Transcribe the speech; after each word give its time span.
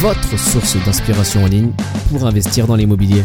votre 0.00 0.38
source 0.38 0.76
d'inspiration 0.84 1.44
en 1.44 1.46
ligne 1.46 1.72
pour 2.10 2.26
investir 2.26 2.66
dans 2.66 2.76
l'immobilier. 2.76 3.22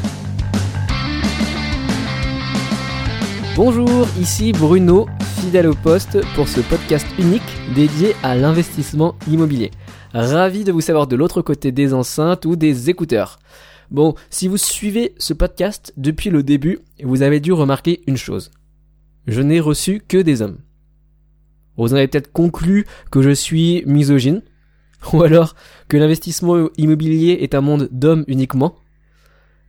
Bonjour, 3.58 4.08
ici 4.22 4.54
Bruno, 4.54 5.08
fidèle 5.42 5.68
au 5.68 5.74
poste 5.74 6.20
pour 6.34 6.48
ce 6.48 6.62
podcast 6.62 7.06
unique 7.20 7.42
dédié 7.76 8.16
à 8.24 8.36
l'investissement 8.36 9.16
immobilier. 9.28 9.72
Ravi 10.14 10.64
de 10.64 10.72
vous 10.72 10.80
savoir 10.80 11.08
de 11.08 11.18
l'autre 11.18 11.42
côté 11.42 11.74
des 11.74 11.94
enceintes 11.94 12.46
ou 12.46 12.56
des 12.56 12.90
écouteurs. 12.90 13.40
Bon, 13.90 14.16
si 14.30 14.48
vous 14.48 14.58
suivez 14.58 15.14
ce 15.18 15.34
podcast 15.34 15.94
depuis 15.98 16.30
le 16.30 16.42
début, 16.42 16.80
vous 17.04 17.22
avez 17.22 17.42
dû 17.42 17.52
remarquer 17.52 18.02
une 18.08 18.18
chose. 18.18 18.50
Je 19.28 19.42
n'ai 19.42 19.60
reçu 19.60 20.02
que 20.08 20.18
des 20.18 20.42
hommes. 20.42 20.60
Vous 21.76 21.94
en 21.94 21.98
avez 21.98 22.08
peut-être 22.08 22.32
conclu 22.32 22.86
que 23.12 23.22
je 23.22 23.32
suis 23.32 23.84
misogyne, 23.86 24.42
ou 25.14 25.24
alors 25.24 25.56
que 25.88 25.98
l'investissement 25.98 26.70
immobilier 26.78 27.40
est 27.42 27.56
un 27.56 27.62
monde 27.62 27.90
d'hommes 27.92 28.26
uniquement. 28.28 28.76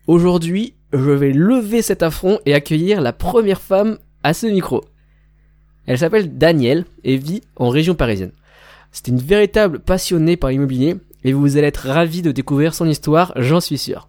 Aujourd'hui, 0.07 0.75
je 0.93 1.11
vais 1.11 1.33
lever 1.33 1.83
cet 1.83 2.03
affront 2.03 2.39
et 2.45 2.55
accueillir 2.55 3.01
la 3.01 3.13
première 3.13 3.61
femme 3.61 3.99
à 4.23 4.35
ce 4.35 4.47
micro. 4.47 4.85
Elle 5.87 5.99
s'appelle 5.99 6.39
Danielle 6.39 6.85
et 7.05 7.17
vit 7.17 7.43
en 7.57 7.69
région 7.69 7.95
parisienne. 7.95 8.33
C'est 8.93 9.09
une 9.09 9.19
véritable 9.19 9.81
passionnée 9.81 10.37
par 10.37 10.51
l'immobilier 10.51 10.97
et 11.25 11.33
vous 11.33 11.57
allez 11.57 11.69
être 11.69 11.89
ravis 11.89 12.23
de 12.23 12.33
découvrir 12.33 12.75
son 12.75 12.89
histoire, 12.89 13.33
j'en 13.37 13.61
suis 13.61 13.79
sûr. 13.79 14.09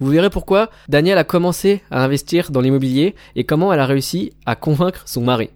Vous 0.00 0.10
verrez 0.10 0.30
pourquoi 0.30 0.70
Danielle 0.88 1.18
a 1.18 1.24
commencé 1.24 1.82
à 1.90 2.04
investir 2.04 2.50
dans 2.50 2.60
l'immobilier 2.60 3.14
et 3.36 3.44
comment 3.44 3.72
elle 3.72 3.80
a 3.80 3.86
réussi 3.86 4.32
à 4.44 4.56
convaincre 4.56 5.02
son 5.06 5.22
mari. 5.22 5.50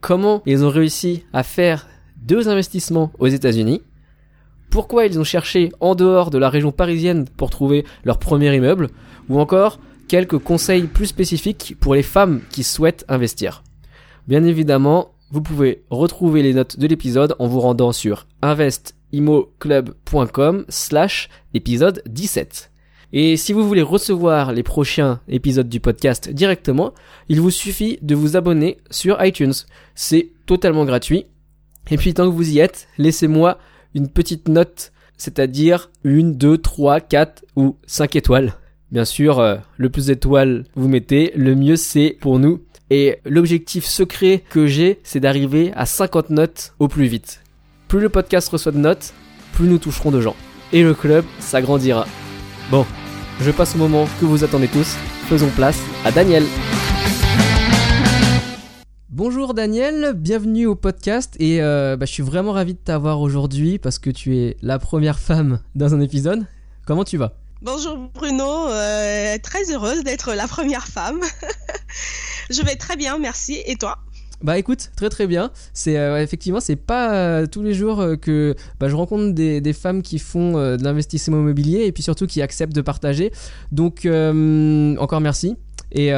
Comment 0.00 0.42
ils 0.46 0.64
ont 0.64 0.70
réussi 0.70 1.24
à 1.32 1.42
faire 1.42 1.86
deux 2.16 2.48
investissements 2.48 3.12
aux 3.18 3.26
États-Unis. 3.26 3.82
Pourquoi 4.72 5.04
ils 5.04 5.20
ont 5.20 5.24
cherché 5.24 5.70
en 5.80 5.94
dehors 5.94 6.30
de 6.30 6.38
la 6.38 6.48
région 6.48 6.72
parisienne 6.72 7.26
pour 7.36 7.50
trouver 7.50 7.84
leur 8.04 8.18
premier 8.18 8.56
immeuble. 8.56 8.88
Ou 9.28 9.38
encore 9.38 9.78
quelques 10.08 10.38
conseils 10.38 10.84
plus 10.84 11.04
spécifiques 11.04 11.76
pour 11.78 11.94
les 11.94 12.02
femmes 12.02 12.40
qui 12.50 12.62
souhaitent 12.62 13.04
investir. 13.06 13.62
Bien 14.28 14.44
évidemment, 14.44 15.10
vous 15.30 15.42
pouvez 15.42 15.82
retrouver 15.90 16.42
les 16.42 16.54
notes 16.54 16.78
de 16.78 16.86
l'épisode 16.86 17.36
en 17.38 17.48
vous 17.48 17.60
rendant 17.60 17.92
sur 17.92 18.26
investimoclub.com 18.40 20.64
slash 20.70 21.28
épisode 21.52 22.02
17. 22.06 22.70
Et 23.12 23.36
si 23.36 23.52
vous 23.52 23.68
voulez 23.68 23.82
recevoir 23.82 24.52
les 24.52 24.62
prochains 24.62 25.20
épisodes 25.28 25.68
du 25.68 25.80
podcast 25.80 26.30
directement, 26.30 26.94
il 27.28 27.42
vous 27.42 27.50
suffit 27.50 27.98
de 28.00 28.14
vous 28.14 28.38
abonner 28.38 28.78
sur 28.90 29.22
iTunes. 29.22 29.52
C'est 29.94 30.30
totalement 30.46 30.86
gratuit. 30.86 31.26
Et 31.90 31.98
puis 31.98 32.14
tant 32.14 32.24
que 32.24 32.34
vous 32.34 32.52
y 32.52 32.58
êtes, 32.58 32.88
laissez-moi 32.96 33.58
une 33.94 34.08
petite 34.08 34.48
note, 34.48 34.92
c'est-à-dire 35.16 35.90
une, 36.04 36.36
deux, 36.36 36.58
trois, 36.58 37.00
quatre 37.00 37.44
ou 37.56 37.76
cinq 37.86 38.16
étoiles. 38.16 38.54
Bien 38.90 39.04
sûr, 39.04 39.38
euh, 39.40 39.56
le 39.78 39.88
plus 39.88 40.06
d'étoiles 40.06 40.64
vous 40.74 40.88
mettez, 40.88 41.32
le 41.34 41.54
mieux 41.54 41.76
c'est 41.76 42.16
pour 42.20 42.38
nous. 42.38 42.60
Et 42.90 43.20
l'objectif 43.24 43.86
secret 43.86 44.42
que 44.50 44.66
j'ai, 44.66 45.00
c'est 45.02 45.20
d'arriver 45.20 45.72
à 45.74 45.86
50 45.86 46.28
notes 46.28 46.74
au 46.78 46.88
plus 46.88 47.06
vite. 47.06 47.40
Plus 47.88 48.00
le 48.00 48.10
podcast 48.10 48.48
reçoit 48.50 48.72
de 48.72 48.78
notes, 48.78 49.14
plus 49.54 49.66
nous 49.66 49.78
toucherons 49.78 50.10
de 50.10 50.20
gens. 50.20 50.36
Et 50.74 50.82
le 50.82 50.92
club 50.92 51.24
s'agrandira. 51.38 52.06
Bon, 52.70 52.84
je 53.40 53.50
passe 53.50 53.74
au 53.74 53.78
moment 53.78 54.06
que 54.20 54.26
vous 54.26 54.44
attendez 54.44 54.68
tous. 54.68 54.96
Faisons 55.26 55.48
place 55.48 55.80
à 56.04 56.10
Daniel. 56.10 56.44
Bonjour 59.12 59.52
Daniel, 59.52 60.14
bienvenue 60.14 60.64
au 60.64 60.74
podcast 60.74 61.36
et 61.38 61.60
euh, 61.60 61.98
bah, 61.98 62.06
je 62.06 62.12
suis 62.12 62.22
vraiment 62.22 62.52
ravi 62.52 62.72
de 62.72 62.78
t'avoir 62.78 63.20
aujourd'hui 63.20 63.78
parce 63.78 63.98
que 63.98 64.08
tu 64.08 64.38
es 64.38 64.56
la 64.62 64.78
première 64.78 65.18
femme 65.18 65.60
dans 65.74 65.94
un 65.94 66.00
épisode. 66.00 66.46
Comment 66.86 67.04
tu 67.04 67.18
vas? 67.18 67.34
Bonjour 67.60 67.98
Bruno, 68.14 68.70
euh, 68.70 69.36
très 69.42 69.70
heureuse 69.70 70.02
d'être 70.02 70.32
la 70.32 70.48
première 70.48 70.86
femme. 70.86 71.20
je 72.50 72.62
vais 72.62 72.76
très 72.76 72.96
bien, 72.96 73.18
merci. 73.18 73.60
Et 73.66 73.76
toi? 73.76 73.98
Bah 74.42 74.58
écoute, 74.58 74.90
très 74.96 75.08
très 75.08 75.28
bien. 75.28 75.52
C'est 75.72 75.96
euh, 75.96 76.20
effectivement, 76.20 76.58
c'est 76.58 76.76
pas 76.76 77.14
euh, 77.14 77.46
tous 77.46 77.62
les 77.62 77.74
jours 77.74 78.00
euh, 78.00 78.16
que 78.16 78.56
bah, 78.80 78.88
je 78.88 78.96
rencontre 78.96 79.32
des, 79.34 79.60
des, 79.60 79.72
femmes 79.72 80.02
qui 80.02 80.18
font 80.18 80.54
de 80.54 80.82
l'investissement 80.82 81.38
immobilier 81.38 81.84
et 81.84 81.92
puis 81.92 82.02
surtout 82.02 82.26
qui 82.26 82.42
acceptent 82.42 82.74
de 82.74 82.80
partager. 82.80 83.30
Donc 83.70 84.06
encore 84.06 85.20
merci 85.20 85.56
et 85.92 86.08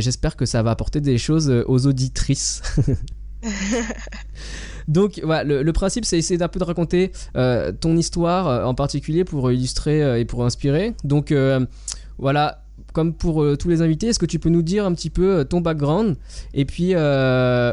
j'espère 0.00 0.36
que 0.36 0.46
ça 0.46 0.62
va 0.62 0.70
apporter 0.70 1.00
des 1.00 1.18
choses 1.18 1.50
aux 1.66 1.86
auditrices. 1.86 2.62
Donc 4.88 5.20
voilà, 5.22 5.44
le, 5.44 5.62
le 5.62 5.72
principe 5.72 6.04
c'est 6.04 6.18
essayer 6.18 6.38
d'un 6.38 6.48
peu 6.48 6.58
de 6.58 6.64
raconter 6.64 7.12
ton 7.34 7.96
histoire 7.96 8.66
en 8.66 8.74
particulier 8.74 9.24
pour 9.24 9.50
illustrer 9.52 10.20
et 10.20 10.24
pour 10.24 10.44
inspirer. 10.44 10.94
Donc 11.04 11.32
voilà, 12.18 12.62
comme 12.92 13.14
pour 13.14 13.42
euh, 13.42 13.56
tous 13.56 13.68
les 13.68 13.82
invités, 13.82 14.08
est-ce 14.08 14.18
que 14.18 14.26
tu 14.26 14.38
peux 14.38 14.48
nous 14.48 14.62
dire 14.62 14.84
un 14.84 14.94
petit 14.94 15.10
peu 15.10 15.38
euh, 15.38 15.44
ton 15.44 15.60
background 15.60 16.16
et 16.54 16.64
puis 16.64 16.90
euh, 16.94 17.72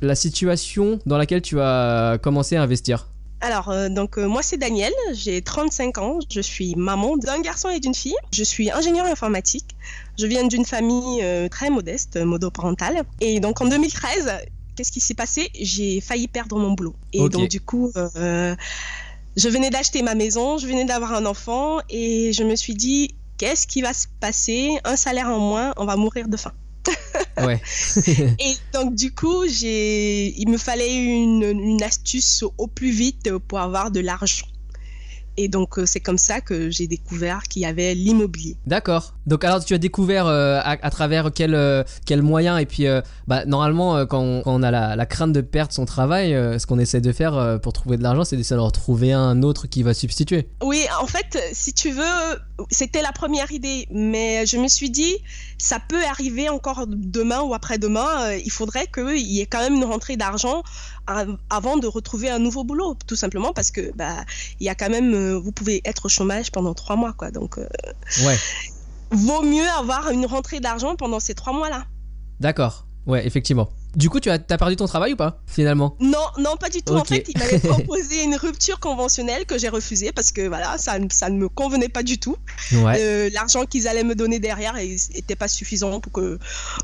la 0.00 0.14
situation 0.14 0.98
dans 1.06 1.18
laquelle 1.18 1.42
tu 1.42 1.60
as 1.60 2.18
commencé 2.22 2.56
à 2.56 2.62
investir? 2.62 3.08
Alors, 3.40 3.68
euh, 3.68 3.88
donc 3.88 4.16
moi 4.16 4.42
c'est 4.42 4.56
Daniel, 4.56 4.92
j'ai 5.12 5.42
35 5.42 5.98
ans, 5.98 6.18
je 6.30 6.40
suis 6.40 6.74
maman 6.74 7.16
d'un 7.16 7.40
garçon 7.40 7.68
et 7.68 7.80
d'une 7.80 7.94
fille. 7.94 8.16
Je 8.32 8.42
suis 8.42 8.70
ingénieure 8.70 9.06
informatique. 9.06 9.76
Je 10.18 10.26
viens 10.26 10.46
d'une 10.46 10.64
famille 10.64 11.22
euh, 11.22 11.48
très 11.48 11.68
modeste, 11.68 12.16
monoparentale. 12.16 13.02
Et 13.20 13.40
donc 13.40 13.60
en 13.60 13.66
2013, 13.66 14.32
qu'est-ce 14.74 14.90
qui 14.90 15.00
s'est 15.00 15.14
passé? 15.14 15.50
J'ai 15.60 16.00
failli 16.00 16.28
perdre 16.28 16.58
mon 16.58 16.72
boulot. 16.72 16.94
Et 17.12 17.28
donc 17.28 17.48
du 17.48 17.60
coup, 17.60 17.92
euh, 17.96 18.56
je 19.36 19.48
venais 19.48 19.70
d'acheter 19.70 20.02
ma 20.02 20.14
maison, 20.14 20.56
je 20.56 20.66
venais 20.66 20.84
d'avoir 20.84 21.12
un 21.12 21.26
enfant 21.26 21.80
et 21.90 22.32
je 22.32 22.42
me 22.42 22.56
suis 22.56 22.74
dit, 22.74 23.14
qu'est-ce 23.36 23.66
qui 23.66 23.82
va 23.82 23.92
se 23.92 24.06
passer? 24.20 24.78
Un 24.84 24.96
salaire 24.96 25.28
en 25.28 25.38
moins, 25.38 25.74
on 25.76 25.84
va 25.84 25.96
mourir 25.96 26.28
de 26.28 26.36
faim. 26.38 26.52
Ouais. 27.38 27.60
Et 28.38 28.56
donc 28.72 28.94
du 28.94 29.14
coup, 29.14 29.46
j'ai, 29.46 30.34
il 30.40 30.48
me 30.48 30.56
fallait 30.56 30.94
une, 30.94 31.42
une 31.42 31.82
astuce 31.82 32.42
au 32.56 32.66
plus 32.66 32.90
vite 32.90 33.36
pour 33.48 33.60
avoir 33.60 33.90
de 33.90 34.00
l'argent. 34.00 34.46
Et 35.36 35.48
donc 35.48 35.78
euh, 35.78 35.86
c'est 35.86 36.00
comme 36.00 36.18
ça 36.18 36.40
que 36.40 36.70
j'ai 36.70 36.86
découvert 36.86 37.42
qu'il 37.44 37.62
y 37.62 37.66
avait 37.66 37.94
l'immobilier. 37.94 38.56
D'accord. 38.66 39.14
Donc 39.26 39.44
alors 39.44 39.64
tu 39.64 39.74
as 39.74 39.78
découvert 39.78 40.26
euh, 40.26 40.58
à, 40.62 40.76
à 40.80 40.90
travers 40.90 41.30
quel 41.34 41.54
euh, 41.54 41.82
quel 42.04 42.22
moyen? 42.22 42.58
Et 42.58 42.66
puis 42.66 42.86
euh, 42.86 43.00
bah 43.26 43.44
normalement 43.44 44.06
quand, 44.06 44.20
on, 44.20 44.42
quand 44.42 44.54
on 44.54 44.62
a 44.62 44.70
la, 44.70 44.96
la 44.96 45.06
crainte 45.06 45.32
de 45.32 45.40
perdre 45.40 45.72
son 45.72 45.84
travail, 45.84 46.32
ce 46.32 46.66
qu'on 46.66 46.78
essaie 46.78 47.00
de 47.00 47.12
faire 47.12 47.58
pour 47.62 47.72
trouver 47.72 47.96
de 47.96 48.02
l'argent, 48.02 48.24
c'est 48.24 48.36
d'essayer 48.36 48.56
de 48.56 48.60
retrouver 48.60 49.12
un 49.12 49.42
autre 49.42 49.66
qui 49.66 49.82
va 49.82 49.94
substituer. 49.94 50.48
Oui, 50.62 50.84
en 51.00 51.06
fait, 51.06 51.38
si 51.52 51.72
tu 51.72 51.90
veux, 51.90 52.02
c'était 52.70 53.02
la 53.02 53.12
première 53.12 53.50
idée, 53.52 53.86
mais 53.90 54.46
je 54.46 54.56
me 54.56 54.68
suis 54.68 54.90
dit, 54.90 55.16
ça 55.58 55.78
peut 55.86 56.04
arriver 56.04 56.48
encore 56.48 56.86
demain 56.86 57.40
ou 57.42 57.54
après-demain. 57.54 58.32
Il 58.44 58.50
faudrait 58.50 58.86
qu'il 58.86 59.18
y 59.18 59.40
ait 59.40 59.46
quand 59.46 59.60
même 59.60 59.74
une 59.74 59.84
rentrée 59.84 60.16
d'argent 60.16 60.62
avant 61.50 61.76
de 61.76 61.86
retrouver 61.86 62.30
un 62.30 62.38
nouveau 62.38 62.64
boulot, 62.64 62.96
tout 63.06 63.16
simplement 63.16 63.52
parce 63.52 63.70
que 63.70 63.92
bah 63.96 64.24
il 64.60 64.66
y 64.66 64.68
a 64.68 64.74
quand 64.74 64.90
même, 64.90 65.14
euh, 65.14 65.38
vous 65.38 65.52
pouvez 65.52 65.80
être 65.84 66.06
au 66.06 66.08
chômage 66.08 66.50
pendant 66.50 66.74
trois 66.74 66.96
mois, 66.96 67.12
quoi. 67.12 67.30
Donc 67.30 67.58
euh, 67.58 67.66
Ouais. 68.24 68.36
vaut 69.10 69.42
mieux 69.42 69.68
avoir 69.78 70.10
une 70.10 70.26
rentrée 70.26 70.60
d'argent 70.60 70.96
pendant 70.96 71.20
ces 71.20 71.34
trois 71.34 71.52
mois-là. 71.52 71.84
D'accord. 72.40 72.86
Ouais, 73.06 73.26
effectivement. 73.26 73.68
Du 73.96 74.10
coup, 74.10 74.20
tu 74.20 74.28
as, 74.30 74.34
as 74.34 74.58
perdu 74.58 74.76
ton 74.76 74.86
travail 74.86 75.14
ou 75.14 75.16
pas 75.16 75.40
finalement? 75.46 75.96
Non, 76.00 76.18
non, 76.38 76.56
pas 76.56 76.68
du 76.68 76.82
tout. 76.82 76.92
En 76.94 77.04
fait, 77.04 77.24
il 77.28 77.38
m'avait 77.38 77.58
proposé 77.74 78.22
une 78.22 78.36
rupture 78.36 78.78
conventionnelle 78.78 79.46
que 79.46 79.58
j'ai 79.58 79.68
refusée 79.70 80.12
parce 80.12 80.32
que 80.32 80.46
voilà, 80.46 80.76
ça, 80.78 80.98
ne- 80.98 81.08
ça 81.10 81.30
ne 81.30 81.38
me 81.38 81.48
convenait 81.48 81.88
pas 81.88 82.02
du 82.02 82.18
tout. 82.18 82.36
Ouais. 82.72 82.96
Euh, 83.00 83.30
L'argent 83.32 83.64
qu'ils 83.64 83.88
allaient 83.88 84.04
me 84.04 84.14
donner 84.14 84.38
derrière 84.38 84.74
n'était 84.74 85.34
pas 85.34 85.48
suffisant 85.48 85.98
pour 86.00 86.12
que, 86.12 86.38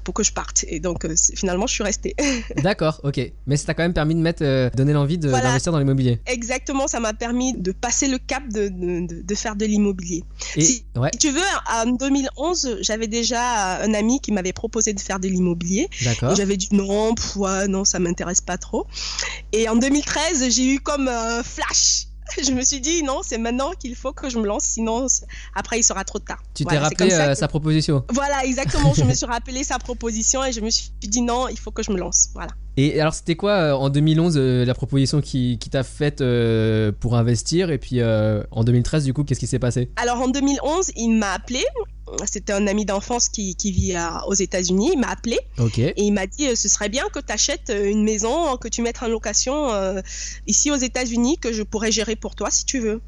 pour 0.04 0.14
que 0.14 0.22
je 0.22 0.32
parte. 0.32 0.64
Et 0.68 0.80
donc, 0.80 1.04
euh, 1.04 1.14
finalement, 1.36 1.66
je 1.66 1.74
suis 1.74 1.82
restée. 1.84 2.14
D'accord, 2.62 3.00
ok. 3.04 3.20
Mais 3.46 3.56
ça 3.56 3.66
t'a 3.66 3.74
quand 3.74 3.82
même 3.82 3.92
permis 3.92 4.14
de 4.14 4.20
mettre, 4.20 4.42
euh, 4.42 4.70
donner 4.74 4.92
l'envie 4.94 5.18
Voilà. 5.22 5.42
d'investir 5.48 5.70
dans 5.72 5.78
l'immobilier. 5.78 6.20
Exactement, 6.26 6.88
ça 6.88 6.98
m'a 7.00 7.12
permis 7.12 7.52
de 7.52 7.72
passer 7.72 8.08
le 8.08 8.18
cap 8.18 8.48
de, 8.48 8.68
de, 8.72 9.34
faire 9.34 9.54
de 9.56 9.66
l'immobilier. 9.66 10.24
Et 10.56 10.62
Si- 10.62 10.84
ouais, 10.96 11.10
Si 11.12 11.18
tu 11.18 11.30
veux, 11.30 11.40
en 11.70 11.86
2011, 11.90 12.78
j'avais 12.80 13.06
déjà 13.06 13.82
un 13.82 13.92
ami 13.94 14.20
qui 14.20 14.32
m'avait 14.32 14.52
proposé 14.52 14.92
de 14.92 15.00
faire 15.00 15.20
de 15.20 15.28
l'immobilier. 15.28 15.88
d'accord. 16.04 16.34
J'avais 16.36 16.56
dit 16.56 16.68
non, 16.72 17.01
pff, 17.14 17.36
ouais, 17.36 17.68
non, 17.68 17.84
ça 17.84 17.98
m'intéresse 17.98 18.40
pas 18.40 18.58
trop. 18.58 18.86
Et 19.52 19.68
en 19.68 19.76
2013, 19.76 20.48
j'ai 20.50 20.74
eu 20.74 20.80
comme 20.80 21.08
un 21.08 21.42
flash. 21.42 22.06
je 22.44 22.52
me 22.52 22.62
suis 22.62 22.80
dit 22.80 23.02
non, 23.02 23.20
c'est 23.22 23.38
maintenant 23.38 23.72
qu'il 23.78 23.94
faut 23.94 24.12
que 24.12 24.28
je 24.28 24.38
me 24.38 24.46
lance, 24.46 24.64
sinon 24.64 25.06
après 25.54 25.78
il 25.78 25.82
sera 25.82 26.04
trop 26.04 26.18
tard. 26.18 26.42
Tu 26.54 26.64
t'es 26.64 26.78
rappelé 26.78 27.12
euh, 27.12 27.34
sa 27.34 27.48
proposition 27.48 28.04
Voilà, 28.12 28.44
exactement. 28.44 28.92
je 28.94 29.04
me 29.04 29.14
suis 29.14 29.26
rappelé 29.26 29.64
sa 29.64 29.78
proposition 29.78 30.44
et 30.44 30.52
je 30.52 30.60
me 30.60 30.70
suis 30.70 30.90
dit 31.02 31.22
non, 31.22 31.48
il 31.48 31.58
faut 31.58 31.70
que 31.70 31.82
je 31.82 31.90
me 31.90 31.98
lance. 31.98 32.28
Voilà. 32.34 32.52
Et 32.78 32.98
alors, 33.00 33.12
c'était 33.12 33.36
quoi 33.36 33.52
euh, 33.52 33.72
en 33.72 33.90
2011 33.90 34.36
euh, 34.36 34.64
la 34.64 34.74
proposition 34.74 35.20
qui, 35.20 35.58
qui 35.58 35.68
t'a 35.68 35.82
faite 35.82 36.22
pour 37.00 37.16
investir? 37.16 37.70
Et 37.70 37.78
puis 37.78 38.02
en 38.02 38.64
2013, 38.64 39.04
du 39.04 39.12
coup, 39.12 39.24
qu'est-ce 39.24 39.40
qui 39.40 39.46
s'est 39.46 39.58
passé? 39.58 39.90
Alors 39.96 40.20
en 40.20 40.28
2011, 40.28 40.92
il 40.96 41.16
m'a 41.16 41.32
appelé. 41.32 41.62
C'était 42.26 42.52
un 42.52 42.66
ami 42.66 42.84
d'enfance 42.84 43.28
qui, 43.28 43.54
qui, 43.54 43.72
vit 43.72 43.94
aux 44.26 44.34
États-Unis. 44.34 44.90
Il 44.94 44.98
m'a 44.98 45.08
appelé 45.08 45.38
et 45.76 46.02
il 46.02 46.12
m'a 46.12 46.26
dit 46.26 46.54
ce 46.56 46.68
serait 46.68 46.88
bien 46.88 47.04
que 47.12 47.18
tu 47.18 47.32
achètes 47.32 47.72
une 47.74 48.04
maison, 48.04 48.56
que 48.56 48.68
tu 48.68 48.82
mettes 48.82 49.02
en 49.02 49.08
location 49.08 49.70
ici 50.46 50.70
aux 50.70 50.76
États-Unis, 50.76 51.38
que 51.38 51.52
je 51.52 51.62
pourrais 51.62 51.92
gérer 51.92 52.16
pour 52.16 52.34
toi 52.34 52.50
si 52.50 52.64
tu 52.64 52.80
veux. 52.80 53.00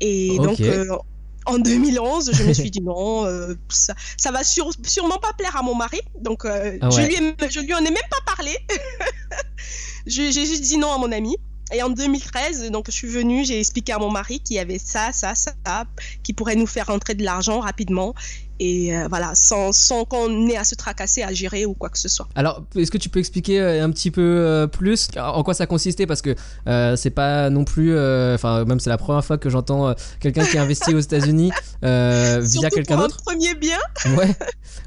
Et 0.00 0.38
donc, 0.38 0.60
en 1.46 1.58
2011, 1.58 2.32
je 2.32 2.42
me 2.44 2.52
suis 2.52 2.70
dit 2.70 2.82
non, 2.82 3.26
euh, 3.26 3.54
ça, 3.68 3.94
ça 4.16 4.30
va 4.30 4.42
sûrement 4.44 5.18
pas 5.18 5.32
plaire 5.36 5.56
à 5.56 5.62
mon 5.62 5.74
mari. 5.74 6.00
Donc, 6.20 6.44
euh, 6.44 6.78
ah 6.80 6.90
je, 6.90 7.00
lui 7.00 7.16
je 7.48 7.60
lui 7.60 7.74
en 7.74 7.78
ai 7.78 7.90
même 7.90 7.96
pas 8.10 8.34
parlé. 8.34 8.56
J'ai 10.06 10.32
juste 10.32 10.62
dit 10.62 10.78
non 10.78 10.92
à 10.92 10.98
mon 10.98 11.12
ami. 11.12 11.36
Et 11.72 11.82
en 11.82 11.90
2013, 11.90 12.70
donc 12.70 12.86
je 12.86 12.92
suis 12.92 13.08
venue, 13.08 13.44
j'ai 13.44 13.58
expliqué 13.58 13.92
à 13.92 13.98
mon 13.98 14.10
mari 14.10 14.40
qu'il 14.40 14.56
y 14.56 14.58
avait 14.58 14.78
ça, 14.78 15.12
ça, 15.12 15.34
ça, 15.34 15.52
qui 16.22 16.32
pourrait 16.32 16.56
nous 16.56 16.66
faire 16.66 16.86
rentrer 16.86 17.14
de 17.14 17.24
l'argent 17.24 17.60
rapidement 17.60 18.14
et 18.60 18.94
euh, 18.94 19.08
voilà, 19.08 19.34
sans, 19.34 19.72
sans 19.72 20.04
qu'on 20.04 20.46
ait 20.48 20.56
à 20.56 20.64
se 20.64 20.74
tracasser, 20.74 21.22
à 21.22 21.32
gérer 21.32 21.64
ou 21.64 21.72
quoi 21.72 21.88
que 21.88 21.98
ce 21.98 22.08
soit. 22.08 22.28
Alors, 22.34 22.62
est-ce 22.76 22.90
que 22.90 22.98
tu 22.98 23.08
peux 23.08 23.18
expliquer 23.18 23.58
euh, 23.58 23.82
un 23.82 23.90
petit 23.90 24.10
peu 24.10 24.20
euh, 24.20 24.66
plus 24.66 25.08
en 25.16 25.42
quoi 25.42 25.54
ça 25.54 25.66
consistait? 25.66 26.06
Parce 26.06 26.20
que 26.20 26.36
c'est 26.96 27.10
pas 27.10 27.48
non 27.48 27.64
plus, 27.64 27.92
enfin, 28.34 28.64
même 28.66 28.78
c'est 28.78 28.90
la 28.90 28.98
première 28.98 29.24
fois 29.24 29.38
que 29.38 29.48
j'entends 29.48 29.94
quelqu'un 30.20 30.44
qui 30.44 30.58
investit 30.58 30.94
aux 30.94 31.00
États-Unis 31.00 31.50
via 31.82 32.70
quelqu'un 32.70 32.98
d'autre. 32.98 33.22
Premier 33.24 33.54
bien. 33.54 33.78
ouais. 34.16 34.34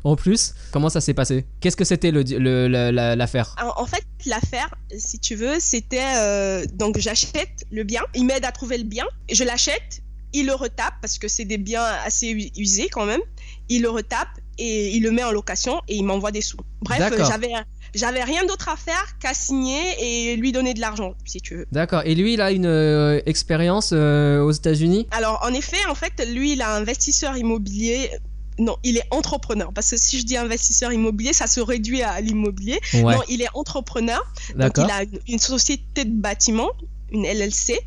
En 0.04 0.16
plus, 0.16 0.54
comment 0.72 0.90
ça 0.90 1.02
s'est 1.02 1.16
passé? 1.16 1.46
Qu'est-ce 1.60 1.76
que 1.76 1.86
c'était 1.86 2.12
l'affaire 2.12 3.56
le, 3.58 3.82
En 3.82 3.86
fait, 3.88 4.04
l'affaire, 4.28 4.70
si 4.96 5.18
tu 5.20 5.36
veux, 5.36 5.60
c'était 5.60 6.68
donc 6.76 7.00
j'achète 7.00 7.66
le 7.72 7.84
bien, 7.84 8.02
il 8.14 8.26
m'aide 8.26 8.46
à 8.46 8.52
trouver 8.52 8.78
le 8.78 8.84
bien, 8.84 9.06
je 9.32 9.44
l'achète, 9.44 10.03
il 10.34 10.48
le 10.48 10.56
retape 10.56 10.96
parce 11.02 11.18
que 11.18 11.28
c'est 11.28 11.46
des 11.46 11.58
biens 11.58 11.86
assez 12.06 12.52
usés 12.58 12.90
quand 12.90 13.06
même. 13.06 13.22
Il 13.70 13.84
le 13.84 13.90
retape 13.90 14.30
et 14.58 14.96
il 14.96 15.04
le 15.04 15.12
met 15.12 15.24
en 15.24 15.32
location 15.32 15.82
et 15.88 15.96
il 15.96 16.04
m'envoie 16.04 16.32
des 16.32 16.42
sous. 16.42 16.58
Bref, 16.82 17.14
j'avais 17.18 17.54
j'avais 17.94 18.24
rien 18.24 18.44
d'autre 18.46 18.70
à 18.70 18.76
faire 18.76 19.18
qu'à 19.20 19.34
signer 19.34 19.80
et 20.00 20.36
lui 20.36 20.52
donner 20.52 20.74
de 20.74 20.82
l'argent, 20.82 21.14
si 21.26 21.42
tu 21.42 21.58
veux. 21.58 21.68
D'accord. 21.72 22.02
Et 22.06 22.16
lui, 22.16 22.34
il 22.34 22.42
a 22.42 22.52
une 22.52 22.66
euh, 22.66 23.22
expérience 23.26 23.92
euh, 23.94 24.42
aux 24.42 24.52
États-Unis? 24.52 25.08
Alors, 25.12 25.40
en 25.44 25.54
effet, 25.54 25.78
en 25.88 25.96
fait, 25.96 26.26
lui, 26.28 26.54
il 26.54 26.62
a 26.64 26.76
investisseur 26.76 27.38
immobilier. 27.38 28.10
Non, 28.58 28.78
il 28.84 28.98
est 28.98 29.06
entrepreneur. 29.12 29.72
Parce 29.74 29.92
que 29.92 29.98
si 29.98 30.20
je 30.20 30.26
dis 30.26 30.38
investisseur 30.38 30.92
immobilier, 30.92 31.34
ça 31.34 31.46
se 31.46 31.60
réduit 31.60 32.02
à 32.02 32.20
l'immobilier. 32.20 32.80
Non, 32.96 33.22
il 33.30 33.44
est 33.44 33.50
entrepreneur. 33.54 34.22
Donc, 34.56 34.74
il 34.78 34.90
a 34.90 35.04
une 35.28 35.40
société 35.40 36.06
de 36.06 36.20
bâtiment, 36.20 36.72
une 37.12 37.26
LLC 37.26 37.80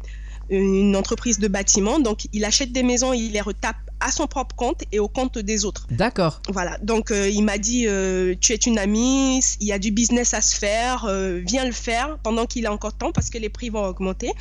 une 0.50 0.96
entreprise 0.96 1.38
de 1.38 1.48
bâtiment. 1.48 1.98
Donc, 1.98 2.26
il 2.32 2.44
achète 2.44 2.72
des 2.72 2.82
maisons, 2.82 3.12
il 3.12 3.32
les 3.32 3.40
retape 3.40 3.76
à 4.00 4.10
son 4.10 4.26
propre 4.26 4.54
compte 4.54 4.82
et 4.92 4.98
au 4.98 5.08
compte 5.08 5.38
des 5.38 5.64
autres. 5.64 5.86
D'accord. 5.90 6.40
Voilà. 6.48 6.78
Donc, 6.82 7.10
euh, 7.10 7.28
il 7.28 7.42
m'a 7.42 7.58
dit 7.58 7.86
euh, 7.86 8.34
Tu 8.40 8.52
es 8.52 8.56
une 8.56 8.78
amie, 8.78 9.40
il 9.60 9.66
y 9.66 9.72
a 9.72 9.78
du 9.78 9.90
business 9.90 10.34
à 10.34 10.40
se 10.40 10.56
faire, 10.56 11.06
euh, 11.06 11.40
viens 11.46 11.64
le 11.64 11.72
faire 11.72 12.18
pendant 12.22 12.46
qu'il 12.46 12.66
a 12.66 12.72
encore 12.72 12.94
temps 12.94 13.12
parce 13.12 13.30
que 13.30 13.38
les 13.38 13.48
prix 13.48 13.70
vont 13.70 13.84
augmenter. 13.84 14.32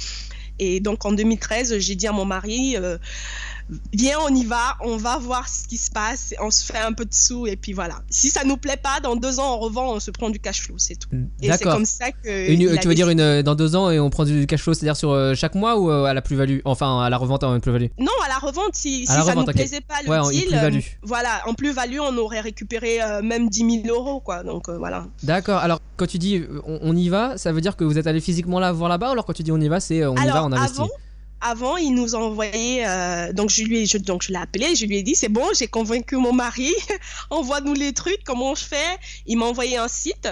Et 0.60 0.80
donc, 0.80 1.06
en 1.06 1.12
2013, 1.12 1.80
j'ai 1.80 1.96
dit 1.96 2.08
à 2.08 2.14
mon 2.14 2.26
mari 2.26 2.78
viens, 3.94 4.18
on 4.28 4.34
y 4.34 4.46
va, 4.46 4.78
on 4.82 4.98
va 4.98 5.18
voir 5.18 5.48
ce 5.48 5.68
qui 5.68 5.78
se 5.78 5.90
passe, 5.90 6.34
on 6.40 6.52
se 6.52 6.64
fait 6.64 6.78
un 6.78 6.94
peu 6.94 7.06
de 7.06 7.14
sous 7.14 7.48
et 7.48 7.56
puis 7.56 7.74
voilà. 7.74 8.02
Si 8.10 8.30
ça 8.30 8.44
nous 8.44 8.58
plaît 8.58 8.78
pas, 8.78 9.00
dans 9.02 9.16
deux 9.16 9.40
ans 9.40 9.56
on 9.56 9.60
revend, 9.60 9.94
on 9.94 10.00
se 10.00 10.12
prend 10.12 10.30
du 10.30 10.40
cash 10.40 10.62
flow, 10.62 10.76
c'est 10.78 10.96
tout. 10.96 11.10
Et 11.42 11.52
c'est 11.52 11.64
comme 11.64 11.86
ça 11.86 12.12
que. 12.12 12.78
tu 12.80 12.88
veux 12.88 12.96
dire 12.96 13.10
une, 13.10 13.42
dans 13.42 13.56
deux 13.56 13.76
ans 13.76 13.90
et 13.90 14.00
on 14.00 14.10
prend 14.10 14.26
du 14.26 14.46
cash 14.48 14.62
flow, 14.62 14.74
c'est-à-dire 14.74 14.98
sur 14.98 15.12
euh, 15.12 15.34
chaque 15.36 15.56
mois 15.56 15.78
ou 15.80 15.90
euh, 15.90 16.06
à 16.06 16.14
la 16.14 16.22
plus-value? 16.22 16.60
Enfin, 16.66 17.02
à 17.02 17.10
la 17.10 17.18
revente 17.18 17.44
en 17.44 17.60
plus-value? 17.60 17.88
Non, 18.00 18.12
à 18.26 18.30
la 18.30 18.38
revente, 18.38 18.76
si, 18.76 19.06
ça 19.06 19.24
ne 19.24 19.40
nous 19.40 19.46
plaisait 19.46 19.82
pas 19.82 20.02
le 20.06 20.32
deal. 20.32 20.54
Euh, 20.54 20.80
voilà, 21.04 21.42
en 21.48 21.54
plus-value, 21.54 22.00
on 22.00 22.18
aurait 22.18 22.42
récupéré 22.42 23.00
même 23.24 23.50
10 23.50 23.84
000 23.84 23.96
euros, 23.96 24.20
quoi. 24.20 24.44
Donc 24.44 24.70
voilà. 24.70 25.08
D'accord, 25.24 25.60
alors 25.60 25.80
quand 25.98 26.08
tu 26.08 26.18
dis 26.18 26.44
on, 26.66 26.96
y 26.96 27.10
va, 27.10 27.38
ça 27.38 27.52
veut 27.52 27.62
dire 27.62 27.76
que 27.76 27.84
vous 27.84 27.98
êtes 27.98 28.08
allé 28.08 28.20
physiquement 28.20 28.60
là 28.60 28.72
voir 28.72 28.90
là-bas, 28.90 29.12
alors 29.12 29.26
quand 29.26 29.34
tu 29.34 29.44
dis 29.44 29.52
on 29.52 29.60
y 29.60 29.68
va, 29.68 29.80
c'est 29.80 30.06
on 30.06 30.16
y 30.16 30.28
va, 30.28 30.44
on 30.44 30.52
investit? 30.52 30.80
avant, 30.80 30.90
il 31.80 31.94
nous 31.94 32.16
a 32.16 32.20
envoyé, 32.20 32.86
euh, 32.86 33.34
donc 33.34 33.50
je 33.50 33.64
lui 33.64 33.82
ai, 33.82 33.86
je, 33.86 33.98
donc 33.98 34.24
je 34.24 34.32
l'ai 34.32 34.40
appelé, 34.40 34.76
je 34.76 34.86
lui 34.86 34.98
ai 34.98 35.04
dit 35.04 35.16
c'est 35.16 35.30
bon, 35.30 35.46
j'ai 35.58 35.68
convaincu 35.68 36.18
mon 36.18 36.34
mari, 36.34 36.74
envoie-nous 37.30 37.74
les 37.74 37.94
trucs, 37.94 38.24
comment 38.24 38.56
je 38.56 38.66
fais 38.66 38.98
Il 39.26 39.38
m'a 39.38 39.46
envoyé 39.46 39.78
un 39.78 39.88
site, 39.88 40.28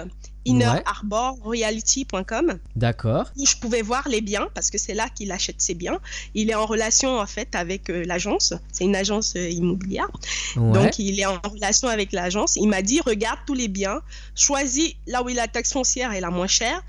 innerarborreality.com. 0.46 2.60
D'accord. 2.76 3.32
Où 3.38 3.46
je 3.46 3.56
pouvais 3.56 3.82
voir 3.82 4.08
les 4.10 4.22
biens 4.22 4.50
parce 4.54 4.70
que 4.70 4.78
c'est 4.78 4.94
là 4.94 5.08
qu'il 5.10 5.32
achète 5.32 5.62
ses 5.62 5.74
biens. 5.74 6.00
Il 6.34 6.50
est 6.50 6.56
en 6.56 6.66
relation 6.66 7.18
en 7.18 7.26
fait 7.26 7.56
avec 7.56 7.90
euh, 7.90 8.04
l'agence. 8.06 8.54
C'est 8.72 8.84
une 8.84 8.96
agence 8.96 9.36
euh, 9.36 9.50
immobilière. 9.50 10.10
Donc 10.56 11.00
il 11.00 11.20
est 11.20 11.26
en 11.26 11.40
relation 11.50 11.88
avec 11.88 12.12
l'agence. 12.12 12.58
Il 12.58 12.68
m'a 12.68 12.82
dit 12.82 13.00
regarde 13.02 13.40
tous 13.46 13.54
les 13.54 13.68
biens, 13.68 14.02
choisis 14.36 14.94
là 15.08 15.24
où 15.24 15.28
la 15.30 15.48
taxe 15.48 15.74
foncière 15.74 16.14
est 16.14 16.22
la 16.22 16.30
moins 16.30 16.48
chère 16.48 16.84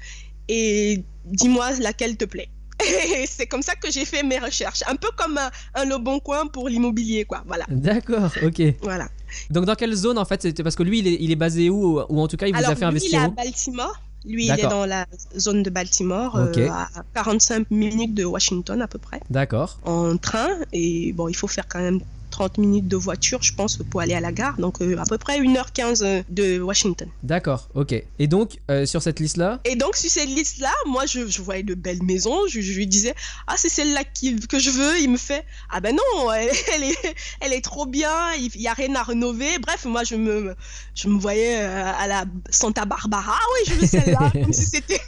et 0.48 1.04
dis-moi 1.24 1.72
laquelle 1.80 2.16
te 2.16 2.24
plaît. 2.24 2.48
Et 2.86 3.26
c'est 3.30 3.46
comme 3.46 3.62
ça 3.62 3.74
que 3.74 3.90
j'ai 3.90 4.04
fait 4.04 4.22
mes 4.22 4.38
recherches. 4.38 4.82
Un 4.86 4.96
peu 4.96 5.08
comme 5.16 5.38
un, 5.74 5.84
Le 5.84 5.98
Bon 5.98 6.20
Coin 6.20 6.46
pour 6.46 6.68
l'immobilier, 6.68 7.24
quoi. 7.24 7.42
Voilà. 7.46 7.64
D'accord, 7.68 8.30
ok. 8.42 8.62
Voilà. 8.82 9.08
Donc 9.50 9.64
dans 9.64 9.74
quelle 9.74 9.94
zone 9.94 10.18
en 10.18 10.24
fait 10.24 10.42
C'était 10.42 10.62
parce 10.62 10.76
que 10.76 10.82
lui, 10.82 11.00
il 11.00 11.30
est, 11.30 11.36
basé 11.36 11.70
où 11.70 12.00
Ou 12.00 12.20
en 12.20 12.28
tout 12.28 12.36
cas, 12.36 12.46
il 12.46 12.54
vous 12.54 12.64
a 12.64 12.74
fait 12.74 12.84
investir 12.84 13.20
où 13.20 13.22
Il 13.22 13.24
est 13.24 13.26
à 13.26 13.44
Baltimore. 13.44 14.00
Lui, 14.26 14.46
il 14.46 14.52
est 14.52 14.62
dans 14.62 14.86
la 14.86 15.06
zone 15.38 15.62
de 15.62 15.68
Baltimore, 15.68 16.36
euh, 16.36 16.68
à 16.70 16.88
45 17.14 17.70
minutes 17.70 18.14
de 18.14 18.24
Washington 18.24 18.80
à 18.80 18.88
peu 18.88 18.98
près. 18.98 19.20
D'accord. 19.28 19.78
En 19.84 20.16
train. 20.16 20.48
Et 20.72 21.12
bon, 21.12 21.28
il 21.28 21.36
faut 21.36 21.48
faire 21.48 21.68
quand 21.68 21.80
même 21.80 22.00
30 22.34 22.58
minutes 22.58 22.88
de 22.88 22.96
voiture, 22.96 23.42
je 23.42 23.54
pense, 23.54 23.78
pour 23.90 24.00
aller 24.00 24.14
à 24.14 24.20
la 24.20 24.32
gare. 24.32 24.56
Donc, 24.58 24.82
euh, 24.82 24.98
à 24.98 25.04
peu 25.04 25.18
près 25.18 25.38
1h15 25.40 26.02
euh, 26.02 26.22
de 26.30 26.58
Washington. 26.60 27.08
D'accord, 27.22 27.68
ok. 27.74 27.94
Et 28.18 28.26
donc, 28.26 28.58
euh, 28.72 28.86
sur 28.86 29.02
cette 29.02 29.20
liste-là? 29.20 29.60
Et 29.64 29.76
donc, 29.76 29.94
sur 29.94 30.10
cette 30.10 30.28
liste-là, 30.28 30.72
moi, 30.86 31.06
je, 31.06 31.20
voyais 31.40 31.62
de 31.62 31.74
belles 31.74 32.02
maisons. 32.02 32.40
Je, 32.48 32.58
lui 32.58 32.88
disais, 32.88 33.14
ah, 33.46 33.54
c'est 33.56 33.68
celle-là 33.68 34.02
que 34.02 34.58
je 34.58 34.70
veux. 34.70 35.00
Il 35.00 35.10
me 35.10 35.16
fait, 35.16 35.44
ah 35.70 35.78
ben 35.80 35.94
non, 35.94 36.32
elle, 36.32 36.82
est, 36.82 37.14
elle 37.40 37.52
est 37.52 37.60
trop 37.60 37.86
bien. 37.86 38.32
Il 38.36 38.50
n'y 38.58 38.66
a 38.66 38.74
rien 38.74 38.92
à 38.96 39.04
rénover. 39.04 39.60
Bref, 39.60 39.84
moi, 39.84 40.02
je 40.02 40.16
me, 40.16 40.56
je 40.96 41.06
me 41.06 41.18
voyais 41.20 41.54
à 41.54 42.08
la 42.08 42.24
Santa 42.50 42.84
Barbara. 42.84 43.36
Ah 43.36 43.46
oui, 43.54 43.72
je 43.72 43.80
veux 43.80 43.86
celle-là. 43.86 44.32
comme 44.42 44.52
si 44.52 44.66
c'était 44.66 45.00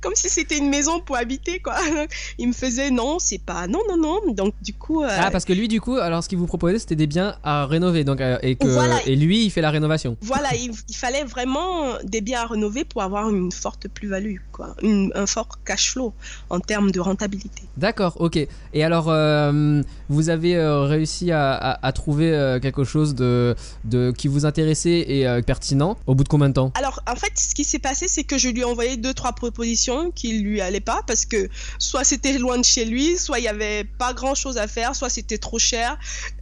comme 0.00 0.14
si 0.14 0.28
c'était 0.28 0.58
une 0.58 0.68
maison 0.68 1.00
pour 1.00 1.16
habiter, 1.16 1.58
quoi. 1.58 1.74
Il 2.38 2.46
me 2.46 2.52
faisait, 2.52 2.90
non, 2.92 3.18
c'est 3.18 3.42
pas, 3.42 3.66
non, 3.66 3.80
non, 3.88 3.96
non. 3.96 4.32
Donc, 4.32 4.54
du 4.62 4.74
coup. 4.74 5.02
Ah, 5.02 5.30
parce 5.32 5.44
que 5.44 5.52
lui, 5.52 5.66
du 5.66 5.80
coup, 5.80 5.96
alors, 5.96 6.22
ce 6.22 6.28
qu'il 6.28 6.38
vous 6.38 6.46
propose 6.46 6.67
c'était 6.76 6.96
des 6.96 7.06
biens 7.06 7.36
à 7.42 7.66
rénover. 7.66 8.04
Donc, 8.04 8.20
euh, 8.20 8.38
et, 8.42 8.56
que, 8.56 9.08
et 9.08 9.16
lui, 9.16 9.44
il 9.44 9.50
fait 9.50 9.60
la 9.60 9.70
rénovation. 9.70 10.16
Voilà, 10.20 10.50
il, 10.54 10.72
fallait 10.94 11.24
vraiment 11.24 11.94
des 12.04 12.20
biens 12.20 12.42
à 12.42 12.46
rénover 12.46 12.84
pour 12.84 13.02
avoir 13.02 13.30
une 13.30 13.52
forte 13.52 13.88
plus-value, 13.88 14.36
quoi. 14.52 14.74
un 14.82 15.26
fort 15.26 15.62
cash 15.64 15.92
flow 15.92 16.12
en 16.50 16.60
termes 16.60 16.90
de 16.90 17.00
rentabilité. 17.00 17.62
D'accord, 17.76 18.16
ok. 18.20 18.36
Et 18.74 18.84
alors, 18.84 19.06
euh, 19.08 19.82
vous 20.08 20.28
avez 20.28 20.56
euh, 20.56 20.82
réussi 20.82 21.30
à, 21.32 21.92
trouver 21.94 22.58
quelque 22.60 22.84
chose 22.84 23.14
de, 23.14 23.56
de, 23.84 24.12
qui 24.16 24.28
vous 24.28 24.44
intéressait 24.44 25.04
et 25.08 25.42
pertinent 25.42 25.96
au 26.06 26.14
bout 26.14 26.24
de 26.24 26.28
combien 26.28 26.48
de 26.48 26.54
temps? 26.54 26.72
Alors, 26.74 27.00
en 27.10 27.16
fait, 27.16 27.32
ce 27.36 27.54
qui 27.54 27.64
s'est 27.64 27.78
passé, 27.78 28.06
c'est 28.08 28.24
que 28.24 28.36
je 28.36 28.48
lui 28.48 28.60
ai 28.60 28.64
envoyé 28.64 28.96
deux, 28.96 29.14
trois 29.14 29.32
propositions 29.32 30.10
qui 30.10 30.38
lui 30.38 30.60
allaient 30.60 30.80
pas 30.80 31.02
parce 31.06 31.24
que 31.24 31.48
soit 31.78 32.04
c'était 32.04 32.36
loin 32.38 32.58
de 32.58 32.64
chez 32.64 32.84
lui, 32.84 33.16
soit 33.16 33.38
il 33.38 33.44
y 33.44 33.48
avait 33.48 33.84
pas 33.84 34.12
grand 34.12 34.34
chose 34.34 34.58
à 34.58 34.66
faire, 34.66 34.94
soit 34.94 35.08
c'était 35.08 35.38
trop 35.38 35.58
cher. 35.58 35.98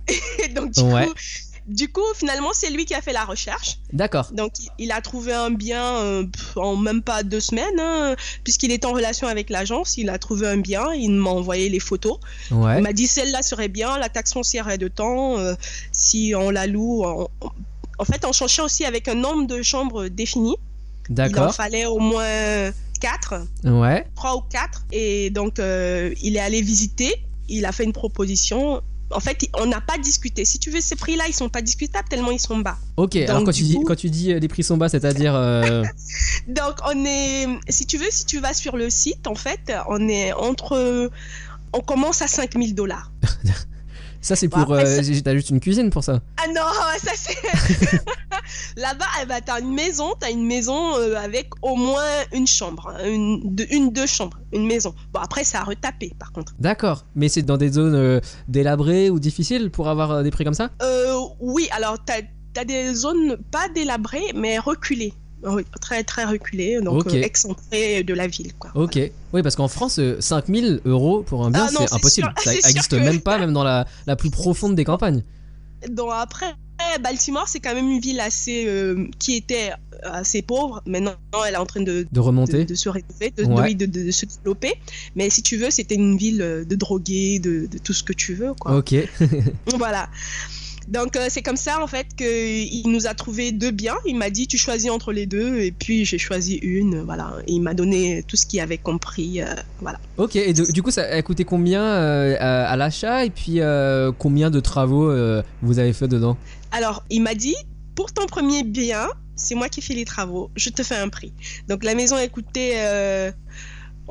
donc 0.54 0.70
du 0.70 0.82
coup, 0.82 1.14
du 1.66 1.88
coup, 1.88 2.04
finalement, 2.14 2.50
c'est 2.52 2.70
lui 2.70 2.84
qui 2.84 2.94
a 2.94 3.02
fait 3.02 3.12
la 3.12 3.24
recherche. 3.24 3.78
D'accord. 3.92 4.30
Donc, 4.32 4.52
il 4.78 4.92
a 4.92 5.00
trouvé 5.00 5.32
un 5.32 5.50
bien 5.50 5.96
euh, 5.96 6.26
en 6.54 6.76
même 6.76 7.02
pas 7.02 7.24
deux 7.24 7.40
semaines, 7.40 7.80
hein, 7.80 8.14
puisqu'il 8.44 8.70
est 8.70 8.84
en 8.84 8.92
relation 8.92 9.26
avec 9.26 9.50
l'agence. 9.50 9.98
Il 9.98 10.08
a 10.08 10.18
trouvé 10.18 10.46
un 10.46 10.58
bien, 10.58 10.92
il 10.92 11.10
m'a 11.10 11.30
envoyé 11.30 11.68
les 11.68 11.80
photos. 11.80 12.18
Il 12.50 12.56
m'a 12.56 12.92
dit 12.92 13.08
celle-là 13.08 13.42
serait 13.42 13.68
bien, 13.68 13.98
la 13.98 14.08
taxe 14.08 14.32
foncière 14.32 14.68
est 14.68 14.78
de 14.78 14.88
temps, 14.88 15.38
euh, 15.38 15.54
si 15.90 16.34
on 16.36 16.50
la 16.50 16.68
loue. 16.68 17.04
En 17.04 18.04
fait, 18.04 18.24
on 18.24 18.32
cherchait 18.32 18.62
aussi 18.62 18.84
avec 18.84 19.08
un 19.08 19.14
nombre 19.14 19.46
de 19.46 19.60
chambres 19.62 20.06
défini. 20.06 20.54
D'accord. 21.08 21.46
Il 21.46 21.48
en 21.48 21.52
fallait 21.52 21.86
au 21.86 21.98
moins 21.98 22.70
quatre. 23.00 23.34
Ouais. 23.64 24.06
Trois 24.14 24.36
ou 24.36 24.40
quatre. 24.40 24.84
Et 24.92 25.30
donc, 25.30 25.58
euh, 25.58 26.14
il 26.22 26.36
est 26.36 26.40
allé 26.40 26.62
visiter. 26.62 27.12
Il 27.48 27.64
a 27.64 27.72
fait 27.72 27.84
une 27.84 27.92
proposition 27.92 28.82
en 29.16 29.20
fait, 29.20 29.48
on 29.54 29.64
n'a 29.64 29.80
pas 29.80 29.96
discuté. 29.96 30.44
Si 30.44 30.58
tu 30.58 30.70
veux, 30.70 30.82
ces 30.82 30.94
prix-là, 30.94 31.24
ils 31.26 31.32
sont 31.32 31.48
pas 31.48 31.62
discutables 31.62 32.06
tellement 32.08 32.30
ils 32.30 32.38
sont 32.38 32.58
bas. 32.58 32.76
Ok, 32.98 33.16
alors 33.16 33.44
quand 33.44 33.52
tu, 33.52 33.62
dis, 33.62 33.78
quand 33.86 33.96
tu 33.96 34.10
dis 34.10 34.34
les 34.38 34.48
prix 34.48 34.62
sont 34.62 34.76
bas, 34.76 34.90
c'est-à-dire. 34.90 35.34
Euh, 35.34 35.82
Donc, 36.48 36.76
on 36.86 37.04
est. 37.06 37.46
Si 37.70 37.86
tu 37.86 37.96
veux, 37.96 38.10
si 38.10 38.26
tu 38.26 38.40
vas 38.40 38.52
sur 38.52 38.76
le 38.76 38.90
site, 38.90 39.26
en 39.26 39.34
fait, 39.34 39.72
on 39.88 40.06
est 40.08 40.34
entre 40.34 41.10
on 41.72 41.80
commence 41.80 42.20
à 42.20 42.26
5000 42.26 42.74
dollars. 42.74 43.10
Ça, 44.26 44.34
c'est 44.34 44.48
Bon, 44.48 44.64
pour. 44.64 44.74
euh, 44.74 44.82
T'as 45.24 45.34
juste 45.34 45.50
une 45.50 45.60
cuisine 45.60 45.88
pour 45.90 46.02
ça. 46.02 46.20
Ah 46.36 46.48
non, 46.48 46.62
ça 46.98 47.12
c'est. 47.14 47.36
Là-bas, 48.76 49.04
eh 49.22 49.26
ben, 49.26 49.40
t'as 49.44 49.60
une 49.60 49.72
maison, 49.72 50.14
t'as 50.18 50.30
une 50.32 50.44
maison 50.44 50.96
euh, 50.96 51.14
avec 51.16 51.48
au 51.62 51.76
moins 51.76 52.02
une 52.32 52.46
chambre, 52.46 52.88
hein, 52.98 53.08
une, 53.08 53.54
deux, 53.54 53.66
une, 53.70 53.92
deux 53.92 54.06
chambres, 54.06 54.38
une 54.52 54.66
maison. 54.66 54.94
Bon, 55.12 55.20
après, 55.20 55.44
ça 55.44 55.60
a 55.60 55.64
retapé 55.64 56.12
par 56.18 56.32
contre. 56.32 56.54
D'accord. 56.58 57.04
Mais 57.14 57.28
c'est 57.28 57.42
dans 57.42 57.56
des 57.56 57.68
zones 57.70 57.94
euh, 57.94 58.20
délabrées 58.48 59.10
ou 59.10 59.20
difficiles 59.20 59.70
pour 59.70 59.88
avoir 59.88 60.10
euh, 60.10 60.22
des 60.24 60.32
prix 60.32 60.44
comme 60.44 60.54
ça? 60.54 60.70
Euh, 60.82 61.14
oui, 61.38 61.68
alors 61.70 61.96
t'as 62.04 62.20
as 62.58 62.64
des 62.64 62.94
zones 62.94 63.36
pas 63.52 63.68
délabrées, 63.74 64.32
mais 64.34 64.58
reculées. 64.58 65.12
Très 65.80 66.02
très 66.02 66.24
reculées, 66.24 66.80
donc 66.80 67.06
Ok. 67.06 67.14
euh, 67.14 67.22
excentrées 67.22 68.02
de 68.02 68.14
la 68.14 68.26
ville. 68.26 68.52
Quoi. 68.58 68.70
Ok. 68.74 68.98
Oui, 69.32 69.42
parce 69.42 69.54
qu'en 69.54 69.68
France, 69.68 69.98
euh, 69.98 70.16
5000 70.20 70.80
euros 70.84 71.22
pour 71.22 71.44
un 71.46 71.50
bien, 71.50 71.66
Ah 71.68 71.70
c'est 71.86 71.92
impossible. 71.94 72.32
sûr- 72.36 72.42
ça 72.44 72.52
n'existe 72.68 72.90
que- 72.90 72.96
même 72.96 73.20
pas, 73.20 73.38
même 73.38 73.52
dans 73.52 73.62
la, 73.64 73.86
la 74.06 74.16
plus 74.16 74.30
profonde 74.30 74.74
des 74.74 74.84
campagnes. 74.84 75.22
Donc 75.90 76.10
après, 76.12 76.54
Baltimore, 77.00 77.46
c'est 77.46 77.60
quand 77.60 77.74
même 77.74 77.88
une 77.90 78.00
ville 78.00 78.18
assez 78.20 78.64
euh, 78.66 79.06
qui 79.18 79.36
était 79.36 79.72
assez 80.02 80.42
pauvre. 80.42 80.82
Maintenant, 80.86 81.14
elle 81.46 81.54
est 81.54 81.58
en 81.58 81.66
train 81.66 81.82
de, 81.82 82.06
De 82.10 82.20
remonter. 82.20 82.64
de 82.64 82.74
se 82.74 82.88
rénover, 82.88 83.30
de, 83.36 83.44
Ouais. 83.44 84.12
se 84.12 84.26
développer. 84.26 84.74
Mais 85.14 85.30
si 85.30 85.42
tu 85.42 85.56
veux, 85.58 85.70
c'était 85.70 85.94
une 85.94 86.16
ville 86.16 86.42
euh, 86.42 86.64
de 86.64 86.74
drogués, 86.76 87.38
de, 87.38 87.66
de 87.66 87.78
tout 87.78 87.92
ce 87.92 88.02
que 88.02 88.12
tu 88.14 88.34
veux. 88.34 88.52
Quoi. 88.54 88.76
Ok. 88.78 88.94
Voilà. 89.76 90.08
Donc 90.88 91.16
euh, 91.16 91.26
c'est 91.28 91.42
comme 91.42 91.56
ça 91.56 91.82
en 91.82 91.86
fait 91.86 92.06
qu'il 92.16 92.88
nous 92.88 93.06
a 93.06 93.14
trouvé 93.14 93.50
deux 93.52 93.70
biens. 93.72 93.96
Il 94.06 94.16
m'a 94.16 94.30
dit 94.30 94.46
tu 94.46 94.56
choisis 94.58 94.90
entre 94.90 95.12
les 95.12 95.26
deux 95.26 95.58
et 95.60 95.72
puis 95.72 96.04
j'ai 96.04 96.18
choisi 96.18 96.54
une. 96.56 97.00
Voilà. 97.02 97.34
Et 97.46 97.52
il 97.54 97.60
m'a 97.60 97.74
donné 97.74 98.22
tout 98.28 98.36
ce 98.36 98.46
qu'il 98.46 98.60
avait 98.60 98.78
compris. 98.78 99.42
euh, 99.42 99.46
voilà. 99.80 99.98
Ok. 100.16 100.36
Et 100.36 100.52
de- 100.52 100.70
du 100.70 100.82
coup, 100.82 100.90
ça 100.90 101.02
a 101.02 101.22
coûté 101.22 101.44
combien 101.44 101.82
euh, 101.82 102.36
à, 102.38 102.66
à 102.70 102.76
l'achat? 102.76 103.24
Et 103.24 103.30
puis 103.30 103.58
combien 104.18 104.50
de 104.50 104.60
travaux 104.60 105.12
vous 105.62 105.78
avez 105.78 105.92
fait 105.92 106.08
dedans? 106.08 106.36
Alors 106.72 107.04
il 107.10 107.22
m'a 107.22 107.34
dit 107.34 107.56
pour 107.94 108.12
ton 108.12 108.26
premier 108.26 108.62
bien, 108.62 109.08
c'est 109.36 109.54
moi 109.54 109.68
qui 109.68 109.80
fais 109.82 109.94
les 109.94 110.04
travaux. 110.04 110.50
Je 110.54 110.70
te 110.70 110.82
fais 110.82 110.96
un 110.96 111.08
prix. 111.08 111.32
Donc 111.68 111.82
la 111.82 111.94
maison 111.94 112.16
a 112.16 112.26
coûté, 112.28 112.72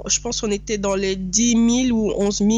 je 0.08 0.20
pense 0.20 0.41
qu'on 0.41 0.51
était 0.51 0.77
dans 0.77 0.96
les 0.96 1.15
10 1.15 1.88
000 1.89 1.98
ou 1.98 2.12
11 2.17 2.38
000 2.39 2.50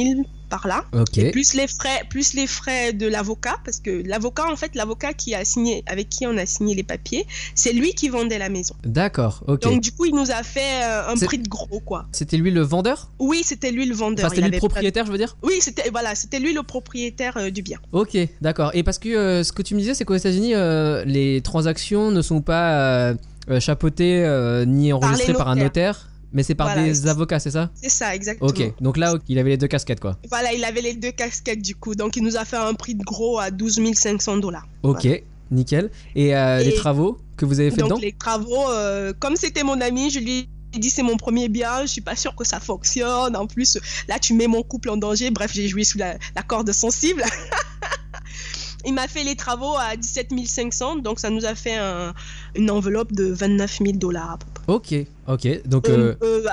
par 0.50 0.68
là. 0.68 0.86
Et 1.16 1.32
plus 1.32 1.54
les 1.54 1.68
frais, 1.68 2.02
plus 2.10 2.34
les 2.34 2.48
frais 2.48 2.94
de 2.94 3.08
l'avocat, 3.08 3.56
parce 3.66 3.80
que 3.80 4.04
l'avocat, 4.06 4.46
en 4.52 4.56
fait, 4.56 4.76
l'avocat 4.76 5.14
qui 5.14 5.36
a 5.36 5.44
signé, 5.46 5.84
avec 5.88 6.10
qui 6.10 6.26
on 6.26 6.38
a 6.38 6.46
signé 6.46 6.76
les 6.76 6.84
papiers, 6.84 7.26
c'est 7.56 7.74
lui 7.74 7.94
qui 7.94 8.10
vendait 8.10 8.38
la 8.40 8.50
maison. 8.50 8.76
D'accord. 8.84 9.44
Ok. 9.48 9.62
Donc 9.62 9.82
du 9.82 9.92
coup, 9.92 10.06
il 10.06 10.16
nous 10.16 10.32
a 10.32 10.44
fait 10.44 10.84
euh, 10.84 11.10
un 11.10 11.16
prix 11.16 11.40
de 11.40 11.48
gros, 11.48 11.80
quoi. 11.80 12.06
C'était 12.12 12.38
lui 12.38 12.52
le 12.52 12.62
vendeur? 12.62 13.12
Oui, 13.20 13.42
c'était 13.44 13.72
lui 13.72 13.86
le 13.86 13.96
vendeur. 13.96 14.26
Enfin, 14.26 14.36
c'était 14.36 14.48
lui 14.48 14.54
le 14.54 14.58
propriétaire, 14.58 15.06
je 15.06 15.12
veux 15.12 15.18
dire? 15.18 15.38
Oui, 15.44 15.56
c'était 15.62 15.90
voilà, 15.90 16.16
c'était 16.16 16.40
lui 16.40 16.54
le 16.54 16.64
propriétaire 16.64 17.38
euh, 17.38 17.50
du 17.50 17.62
bien. 17.62 17.80
Ok, 17.92 18.18
d'accord. 18.42 18.72
Et 18.74 18.84
parce 18.84 19.00
que 19.00 19.10
euh, 19.10 19.44
ce 19.44 19.52
que 19.52 19.62
tu 19.62 19.76
me 19.76 19.80
disais, 19.80 19.94
c'est 19.94 20.06
qu'aux 20.06 20.16
États-Unis, 20.16 20.56
euh, 20.56 21.04
les 21.06 21.42
transactions 21.42 22.12
ne 22.12 22.22
sont 22.22 22.42
pas 22.42 23.14
chapeautées 23.60 24.26
ni 24.68 24.92
enregistrées 24.92 25.34
par 25.34 25.48
un 25.48 25.56
notaire, 25.56 26.10
mais 26.34 26.44
c'est 26.44 26.56
par 26.56 26.68
Voilà, 26.68 26.84
des 26.84 27.08
avocats, 27.08 27.40
c'est 27.40 27.52
ça 27.52 27.70
C'est 27.76 27.90
ça, 27.90 28.14
exactement. 28.16 28.50
Ok, 28.50 28.74
donc 28.82 28.98
là, 28.98 29.16
il 29.28 29.40
avait 29.40 29.52
les 29.52 29.58
deux 29.58 29.68
casquettes, 29.68 30.00
quoi. 30.00 30.18
Voilà, 30.30 30.54
il 30.54 30.64
avait 30.64 30.82
les 30.82 30.94
deux 30.94 31.12
casquettes 31.12 31.62
du 31.62 31.76
coup, 31.76 31.96
donc 31.96 32.16
il 32.18 32.24
nous 32.24 32.36
a 32.38 32.46
fait 32.46 32.58
un 32.58 32.74
prix 32.74 32.96
de 32.96 33.04
gros 33.04 33.40
à 33.40 33.50
12 33.52 33.80
500 33.94 34.38
dollars. 34.38 34.68
Ok, 34.84 35.08
nickel. 35.52 35.90
Et, 36.16 36.36
euh, 36.36 36.60
Et- 36.60 36.66
les 36.66 36.74
travaux 36.76 37.18
que 37.38 37.46
vous 37.46 37.60
avez 37.60 37.72
fait 37.72 37.78
Donc 37.78 37.90
dedans 37.90 38.02
les 38.02 38.12
travaux, 38.14 38.70
euh, 38.70 39.14
comme 39.20 39.36
c'était 39.36 39.64
mon 39.64 39.80
ami, 39.80 40.10
je 40.10 40.20
lui 40.20 40.50
ai 40.74 40.80
dit 40.80 40.90
c'est 40.90 41.04
mon 41.04 41.18
premier 41.18 41.48
bien, 41.50 41.82
je 41.84 41.88
suis 41.88 42.02
pas 42.02 42.16
sûre 42.16 42.36
que 42.36 42.44
ça 42.46 42.60
fonctionne. 42.60 43.36
En 43.36 43.48
plus, 43.48 43.78
là 44.08 44.20
tu 44.20 44.34
mets 44.34 44.48
mon 44.48 44.64
couple 44.64 44.90
en 44.90 44.98
danger. 44.98 45.30
Bref, 45.32 45.52
j'ai 45.54 45.68
joué 45.68 45.84
sous 45.84 45.98
la, 45.98 46.18
la 46.36 46.42
corde 46.44 46.72
sensible. 46.72 47.24
Il 48.86 48.94
m'a 48.94 49.08
fait 49.08 49.24
les 49.24 49.36
travaux 49.36 49.76
à 49.78 49.98
17 49.98 50.30
500, 50.46 50.98
donc 50.98 51.20
ça 51.20 51.30
nous 51.30 51.46
a 51.46 51.56
fait 51.56 51.76
un- 51.76 52.14
une 52.56 52.70
enveloppe 52.72 53.12
de 53.12 53.26
29 53.26 53.80
000 53.84 53.98
dollars 53.98 54.32
à 54.34 54.38
peu 54.38 54.46
près. 54.54 54.57
Ok, 54.68 54.94
ok. 55.28 55.68
Donc, 55.68 55.90
euh, 55.90 56.16
Euh, 56.22 56.44
euh, 56.46 56.50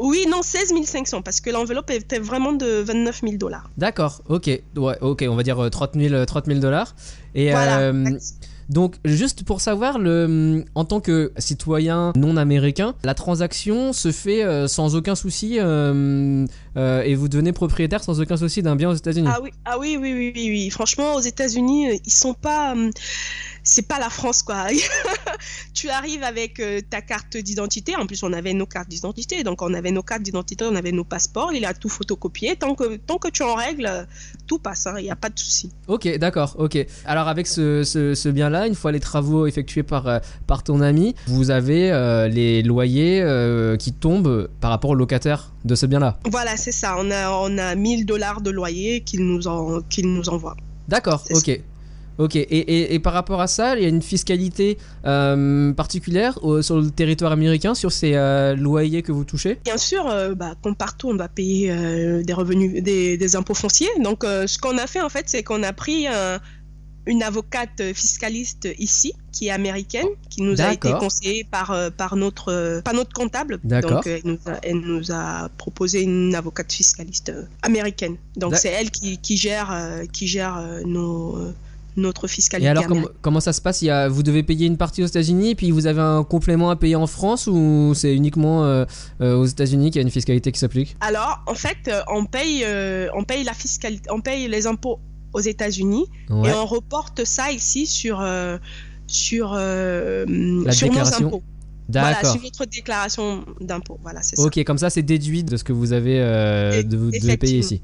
oui, 0.00 0.26
non, 0.28 0.42
16 0.42 0.72
500, 0.84 1.22
parce 1.22 1.40
que 1.40 1.50
l'enveloppe 1.50 1.90
était 1.90 2.18
vraiment 2.18 2.52
de 2.52 2.82
29 2.82 3.20
000 3.22 3.36
dollars. 3.36 3.70
d'accord, 3.76 4.22
ok. 4.28 4.46
Ouais, 4.76 4.96
ok, 5.00 5.24
on 5.28 5.34
va 5.36 5.42
dire 5.42 5.58
euh, 5.62 5.70
30 5.70 5.94
000 5.94 6.24
30 6.24 6.46
000 6.46 6.58
dollars. 6.60 6.94
Et 7.34 7.50
Voilà. 7.50 7.80
euh, 7.80 8.18
Donc, 8.68 8.96
juste 9.04 9.44
pour 9.44 9.60
savoir, 9.62 9.98
le, 9.98 10.62
en 10.74 10.84
tant 10.84 11.00
que 11.00 11.32
citoyen 11.38 12.12
non 12.16 12.36
américain, 12.36 12.94
la 13.02 13.14
transaction 13.14 13.94
se 13.94 14.12
fait 14.12 14.44
euh, 14.44 14.68
sans 14.68 14.94
aucun 14.94 15.14
souci 15.14 15.56
euh, 15.58 16.46
et 16.76 17.14
vous 17.14 17.28
devenez 17.28 17.52
propriétaire 17.52 18.04
sans 18.04 18.20
aucun 18.20 18.36
souci 18.36 18.62
d'un 18.62 18.76
bien 18.76 18.90
aux 18.90 18.94
États-Unis? 18.94 19.28
Ah 19.32 19.40
oui, 19.42 19.50
ah 19.64 19.78
oui, 19.78 19.96
oui, 19.98 20.12
oui, 20.12 20.32
oui, 20.34 20.48
oui. 20.50 20.70
Franchement, 20.70 21.14
aux 21.14 21.20
États-Unis, 21.20 21.98
ils 22.04 22.12
sont 22.12 22.34
pas. 22.34 22.74
C'est 23.70 23.86
pas 23.86 23.98
la 23.98 24.08
France, 24.08 24.42
quoi. 24.42 24.66
tu 25.74 25.90
arrives 25.90 26.22
avec 26.22 26.58
euh, 26.58 26.80
ta 26.88 27.00
carte 27.02 27.36
d'identité. 27.36 27.94
En 27.96 28.06
plus, 28.06 28.22
on 28.22 28.32
avait 28.32 28.54
nos 28.54 28.66
cartes 28.66 28.88
d'identité. 28.88 29.42
Donc, 29.44 29.60
on 29.62 29.74
avait 29.74 29.90
nos 29.90 30.02
cartes 30.02 30.22
d'identité, 30.22 30.64
on 30.64 30.74
avait 30.74 30.92
nos 30.92 31.04
passeports. 31.04 31.52
Il 31.52 31.64
a 31.66 31.74
tout 31.74 31.88
photocopié. 31.88 32.56
Tant 32.56 32.74
que, 32.74 32.96
tant 32.96 33.18
que 33.18 33.28
tu 33.28 33.42
en 33.42 33.54
règles, 33.54 34.06
tout 34.46 34.58
passe. 34.58 34.86
hein. 34.86 34.94
Il 34.98 35.04
n'y 35.04 35.10
a 35.10 35.16
pas 35.16 35.28
de 35.28 35.38
souci. 35.38 35.70
Ok, 35.86 36.08
d'accord, 36.18 36.56
ok. 36.58 36.78
Alors 37.04 37.28
avec 37.28 37.46
ce, 37.46 37.82
ce- 37.84 38.14
ce 38.14 38.28
bien-là, 38.30 38.66
une 38.66 38.74
fois 38.74 38.90
les 38.92 39.00
travaux 39.00 39.46
effectués 39.46 39.82
par, 39.82 40.06
euh, 40.08 40.18
par 40.46 40.62
ton 40.62 40.80
ami, 40.80 41.14
vous 41.26 41.50
avez 41.50 41.90
euh, 41.92 42.26
les 42.28 42.62
loyers 42.62 43.22
qui 43.78 43.92
tombent 43.92 44.48
par 44.60 44.70
rapport 44.70 44.90
au 44.90 44.94
locataire 44.94 45.52
de 45.64 45.74
ce 45.74 45.84
bien-là. 45.86 46.18
Voilà, 46.30 46.56
c'est 46.56 46.72
ça. 46.72 46.96
On 46.98 47.10
a, 47.10 47.30
on 47.30 47.58
a 47.58 47.74
1000 47.74 48.06
dollars 48.06 48.40
de 48.40 48.50
loyer 48.50 49.02
qu'il 49.02 49.24
nous, 49.26 49.46
en, 49.46 49.82
qu'il 49.82 50.12
nous 50.12 50.28
envoie. 50.30 50.56
D'accord, 50.88 51.22
ok. 51.30 51.60
Ok, 52.18 52.34
et, 52.36 52.42
et- 52.42 52.94
et 52.94 52.98
par 52.98 53.12
rapport 53.12 53.40
à 53.40 53.46
ça, 53.46 53.76
il 53.76 53.82
y 53.82 53.86
a 53.86 53.88
une 53.88 54.02
fiscalité 54.02 54.76
euh, 55.06 55.72
particulière 55.72 56.38
au- 56.42 56.62
sur 56.62 56.76
le 56.80 56.90
territoire 56.90 57.32
américain, 57.32 57.74
sur 57.74 57.92
ces 57.92 58.14
euh, 58.14 58.54
loyers 58.56 59.02
que 59.02 59.12
vous 59.12 59.24
touchez? 59.24 59.58
Bien 59.64 59.76
sûr, 59.78 60.06
euh, 60.08 60.34
bah, 60.34 60.54
comme 60.62 60.74
partout, 60.74 61.08
on 61.10 61.14
doit 61.14 61.28
payer 61.28 61.72
des 62.24 62.32
revenus, 62.32 62.82
des, 62.82 63.16
des 63.16 63.36
impôts 63.36 63.54
fonciers. 63.54 63.88
Donc, 64.02 64.24
ce 64.24 64.58
qu'on 64.58 64.76
a 64.78 64.86
fait, 64.86 65.00
en 65.00 65.08
fait, 65.08 65.24
c'est 65.28 65.42
qu'on 65.42 65.62
a 65.62 65.72
pris 65.72 66.06
un- 66.08 66.40
une 67.06 67.22
avocate 67.22 67.80
fiscaliste 67.94 68.68
ici, 68.78 69.14
qui 69.32 69.46
est 69.46 69.50
américaine, 69.50 70.08
qui 70.28 70.42
nous 70.42 70.60
a 70.60 70.72
été 70.74 70.88
conseillée 70.98 71.44
par, 71.50 71.74
par, 71.96 72.16
notre, 72.16 72.82
par 72.82 72.92
notre 72.92 73.12
comptable. 73.14 73.60
Donc, 73.94 74.06
elle, 74.06 74.20
nous 74.24 74.38
a, 74.46 74.58
elle 74.62 74.80
nous 74.80 75.10
a 75.12 75.48
proposé 75.56 76.02
une 76.02 76.34
avocate 76.34 76.70
fiscaliste 76.70 77.32
américaine. 77.62 78.16
Donc, 78.36 78.50
c'est 78.58 78.68
elle 78.68 78.90
qui, 78.90 79.16
qui 79.18 79.36
gère, 79.38 79.70
qui 80.12 80.26
gère 80.26 80.60
nos, 80.84 81.38
notre 81.98 82.26
fiscalité. 82.26 82.66
Et 82.66 82.70
alors, 82.70 82.86
com- 82.86 83.08
comment 83.20 83.40
ça 83.40 83.52
se 83.52 83.60
passe? 83.60 83.82
Il 83.82 83.86
y 83.86 83.90
a, 83.90 84.08
Vous 84.08 84.22
devez 84.22 84.42
payer 84.42 84.66
une 84.66 84.76
partie 84.76 85.02
aux 85.02 85.06
États-Unis, 85.06 85.54
puis 85.54 85.70
vous 85.70 85.86
avez 85.86 86.00
un 86.00 86.24
complément 86.24 86.70
à 86.70 86.76
payer 86.76 86.96
en 86.96 87.06
France, 87.06 87.46
ou 87.46 87.92
c'est 87.94 88.14
uniquement 88.14 88.64
euh, 88.64 88.84
euh, 89.20 89.34
aux 89.36 89.44
États-Unis 89.46 89.90
qu'il 89.90 89.96
y 90.00 90.02
a 90.04 90.06
une 90.06 90.10
fiscalité 90.10 90.50
qui 90.52 90.58
s'applique? 90.58 90.96
Alors, 91.00 91.42
en 91.46 91.54
fait, 91.54 91.76
euh, 91.88 92.00
on 92.10 92.24
paye, 92.24 92.62
euh, 92.64 93.08
on 93.14 93.24
paye 93.24 93.44
la 93.44 93.52
fiscalité, 93.52 94.08
on 94.10 94.20
paye 94.20 94.48
les 94.48 94.66
impôts 94.66 94.98
aux 95.34 95.40
États-Unis. 95.40 96.06
Ouais. 96.30 96.48
et 96.50 96.52
on 96.54 96.64
reporte 96.66 97.24
ça 97.24 97.50
ici 97.52 97.86
sur 97.86 98.24
sur 99.06 99.52
La 99.54 100.24
sur 100.72 100.86
nos 100.88 100.92
déclaration. 100.94 101.26
impôts. 101.26 101.42
Voilà, 101.90 102.22
sur 102.22 102.42
notre 102.42 102.64
déclaration 102.66 103.44
d'impôt. 103.60 103.98
Voilà, 104.02 104.20
c'est 104.22 104.36
ça. 104.36 104.42
Ok, 104.42 104.62
comme 104.64 104.76
ça, 104.78 104.90
c'est 104.90 105.02
déduit 105.02 105.42
de 105.42 105.56
ce 105.56 105.64
que 105.64 105.72
vous 105.72 105.92
avez 105.92 106.18
de, 106.18 106.82
devez 106.84 107.36
payer 107.38 107.58
ici. 107.58 107.80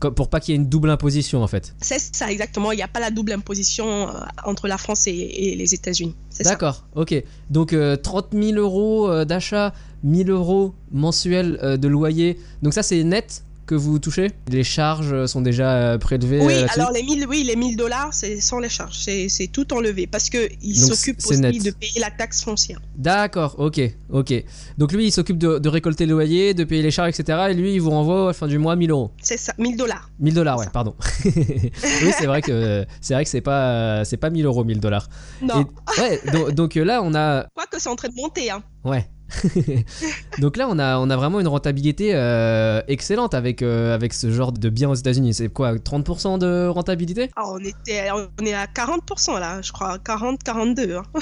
Pour 0.00 0.28
pas 0.30 0.38
qu'il 0.40 0.52
y 0.52 0.56
ait 0.56 0.60
une 0.60 0.68
double 0.68 0.90
imposition 0.90 1.42
en 1.42 1.48
fait. 1.48 1.74
C'est 1.80 1.98
ça 1.98 2.30
exactement. 2.30 2.70
Il 2.72 2.76
n'y 2.76 2.82
a 2.82 2.88
pas 2.88 3.00
la 3.00 3.10
double 3.10 3.32
imposition 3.32 4.08
euh, 4.08 4.12
entre 4.44 4.68
la 4.68 4.78
France 4.78 5.06
et, 5.06 5.10
et 5.12 5.56
les 5.56 5.74
États-Unis. 5.74 6.14
D'accord, 6.44 6.84
ok. 6.94 7.14
Donc 7.50 7.72
euh, 7.72 7.96
30 7.96 8.28
000 8.32 8.52
euros 8.58 9.10
euh, 9.10 9.24
d'achat, 9.24 9.72
1000 10.04 10.30
euros 10.30 10.74
mensuels 10.92 11.58
euh, 11.62 11.76
de 11.76 11.88
loyer. 11.88 12.38
Donc 12.62 12.74
ça, 12.74 12.82
c'est 12.82 13.02
net 13.02 13.44
que 13.68 13.74
vous 13.74 13.98
touchez 13.98 14.30
Les 14.50 14.64
charges 14.64 15.26
sont 15.26 15.42
déjà 15.42 15.74
euh, 15.74 15.98
prélevées 15.98 16.40
Oui, 16.40 16.54
euh, 16.54 16.66
alors 16.70 16.90
les 16.90 17.02
1000 17.02 17.26
oui, 17.28 17.44
les 17.44 17.54
1000 17.54 17.76
dollars, 17.76 18.08
c'est 18.12 18.40
sans 18.40 18.58
les 18.58 18.70
charges, 18.70 18.96
c'est 18.98 19.48
tout 19.52 19.72
enlevé 19.74 20.06
parce 20.06 20.30
que 20.30 20.48
il 20.62 20.74
s'occupe 20.74 21.18
aussi 21.18 21.38
net. 21.38 21.62
de 21.62 21.70
payer 21.70 22.00
la 22.00 22.10
taxe 22.10 22.42
foncière. 22.42 22.80
D'accord, 22.96 23.56
ok, 23.58 23.80
ok. 24.10 24.32
Donc 24.78 24.92
lui, 24.92 25.06
il 25.08 25.12
s'occupe 25.12 25.36
de, 25.36 25.58
de 25.58 25.68
récolter 25.68 26.06
le 26.06 26.12
loyer, 26.12 26.54
de 26.54 26.64
payer 26.64 26.82
les 26.82 26.90
charges, 26.90 27.10
etc. 27.10 27.48
Et 27.50 27.54
lui, 27.54 27.74
il 27.74 27.80
vous 27.80 27.90
renvoie 27.90 28.24
à 28.24 28.26
la 28.28 28.32
fin 28.32 28.46
du 28.46 28.56
mois 28.56 28.74
1000 28.74 28.90
euros. 28.90 29.10
C'est 29.22 29.36
ça, 29.36 29.52
1000 29.58 29.76
dollars. 29.76 30.10
1000 30.18 30.32
dollars, 30.32 30.58
ouais, 30.58 30.64
ça. 30.64 30.70
pardon. 30.70 30.94
oui, 31.26 32.10
c'est 32.18 32.26
vrai 32.26 32.40
que 32.40 32.86
c'est 33.02 33.12
vrai 33.12 33.24
que 33.24 33.30
c'est 33.30 33.42
pas 33.42 34.04
c'est 34.06 34.16
pas 34.16 34.30
1000 34.30 34.46
euros, 34.46 34.64
1000 34.64 34.80
dollars. 34.80 35.08
Non, 35.42 35.66
Et- 35.98 36.00
ouais, 36.00 36.20
donc, 36.32 36.50
donc, 36.52 36.74
là, 36.76 37.02
on 37.02 37.14
a 37.14 37.46
quoique 37.54 37.78
c'est 37.78 37.90
en 37.90 37.96
train 37.96 38.08
de 38.08 38.14
monter. 38.14 38.50
Hein. 38.50 38.62
Ouais. 38.84 39.06
Donc 40.38 40.56
là, 40.56 40.68
on 40.70 40.78
a, 40.78 40.98
on 40.98 41.10
a 41.10 41.16
vraiment 41.16 41.40
une 41.40 41.48
rentabilité 41.48 42.14
euh, 42.14 42.80
excellente 42.88 43.34
avec, 43.34 43.62
euh, 43.62 43.94
avec 43.94 44.12
ce 44.12 44.30
genre 44.30 44.52
de 44.52 44.68
biens 44.68 44.90
aux 44.90 44.94
États-Unis. 44.94 45.34
C'est 45.34 45.48
quoi 45.48 45.74
30% 45.74 46.38
de 46.38 46.66
rentabilité? 46.68 47.30
Ah, 47.36 47.42
on, 47.46 47.58
était, 47.58 48.10
on 48.12 48.44
est 48.44 48.54
à 48.54 48.66
40% 48.66 49.38
là, 49.38 49.60
je 49.62 49.72
crois, 49.72 49.98
40, 49.98 50.42
42. 50.42 50.96
hein. 50.96 51.02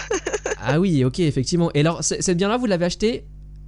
Ah 0.59 0.81
oui, 0.81 1.05
ok, 1.05 1.21
effectivement. 1.21 1.71
Et 1.75 1.81
alors, 1.81 2.03
cette 2.03 2.37
bien-là, 2.37 2.57
vous 2.57 2.67
l'avez 2.67 2.87
acheté 2.87 3.27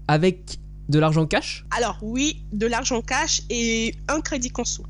avec 0.08 0.58
de 0.88 0.98
l'argent 0.98 1.26
cash? 1.26 1.66
Alors 1.76 1.98
oui, 2.02 2.44
de 2.52 2.66
l'argent 2.66 3.02
cash 3.02 3.42
et 3.50 3.94
un 4.08 4.20
crédit 4.20 4.50
conso. 4.50 4.84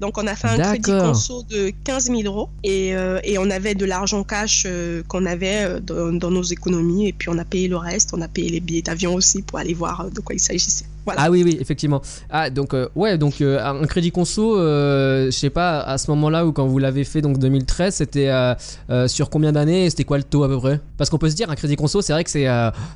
Donc 0.00 0.18
on 0.18 0.26
a 0.26 0.34
fait 0.34 0.48
un 0.48 0.58
crédit 0.58 0.90
conso 0.90 1.42
de 1.44 1.72
15 1.84 2.06
000 2.06 2.22
euros 2.24 2.48
et, 2.62 2.96
euh, 2.96 3.20
et 3.22 3.38
on 3.38 3.48
avait 3.50 3.74
de 3.74 3.84
l'argent 3.84 4.24
cash 4.24 4.64
euh, 4.66 5.02
qu'on 5.06 5.24
avait 5.24 5.64
euh, 5.64 5.80
dans, 5.80 6.12
dans, 6.12 6.30
nos 6.30 6.42
économies 6.42 7.08
et 7.08 7.12
puis 7.12 7.28
on 7.28 7.38
a 7.38 7.44
payé 7.44 7.68
le 7.68 7.76
reste, 7.76 8.12
on 8.12 8.20
a 8.20 8.28
payé 8.28 8.50
les 8.50 8.60
billets 8.60 8.82
d'avion 8.82 9.14
aussi 9.14 9.42
pour 9.42 9.58
aller 9.58 9.74
voir 9.74 10.10
de 10.10 10.20
quoi 10.20 10.34
il 10.34 10.40
s'agissait. 10.40 10.86
Ah 11.16 11.30
oui, 11.30 11.42
oui, 11.42 11.58
effectivement. 11.60 12.00
Ah, 12.30 12.50
donc, 12.50 12.74
euh, 12.74 12.88
ouais, 12.94 13.18
donc 13.18 13.40
euh, 13.40 13.64
un 13.64 13.86
crédit 13.86 14.10
conso, 14.10 14.58
euh, 14.58 15.26
je 15.26 15.30
sais 15.30 15.50
pas, 15.50 15.80
à 15.80 15.98
ce 15.98 16.10
moment-là 16.10 16.46
ou 16.46 16.52
quand 16.52 16.66
vous 16.66 16.78
l'avez 16.78 17.04
fait, 17.04 17.20
donc 17.20 17.38
2013, 17.38 17.94
c'était 17.94 18.30
sur 19.06 19.30
combien 19.30 19.52
d'années 19.52 19.90
C'était 19.90 20.04
quoi 20.04 20.18
le 20.18 20.24
taux 20.24 20.44
à 20.44 20.48
peu 20.48 20.58
près? 20.58 20.80
Parce 20.96 21.10
qu'on 21.10 21.18
peut 21.18 21.30
se 21.30 21.34
dire, 21.34 21.50
un 21.50 21.54
crédit 21.54 21.76
conso, 21.76 22.02
c'est 22.02 22.12
vrai 22.12 22.24
que 22.24 22.30
c'est 22.30 22.46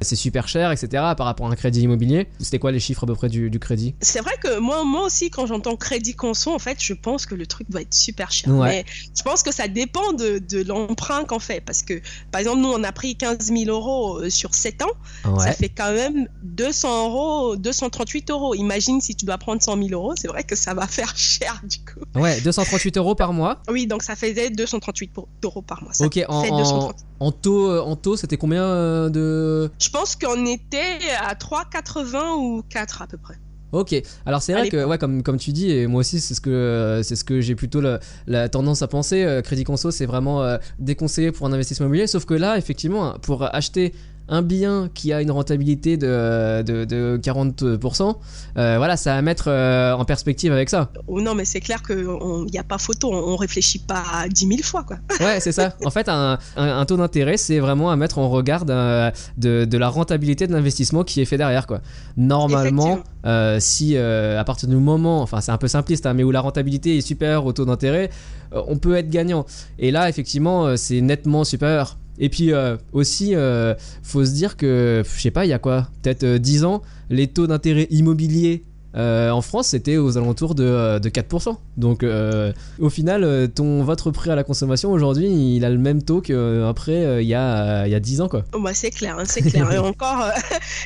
c'est 0.01 0.17
super 0.17 0.49
cher, 0.49 0.71
etc. 0.73 0.89
par 1.17 1.27
rapport 1.27 1.47
à 1.47 1.51
un 1.51 1.57
crédit 1.57 1.83
immobilier. 1.83 2.29
C'était 2.41 2.59
quoi 2.59 2.73
les 2.73 2.81
chiffres 2.81 3.05
à 3.05 3.07
peu 3.07 3.15
près 3.15 3.29
du, 3.29 3.59
crédit? 3.59 3.95
C'est 4.01 4.21
vrai 4.21 4.35
que 4.43 4.59
moi, 4.59 4.85
moi 4.85 5.07
aussi, 5.07 5.31
quand 5.31 5.47
j'entends 5.47 5.77
crédit 5.77 6.15
conso, 6.15 6.55
en 6.55 6.59
fait, 6.59 6.77
je 6.81 6.95
pense 6.95 7.27
que 7.27 7.35
le 7.35 7.47
truc 7.47 7.71
doit 7.71 7.83
être 7.83 7.95
super 7.95 8.31
cher. 8.31 8.53
Mais 8.53 8.85
je 9.17 9.23
pense 9.23 9.43
que 9.43 9.53
ça 9.53 9.69
dépend 9.69 10.13
de, 10.13 10.39
de 10.39 10.63
l'emprunt 10.63 11.25
qu'on 11.25 11.39
fait. 11.39 11.61
Parce 11.61 11.83
que, 11.83 11.95
par 12.31 12.41
exemple, 12.41 12.61
nous, 12.61 12.69
on 12.69 12.85
a 12.85 12.93
pris 12.93 13.17
15 13.17 13.39
000 13.53 13.65
euros 13.67 14.29
sur 14.31 14.55
7 14.55 14.83
ans. 14.83 15.39
Ça 15.39 15.53
fait 15.53 15.69
quand 15.69 15.93
même 15.93 16.29
200 16.43 17.09
euros, 17.09 17.57
230 17.57 17.98
238 17.99 18.31
euros. 18.31 18.55
Imagine 18.55 19.01
si 19.01 19.15
tu 19.15 19.25
dois 19.25 19.39
prendre 19.39 19.63
100 19.63 19.77
000 19.77 19.89
euros, 19.93 20.15
c'est 20.17 20.29
vrai 20.29 20.45
que 20.45 20.55
ça 20.55 20.75
va 20.75 20.87
faire 20.87 21.13
cher 21.17 21.61
du 21.65 21.79
coup. 21.79 22.01
Ouais, 22.19 22.41
238 22.41 22.97
euros 22.97 23.15
par 23.15 23.33
mois. 23.33 23.63
Oui, 23.71 23.87
donc 23.87 24.03
ça 24.03 24.17
faisait 24.17 24.51
238 24.51 25.13
euros 25.45 25.63
par 25.63 25.83
mois. 25.83 25.93
ok, 26.01 26.25
en, 26.29 26.93
en, 27.21 27.33
taux, 27.33 27.71
euh, 27.71 27.81
en 27.81 27.97
taux 27.97 28.17
c'était 28.17 28.37
combien 28.37 28.63
euh, 28.63 29.09
de. 29.09 29.71
Je 29.81 29.89
pense 29.91 30.17
qu'on 30.17 30.47
était 30.47 30.99
à 31.21 31.35
3,80 31.35 32.37
ou 32.37 32.63
4 32.69 33.03
à 33.03 33.07
peu 33.07 33.19
près. 33.19 33.35
Ok, 33.71 33.95
alors 34.25 34.41
c'est 34.41 34.55
vrai 34.55 34.71
que 34.71 34.83
ouais, 34.83 34.97
comme, 34.97 35.23
comme 35.23 35.37
tu 35.37 35.53
dis, 35.53 35.71
et 35.71 35.87
moi 35.87 36.01
aussi 36.01 36.21
c'est 36.21 36.33
ce 36.33 36.41
que 36.41 37.03
c'est 37.05 37.17
ce 37.17 37.25
que 37.25 37.43
j'ai 37.43 37.55
plutôt 37.55 37.83
la, 38.27 38.49
tendance 38.49 38.81
à 38.81 38.89
penser. 38.89 39.25
Euh, 39.25 39.43
Crédit 39.43 39.65
Conso 39.65 39.91
c'est 39.91 40.07
vraiment 40.07 40.57
déconseillé 40.79 41.33
pour 41.33 41.47
un 41.47 41.53
investissement 41.53 41.85
immobilier, 41.85 42.07
sauf 42.07 42.25
que 42.25 42.33
là 42.33 42.57
effectivement 42.57 43.19
pour 43.21 43.43
acheter 43.55 43.93
un 44.29 44.43
bien 44.43 44.91
qui 44.93 45.13
a 45.13 45.23
une 45.23 45.31
rentabilité 45.31 45.97
de, 45.97 46.63
de, 46.63 47.19
40%, 47.23 48.17
euh, 48.57 48.77
voilà, 48.77 48.97
ça 48.97 49.15
va 49.15 49.23
mettre 49.23 49.45
euh, 49.49 49.93
en 49.95 50.05
perspective 50.05 50.53
avec 50.53 50.69
ça. 50.69 50.91
Oh 51.07 51.21
non, 51.21 51.35
mais 51.35 51.45
c'est 51.45 51.61
clair 51.61 51.83
qu'il 51.83 52.07
n'y 52.51 52.59
a 52.59 52.65
pas 52.65 52.79
photo, 52.79 53.13
on, 53.13 53.37
réfléchit 53.37 53.79
pas 53.79 54.27
10 54.29 54.47
000 54.47 54.59
fois. 54.63 54.85
Quoi. 54.85 54.99
Ouais, 55.21 55.41
c'est 55.41 55.53
ça. 55.53 55.75
En 55.85 55.91
fait, 55.91 56.09
un, 56.09 56.39
un, 56.57 56.85
taux 56.85 56.97
d'intérêt, 56.97 57.37
c'est 57.37 57.59
vraiment 57.59 57.91
à 57.91 57.97
mettre 57.97 58.19
en 58.19 58.29
regard 58.29 58.65
de, 58.65 59.11
de, 59.37 59.79
la 59.79 59.89
rentabilité 59.89 60.47
de 60.47 60.53
l'investissement 60.53 61.05
qui 61.05 61.21
est 61.21 61.25
fait 61.25 61.39
derrière. 61.39 61.67
Quoi. 61.67 61.81
Normalement, 62.17 63.01
euh, 63.27 63.59
si 63.61 63.97
à 63.97 64.45
partir 64.45 64.69
du 64.69 64.77
moment, 64.77 65.23
enfin 65.23 65.41
c'est 65.41 65.53
un 65.53 65.59
peu 65.59 65.69
simpliste, 65.69 66.07
hein, 66.07 66.15
mais 66.15 66.25
où 66.25 66.31
la 66.31 66.41
rentabilité 66.41 66.97
est 66.97 67.01
supérieure 67.01 67.47
au 67.47 67.53
taux 67.53 67.65
d'intérêt, 67.65 68.11
on 68.53 68.79
peut 68.79 68.97
être 68.97 69.11
gagnant. 69.11 69.45
Et 69.79 69.91
là, 69.91 70.09
effectivement, 70.09 70.77
c'est 70.77 71.01
nettement 71.01 71.45
supérieur. 71.45 71.99
Et 72.19 72.29
puis 72.29 72.53
euh, 72.53 72.77
aussi, 72.93 73.35
euh, 73.35 73.75
faut 74.03 74.25
se 74.25 74.33
dire 74.33 74.57
que, 74.57 75.03
je 75.05 75.21
sais 75.21 75.31
pas, 75.31 75.47
il 75.47 75.49
y 75.49 75.53
a 75.53 75.59
quoi 75.59 75.89
Peut-être 76.03 76.25
10 76.25 76.63
euh, 76.63 76.67
ans, 76.67 76.83
les 77.11 77.29
taux 77.29 77.47
d'intérêt 77.47 77.87
immobilier 77.91 78.65
euh, 78.97 79.31
en 79.31 79.43
France, 79.43 79.69
c'était 79.69 79.97
aux 79.97 80.17
alentours 80.17 80.55
de, 80.55 80.99
4%. 80.99 81.49
Euh, 81.49 81.53
Donc, 81.77 82.03
euh, 82.03 82.53
au 82.79 82.91
final, 82.91 83.51
ton, 83.55 83.83
votre 83.83 84.11
prêt 84.11 84.31
à 84.31 84.35
la 84.35 84.45
consommation 84.45 84.91
aujourd'hui, 84.91 85.57
il 85.57 85.65
a 85.65 85.71
le 85.71 85.79
même 85.79 86.03
taux 86.03 86.21
qu'après 86.21 87.23
il 87.23 87.29
y, 87.29 87.35
a, 87.35 87.87
il 87.87 87.91
y 87.91 87.95
a 87.95 88.01
10 88.01 88.21
ans. 88.23 88.29
Quoi. 88.29 88.45
Oh, 88.55 88.61
bah, 88.61 88.75
c'est 88.75 88.91
clair, 88.91 89.19
hein, 89.19 89.25
c'est 89.27 89.43
clair. 89.43 89.71
et, 89.73 89.79
encore, 89.79 90.31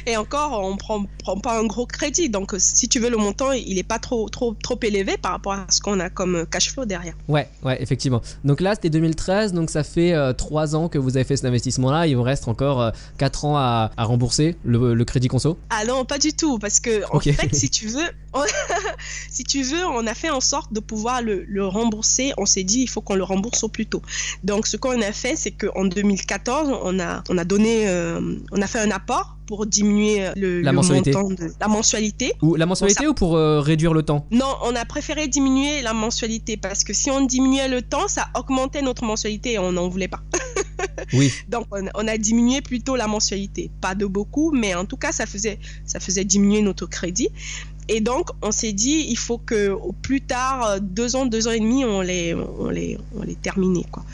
et 0.07 0.17
encore, 0.17 0.61
on 0.63 0.77
prend, 0.77 1.05
prend 1.23 1.39
pas 1.39 1.59
un 1.59 1.67
gros 1.67 1.87
crédit. 1.87 2.29
Donc, 2.29 2.55
si 2.59 2.89
tu 2.89 2.99
veux, 2.99 3.11
le 3.11 3.17
montant, 3.17 3.53
il 3.53 3.77
n'est 3.77 3.83
pas 3.83 3.99
trop, 3.99 4.29
trop, 4.29 4.55
trop 4.55 4.79
élevé 4.83 5.17
par 5.17 5.33
rapport 5.33 5.53
à 5.53 5.67
ce 5.69 5.81
qu'on 5.81 6.01
a 6.01 6.11
comme 6.11 6.47
cash 6.51 6.73
flow 6.73 6.85
derrière. 6.85 7.15
Ouais, 7.29 7.49
ouais, 7.65 7.81
effectivement. 7.81 8.21
Donc 8.45 8.61
là, 8.61 8.75
c'était 8.75 8.91
2013. 8.91 9.53
Donc, 9.53 9.71
ça 9.71 9.85
fait 9.85 10.15
3 10.37 10.77
ans 10.77 10.89
que 10.89 10.99
vous 10.99 11.17
avez 11.17 11.25
fait 11.25 11.37
cet 11.37 11.47
investissement-là. 11.47 12.07
Il 12.07 12.17
vous 12.17 12.23
reste 12.23 12.49
encore 12.49 12.93
4 13.19 13.45
ans 13.45 13.57
à, 13.57 13.91
rembourser 13.97 14.57
le, 14.65 15.03
crédit 15.05 15.29
conso 15.29 15.59
Ah 15.71 15.85
non, 15.87 16.05
pas 16.05 16.19
du 16.19 16.33
tout. 16.33 16.59
Parce 16.59 16.81
que, 16.81 17.03
en 17.13 17.21
fait, 17.21 17.55
si 17.55 17.71
tu 17.71 17.87
veux, 17.87 17.92
si 19.31 19.45
tu 19.45 19.63
veux, 19.63 19.85
on 19.87 20.07
a 20.07 20.15
fait 20.15 20.31
en 20.31 20.41
sorte 20.41 20.73
de 20.73 20.81
pouvoir 20.81 21.23
le, 21.23 21.67
rembourser. 21.67 22.33
On 22.39 22.47
s'est 22.47 22.65
dit, 22.65 22.81
il 22.81 22.89
faut 22.89 23.01
qu'on 23.01 23.15
le 23.15 23.23
rembourse 23.23 23.63
au 23.63 23.69
plus 23.69 23.87
tôt. 23.87 24.03
Donc, 24.43 24.67
ce 24.67 24.77
qu'on 24.77 25.01
a 25.01 25.13
fait, 25.13 25.37
c'est 25.37 25.53
qu'en 25.53 25.85
2014, 25.85 26.81
on 26.83 26.99
a, 26.99 27.23
on 27.29 27.39
a 27.39 27.45
donné, 27.45 27.89
euh, 27.89 28.21
on 28.53 28.63
a 28.63 28.67
fait 28.67 28.81
un 28.81 28.91
apport 28.91 29.37
pour 29.47 29.67
diminuer 29.67 30.29
le, 30.37 30.63
la 30.63 30.73
mensualité. 30.73 31.13
montant 31.13 31.35
de 31.35 31.51
la 31.61 31.69
mensualité. 31.69 32.33
Ou 32.43 32.55
la 32.55 32.67
mensualité 32.67 33.07
ou 33.07 33.15
pour 33.15 33.37
euh, 33.37 33.61
réduire 33.61 33.93
le 33.93 34.03
temps? 34.03 34.27
Non, 34.31 34.57
on 34.63 34.75
a 34.75 34.85
préféré 34.85 35.29
diminuer 35.29 35.83
la 35.83 35.93
mensualité 35.93 36.57
parce 36.57 36.85
que 36.85 36.93
si 36.93 37.11
on 37.11 37.21
diminuait 37.25 37.69
le 37.69 37.83
temps, 37.83 38.09
ça 38.09 38.29
augmentait 38.35 38.83
notre 38.83 39.05
mensualité 39.05 39.53
et 39.53 39.59
on 39.59 39.73
n'en 39.73 39.89
voulait 39.89 40.09
pas. 40.09 40.21
oui. 41.13 41.33
Donc 41.49 41.67
on, 41.71 42.09
a 42.09 42.19
diminué 42.19 42.61
plutôt 42.61 42.97
la 42.97 43.07
mensualité, 43.07 43.71
pas 43.81 43.95
de 43.95 44.07
beaucoup, 44.07 44.51
mais 44.53 44.75
en 44.75 44.85
tout 44.85 44.97
cas 44.97 45.13
ça 45.13 45.27
faisait 45.27 45.59
ça 45.87 46.01
faisait 46.01 46.25
diminuer 46.25 46.63
notre 46.63 46.87
crédit. 46.87 47.29
Et 47.89 48.01
donc, 48.01 48.31
on 48.43 48.53
s'est 48.53 48.73
dit, 48.73 49.07
il 49.09 49.19
faut 49.19 49.39
que 49.39 49.71
au 49.71 49.93
plus 49.93 50.21
tard, 50.21 50.81
deux 50.81 51.17
ans, 51.17 51.27
deux 51.27 51.49
ans 51.49 51.51
et 51.51 51.59
demi, 51.59 51.85
on 51.85 52.01
les, 52.01 52.33
on 52.33 52.71
les, 52.71 52.97
on 53.17 53.23
les 53.23 53.35
termine, 53.35 53.83
quoi. 53.91 54.05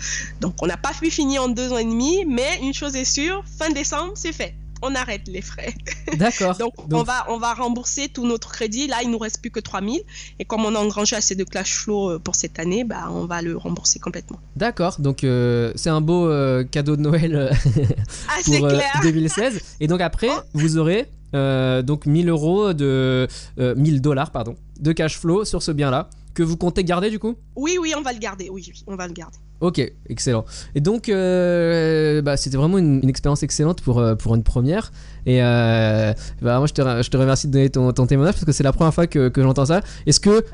Donc, 0.41 0.55
on 0.63 0.67
n'a 0.67 0.79
pas 0.79 0.93
pu 0.99 1.11
finir 1.11 1.43
en 1.43 1.49
deux 1.49 1.71
ans 1.73 1.77
et 1.77 1.85
demi, 1.85 2.25
mais 2.25 2.59
une 2.63 2.73
chose 2.73 2.97
est 2.97 3.05
sûre, 3.05 3.45
fin 3.59 3.71
décembre, 3.71 4.13
c'est 4.15 4.33
fait. 4.33 4.55
On 4.83 4.95
arrête 4.95 5.29
les 5.29 5.43
frais. 5.43 5.75
D'accord. 6.17 6.57
donc, 6.57 6.75
On, 6.93 7.03
va, 7.03 7.27
on 7.29 7.39
va 7.39 7.55
rembourser 7.55 8.09
tout 8.09 8.27
notre 8.27 8.51
crédit. 8.51 8.87
Là, 8.87 8.99
il 9.03 9.11
nous 9.11 9.19
reste 9.19 9.41
plus 9.41 9.51
que 9.51 9.61
3000. 9.61 10.01
Et 10.39 10.45
comme 10.45 10.65
on 10.65 10.75
a 10.75 10.79
engrangé 10.79 11.17
assez 11.17 11.35
de 11.35 11.45
cash 11.45 11.75
flow 11.75 12.11
euh, 12.11 12.19
pour 12.19 12.35
cette 12.35 12.59
année, 12.59 12.85
bah, 12.85 13.09
on 13.11 13.27
va 13.27 13.43
le 13.43 13.57
rembourser 13.57 13.99
complètement. 13.99 14.41
D'accord. 14.57 15.01
Donc, 15.01 15.25
euh, 15.25 15.73
c'est 15.77 15.91
un 15.91 16.01
beau 16.01 16.29
cadeau 16.71 16.97
de 16.97 17.03
Noël 17.03 17.51
ah, 18.29 18.39
pour 18.45 18.69
2016. 19.03 19.61
Et 19.81 19.87
donc, 19.87 20.01
après, 20.01 20.31
oh. 20.31 20.41
vous 20.55 20.79
aurez 20.79 21.09
euh, 21.35 21.83
donc 21.83 22.07
1000 22.07 22.31
euros 22.31 22.73
de 22.73 23.29
1000 23.59 23.97
euh, 23.97 24.01
dollars 24.01 24.31
pardon 24.31 24.57
de 24.81 24.93
cash 24.93 25.19
flow 25.19 25.45
sur 25.45 25.63
ce 25.63 25.73
bien 25.73 25.91
là 25.91 26.09
que 26.33 26.43
vous 26.43 26.57
comptez 26.57 26.85
garder 26.85 27.11
du 27.11 27.19
coup? 27.19 27.37
Oui 27.55 27.77
oui 27.79 27.93
on 27.97 28.01
va 28.01 28.15
le 28.15 28.19
garder 28.19 28.49
oui, 28.49 28.73
on 28.87 28.97
va 28.97 29.07
le 29.07 29.13
garder. 29.13 29.37
Ok 29.61 29.81
excellent. 30.09 30.45
Et 30.75 30.81
donc 30.81 31.09
euh, 31.09 32.23
bah, 32.23 32.37
c'était 32.37 32.57
vraiment 32.57 32.79
une, 32.79 33.09
expérience 33.09 33.43
excellente 33.43 33.81
pour 33.83 34.03
pour 34.19 34.35
une 34.35 34.43
première. 34.43 34.93
Et 35.27 35.41
bah, 35.41 36.59
moi 36.59 36.67
je 36.67 36.73
te, 36.73 36.83
je 37.03 37.11
te 37.11 37.17
remercie 37.17 37.49
de 37.49 37.53
donner 37.53 37.71
ton, 37.71 38.07
témoignage 38.07 38.35
parce 38.35 38.45
que 38.45 38.53
c'est 38.53 38.63
la 38.63 38.73
première 38.73 38.95
fois 38.95 39.07
que, 39.07 39.29
que 39.29 39.43
j'entends 39.43 39.67
ça. 39.67 39.83
Est-ce 40.07 40.21
que 40.21 40.45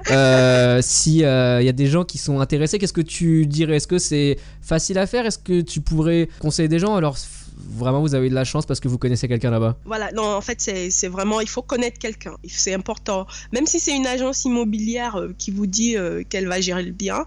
si 0.82 1.18
il 1.18 1.20
y 1.20 1.24
a 1.24 1.72
des 1.72 1.86
gens 1.86 2.04
qui 2.04 2.18
sont 2.18 2.40
intéressés 2.40 2.78
qu'est-ce 2.78 2.92
que 2.92 3.00
tu 3.00 3.46
dirais? 3.46 3.76
Est-ce 3.76 3.86
que 3.86 3.98
c'est 3.98 4.38
facile 4.62 4.98
à 4.98 5.06
faire? 5.06 5.26
Est-ce 5.26 5.38
que 5.38 5.60
tu 5.60 5.80
pourrais 5.80 6.28
conseiller 6.40 6.68
des 6.68 6.78
gens? 6.78 6.96
Alors 6.96 7.16
vraiment 7.56 8.00
vous 8.00 8.14
avez 8.14 8.28
de 8.28 8.34
la 8.34 8.44
chance 8.44 8.66
parce 8.66 8.80
que 8.80 8.88
vous 8.88 8.98
connaissez 8.98 9.28
quelqu'un 9.28 9.50
là-bas. 9.50 9.76
Voilà, 9.84 10.10
non, 10.12 10.24
en 10.24 10.40
fait, 10.40 10.60
c'est 10.60 11.08
vraiment, 11.08 11.40
il 11.40 11.48
faut 11.48 11.62
connaître 11.62 11.98
quelqu'un. 11.98 12.36
C'est 12.46 12.74
important. 12.74 13.26
Même 13.52 13.66
si 13.66 13.80
c'est 13.80 13.94
une 13.94 14.06
agence 14.06 14.44
immobilière 14.44 15.16
euh, 15.16 15.34
qui 15.38 15.50
vous 15.50 15.66
dit 15.66 15.96
euh, 15.96 16.22
qu'elle 16.28 16.48
va 16.48 16.60
gérer 16.60 16.82
le 16.82 16.92
bien, 16.92 17.24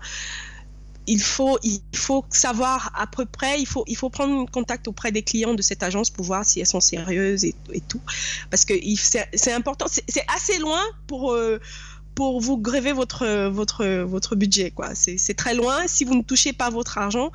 il 1.08 1.22
faut, 1.22 1.58
savoir 2.30 2.92
à 2.94 3.08
peu 3.08 3.26
près, 3.26 3.60
il 3.62 3.66
faut, 3.66 4.10
prendre 4.10 4.50
contact 4.52 4.88
auprès 4.88 5.12
des 5.12 5.24
clients 5.24 5.54
de 5.54 5.62
cette 5.62 5.82
agence 5.82 6.10
pour 6.10 6.26
voir 6.26 6.46
si 6.46 6.60
elles 6.60 6.68
sont 6.68 6.82
sérieuses 6.82 7.46
et, 7.46 7.56
tout. 7.88 8.02
Parce 8.50 8.66
que 8.66 8.74
c'est 9.34 9.54
important, 9.54 9.86
c'est 9.90 10.26
assez 10.36 10.60
loin 10.60 10.82
pour. 11.08 11.34
Euh, 11.34 11.60
vous 12.20 12.58
gréver 12.58 12.94
votre, 12.94 14.36
budget. 14.36 14.74
C'est 14.96 15.36
très 15.36 15.54
loin. 15.54 15.88
Si 15.88 16.04
vous 16.04 16.16
ne 16.16 16.24
touchez 16.24 16.52
pas 16.52 16.72
votre 16.72 16.98
argent, 16.98 17.32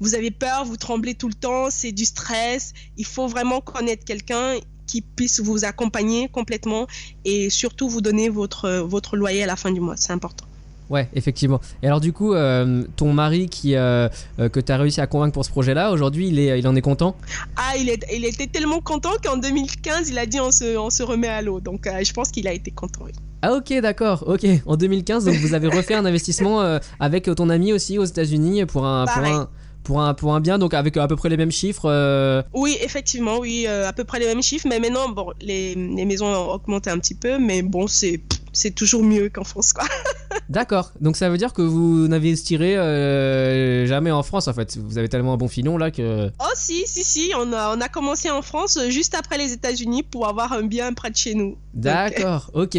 vous 0.00 0.14
avez 0.14 0.30
peur, 0.30 0.66
vous 0.66 0.76
tremblez 0.76 1.14
tout 1.14 1.28
le 1.28 1.34
temps, 1.34 1.70
c'est 1.70 1.92
du 1.92 2.04
stress. 2.04 2.74
Il 2.98 3.06
faut 3.06 3.26
vraiment 3.26 3.62
connaître 3.62 4.04
quelqu'un 4.04 4.56
qui 4.86 5.00
puisse 5.00 5.40
vous 5.40 5.64
accompagner 5.64 6.28
complètement 6.28 6.86
et 7.24 7.48
surtout 7.48 7.88
vous 7.88 8.02
donner 8.02 8.28
votre 8.28 9.16
loyer 9.16 9.44
à 9.44 9.46
la 9.46 9.56
fin 9.56 9.72
du 9.72 9.80
mois. 9.80 9.96
C'est 9.96 10.12
important. 10.12 10.47
Ouais, 10.90 11.08
effectivement. 11.14 11.60
Et 11.82 11.86
alors 11.86 12.00
du 12.00 12.12
coup, 12.12 12.34
euh, 12.34 12.84
ton 12.96 13.12
mari 13.12 13.48
qui 13.48 13.74
euh, 13.74 14.08
euh, 14.38 14.48
que 14.48 14.60
tu 14.60 14.72
as 14.72 14.76
réussi 14.76 15.00
à 15.00 15.06
convaincre 15.06 15.34
pour 15.34 15.44
ce 15.44 15.50
projet-là, 15.50 15.90
aujourd'hui, 15.90 16.28
il, 16.28 16.38
est, 16.38 16.58
il 16.58 16.66
en 16.66 16.74
est 16.76 16.80
content? 16.80 17.16
Ah, 17.56 17.76
il, 17.78 17.88
est, 17.88 18.04
il 18.12 18.24
était 18.24 18.46
tellement 18.46 18.80
content 18.80 19.12
qu'en 19.22 19.36
2015, 19.36 20.08
il 20.08 20.18
a 20.18 20.26
dit 20.26 20.40
on 20.40 20.50
se, 20.50 20.76
on 20.76 20.90
se 20.90 21.02
remet 21.02 21.28
à 21.28 21.42
l'eau. 21.42 21.60
Donc 21.60 21.86
je 22.02 22.12
pense 22.12 22.30
qu'il 22.30 22.48
a 22.48 22.52
été 22.52 22.70
content. 22.70 23.04
Ah 23.42 23.52
ok, 23.52 23.80
d'accord. 23.80 24.24
Ok. 24.26 24.46
En 24.66 24.76
2015, 24.76 25.26
donc 25.26 25.34
vous 25.36 25.54
avez 25.54 25.68
refait 25.68 25.94
un 25.94 26.04
investissement 26.04 26.78
avec 26.98 27.24
ton 27.36 27.50
ami 27.50 27.72
aussi 27.72 27.98
aux 27.98 28.04
États-Unis 28.04 28.64
pour 28.66 28.86
un, 28.86 29.04
pour 29.06 29.24
un 29.24 29.48
pour 29.88 30.02
un, 30.02 30.12
pour 30.12 30.34
un 30.34 30.40
bien, 30.40 30.58
donc 30.58 30.74
avec 30.74 30.96
à 30.98 31.08
peu 31.08 31.16
près 31.16 31.30
les 31.30 31.38
mêmes 31.38 31.50
chiffres 31.50 31.86
euh? 31.86 32.42
Oui, 32.52 32.76
effectivement, 32.82 33.38
oui, 33.38 33.64
euh, 33.66 33.88
à 33.88 33.94
peu 33.94 34.04
près 34.04 34.18
les 34.18 34.26
mêmes 34.26 34.42
chiffres, 34.42 34.66
mais 34.68 34.80
maintenant, 34.80 35.08
bon, 35.08 35.32
les, 35.40 35.74
les 35.74 36.04
maisons 36.04 36.26
ont 36.26 36.52
augmenté 36.52 36.90
un 36.90 36.98
petit 36.98 37.14
peu, 37.14 37.38
mais 37.38 37.62
bon, 37.62 37.86
c'est, 37.86 38.20
c'est 38.58 38.70
toujours 38.72 39.02
mieux 39.02 39.28
qu'en 39.28 39.44
France, 39.44 39.72
quoi. 39.72 39.84
D'accord. 40.48 40.92
Donc 41.00 41.16
ça 41.16 41.28
veut 41.28 41.36
dire 41.38 41.52
que 41.52 41.62
vous 41.62 42.08
n'investirez 42.08 42.76
euh, 42.76 43.86
jamais 43.86 44.10
en 44.10 44.22
France 44.22 44.48
en 44.48 44.52
fait. 44.54 44.76
Vous 44.78 44.96
avez 44.98 45.08
tellement 45.08 45.34
un 45.34 45.36
bon 45.36 45.48
filon 45.48 45.76
là 45.76 45.90
que. 45.90 46.30
Oh 46.40 46.44
si, 46.54 46.84
si, 46.86 47.04
si, 47.04 47.32
on 47.36 47.52
a, 47.52 47.76
on 47.76 47.80
a 47.80 47.88
commencé 47.88 48.30
en 48.30 48.40
France 48.42 48.76
euh, 48.78 48.88
juste 48.90 49.14
après 49.14 49.36
les 49.38 49.52
États-Unis 49.52 50.02
pour 50.02 50.26
avoir 50.26 50.52
un 50.52 50.62
bien 50.62 50.92
près 50.94 51.10
de 51.10 51.16
chez 51.16 51.34
nous. 51.34 51.56
D'accord, 51.74 52.50
ok. 52.54 52.78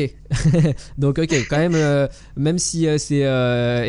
Donc 0.98 1.20
ok, 1.20 1.34
quand 1.50 1.58
même, 1.58 1.76
euh, 1.76 2.08
même 2.36 2.58
si 2.60 2.88
euh, 2.88 2.98
c'est 2.98 3.24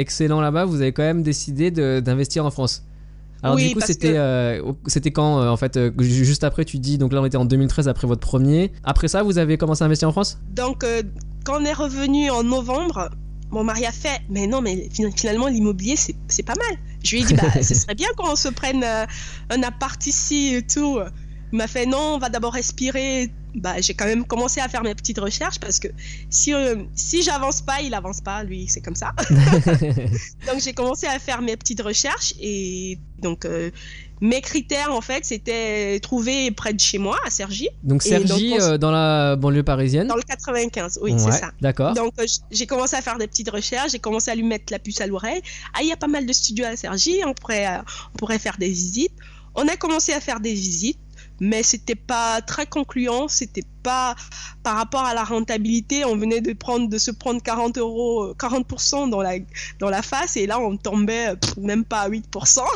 excellent 0.00 0.40
là-bas, 0.40 0.64
vous 0.66 0.80
avez 0.82 0.92
quand 0.92 1.02
même 1.02 1.22
décidé 1.22 1.70
d'investir 1.70 2.44
en 2.44 2.50
France. 2.50 2.84
Alors 3.42 3.56
Oui, 3.56 3.68
du 3.68 3.74
coup, 3.74 3.80
c'était 3.82 4.08
que- 4.08 4.14
euh, 4.16 4.72
c'était 4.86 5.12
quand 5.12 5.40
euh, 5.40 5.48
en 5.48 5.56
fait 5.56 5.78
euh, 5.78 5.90
ju- 6.00 6.26
Juste 6.26 6.44
après, 6.44 6.66
tu 6.66 6.78
dis 6.78 6.98
donc 6.98 7.14
là 7.14 7.22
on 7.22 7.24
était 7.24 7.38
en 7.38 7.46
2013 7.46 7.88
après 7.88 8.06
votre 8.06 8.20
premier. 8.20 8.70
Après 8.84 9.08
ça, 9.08 9.22
vous 9.22 9.38
avez 9.38 9.56
commencé 9.56 9.82
à 9.82 9.86
investir 9.86 10.08
en 10.08 10.12
France? 10.12 10.38
Donc, 10.54 10.84
quand 11.44 11.60
on 11.60 11.64
est 11.64 11.72
revenu 11.72 12.30
en 12.30 12.42
novembre, 12.42 13.10
mon 13.50 13.64
mari 13.64 13.86
a 13.86 13.92
fait 13.92 14.20
Mais 14.28 14.46
non, 14.46 14.60
mais 14.62 14.88
fin- 14.94 15.10
finalement, 15.14 15.48
l'immobilier, 15.48 15.96
c'est 15.96 16.14
c'est 16.28 16.42
pas 16.44 16.54
mal. 16.54 16.78
Je 17.02 17.16
lui 17.16 17.22
ai 17.22 17.26
dit 17.26 17.34
Bah, 17.34 17.50
ce 17.62 17.74
serait 17.74 17.94
bien 17.94 18.08
qu'on 18.16 18.36
se 18.36 18.48
prenne 18.48 18.84
euh, 18.84 19.06
un 19.50 19.62
appart 19.62 20.04
ici 20.06 20.54
et 20.54 20.62
tout. 20.62 20.98
Il 21.52 21.56
m'a 21.58 21.66
fait 21.66 21.86
Non, 21.86 22.14
on 22.14 22.18
va 22.18 22.28
d'abord 22.28 22.52
respirer. 22.52 23.30
Bah, 23.54 23.80
j'ai 23.80 23.94
quand 23.94 24.06
même 24.06 24.24
commencé 24.24 24.60
à 24.60 24.68
faire 24.68 24.82
mes 24.82 24.94
petites 24.94 25.18
recherches 25.18 25.58
parce 25.58 25.78
que 25.80 25.88
si, 26.28 26.54
euh, 26.54 26.76
si 26.94 27.22
j'avance 27.22 27.60
pas, 27.62 27.80
il 27.82 27.94
avance 27.94 28.20
pas, 28.20 28.42
lui, 28.44 28.66
c'est 28.68 28.80
comme 28.80 28.94
ça. 28.96 29.12
donc, 30.46 30.60
j'ai 30.62 30.72
commencé 30.72 31.06
à 31.06 31.18
faire 31.18 31.42
mes 31.42 31.56
petites 31.56 31.82
recherches 31.82 32.34
et 32.40 32.98
donc. 33.18 33.44
euh, 33.44 33.70
mes 34.22 34.42
critères, 34.42 34.92
en 34.94 35.00
fait, 35.00 35.24
c'était 35.24 35.98
trouver 36.00 36.50
près 36.50 36.74
de 36.74 36.80
chez 36.80 36.98
moi, 36.98 37.18
à 37.24 37.30
Cergy, 37.30 37.68
Donc 37.82 38.02
Sergi 38.02 38.50
donc, 38.50 38.60
euh, 38.60 38.76
dans 38.78 38.90
la 38.90 39.34
banlieue 39.36 39.62
parisienne. 39.62 40.08
dans 40.08 40.16
le 40.16 40.22
95. 40.22 40.98
Oui, 41.02 41.14
c'est 41.16 41.32
ça. 41.32 41.52
D'accord. 41.60 41.94
Donc 41.94 42.12
euh, 42.20 42.26
j'ai 42.50 42.66
commencé 42.66 42.96
à 42.96 43.00
faire 43.00 43.16
des 43.16 43.26
petites 43.26 43.50
recherches, 43.50 43.92
j'ai 43.92 43.98
commencé 43.98 44.30
à 44.30 44.34
lui 44.34 44.42
mettre 44.42 44.66
la 44.70 44.78
puce 44.78 45.00
à 45.00 45.06
l'oreille. 45.06 45.40
Ah, 45.72 45.78
il 45.80 45.88
y 45.88 45.92
a 45.92 45.96
pas 45.96 46.06
mal 46.06 46.26
de 46.26 46.32
studios 46.34 46.66
à 46.66 46.76
Sergi, 46.76 47.20
on 47.26 47.32
pourrait, 47.32 47.66
euh, 47.66 47.78
on 48.14 48.18
pourrait 48.18 48.38
faire 48.38 48.58
des 48.58 48.68
visites. 48.68 49.14
On 49.54 49.66
a 49.68 49.76
commencé 49.76 50.12
à 50.12 50.20
faire 50.20 50.38
des 50.38 50.52
visites, 50.52 50.98
mais 51.40 51.62
c'était 51.62 51.94
pas 51.94 52.40
très 52.42 52.66
concluant, 52.66 53.28
c'était 53.28 53.64
pas 53.82 54.14
par 54.62 54.76
rapport 54.76 55.04
à 55.04 55.14
la 55.14 55.24
rentabilité. 55.24 56.04
On 56.04 56.16
venait 56.16 56.40
de 56.40 56.52
prendre, 56.52 56.88
de 56.88 56.98
se 56.98 57.10
prendre 57.10 57.42
40 57.42 57.78
euros, 57.78 58.24
euh, 58.24 58.34
40% 58.38 59.08
dans 59.08 59.22
la, 59.22 59.34
dans 59.78 59.90
la 59.90 60.02
face, 60.02 60.36
et 60.36 60.46
là 60.46 60.60
on 60.60 60.76
tombait 60.76 61.34
pff, 61.36 61.56
même 61.56 61.84
pas 61.84 62.02
à 62.02 62.08
8%. 62.08 62.60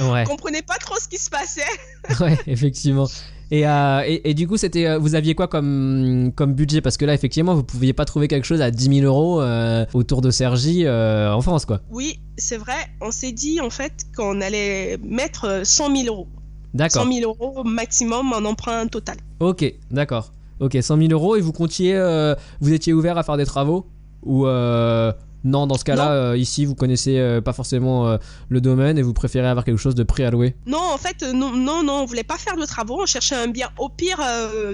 Ouais. 0.00 0.24
On 0.26 0.30
comprenait 0.30 0.62
pas 0.62 0.76
trop 0.76 0.94
ce 1.00 1.08
qui 1.08 1.18
se 1.18 1.28
passait. 1.28 1.62
ouais, 2.20 2.38
effectivement. 2.46 3.08
Et, 3.50 3.66
euh, 3.66 4.02
et, 4.06 4.30
et 4.30 4.34
du 4.34 4.46
coup, 4.46 4.56
c'était, 4.56 4.86
euh, 4.86 4.98
vous 4.98 5.16
aviez 5.16 5.34
quoi 5.34 5.48
comme, 5.48 6.32
comme 6.36 6.54
budget? 6.54 6.80
Parce 6.80 6.96
que 6.96 7.04
là, 7.04 7.14
effectivement, 7.14 7.54
vous 7.54 7.64
pouviez 7.64 7.92
pas 7.92 8.04
trouver 8.04 8.28
quelque 8.28 8.44
chose 8.44 8.60
à 8.60 8.70
10 8.70 9.00
000 9.00 9.06
euros 9.06 9.42
euh, 9.42 9.84
autour 9.92 10.20
de 10.20 10.30
Sergi 10.30 10.84
euh, 10.86 11.32
en 11.32 11.40
France, 11.40 11.64
quoi. 11.64 11.80
Oui, 11.90 12.20
c'est 12.38 12.56
vrai, 12.56 12.76
on 13.00 13.10
s'est 13.10 13.32
dit 13.32 13.60
en 13.60 13.70
fait 13.70 13.92
qu'on 14.16 14.40
allait 14.40 14.98
mettre 15.02 15.44
euh, 15.46 15.64
100 15.64 15.96
000 15.96 16.14
euros. 16.14 16.28
100 16.72 16.76
D'accord. 16.78 17.12
000 17.12 17.30
euros 17.30 17.64
maximum 17.64 18.32
en 18.32 18.44
emprunt 18.44 18.86
total. 18.86 19.16
Ok, 19.40 19.64
d'accord. 19.90 20.32
Ok, 20.60 20.76
100 20.80 20.98
000 20.98 21.08
euros 21.12 21.36
et 21.36 21.40
vous 21.40 21.52
comptiez, 21.52 21.94
euh, 21.96 22.34
vous 22.60 22.72
étiez 22.72 22.92
ouvert 22.92 23.16
à 23.16 23.22
faire 23.22 23.38
des 23.38 23.46
travaux 23.46 23.86
Ou 24.22 24.46
euh, 24.46 25.10
non, 25.42 25.66
dans 25.66 25.78
ce 25.78 25.84
cas-là, 25.84 26.12
euh, 26.12 26.36
ici, 26.36 26.66
vous 26.66 26.74
connaissez 26.74 27.40
pas 27.42 27.54
forcément 27.54 28.18
le 28.50 28.60
domaine 28.60 28.98
et 28.98 29.02
vous 29.02 29.14
préférez 29.14 29.48
avoir 29.48 29.64
quelque 29.64 29.78
chose 29.78 29.94
de 29.94 30.02
préalloué 30.02 30.54
Non, 30.66 30.82
en 30.92 30.98
fait, 30.98 31.22
non, 31.22 31.52
non, 31.56 31.82
non, 31.82 32.02
on 32.02 32.04
voulait 32.04 32.24
pas 32.24 32.36
faire 32.36 32.56
de 32.56 32.66
travaux, 32.66 33.00
on 33.02 33.06
cherchait 33.06 33.36
un 33.36 33.48
bien 33.48 33.70
au 33.78 33.88
pire 33.88 34.20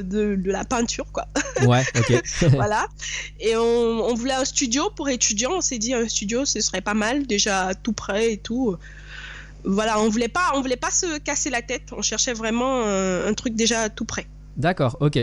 de, 0.03 0.35
de 0.35 0.51
la 0.51 0.65
peinture, 0.65 1.07
quoi. 1.13 1.27
Ouais, 1.65 1.85
ok. 1.97 2.21
voilà. 2.51 2.87
Et 3.39 3.57
on, 3.57 3.61
on 3.63 4.15
voulait 4.15 4.35
un 4.35 4.45
studio 4.45 4.91
pour 4.97 5.09
étudiants, 5.09 5.53
on 5.59 5.61
s'est 5.61 5.79
dit 5.79 5.95
un 5.95 6.09
studio, 6.09 6.45
ce 6.45 6.61
serait 6.61 6.81
pas 6.81 6.95
mal, 6.95 7.29
déjà 7.29 7.73
tout 7.75 7.93
près 7.93 8.33
et 8.33 8.39
tout. 8.39 8.77
Voilà, 9.67 10.01
on 10.01 10.09
voulait 10.09 10.29
pas, 10.29 10.53
on 10.55 10.61
voulait 10.61 10.77
pas 10.77 10.91
se 10.91 11.19
casser 11.19 11.51
la 11.51 11.61
tête, 11.63 11.91
on 11.97 12.01
cherchait 12.03 12.33
vraiment 12.33 12.83
un, 12.85 13.27
un 13.27 13.35
truc 13.35 13.55
déjà 13.55 13.89
tout 13.89 14.05
près. 14.05 14.27
D'accord, 14.57 14.97
ok. 15.01 15.19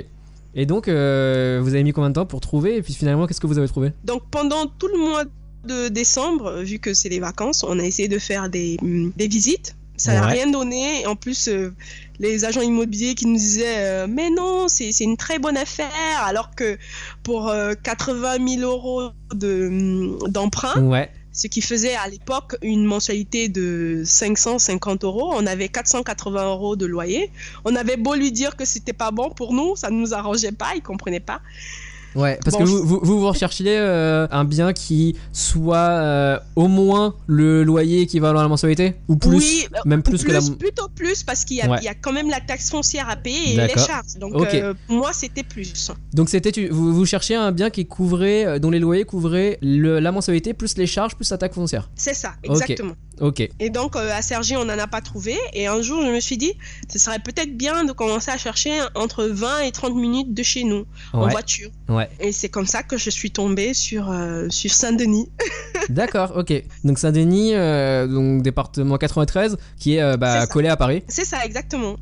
Et 0.55 0.65
donc, 0.65 0.87
euh, 0.87 1.59
vous 1.63 1.69
avez 1.73 1.83
mis 1.83 1.93
combien 1.93 2.09
de 2.09 2.15
temps 2.15 2.25
pour 2.27 2.41
trouver? 2.41 2.75
Et 2.77 2.81
puis 2.83 2.93
finalement, 2.93 3.25
qu'est-ce 3.25 3.41
que 3.41 3.47
vous 3.47 3.57
avez 3.57 3.67
trouvé? 3.67 3.91
Donc 4.03 4.23
pendant 4.29 4.67
tout 4.67 4.87
le 4.87 4.99
mois 4.99 5.23
de 5.65 5.87
décembre, 5.87 6.59
vu 6.61 6.77
que 6.79 6.93
c'est 6.93 7.09
les 7.09 7.19
vacances, 7.19 7.63
on 7.67 7.79
a 7.79 7.83
essayé 7.83 8.07
de 8.07 8.19
faire 8.19 8.49
des, 8.49 8.77
hum, 8.81 9.11
des 9.15 9.27
visites. 9.27 9.75
Ça 9.95 10.13
n'a 10.13 10.25
Ouais. 10.25 10.33
rien 10.33 10.51
donné. 10.51 11.05
En 11.07 11.15
plus, 11.15 11.47
euh, 11.47 11.71
les 12.19 12.45
agents 12.45 12.61
immobiliers 12.61 13.13
qui 13.15 13.27
nous 13.27 13.37
disaient 13.37 13.77
euh, 13.77 14.07
Mais 14.09 14.29
non, 14.31 14.67
c'est 14.67 14.89
une 14.99 15.17
très 15.17 15.39
bonne 15.39 15.55
affaire. 15.55 15.87
Alors 16.25 16.53
que 16.55 16.77
pour 17.23 17.47
euh, 17.49 17.73
80 17.81 18.37
000 18.57 18.61
euros 18.69 19.11
de, 19.33 19.67
hum, 19.67 20.17
d'emprunt, 20.29 20.81
Ouais. 20.83 21.09
Ce 21.33 21.47
qui 21.47 21.61
faisait 21.61 21.95
à 21.95 22.07
l'époque 22.07 22.55
une 22.61 22.85
mensualité 22.85 23.49
de 23.49 24.03
550 24.05 25.03
euros, 25.03 25.31
on 25.33 25.45
avait 25.47 25.67
480 25.67 26.45
euros 26.45 26.75
de 26.75 26.85
loyer. 26.85 27.31
On 27.65 27.75
avait 27.75 27.97
beau 27.97 28.13
lui 28.13 28.31
dire 28.31 28.55
que 28.55 28.65
c'était 28.65 28.93
pas 28.93 29.09
bon 29.09 29.31
pour 29.31 29.53
nous, 29.53 29.75
ça 29.75 29.89
ne 29.89 29.95
nous 29.95 30.13
arrangeait 30.13 30.51
pas, 30.51 30.75
il 30.75 30.83
comprenait 30.83 31.19
pas. 31.19 31.41
Ouais, 32.15 32.39
parce 32.43 32.55
Bon, 32.57 32.63
que 32.63 32.69
vous, 32.69 32.83
vous, 32.85 32.99
vous, 33.01 33.19
vous 33.19 33.27
recherchiez 33.27 33.77
euh, 33.77 34.27
un 34.31 34.43
bien 34.45 34.73
qui 34.73 35.15
soit 35.31 35.77
euh, 35.77 36.39
au 36.55 36.67
moins 36.67 37.15
le 37.27 37.63
loyer 37.63 38.01
équivalent 38.01 38.39
à 38.39 38.43
la 38.43 38.49
mensualité? 38.49 38.95
Ou 39.07 39.15
plus? 39.15 39.35
Oui, 39.37 39.67
euh, 39.73 39.79
Même 39.85 40.03
plus, 40.03 40.23
que 40.23 40.31
la. 40.31 40.39
plutôt 40.59 40.87
plus 40.93 41.23
parce 41.23 41.43
qu'il 41.45 41.57
y, 41.57 41.61
a- 41.61 41.69
Ouais. 41.69 41.77
il 41.81 41.85
y 41.85 41.87
a 41.87 41.95
quand 41.95 42.11
même 42.13 42.29
la 42.29 42.39
taxe 42.39 42.69
foncière 42.69 43.09
à 43.09 43.15
payer 43.15 43.53
et 43.55 43.67
les 43.67 43.73
charges. 43.81 44.15
Donc 44.19 44.35
Ok. 44.35 44.53
euh, 44.53 44.73
moi 44.89 45.11
c'était 45.13 45.43
plus. 45.43 45.91
Donc 46.13 46.29
c'était 46.29 46.51
tu- 46.51 46.69
vous, 46.69 46.93
vous 46.93 47.05
cherchiez 47.05 47.35
un 47.35 47.51
bien 47.51 47.69
qui 47.69 47.85
couvrait, 47.85 48.59
dont 48.59 48.69
les 48.69 48.79
loyers 48.79 49.05
couvraient 49.05 49.57
le- 49.61 49.99
la 49.99 50.11
mensualité 50.11 50.53
plus 50.53 50.77
les 50.77 50.87
charges 50.87 51.15
plus 51.15 51.29
la 51.31 51.37
taxe 51.37 51.55
foncière? 51.55 51.89
C'est 51.95 52.13
ça, 52.13 52.33
exactement. 52.43 52.93
Ok. 53.21 53.47
Et 53.59 53.69
donc 53.69 53.95
euh, 53.95 54.11
à 54.11 54.21
Sergi 54.21 54.57
on 54.57 54.65
n'en 54.65 54.77
a 54.77 54.87
pas 54.87 55.01
trouvé 55.01 55.37
et 55.53 55.67
un 55.67 55.81
jour 55.81 56.01
je 56.03 56.11
me 56.11 56.19
suis 56.19 56.37
dit 56.37 56.53
ce 56.89 56.97
serait 56.97 57.19
peut-être 57.19 57.55
bien 57.55 57.85
de 57.85 57.91
commencer 57.91 58.31
à 58.31 58.37
chercher 58.37 58.71
entre 58.95 59.25
20 59.25 59.61
et 59.61 59.71
30 59.71 59.95
minutes 59.95 60.33
de 60.33 60.43
chez 60.43 60.63
nous 60.63 60.85
en 61.13 61.27
voiture. 61.27 61.69
Ouais. 61.89 62.09
Et 62.19 62.31
c'est 62.31 62.49
comme 62.49 62.65
ça 62.65 62.81
que 62.83 62.97
je 62.97 63.09
suis 63.09 63.31
tombée 63.31 63.73
sur, 63.73 64.09
euh, 64.09 64.47
sur 64.49 64.71
Saint-Denis. 64.71 65.29
D'accord. 65.89 66.33
Ok. 66.35 66.53
Donc 66.83 66.97
Saint-Denis, 66.97 67.53
euh, 67.53 68.07
donc 68.07 68.41
département 68.41 68.97
93, 68.97 69.57
qui 69.77 69.95
est 69.95 70.17
bah, 70.17 70.47
collé 70.47 70.69
à 70.69 70.77
Paris. 70.77 71.03
C'est 71.07 71.25
ça 71.25 71.45
exactement. 71.45 71.97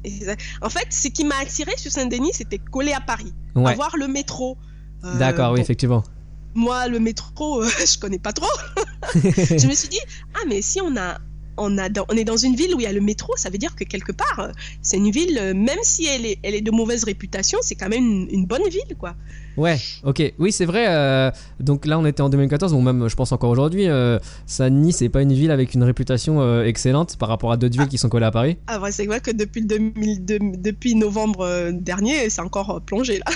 En 0.61 0.69
fait 0.69 0.87
ce 0.89 1.07
qui 1.09 1.25
m'a 1.25 1.35
attiré 1.41 1.71
sur 1.77 1.91
Saint-Denis 1.91 2.31
c'était 2.33 2.59
collé 2.59 2.93
à 2.93 3.01
Paris. 3.01 3.33
Ouais. 3.55 3.71
Avoir 3.71 3.97
le 3.97 4.07
métro. 4.07 4.57
D'accord. 5.03 5.51
Oui, 5.51 5.57
bon, 5.57 5.63
effectivement. 5.63 6.03
Moi, 6.53 6.87
le 6.87 6.99
métro, 6.99 7.63
euh, 7.63 7.69
je 7.85 7.97
connais 7.99 8.19
pas 8.19 8.33
trop. 8.33 8.47
je 9.15 9.67
me 9.67 9.73
suis 9.73 9.89
dit, 9.89 9.99
ah, 10.35 10.39
mais 10.47 10.61
si 10.61 10.81
on 10.81 10.95
a. 10.97 11.17
On, 11.57 11.77
a 11.77 11.89
dans- 11.89 12.05
on 12.09 12.15
est 12.15 12.23
dans 12.23 12.37
une 12.37 12.55
ville 12.55 12.73
où 12.73 12.79
il 12.79 12.83
y 12.83 12.87
a 12.87 12.93
le 12.93 13.01
métro, 13.01 13.33
ça 13.35 13.49
veut 13.49 13.57
dire 13.57 13.75
que 13.75 13.83
quelque 13.83 14.13
part, 14.13 14.39
euh, 14.39 14.51
c'est 14.81 14.95
une 14.97 15.11
ville, 15.11 15.37
euh, 15.37 15.53
même 15.53 15.77
si 15.83 16.05
elle 16.07 16.25
est, 16.25 16.39
elle 16.43 16.55
est 16.55 16.61
de 16.61 16.71
mauvaise 16.71 17.03
réputation, 17.03 17.59
c'est 17.61 17.75
quand 17.75 17.89
même 17.89 18.03
une, 18.05 18.27
une 18.31 18.45
bonne 18.45 18.67
ville, 18.69 18.95
quoi. 18.97 19.15
Ouais, 19.57 19.77
ok. 20.03 20.33
Oui, 20.39 20.51
c'est 20.51 20.65
vrai. 20.65 20.85
euh, 20.87 21.29
donc 21.59 21.85
là, 21.85 21.99
on 21.99 22.05
était 22.05 22.21
en 22.21 22.29
2014, 22.29 22.73
ou 22.73 22.79
même, 22.79 23.07
je 23.09 23.15
pense 23.15 23.31
encore 23.33 23.49
aujourd'hui, 23.49 23.87
euh, 23.89 24.17
Saint-Denis, 24.45 24.93
c'est 24.93 25.09
pas 25.09 25.21
une 25.21 25.33
ville 25.33 25.51
avec 25.51 25.73
une 25.73 25.83
réputation 25.83 26.41
euh, 26.41 26.63
excellente 26.63 27.17
par 27.17 27.27
rapport 27.29 27.51
à 27.51 27.57
d'autres 27.57 27.77
villes 27.77 27.89
qui 27.89 27.97
sont 27.97 28.07
collées 28.09 28.25
à 28.25 28.31
Paris. 28.31 28.57
Ah, 28.67 28.79
ouais, 28.79 28.91
c'est 28.91 29.05
vrai 29.05 29.19
que 29.19 29.31
depuis, 29.31 29.61
le 29.61 29.67
2002 29.67 30.39
depuis 30.57 30.95
novembre 30.95 31.41
euh, 31.41 31.71
dernier, 31.73 32.29
c'est 32.29 32.41
encore 32.41 32.81
plongé, 32.81 33.17
là. 33.19 33.25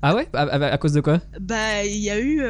Ah 0.00 0.14
ouais? 0.14 0.28
À, 0.32 0.42
à- 0.42 0.66
à 0.74 0.78
cause 0.78 0.92
de 0.92 1.00
quoi? 1.00 1.20
Bah, 1.40 1.84
il 1.84 1.96
y 1.98 2.08
a 2.08 2.20
eu, 2.20 2.40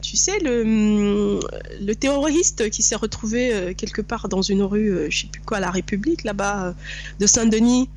tu 0.00 0.16
sais, 0.16 0.38
le, 0.42 0.62
hum, 0.62 1.40
le 1.82 1.94
terroriste 1.94 2.70
qui 2.70 2.82
s'est 2.82 2.94
retrouvé 2.96 3.74
quelque 3.76 4.00
part 4.00 4.26
dans 4.30 4.40
une 4.40 4.62
rue, 4.62 5.08
je 5.10 5.18
sais 5.18 5.26
plus 5.26 5.42
quoi, 5.42 5.60
la 5.60 5.70
République, 5.70 6.24
là-bas, 6.24 6.74
de 7.20 7.26
Saint-Denis. 7.26 7.90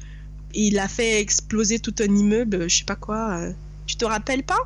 Il 0.53 0.77
a 0.77 0.89
fait 0.89 1.21
exploser 1.21 1.79
tout 1.79 1.95
un 2.01 2.13
immeuble, 2.13 2.69
je 2.69 2.79
sais 2.79 2.83
pas 2.83 2.97
quoi. 2.97 3.39
Euh. 3.87 3.89
Tu 3.89 3.95
te 3.95 4.05
rappelles 4.05 4.43
pas 4.43 4.59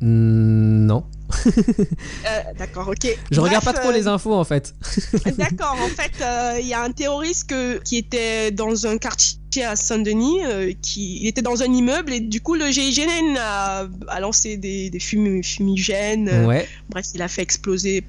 Hmm, 0.00 0.86
Non. 0.86 1.04
Euh, 1.46 2.40
D'accord, 2.58 2.88
ok. 2.88 3.08
Je 3.30 3.40
regarde 3.40 3.64
pas 3.64 3.72
trop 3.72 3.88
euh, 3.88 3.92
les 3.92 4.06
infos 4.06 4.34
en 4.34 4.44
fait. 4.44 4.74
D'accord, 5.38 5.76
en 5.82 5.88
fait, 5.88 6.12
euh, 6.20 6.58
il 6.60 6.66
y 6.66 6.74
a 6.74 6.82
un 6.82 6.90
terroriste 6.90 7.48
que- 7.48 7.78
qui 7.78 7.96
était 7.96 8.50
dans 8.50 8.86
un 8.86 8.98
quartier 8.98 9.64
à 9.64 9.76
Saint-Denis, 9.76 10.44
euh, 10.44 10.72
qui 10.82 11.20
il 11.22 11.26
était 11.28 11.42
dans 11.42 11.62
un 11.62 11.72
immeuble 11.72 12.12
et 12.12 12.20
du 12.20 12.40
coup 12.40 12.54
le 12.54 12.66
GIGN 12.70 13.36
a, 13.38 13.86
a 14.08 14.20
lancé 14.20 14.56
des, 14.56 14.90
des 14.90 14.98
fumi- 14.98 15.42
fumigènes. 15.42 16.28
euh, 16.28 16.46
Ouais. 16.46 16.68
Bref, 16.90 17.06
il 17.14 17.22
a 17.22 17.28
fait 17.28 17.42
exploser, 17.42 18.04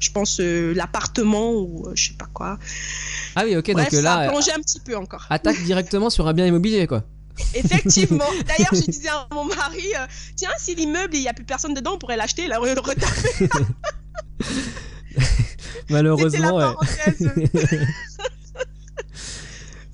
je 0.00 0.10
pense, 0.10 0.40
euh, 0.40 0.74
l'appartement 0.74 1.52
ou 1.52 1.86
euh, 1.86 1.92
je 1.94 2.08
sais 2.08 2.14
pas 2.18 2.28
quoi. 2.32 2.58
Ah 3.36 3.44
oui, 3.44 3.54
ok. 3.56 3.72
Bref, 3.72 3.90
donc 3.90 3.94
euh, 3.94 4.02
ça 4.02 4.14
a 4.14 4.24
là, 4.24 4.30
plongé 4.30 4.50
un 4.52 4.60
petit 4.60 4.80
peu 4.80 4.96
encore. 4.96 5.26
attaque 5.30 5.62
directement 5.64 6.10
sur 6.10 6.26
un 6.26 6.32
bien 6.32 6.46
immobilier 6.46 6.86
quoi. 6.86 7.04
Effectivement. 7.54 8.24
D'ailleurs, 8.46 8.74
je 8.74 8.90
disais 8.90 9.08
à 9.08 9.26
mon 9.32 9.44
mari, 9.44 9.92
euh, 9.96 10.06
tiens, 10.36 10.50
si 10.58 10.74
l'immeuble 10.74 11.14
il 11.14 11.22
y 11.22 11.28
a 11.28 11.32
plus 11.32 11.44
personne 11.44 11.74
dedans, 11.74 11.92
on 11.94 11.98
pourrait 11.98 12.16
l'acheter, 12.16 12.44
et 12.44 12.48
le 12.48 12.80
retaper. 12.80 13.48
La 15.90 15.96
Malheureusement, 15.96 16.56
ouais. 16.56 16.64
parenthèse. 16.64 17.30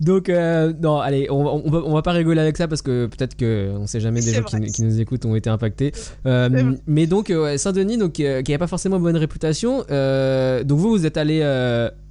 Donc, 0.01 0.29
euh, 0.29 0.73
non, 0.83 0.99
allez, 0.99 1.31
on, 1.31 1.47
on, 1.47 1.71
va, 1.71 1.79
on 1.79 1.95
va 1.95 2.03
pas 2.03 2.11
rigoler 2.13 2.41
avec 2.41 2.57
ça 2.57 2.67
parce 2.67 2.83
que 2.83 3.07
peut-être 3.07 3.37
que 3.37 3.71
on 3.79 3.87
sait 3.87 4.01
jamais 4.01 4.21
des 4.21 4.35
gens 4.35 4.43
qui, 4.43 4.61
qui 4.61 4.83
nous 4.83 5.01
écoutent 5.01 5.25
ont 5.25 5.37
été 5.37 5.49
impactés. 5.49 5.93
Euh, 6.27 6.75
mais 6.87 7.07
donc, 7.07 7.29
ouais, 7.29 7.57
Saint-Denis, 7.59 7.97
donc, 7.97 8.13
qui 8.13 8.25
n'avait 8.25 8.59
pas 8.59 8.67
forcément 8.67 8.99
bonne 8.99 9.17
réputation, 9.17 9.79
donc 9.79 10.79
vous, 10.79 10.91
vous 10.91 11.07
êtes 11.07 11.17
allé 11.17 11.41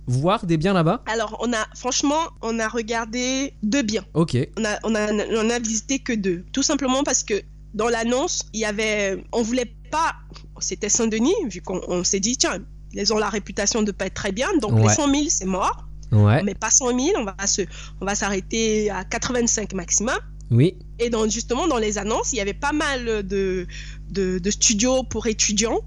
voir 0.08 0.46
des 0.46 0.58
biens 0.58 0.74
là-bas 0.74 1.04
Alors, 1.06 1.38
on 1.42 1.52
a, 1.54 1.66
franchement, 1.76 2.20
on 2.42 2.60
a 2.60 2.68
regardé 2.68 3.54
deux 3.64 3.82
biens. 3.84 4.06
Ok, 4.14 4.38
On 4.58 4.66
a, 4.66 4.78
on 4.84 4.96
a, 4.96 5.12
on 5.14 5.50
a 5.50 5.60
visité 5.60 6.00
que 6.00 6.14
deux. 6.14 6.44
Tout 6.52 6.64
simplement 6.64 7.04
parce 7.04 7.24
que 7.24 7.42
dans 7.74 7.88
l'annonce, 7.90 8.44
il 8.54 8.60
y 8.60 8.66
avait, 8.66 9.24
on 9.32 9.42
voulait 9.42 9.74
pas, 9.92 10.14
c'était 10.60 10.90
Saint-Denis, 10.90 11.34
vu 11.50 11.62
qu'on 11.62 11.82
on 11.88 12.04
s'est 12.04 12.20
dit, 12.20 12.38
tiens, 12.38 12.60
ils 12.94 13.12
ont 13.14 13.18
la 13.18 13.30
réputation 13.30 13.82
de 13.82 13.92
pas 13.92 14.06
être 14.08 14.14
très 14.14 14.32
bien, 14.32 14.48
donc 14.62 14.74
Ouais. 14.74 14.84
les 14.84 14.90
100 14.90 15.12
000, 15.12 15.24
c'est 15.30 15.46
mort. 15.46 15.86
ouais, 16.12 16.44
met 16.44 16.54
pas 16.54 16.70
100 16.70 16.88
000, 16.90 17.00
on 17.18 17.24
va 17.26 17.48
se, 17.48 17.64
on 18.02 18.06
va 18.06 18.14
s'arrêter 18.14 18.90
à 18.92 19.04
85 19.04 19.74
maximum. 19.74 20.14
oui, 20.52 20.78
Et 21.00 21.10
donc, 21.10 21.32
justement, 21.32 21.68
dans 21.68 21.80
les 21.80 21.98
annonces, 21.98 22.34
il 22.34 22.36
y 22.36 22.42
avait 22.42 22.54
pas 22.54 22.74
mal 22.74 23.06
de, 23.26 23.66
de, 24.12 24.38
de 24.38 24.52
studios 24.52 25.02
pour 25.04 25.26
étudiants 25.26 25.80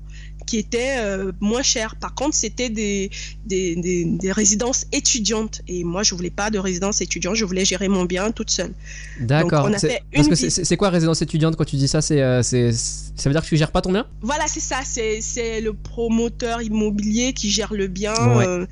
qui 0.46 0.58
étaient 0.58 0.96
euh, 0.98 1.32
moins 1.40 1.62
chers. 1.62 1.96
Par 1.96 2.14
contre, 2.14 2.34
c'était 2.34 2.68
des, 2.70 3.10
des, 3.44 3.76
des, 3.76 4.04
des 4.04 4.32
résidences 4.32 4.86
étudiantes. 4.92 5.60
Et 5.68 5.84
moi, 5.84 6.02
je 6.02 6.14
voulais 6.14 6.30
pas 6.30 6.50
de 6.50 6.58
résidence 6.58 7.00
étudiante, 7.00 7.34
je 7.34 7.44
voulais 7.44 7.64
gérer 7.64 7.88
mon 7.88 8.04
bien 8.04 8.30
toute 8.30 8.50
seule. 8.50 8.72
d'accord. 9.20 9.68
Parce 10.14 10.28
que 10.28 10.34
c'est- 10.36 10.76
quoi 10.76 10.90
résidence 10.90 11.20
étudiante 11.22 11.56
quand 11.56 11.64
tu 11.64 11.76
dis 11.76 11.88
ça? 11.88 12.00
C'est, 12.00 12.22
euh, 12.22 12.42
c'est, 12.42 12.70
Ça 12.72 13.28
veut 13.28 13.32
dire 13.32 13.42
que 13.42 13.48
tu 13.48 13.56
gères 13.56 13.72
pas 13.72 13.80
ton 13.82 13.92
bien? 13.92 14.06
Voilà, 14.22 14.44
c'est 14.46 14.60
ça. 14.60 14.80
C'est 14.84 15.20
c'est 15.20 15.60
le 15.60 15.72
promoteur 15.72 16.62
immobilier 16.62 17.32
qui 17.32 17.50
gère 17.50 17.72
le 17.74 17.86
bien. 17.88 18.14
Ouais. 18.36 18.46
Euh, 18.46 18.66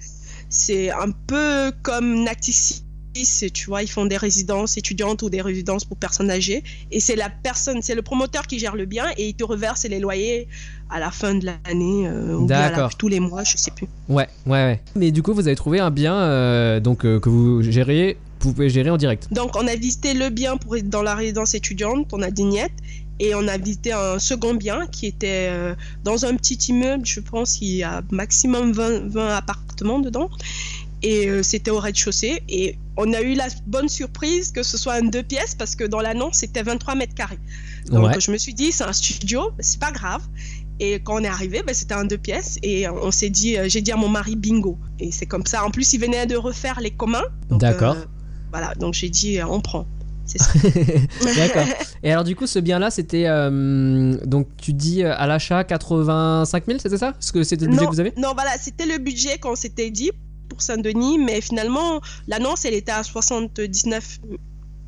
c'est 0.50 0.90
un 0.90 1.10
peu 1.26 1.72
comme 1.82 2.22
Naticis. 2.22 2.83
Tu 3.52 3.66
vois, 3.66 3.82
ils 3.82 3.88
font 3.90 4.06
des 4.06 4.16
résidences 4.16 4.76
étudiantes 4.76 5.22
ou 5.22 5.30
des 5.30 5.40
résidences 5.40 5.84
pour 5.84 5.96
personnes 5.96 6.30
âgées. 6.32 6.64
Et 6.90 6.98
c'est 6.98 7.14
la 7.14 7.30
personne, 7.30 7.80
c'est 7.80 7.94
le 7.94 8.02
promoteur 8.02 8.46
qui 8.48 8.58
gère 8.58 8.74
le 8.74 8.86
bien 8.86 9.06
et 9.16 9.28
il 9.28 9.34
te 9.34 9.44
reverse 9.44 9.84
les 9.84 10.00
loyers 10.00 10.48
à 10.90 10.98
la 10.98 11.12
fin 11.12 11.34
de 11.36 11.46
l'année 11.46 12.08
euh, 12.08 12.36
ou 12.36 12.46
à 12.52 12.70
la- 12.70 12.88
tous 12.98 13.06
les 13.08 13.20
mois, 13.20 13.44
je 13.44 13.56
sais 13.56 13.70
plus. 13.70 13.86
Ouais, 14.08 14.28
ouais, 14.46 14.52
ouais. 14.52 14.80
Mais 14.96 15.12
du 15.12 15.22
coup, 15.22 15.32
vous 15.32 15.46
avez 15.46 15.54
trouvé 15.56 15.78
un 15.78 15.92
bien 15.92 16.14
euh, 16.16 16.80
donc, 16.80 17.04
euh, 17.06 17.20
que 17.20 17.28
vous 17.28 17.62
gériez, 17.62 18.16
vous 18.40 18.52
pouvez 18.52 18.68
gérer 18.68 18.90
en 18.90 18.96
direct. 18.96 19.28
Donc, 19.32 19.54
on 19.56 19.66
a 19.68 19.76
visité 19.76 20.12
le 20.12 20.28
bien 20.30 20.56
pour 20.56 20.76
être 20.76 20.90
dans 20.90 21.02
la 21.02 21.14
résidence 21.14 21.54
étudiante, 21.54 22.08
on 22.12 22.20
a 22.20 22.30
Dignette, 22.32 22.72
et 23.20 23.34
on 23.36 23.46
a 23.46 23.56
visité 23.58 23.92
un 23.92 24.18
second 24.18 24.54
bien 24.54 24.86
qui 24.88 25.06
était 25.06 25.48
dans 26.02 26.24
un 26.24 26.34
petit 26.34 26.56
immeuble, 26.68 27.06
je 27.06 27.20
pense, 27.20 27.60
il 27.60 27.76
y 27.76 27.82
a 27.84 28.02
maximum 28.10 28.72
20, 28.72 29.06
20 29.08 29.36
appartements 29.36 30.00
dedans. 30.00 30.28
Et 31.04 31.28
euh, 31.28 31.42
c'était 31.42 31.70
au 31.70 31.78
rez-de-chaussée. 31.78 32.42
Et 32.48 32.78
on 32.96 33.12
a 33.12 33.20
eu 33.20 33.34
la 33.34 33.46
bonne 33.66 33.88
surprise 33.88 34.50
que 34.52 34.62
ce 34.62 34.78
soit 34.78 34.94
un 34.94 35.02
deux 35.02 35.22
pièces 35.22 35.54
parce 35.54 35.76
que 35.76 35.84
dans 35.84 36.00
l'annonce, 36.00 36.36
c'était 36.38 36.62
23 36.62 36.94
mètres 36.94 37.14
carrés. 37.14 37.38
Donc, 37.86 38.06
Ouais. 38.06 38.20
je 38.20 38.30
me 38.30 38.38
suis 38.38 38.54
dit, 38.54 38.72
c'est 38.72 38.84
un 38.84 38.92
studio, 38.92 39.50
c'est 39.60 39.78
pas 39.78 39.92
grave. 39.92 40.22
Et 40.80 40.94
quand 41.04 41.20
on 41.20 41.24
est 41.24 41.28
arrivé, 41.28 41.62
ben, 41.64 41.74
c'était 41.74 41.94
un 41.94 42.04
deux 42.06 42.18
pièces. 42.18 42.58
Et 42.62 42.88
on 42.88 43.10
s'est 43.10 43.30
dit, 43.30 43.56
euh, 43.58 43.66
j'ai 43.68 43.80
dit 43.82 43.92
à 43.92 43.96
mon 43.96 44.08
mari 44.08 44.34
bingo. 44.34 44.78
Et 44.98 45.12
c'est 45.12 45.26
comme 45.26 45.44
ça. 45.46 45.64
En 45.64 45.70
plus, 45.70 45.92
il 45.92 46.00
venait 46.00 46.26
de 46.26 46.36
refaire 46.36 46.80
les 46.80 46.90
communs. 46.90 47.22
D'accord. 47.50 47.96
euh, 47.96 48.04
voilà, 48.50 48.74
donc 48.74 48.94
j'ai 48.94 49.08
dit, 49.10 49.38
on 49.46 49.60
prend. 49.60 49.86
C'est 50.26 50.38
ça. 50.38 50.50
D'accord. 51.36 51.66
Et 52.02 52.10
alors, 52.10 52.24
du 52.24 52.34
coup, 52.34 52.46
ce 52.46 52.58
bien-là, 52.58 52.90
c'était. 52.90 53.26
euh, 53.26 54.16
donc, 54.24 54.48
tu 54.56 54.72
dis 54.72 55.02
à 55.04 55.26
l'achat 55.26 55.62
85 55.64 56.64
000, 56.66 56.78
c'était 56.80 56.96
ça 56.96 57.12
Parce 57.12 57.30
que 57.30 57.42
c'était 57.44 57.66
le 57.66 57.70
budget 57.72 57.84
non, 57.84 57.90
que 57.90 57.94
vous 57.94 58.00
avez? 58.00 58.12
Non, 58.16 58.32
voilà, 58.32 58.52
c'était 58.58 58.86
le 58.86 58.96
budget 58.98 59.36
qu'on 59.38 59.54
s'était 59.54 59.90
dit 59.90 60.10
pour 60.48 60.62
Saint-Denis, 60.62 61.18
mais 61.18 61.40
finalement, 61.40 62.00
l'annonce, 62.28 62.64
elle 62.64 62.74
était 62.74 62.92
à 62.92 63.02
79 63.02 64.20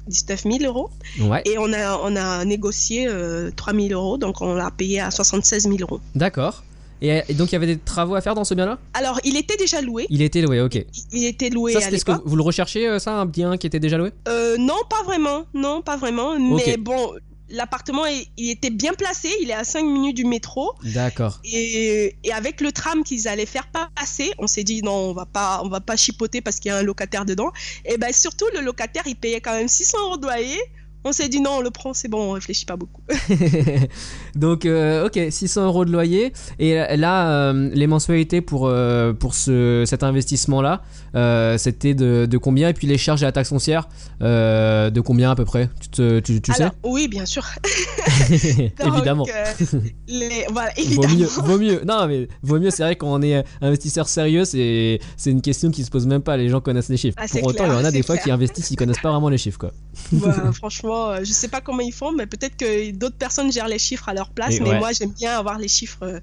19 0.08 0.42
000 0.44 0.58
euros 0.64 0.88
Ouais. 1.20 1.42
et 1.46 1.58
on 1.58 1.72
a, 1.72 1.98
on 1.98 2.14
a 2.14 2.44
négocié 2.44 3.08
euh, 3.08 3.50
3 3.56 3.74
000 3.74 3.88
euros, 3.90 4.18
donc 4.18 4.40
on 4.40 4.54
l'a 4.54 4.70
payé 4.70 5.00
à 5.00 5.10
76 5.10 5.64
000 5.64 5.76
euros. 5.80 6.00
D'accord. 6.14 6.62
Et, 7.02 7.22
et 7.28 7.34
donc, 7.34 7.50
il 7.50 7.54
y 7.54 7.56
avait 7.56 7.66
des 7.66 7.76
travaux 7.78 8.14
à 8.14 8.20
faire 8.20 8.34
dans 8.36 8.44
ce 8.44 8.54
bien-là? 8.54 8.78
Alors, 8.94 9.18
il 9.24 9.36
était 9.36 9.56
déjà 9.56 9.80
loué, 9.82 10.06
Il 10.08 10.22
était 10.22 10.40
loué, 10.42 10.60
ok. 10.60 10.76
il- 10.76 10.86
il 11.12 11.24
était 11.24 11.50
loué 11.50 11.72
Ça, 11.72 11.78
à 11.88 11.90
ce 11.90 12.04
que 12.04 12.12
vous 12.24 12.36
le 12.36 12.42
recherchez, 12.42 12.88
euh, 12.88 12.98
ça, 13.00 13.14
un 13.14 13.26
bien 13.26 13.56
qui 13.56 13.66
était 13.66 13.80
déjà 13.80 13.98
loué? 13.98 14.12
Euh, 14.28 14.56
non, 14.58 14.76
pas 14.88 15.02
vraiment, 15.04 15.44
non, 15.54 15.82
pas 15.82 15.96
vraiment, 15.96 16.38
mais 16.38 16.76
bon, 16.76 17.10
l'appartement, 17.48 18.04
il, 18.36 18.50
était 18.50 18.70
bien 18.70 18.94
placé, 18.94 19.28
il 19.42 19.50
est 19.50 19.54
à 19.54 19.64
5 19.64 19.84
minutes 19.84 20.16
du 20.16 20.24
métro. 20.24 20.74
D'accord. 20.82 21.40
Et, 21.44 22.16
et 22.24 22.32
avec 22.32 22.60
le 22.60 22.72
tram 22.72 23.04
qu'ils 23.04 23.28
allaient 23.28 23.46
faire 23.46 23.68
passer, 23.68 24.32
on 24.38 24.46
s'est 24.46 24.64
dit 24.64 24.82
non, 24.82 25.10
on 25.10 25.12
va 25.12 25.26
pas, 25.26 25.60
on 25.64 25.68
va 25.68 25.80
pas 25.80 25.96
chipoter 25.96 26.40
parce 26.40 26.58
qu'il 26.58 26.70
y 26.70 26.72
a 26.72 26.78
un 26.78 26.82
locataire 26.82 27.24
dedans. 27.24 27.52
Et 27.84 27.98
ben 27.98 28.12
surtout 28.12 28.46
le 28.54 28.60
locataire, 28.60 29.04
il 29.06 29.16
payait 29.16 29.40
quand 29.40 29.54
même 29.54 29.68
600 29.68 29.98
euros 30.06 30.16
de 30.16 30.26
loyer. 30.26 30.60
On 31.08 31.12
s'est 31.12 31.28
dit 31.28 31.40
non, 31.40 31.58
on 31.58 31.60
le 31.60 31.70
prend, 31.70 31.94
c'est 31.94 32.08
bon, 32.08 32.30
on 32.30 32.32
réfléchit 32.32 32.64
pas 32.64 32.74
beaucoup. 32.74 33.00
donc, 34.34 34.66
euh, 34.66 35.06
ok, 35.06 35.16
600 35.30 35.66
euros 35.66 35.84
de 35.84 35.92
loyer. 35.92 36.32
Et 36.58 36.74
là, 36.96 37.30
euh, 37.30 37.70
les 37.72 37.86
mensualités 37.86 38.40
pour, 38.40 38.66
euh, 38.66 39.12
pour 39.12 39.34
ce, 39.34 39.84
cet 39.86 40.02
investissement-là, 40.02 40.82
euh, 41.16 41.56
c'était 41.58 41.94
de, 41.94 42.26
de 42.30 42.38
combien? 42.38 42.68
Et 42.68 42.72
puis 42.74 42.86
les 42.86 42.98
charges 42.98 43.22
et 43.22 43.26
la 43.26 43.32
taxe 43.32 43.48
foncière, 43.48 43.88
euh, 44.22 44.90
de 44.90 45.00
combien 45.00 45.30
à 45.30 45.34
peu 45.34 45.44
près? 45.44 45.70
Tu, 45.80 45.88
te- 45.88 46.20
tu, 46.20 46.40
tu 46.42 46.52
Alors 46.52 46.72
oui, 46.84 47.08
bien 47.08 47.26
sûr. 47.26 47.44
sais 47.44 48.72
Donc, 48.84 48.94
Évidemment. 48.94 49.26
euh, 49.34 49.78
les- 50.08 50.46
voilà, 50.50 50.70
Vaut 50.94 51.08
mieux, 51.08 51.26
vaut 51.26 51.58
mieux. 51.58 51.82
Non, 51.86 52.06
mais 52.06 52.28
vaut 52.42 52.58
mieux, 52.58 52.70
c'est 52.70 52.82
vrai, 52.82 52.96
quand 52.96 53.12
on 53.12 53.22
est 53.22 53.44
investisseur 53.60 54.08
sérieux, 54.08 54.44
c'est 54.44 55.00
c'est 55.16 55.30
une 55.30 55.42
question 55.42 55.70
qui 55.70 55.84
se 55.84 55.90
pose 55.90 56.06
même 56.06 56.22
pas. 56.22 56.36
Les 56.36 56.48
gens 56.48 56.60
connaissent 56.60 56.88
les 56.88 56.96
chiffres. 56.96 57.16
Ah, 57.20 57.26
Pour 57.30 57.44
autant, 57.48 57.64
clair, 57.64 57.74
il 57.74 57.78
y 57.78 57.82
en 57.82 57.84
a 57.84 57.90
des 57.90 58.02
fois 58.02 58.16
clair. 58.16 58.24
qui 58.24 58.30
investissent, 58.30 58.70
ils 58.70 58.76
connaissent 58.76 59.00
pas 59.00 59.10
vraiment 59.10 59.28
les 59.28 59.38
chiffres, 59.38 59.58
quoi. 59.58 59.72
Bah, 60.12 60.34
franchement, 60.52 61.16
je 61.24 61.32
sais 61.32 61.48
pas 61.48 61.60
comment 61.60 61.80
ils 61.80 61.92
font, 61.92 62.12
mais 62.12 62.26
peut-être 62.26 62.56
que 62.56 62.90
d'autres 62.92 63.16
personnes 63.16 63.50
gèrent 63.52 63.68
les 63.68 63.78
chiffres 63.78 64.08
à 64.08 64.14
leur 64.14 64.30
place. 64.30 64.54
Et 64.56 64.60
mais 64.60 64.70
ouais. 64.70 64.78
moi, 64.78 64.90
j'aime 64.92 65.12
bien 65.12 65.38
avoir 65.38 65.58
les 65.58 65.68
chiffres 65.68 66.20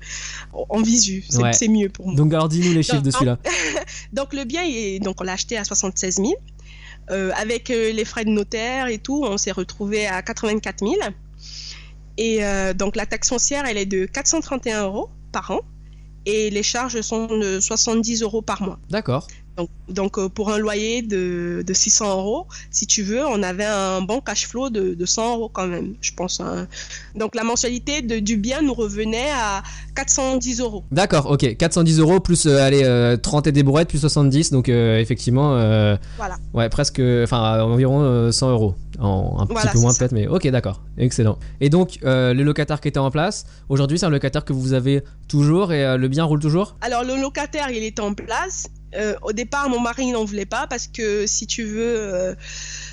en 0.53 0.82
visu. 0.82 1.23
C'est 1.29 1.41
Ouais. 1.41 1.51
mieux 1.69 1.89
pour 1.89 2.08
moi. 2.08 2.15
Donc, 2.15 2.34
alors, 2.34 2.47
dis-nous 2.49 2.73
les 2.73 2.84
chiffres 2.84 3.01
de 3.01 3.08
Non, 3.08 3.12
celui-là. 3.12 3.38
Donc 4.13 4.34
le 4.34 4.43
bien, 4.43 4.63
il 4.63 4.75
est- 4.77 4.83
donc 5.00 5.22
on 5.22 5.24
l'a 5.24 5.34
acheté 5.34 5.58
à 5.58 5.63
76 5.63 6.15
000. 6.17 6.34
Euh, 7.12 7.32
avec 7.36 7.69
euh, 7.69 7.91
les 7.91 8.06
frais 8.06 8.24
de 8.24 8.30
notaire 8.30 8.88
et 8.88 8.98
tout, 8.98 9.24
on 9.26 9.38
s'est 9.38 9.52
retrouvé 9.52 10.08
à 10.08 10.22
84 10.22 10.80
000. 10.80 10.93
Et 12.17 12.46
euh, 12.46 12.74
donc 12.74 12.96
la 12.96 13.06
taxe 13.06 13.30
foncière, 13.30 13.65
elle 13.65 13.78
est 13.78 13.86
de 13.86 14.06
431 14.06 14.84
euros 14.84 15.10
par 15.32 15.52
an. 15.52 15.62
Et 16.26 16.50
les 16.50 16.63
charges 16.63 17.02
sont 17.02 17.28
de 17.28 17.60
70 17.60 18.22
euros 18.22 18.41
par 18.41 18.62
mois. 18.62 18.80
D'accord. 18.89 19.28
Donc, 19.58 19.70
donc 19.88 20.18
euh, 20.18 20.30
pour 20.30 20.52
un 20.52 20.58
loyer 20.58 21.02
de, 21.04 21.63
de 21.66 21.74
600 21.74 22.18
euros, 22.18 22.48
si 22.72 22.88
tu 22.88 23.04
veux, 23.04 23.24
on 23.26 23.44
avait 23.44 23.66
un 23.66 24.02
bon 24.02 24.20
cash 24.20 24.48
flow 24.48 24.70
de, 24.72 24.96
de 24.96 25.06
100 25.06 25.36
euros 25.36 25.50
quand 25.54 25.68
même, 25.68 25.94
je 26.02 26.12
pense. 26.12 26.39
hein. 26.39 26.68
Donc 27.16 27.36
la 27.36 27.44
mensualité 27.44 28.02
de, 28.02 28.18
du 28.20 28.38
bien 28.38 28.62
nous 28.63 28.74
revenait 28.74 29.30
à 29.32 29.62
410 29.96 30.60
euros. 30.62 30.84
D'accord, 30.92 31.30
ok. 31.30 31.56
410 31.56 32.00
euros 32.00 32.20
plus, 32.20 32.48
euh, 32.48 32.58
allez, 32.63 32.82
euh, 32.84 33.16
30 33.16 33.46
et 33.48 33.52
des 33.52 33.62
brouettes 33.62 33.89
plus 33.89 34.00
70. 34.00 34.50
Donc, 34.52 34.70
euh, 34.70 34.98
effectivement, 34.98 35.56
euh, 35.56 35.96
Voilà. 36.18 36.38
ouais, 36.56 36.68
presque, 36.70 37.00
enfin, 37.24 37.62
environ 37.62 38.02
euh, 38.02 38.32
100 38.32 38.50
euros. 38.52 38.76
En, 39.00 39.38
un 39.39 39.46
Voilà, 39.46 39.62
petit 39.70 39.74
peu 39.74 39.80
moins 39.82 39.94
peut-être, 39.94 40.12
mais 40.13 40.28
ok, 40.28 40.48
d'accord. 40.50 40.82
Excellent. 40.98 41.38
Et 41.62 41.70
donc, 41.70 42.00
euh, 42.04 42.34
le 42.34 42.44
locataire 42.44 42.80
qui 42.82 42.88
était 42.88 43.00
en 43.00 43.12
place, 43.12 43.46
aujourd'hui, 43.70 44.00
c'est 44.00 44.06
un 44.06 44.10
locataire 44.12 44.46
que 44.46 44.54
vous 44.54 44.74
avez 44.74 45.04
toujours 45.28 45.74
et 45.74 45.84
euh, 45.86 45.98
le 45.98 46.08
bien 46.08 46.24
roule 46.24 46.39
toujours? 46.39 46.76
Alors 46.82 47.04
le 47.04 47.20
locataire, 47.20 47.70
il 47.72 47.84
était 47.84 48.02
en 48.02 48.13
place. 48.13 48.68
Euh, 48.95 49.15
au 49.21 49.32
départ, 49.34 49.69
mon 49.69 49.79
mari 49.79 50.12
n'en 50.12 50.25
voulait 50.25 50.45
pas 50.45 50.67
parce 50.67 50.88
que 50.88 51.25
si 51.27 51.47
tu 51.47 51.63
veux, 51.63 51.95
euh, 51.95 52.36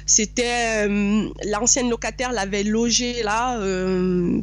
c'était 0.06 0.86
euh, 0.88 1.28
l'ancienne 1.50 1.90
locataire 1.90 2.32
l'avait 2.32 2.62
logé 2.62 3.22
là 3.22 3.58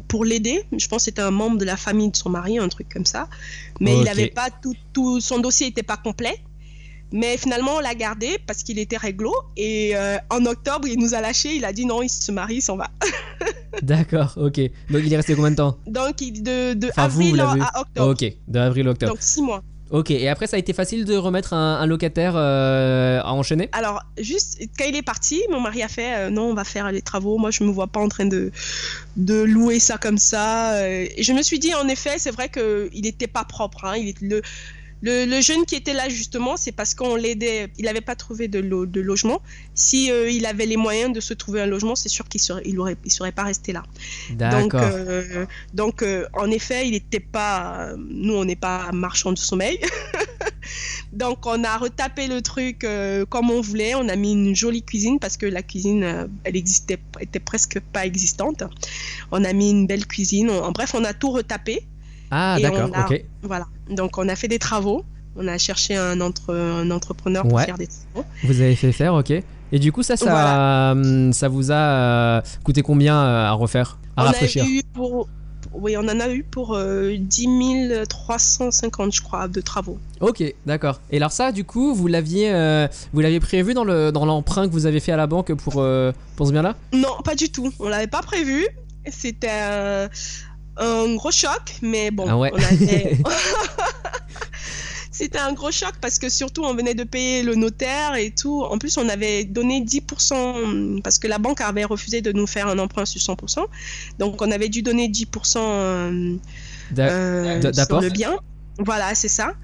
pour 0.08 0.24
l'aider. 0.24 0.64
Je 0.76 0.86
pense 0.88 0.98
que 0.98 1.04
c'était 1.04 1.22
un 1.22 1.30
membre 1.30 1.58
de 1.58 1.64
la 1.64 1.76
famille 1.76 2.10
de 2.10 2.16
son 2.16 2.30
mari, 2.30 2.58
un 2.58 2.68
truc 2.68 2.88
comme 2.92 3.06
ça. 3.06 3.28
Mais 3.80 3.98
il 4.00 4.08
avait 4.08 4.28
pas 4.28 4.48
tout, 4.50 4.74
tout 4.92 5.20
son 5.20 5.38
dossier 5.38 5.66
n'était 5.66 5.82
pas 5.82 5.96
complet. 5.96 6.38
Mais 7.10 7.38
finalement, 7.38 7.76
on 7.76 7.80
l'a 7.80 7.94
gardé 7.94 8.36
parce 8.46 8.62
qu'il 8.62 8.78
était 8.78 8.98
réglo. 8.98 9.32
Et 9.56 9.94
en 10.30 10.44
octobre, 10.46 10.86
il 10.86 10.98
nous 10.98 11.14
a 11.14 11.20
lâché. 11.20 11.54
Il 11.54 11.64
a 11.64 11.72
dit 11.72 11.86
non, 11.86 12.02
il 12.02 12.08
se 12.08 12.30
marie, 12.32 12.56
il 12.56 12.62
s'en 12.62 12.76
va. 12.76 12.88
D'accord, 13.82 14.34
ok. 14.36 14.60
Donc, 14.90 15.02
il 15.04 15.12
est 15.12 15.16
resté 15.16 15.34
combien 15.34 15.50
de 15.50 15.56
temps? 15.56 15.78
Donc, 15.86 16.16
de, 16.18 16.74
de 16.74 16.88
Enfin, 16.88 17.04
avril 17.04 17.34
vous 17.36 17.62
à 17.62 17.80
octobre. 17.80 18.10
Ok, 18.10 18.32
d'avril 18.46 18.88
à 18.88 18.90
octobre. 18.90 19.12
Donc, 19.12 19.22
six 19.22 19.42
mois. 19.42 19.62
Ok, 19.90 20.10
et 20.10 20.28
après, 20.28 20.46
ça 20.46 20.56
a 20.56 20.58
été 20.58 20.74
facile 20.74 21.06
de 21.06 21.16
remettre 21.16 21.54
un, 21.54 21.86
locataire 21.86 22.34
euh, 22.36 23.20
à 23.22 23.32
enchaîner? 23.32 23.70
Alors, 23.72 24.02
juste 24.18 24.60
quand 24.78 24.84
il 24.86 24.94
est 24.96 25.02
parti, 25.02 25.42
mon 25.50 25.60
mari 25.60 25.82
a 25.82 25.88
fait 25.88 26.14
euh, 26.14 26.30
non, 26.30 26.50
on 26.50 26.54
va 26.54 26.64
faire 26.64 26.92
les 26.92 27.00
travaux. 27.00 27.38
Moi, 27.38 27.50
je 27.50 27.64
me 27.64 27.70
vois 27.70 27.86
pas 27.86 28.00
en 28.00 28.08
train 28.08 28.26
de, 28.26 28.52
de 29.16 29.40
louer 29.42 29.78
ça 29.78 29.96
comme 29.96 30.18
ça. 30.18 30.74
Euh, 30.74 31.06
Et 31.16 31.22
je 31.22 31.32
me 31.32 31.42
suis 31.42 31.58
dit, 31.58 31.74
en 31.74 31.88
effet, 31.88 32.16
c'est 32.18 32.30
vrai 32.30 32.50
qu'il 32.50 33.00
n'était 33.02 33.26
pas 33.26 33.44
propre. 33.44 33.86
hein. 33.86 33.96
Il 33.96 34.14
le, 34.20 34.42
le, 35.00 35.24
le 35.26 35.40
jeune 35.40 35.64
qui 35.64 35.74
était 35.76 35.92
là, 35.94 36.08
justement, 36.08 36.56
c'est 36.56 36.72
parce 36.72 36.94
qu'on 36.94 37.14
l'aidait. 37.14 37.68
Il 37.78 37.84
n'avait 37.84 38.00
pas 38.00 38.16
trouvé 38.16 38.48
de, 38.48 38.58
lo- 38.58 38.86
de 38.86 39.00
logement. 39.00 39.40
Si 39.74 40.10
euh, 40.10 40.28
il 40.30 40.44
avait 40.46 40.66
les 40.66 40.76
moyens 40.76 41.12
de 41.12 41.20
se 41.20 41.34
trouver 41.34 41.60
un 41.62 41.66
logement, 41.66 41.94
c'est 41.94 42.08
sûr 42.08 42.26
qu'il 42.28 42.40
serait, 42.40 42.62
il 42.64 42.78
aurait, 42.80 42.96
il 43.04 43.10
serait 43.12 43.32
pas 43.32 43.44
resté 43.44 43.72
là. 43.72 43.84
Donc, 44.30 44.72
D'accord. 44.72 44.80
euh, 44.82 45.46
donc 45.74 46.02
euh, 46.02 46.26
en 46.34 46.50
effet, 46.50 46.86
il 46.88 46.92
n'était 46.92 47.20
pas. 47.20 47.90
Nous, 47.96 48.34
on 48.34 48.44
n'est 48.44 48.56
pas 48.56 48.90
marchand 48.92 49.32
de 49.32 49.38
sommeil. 49.38 49.78
Donc 51.12 51.46
on 51.46 51.64
a 51.64 51.78
retapé 51.78 52.26
le 52.26 52.42
truc 52.42 52.86
comme 53.30 53.50
on 53.50 53.60
voulait. 53.60 53.94
On 53.94 54.08
a 54.08 54.16
mis 54.16 54.32
une 54.32 54.54
jolie 54.54 54.82
cuisine 54.82 55.18
parce 55.18 55.36
que 55.36 55.46
la 55.46 55.62
cuisine, 55.62 56.28
elle 56.44 56.56
existait, 56.56 56.98
était 57.20 57.40
presque 57.40 57.80
pas 57.80 58.04
existante. 58.04 58.62
On 59.32 59.44
a 59.44 59.52
mis 59.54 59.70
une 59.70 59.86
belle 59.86 60.06
cuisine. 60.06 60.50
en 60.50 60.70
bref, 60.72 60.94
on 60.94 61.04
a 61.04 61.14
tout 61.14 61.30
retapé. 61.30 61.84
Ah 62.30 62.58
d'accord, 62.60 62.90
ok. 63.08 63.24
Voilà. 63.42 63.66
Donc 63.90 64.18
on 64.18 64.28
a 64.28 64.36
fait 64.36 64.48
des 64.48 64.58
travaux. 64.58 65.04
On 65.36 65.46
a 65.46 65.56
cherché 65.56 65.96
un, 65.96 66.20
entre, 66.20 66.52
un 66.54 66.90
entrepreneur 66.90 67.44
pour 67.44 67.52
Ouais. 67.54 67.64
faire 67.64 67.78
des 67.78 67.86
travaux. 67.86 68.26
Vous 68.42 68.60
avez 68.60 68.74
fait 68.74 68.90
faire, 68.92 69.14
ok. 69.14 69.30
Et 69.70 69.78
du 69.78 69.92
coup, 69.92 70.02
ça, 70.02 70.16
ça, 70.16 70.92
hum, 70.92 71.32
ça 71.32 71.48
vous 71.48 71.70
a 71.70 71.74
euh, 71.76 72.40
coûté 72.64 72.82
combien 72.82 73.16
euh, 73.16 73.44
à 73.46 73.52
refaire, 73.52 73.98
à 74.16 74.22
on 74.22 74.26
rafraîchir 74.26 74.64
pour, 74.94 75.28
oui, 75.74 75.96
on 75.96 76.08
en 76.08 76.20
a 76.20 76.30
eu 76.30 76.42
pour 76.42 76.74
euh, 76.74 77.14
10 77.18 77.46
350, 78.08 79.12
je 79.14 79.22
crois, 79.22 79.46
de 79.46 79.60
travaux. 79.60 79.98
Ok, 80.20 80.42
d'accord. 80.66 81.00
Et 81.10 81.18
alors 81.18 81.32
ça, 81.32 81.52
du 81.52 81.64
coup, 81.64 81.94
vous 81.94 82.06
l'aviez, 82.08 82.50
euh, 82.52 82.88
vous 83.12 83.20
l'aviez 83.20 83.40
prévu 83.40 83.74
dans 83.74 83.84
le 83.84 84.10
dans 84.10 84.24
l'emprunt 84.24 84.66
que 84.66 84.72
vous 84.72 84.86
avez 84.86 85.00
fait 85.00 85.12
à 85.12 85.16
la 85.16 85.26
banque 85.26 85.52
pour 85.54 85.84
pour 86.36 86.46
ce 86.46 86.52
bien-là? 86.52 86.74
Non, 86.92 87.16
pas 87.22 87.34
du 87.34 87.50
tout. 87.50 87.70
On 87.78 87.88
l'avait 87.88 88.06
pas 88.06 88.22
prévu. 88.22 88.66
C'était 89.10 89.48
un, 89.50 90.08
un 90.78 91.14
gros 91.16 91.30
choc, 91.30 91.76
mais 91.82 92.10
bon, 92.10 92.26
Ah 92.28 92.36
ouais. 92.38 92.50
on 92.52 92.56
avait- 92.62 93.18
C'était 95.10 95.38
un 95.38 95.52
gros 95.52 95.72
choc 95.72 95.94
parce 96.00 96.18
que 96.20 96.28
surtout 96.28 96.62
on 96.64 96.74
venait 96.74 96.94
de 96.94 97.02
payer 97.02 97.42
le 97.42 97.56
notaire 97.56 98.14
et 98.14 98.30
tout. 98.30 98.62
En 98.62 98.78
plus, 98.78 98.96
on 98.98 99.08
avait 99.08 99.42
donné 99.44 99.80
10% 99.80 101.02
parce 101.02 101.18
que 101.18 101.26
la 101.26 101.38
banque 101.38 101.60
avait 101.60 101.84
refusé 101.84 102.20
de 102.20 102.30
nous 102.30 102.46
faire 102.46 102.68
un 102.68 102.78
emprunt 102.78 103.04
sur 103.04 103.20
100%. 103.20 103.64
Donc 104.20 104.40
on 104.40 104.50
avait 104.52 104.68
dû 104.68 104.82
donner 104.82 105.08
10% 105.08 105.56
euh, 105.58 106.36
euh, 106.98 107.72
sur 107.72 108.00
le 108.00 108.10
bien. 108.10 108.36
Voilà, 108.78 109.14
c'est 109.16 109.28
ça. 109.28 109.54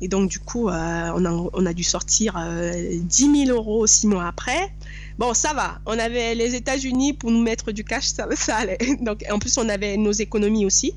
Et 0.00 0.08
donc, 0.08 0.30
du 0.30 0.38
coup, 0.38 0.68
euh, 0.68 1.10
on, 1.14 1.24
a, 1.24 1.30
on 1.52 1.66
a 1.66 1.72
dû 1.74 1.84
sortir 1.84 2.34
euh, 2.38 2.72
10 2.94 3.46
000 3.46 3.56
euros 3.56 3.86
six 3.86 4.06
mois 4.06 4.26
après. 4.26 4.72
Bon, 5.18 5.32
ça 5.34 5.52
va. 5.54 5.78
On 5.86 5.98
avait 5.98 6.34
les 6.34 6.54
États-Unis 6.54 7.12
pour 7.12 7.30
nous 7.30 7.42
mettre 7.42 7.72
du 7.72 7.84
cash, 7.84 8.06
ça, 8.06 8.26
ça 8.34 8.56
allait. 8.56 8.78
Donc, 9.00 9.24
en 9.30 9.38
plus, 9.38 9.56
on 9.58 9.68
avait 9.68 9.96
nos 9.96 10.12
économies 10.12 10.66
aussi. 10.66 10.94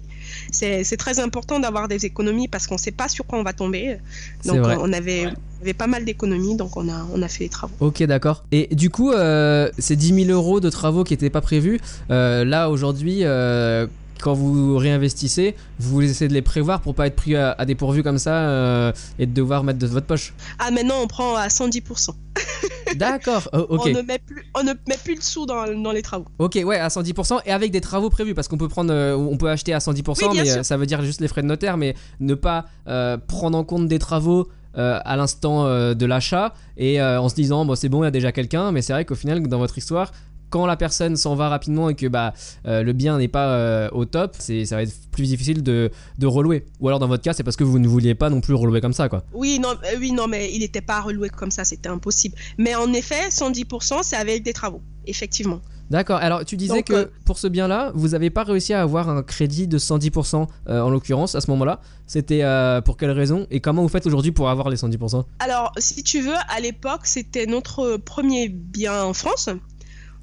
C'est 0.52 0.98
très 0.98 1.20
important 1.20 1.60
d'avoir 1.60 1.88
des 1.88 2.06
économies 2.06 2.48
parce 2.48 2.68
qu'on 2.68 2.76
ne 2.76 2.80
sait 2.80 2.92
pas 2.92 3.08
sur 3.08 3.26
quoi 3.26 3.40
on 3.40 3.44
va 3.44 3.54
tomber. 3.54 3.98
Donc, 4.46 4.58
vrai. 4.58 4.78
on 4.80 4.92
avait, 4.92 5.28
on 5.28 5.62
avait 5.62 5.74
pas 5.74 5.88
mal 5.88 6.06
d'économies, 6.06 6.56
donc 6.56 6.76
on 6.78 6.90
a, 6.90 7.08
on 7.14 7.22
a 7.22 7.28
fait 7.28 7.46
les 7.46 7.50
travaux. 7.50 7.74
Ok, 7.80 8.04
d'accord. 8.04 8.44
Et 8.52 8.74
du 8.76 8.90
coup, 8.90 9.12
euh, 9.12 9.70
ces 9.78 9.96
10 9.96 10.26
000 10.26 10.30
euros 10.32 10.60
de 10.60 10.70
travaux 10.70 11.04
qui 11.04 11.14
n'étaient 11.14 11.30
pas 11.30 11.42
prévus, 11.42 11.80
euh, 12.12 12.44
là 12.44 12.70
aujourd'hui, 12.70 13.20
euh, 13.24 13.88
quand 14.22 14.34
vous 14.34 14.78
réinvestissez, 14.78 15.56
vous 15.80 16.02
essayez 16.02 16.28
de 16.28 16.34
les 16.34 16.42
prévoir 16.42 16.82
pour 16.82 16.96
pas 16.96 17.08
être 17.08 17.16
pris 17.16 17.36
à, 17.36 17.52
à 17.58 17.66
dépourvu 17.66 18.04
comme 18.04 18.18
ça 18.18 18.34
euh, 18.50 18.92
et 19.20 19.26
de 19.26 19.34
devoir 19.34 19.64
mettre 19.64 19.80
de 19.80 19.88
votre 19.88 20.06
poche. 20.06 20.34
Ah, 20.60 20.72
maintenant, 20.72 20.96
on 21.02 21.08
prend 21.08 21.36
à 21.36 21.48
110%. 21.48 22.10
D'accord. 22.96 23.50
oh, 23.54 23.66
ok. 23.70 23.82
On, 23.86 23.90
ne 23.92 24.02
met 24.02 24.20
plus, 24.20 24.46
on 24.56 24.64
ne 24.64 24.72
met 24.88 24.98
plus 25.04 25.16
le 25.16 25.22
sou 25.22 25.46
dans, 25.46 25.66
dans 25.82 25.92
les 25.92 26.02
travaux. 26.02 26.26
Ok, 26.40 26.58
ouais, 26.64 26.78
à 26.80 26.88
110% 26.88 27.42
et 27.46 27.52
avec 27.52 27.72
des 27.72 27.82
travaux 27.82 28.10
prévus 28.10 28.34
parce 28.34 28.48
qu'on 28.48 28.58
peut 28.58 28.68
prendre, 28.70 28.92
euh, 28.94 29.16
on 29.16 29.38
peut 29.38 29.50
acheter 29.50 29.74
à 29.74 29.80
110%, 29.80 30.28
Oui, 30.28 30.32
bien 30.34 30.44
mais 30.44 30.50
sûr. 30.50 30.60
euh, 30.60 30.64
ça 30.64 30.78
veut 30.78 30.86
dire 30.86 31.02
juste 31.02 31.22
les 31.22 31.28
frais 31.28 31.42
de 31.42 31.48
notaire, 31.48 31.78
mais 31.78 31.96
ne 32.20 32.34
pas 32.34 32.66
euh, 32.88 33.18
prendre 33.18 33.58
en 33.58 33.64
compte 33.64 33.88
des 33.88 34.00
travaux. 34.00 34.48
euh, 34.78 35.00
à 35.06 35.16
l'instant 35.16 35.66
euh, 35.66 35.96
de 35.96 36.06
l'achat 36.06 36.54
et 36.78 37.02
euh, 37.02 37.20
en 37.20 37.30
se 37.30 37.36
disant 37.36 37.66
bon 37.66 37.74
c'est 37.74 37.90
bon 37.90 38.04
il 38.04 38.06
y 38.06 38.08
a 38.08 38.12
déjà 38.12 38.32
quelqu'un 38.32 38.72
mais 38.72 38.84
c'est 38.84 38.94
vrai 38.94 39.06
qu'au 39.06 39.16
final 39.16 39.42
dans 39.48 39.58
votre 39.58 39.76
histoire 39.80 40.12
quand 40.50 40.66
la 40.66 40.78
personne 40.78 41.16
s'en 41.16 41.36
va 41.36 41.50
rapidement 41.50 41.90
et 41.90 41.96
que 41.96 42.08
bah 42.08 42.34
euh, 42.66 42.84
le 42.84 42.94
bien 42.94 43.18
n'est 43.18 43.28
pas 43.28 43.48
euh, 43.48 43.90
au 43.92 44.06
top 44.06 44.36
c'est 44.40 44.66
ça 44.66 44.76
va 44.76 44.84
être 44.84 44.94
plus 45.12 45.28
difficile 45.28 45.64
de, 45.64 45.92
de 46.18 46.28
relouer 46.28 46.66
ou 46.80 46.88
alors 46.88 47.00
dans 47.00 47.08
votre 47.08 47.24
cas 47.24 47.34
c'est 47.34 47.44
parce 47.44 47.56
que 47.58 47.64
vous 47.64 47.80
ne 47.80 47.88
vouliez 47.88 48.16
pas 48.16 48.30
non 48.30 48.42
plus 48.42 48.54
relouer 48.54 48.82
comme 48.82 48.94
ça 48.94 49.10
quoi 49.10 49.24
Oui, 49.34 49.60
non, 49.60 49.70
euh, 49.70 49.98
oui, 50.00 50.12
non, 50.12 50.28
mais 50.28 50.52
il 50.54 50.60
n'était 50.60 50.82
pas 50.82 51.02
reloué 51.02 51.30
comme 51.30 51.52
ça, 51.52 51.64
c'était 51.64 51.90
impossible. 51.90 52.36
Mais 52.58 52.76
en 52.76 52.92
effet, 52.94 53.30
110%, 53.30 54.00
c'est 54.04 54.16
avec 54.16 54.44
des 54.44 54.54
travaux, 54.54 54.82
effectivement. 55.06 55.62
D'accord. 55.90 56.18
Alors, 56.18 56.44
tu 56.44 56.58
disais 56.58 56.76
Donc, 56.76 56.86
que 56.86 56.94
euh, 56.94 57.06
pour 57.26 57.38
ce 57.38 57.48
bien-là, 57.48 57.92
vous 57.96 58.10
n'avez 58.10 58.30
pas 58.30 58.44
réussi 58.44 58.74
à 58.74 58.82
avoir 58.82 59.08
un 59.08 59.24
crédit 59.24 59.68
de 59.68 59.78
110% 59.78 60.48
euh, 60.68 60.82
en 60.82 60.90
l'occurrence 60.90 61.36
à 61.36 61.42
ce 61.42 61.50
moment-là. 61.52 61.80
C'était 62.08 62.44
euh, 62.44 62.82
pour 62.82 62.98
quelle 62.98 63.12
raison 63.12 63.48
Et 63.52 63.62
comment 63.62 63.84
vous 63.84 63.88
faites 63.88 64.06
aujourd'hui 64.06 64.34
pour 64.34 64.50
avoir 64.50 64.70
les 64.70 64.76
110% 64.76 65.24
Alors, 65.40 65.72
si 65.78 66.04
tu 66.04 66.20
veux, 66.22 66.36
à 66.50 66.60
l'époque, 66.60 67.06
c'était 67.06 67.46
notre 67.46 67.96
premier 67.98 68.50
bien 68.50 69.02
en 69.02 69.14
France. 69.14 69.50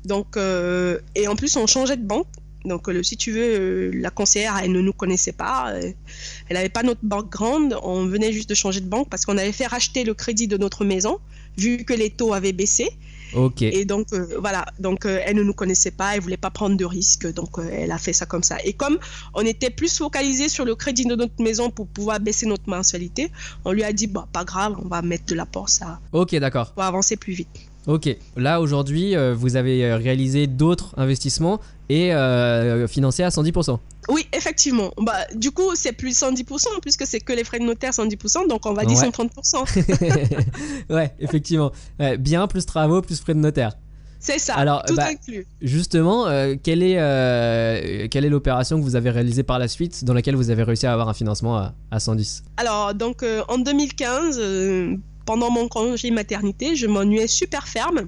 Donc, 0.05 0.37
euh, 0.37 0.99
et 1.15 1.29
en 1.29 1.37
plus, 1.37 1.57
on 1.57 1.67
changeait 1.67 1.97
de 1.97 2.07
banque. 2.07 2.27
Donc, 2.65 2.89
euh, 2.89 3.03
si 3.03 3.17
tu 3.17 3.31
veux, 3.33 3.43
euh, 3.43 3.91
la 3.95 4.11
conseillère, 4.11 4.59
elle 4.63 4.73
ne 4.73 4.81
nous 4.81 4.93
connaissait 4.93 5.33
pas. 5.33 5.73
elle 5.75 5.95
n'avait 6.57 6.69
pas 6.71 6.83
notre 6.83 7.01
background. 7.03 7.77
On 7.83 8.07
venait 8.07 8.33
juste 8.33 8.49
de 8.49 8.55
changer 8.55 8.81
de 8.81 8.89
banque 8.89 9.09
parce 9.11 9.25
qu'on 9.27 9.37
avait 9.37 9.53
fait 9.53 9.67
racheter 9.67 10.05
le 10.05 10.15
crédit 10.15 10.49
de 10.49 10.57
notre 10.57 10.85
maison, 10.85 11.19
vu 11.59 11.85
que 11.85 11.93
les 11.93 12.11
taux 12.11 12.33
avaient 12.33 12.53
baissé. 12.53 12.89
Ok. 13.35 13.63
Et 13.63 13.85
donc, 13.85 14.15
voilà, 14.39 14.65
donc 14.79 15.07
elle 15.07 15.35
ne 15.35 15.43
nous 15.43 15.53
connaissait 15.55 15.91
pas, 15.91 16.15
elle 16.15 16.21
voulait 16.21 16.37
pas 16.37 16.51
prendre 16.51 16.77
de 16.77 16.85
risques, 16.85 17.27
donc 17.35 17.59
elle 17.59 17.91
a 17.91 17.99
fait 17.99 18.13
ça 18.13 18.27
comme 18.27 18.45
ça. 18.45 18.59
Et 18.65 18.75
comme 18.75 18.99
on 19.35 19.41
était 19.45 19.71
plus 19.71 19.99
focalisé 19.99 20.49
sur 20.49 20.65
le 20.65 20.77
crédit 20.77 21.05
de 21.05 21.17
notre 21.17 21.43
maison 21.43 21.69
pour 21.69 21.89
pouvoir 21.89 22.21
baisser 22.21 22.47
notre 22.47 22.69
mensualité, 22.69 23.33
on 23.65 23.73
lui 23.73 23.83
a 23.83 23.93
dit, 23.93 24.07
bah, 24.07 24.29
pas 24.33 24.45
grave, 24.45 24.77
on 24.83 24.87
va 24.87 25.03
mettre 25.03 25.25
de 25.27 25.35
l'apport, 25.35 25.69
ça 25.69 25.99
Ok, 26.13 26.37
d'accord. 26.37 26.73
va 26.77 26.87
avancer 26.87 27.17
plus 27.17 27.33
vite. 27.33 27.49
Ok. 27.87 28.17
Là, 28.37 28.61
aujourd'hui, 28.61 29.15
euh, 29.15 29.35
vous 29.35 29.57
avez 29.57 29.85
euh, 29.85 29.97
réalisé 29.97 30.47
d'autres 30.47 30.95
investissements 30.97 31.61
et 31.89 32.15
euh, 32.15 32.89
financé 32.89 33.23
à 33.23 33.29
110%. 33.29 33.79
Oui, 34.09 34.27
effectivement. 34.33 34.91
Bah, 34.99 35.13
du 35.35 35.51
coup, 35.51 35.75
c'est 35.75 35.93
plus 35.93 36.19
110%, 36.19 36.67
puisque 36.81 37.07
c'est 37.07 37.21
que 37.21 37.33
les 37.33 37.45
frais 37.45 37.59
de 37.59 37.65
notaire 37.65 37.93
110%, 37.93 38.49
donc 38.49 38.65
on 38.67 38.73
va 38.73 38.85
dire 38.85 38.99
Ouais. 38.99 39.09
130%. 39.09 40.45
ouais, 40.95 41.13
effectivement. 41.21 41.73
Ouais, 41.99 42.17
bien 42.17 42.47
plus 42.47 42.65
travaux, 42.65 43.03
plus 43.03 43.21
frais 43.21 43.35
de 43.35 43.41
notaire. 43.41 43.73
C'est 44.19 44.39
ça, 44.39 44.55
Alors, 44.55 44.83
tout 44.85 44.95
bah, 44.95 45.09
inclus. 45.11 45.47
Justement, 45.61 46.27
euh, 46.29 46.55
quelle 46.63 46.83
est, 46.83 46.99
euh, 46.99 48.09
quelle 48.11 48.25
est 48.25 48.31
l'opération 48.31 48.79
que 48.79 48.83
vous 48.83 48.97
avez 48.97 49.11
réalisée 49.11 49.43
par 49.43 49.59
la 49.59 49.69
suite 49.69 50.03
dans 50.03 50.15
laquelle 50.15 50.35
vous 50.35 50.49
avez 50.49 50.63
réussi 50.63 50.87
à 50.87 50.95
avoir 50.95 51.11
un 51.11 51.13
financement 51.15 51.59
à, 51.59 51.75
à 51.91 52.01
110 52.01 52.43
Alors, 52.57 52.95
donc, 52.95 53.23
euh, 53.23 53.43
en 53.49 53.59
2015, 53.59 54.39
euh, 54.41 54.97
pendant 55.25 55.51
mon 55.51 55.69
congé 55.69 56.11
maternité, 56.11 56.77
je 56.77 56.87
m'ennuyais 56.87 57.27
super 57.27 57.69
ferme. 57.69 58.07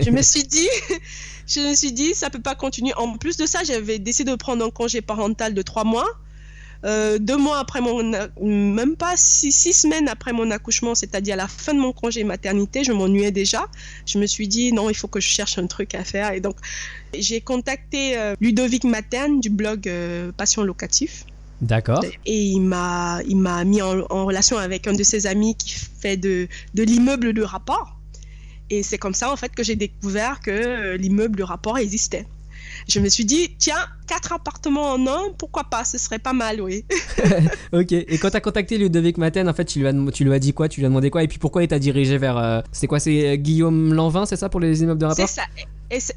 je 0.00 0.10
me 0.10 0.22
suis 0.22 0.44
dit, 0.44 0.68
je 1.46 1.60
me 1.60 1.74
suis 1.74 1.92
dit, 1.92 2.14
ça 2.14 2.30
peut 2.30 2.42
pas 2.42 2.54
continuer. 2.54 2.94
En 2.96 3.16
plus 3.16 3.36
de 3.36 3.46
ça, 3.46 3.64
j'avais 3.64 3.98
décidé 3.98 4.30
de 4.30 4.36
prendre 4.36 4.64
un 4.64 4.70
congé 4.70 5.00
parental 5.00 5.54
de 5.54 5.62
trois 5.62 5.84
mois. 5.84 6.08
Euh, 6.84 7.18
deux 7.18 7.38
mois 7.38 7.58
après 7.58 7.80
mon, 7.80 8.02
même 8.42 8.94
pas 8.96 9.14
six, 9.16 9.52
six 9.52 9.72
semaines 9.72 10.06
après 10.06 10.34
mon 10.34 10.50
accouchement, 10.50 10.94
c'est-à-dire 10.94 11.34
à 11.34 11.38
la 11.38 11.48
fin 11.48 11.72
de 11.72 11.78
mon 11.78 11.92
congé 11.92 12.24
maternité, 12.24 12.84
je 12.84 12.92
m'ennuyais 12.92 13.30
déjà. 13.30 13.66
Je 14.04 14.18
me 14.18 14.26
suis 14.26 14.48
dit 14.48 14.72
non, 14.72 14.90
il 14.90 14.94
faut 14.94 15.08
que 15.08 15.20
je 15.20 15.28
cherche 15.28 15.56
un 15.56 15.66
truc 15.66 15.94
à 15.94 16.04
faire. 16.04 16.32
Et 16.32 16.40
donc, 16.40 16.56
j'ai 17.14 17.40
contacté 17.40 18.18
euh, 18.18 18.34
Ludovic 18.40 18.84
Materne 18.84 19.40
du 19.40 19.48
blog 19.48 19.88
euh, 19.88 20.30
Passion 20.32 20.62
Locatif. 20.62 21.24
D'accord. 21.60 22.04
Et 22.26 22.42
il 22.42 22.60
m'a, 22.60 23.20
il 23.26 23.36
m'a 23.36 23.64
mis 23.64 23.80
en, 23.80 24.02
relation 24.24 24.58
avec 24.58 24.86
un 24.86 24.92
de 24.92 25.02
ses 25.02 25.26
amis 25.26 25.54
qui 25.56 25.70
fait 25.70 26.16
de, 26.16 26.48
de 26.74 26.82
l'immeuble 26.82 27.32
de 27.32 27.42
rapport. 27.42 27.96
Et 28.70 28.82
c'est 28.82 28.98
comme 28.98 29.14
ça, 29.14 29.32
en 29.32 29.36
fait, 29.36 29.54
que 29.54 29.62
j'ai 29.62 29.76
découvert 29.76 30.40
que 30.40 30.50
euh, 30.50 30.96
l'immeuble 30.96 31.36
de 31.36 31.42
rapport 31.42 31.78
existait. 31.78 32.26
Je 32.88 33.00
me 33.00 33.08
suis 33.08 33.24
dit, 33.24 33.56
tiens, 33.58 33.76
quatre 34.06 34.32
appartements 34.32 34.92
en 34.92 35.06
un, 35.06 35.32
pourquoi 35.38 35.64
pas, 35.64 35.84
ce 35.84 35.98
serait 35.98 36.18
pas 36.18 36.32
mal, 36.32 36.60
oui. 36.60 36.84
Ok, 37.72 37.92
et 37.92 38.18
quand 38.18 38.30
t'as 38.30 38.40
contacté 38.40 38.78
Ludovic 38.78 39.18
Maten, 39.18 39.48
en 39.48 39.54
fait, 39.54 39.64
tu 39.64 39.80
lui, 39.80 39.86
as, 39.86 39.92
tu 40.12 40.24
lui 40.24 40.32
as 40.32 40.38
dit 40.38 40.52
quoi 40.52 40.68
Tu 40.68 40.80
lui 40.80 40.86
as 40.86 40.88
demandé 40.88 41.10
quoi 41.10 41.22
Et 41.22 41.28
puis 41.28 41.38
pourquoi 41.38 41.62
il 41.62 41.68
t'a 41.68 41.78
dirigé 41.78 42.18
vers. 42.18 42.36
euh, 42.36 42.60
c'est 42.72 42.86
quoi 42.86 43.00
C'est 43.00 43.28
euh, 43.28 43.36
Guillaume 43.36 43.94
Lanvin, 43.94 44.26
c'est 44.26 44.36
ça 44.36 44.48
pour 44.48 44.60
les 44.60 44.82
immeubles 44.82 45.00
de 45.00 45.06
rapport? 45.06 45.28
C'est 45.28 45.34
ça. 45.34 45.46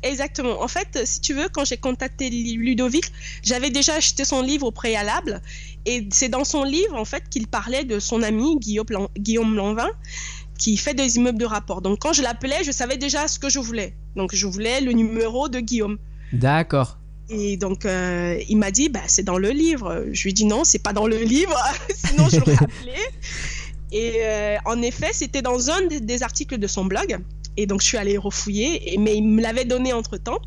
Exactement. 0.01 0.61
En 0.63 0.67
fait, 0.67 1.01
si 1.05 1.21
tu 1.21 1.33
veux, 1.33 1.49
quand 1.49 1.63
j'ai 1.65 1.77
contacté 1.77 2.29
Ludovic, 2.29 3.11
j'avais 3.43 3.69
déjà 3.69 3.93
acheté 3.95 4.25
son 4.25 4.41
livre 4.41 4.65
au 4.65 4.71
préalable. 4.71 5.41
Et 5.85 6.07
c'est 6.11 6.29
dans 6.29 6.45
son 6.45 6.63
livre, 6.63 6.95
en 6.95 7.05
fait, 7.05 7.29
qu'il 7.29 7.47
parlait 7.47 7.83
de 7.83 7.99
son 7.99 8.23
ami 8.23 8.57
Guillaume 8.59 9.55
Lanvin, 9.55 9.89
qui 10.57 10.77
fait 10.77 10.95
des 10.95 11.17
immeubles 11.17 11.37
de 11.37 11.45
rapport. 11.45 11.81
Donc, 11.81 11.99
quand 11.99 12.13
je 12.13 12.23
l'appelais, 12.23 12.63
je 12.63 12.71
savais 12.71 12.97
déjà 12.97 13.27
ce 13.27 13.37
que 13.37 13.49
je 13.49 13.59
voulais. 13.59 13.93
Donc, 14.15 14.33
je 14.33 14.47
voulais 14.47 14.81
le 14.81 14.93
numéro 14.93 15.47
de 15.47 15.59
Guillaume. 15.59 15.97
D'accord. 16.33 16.97
Et 17.29 17.57
donc, 17.57 17.85
euh, 17.85 18.39
il 18.47 18.57
m'a 18.57 18.71
dit, 18.71 18.89
bah, 18.89 19.01
c'est 19.07 19.23
dans 19.23 19.37
le 19.37 19.49
livre. 19.49 20.05
Je 20.11 20.23
lui 20.23 20.29
ai 20.29 20.33
dit, 20.33 20.45
non, 20.45 20.63
c'est 20.63 20.79
pas 20.79 20.93
dans 20.93 21.07
le 21.07 21.17
livre, 21.17 21.57
sinon 21.95 22.29
je 22.29 22.37
l'aurais 22.37 22.53
appelé. 22.53 22.93
Et 23.91 24.13
euh, 24.21 24.57
en 24.65 24.81
effet, 24.81 25.09
c'était 25.13 25.41
dans 25.41 25.69
un 25.69 25.87
des, 25.87 26.23
articles 26.23 26.57
de 26.57 26.67
son 26.67 26.85
blog. 26.85 27.19
Et 27.57 27.65
donc, 27.65 27.81
je 27.81 27.87
suis 27.87 27.97
allée 27.97 28.17
refouiller, 28.17 28.95
mais 28.99 29.17
il 29.17 29.23
me 29.23 29.41
l'avait 29.41 29.65
donné 29.65 29.93
entre 29.93 30.17
temps. 30.17 30.39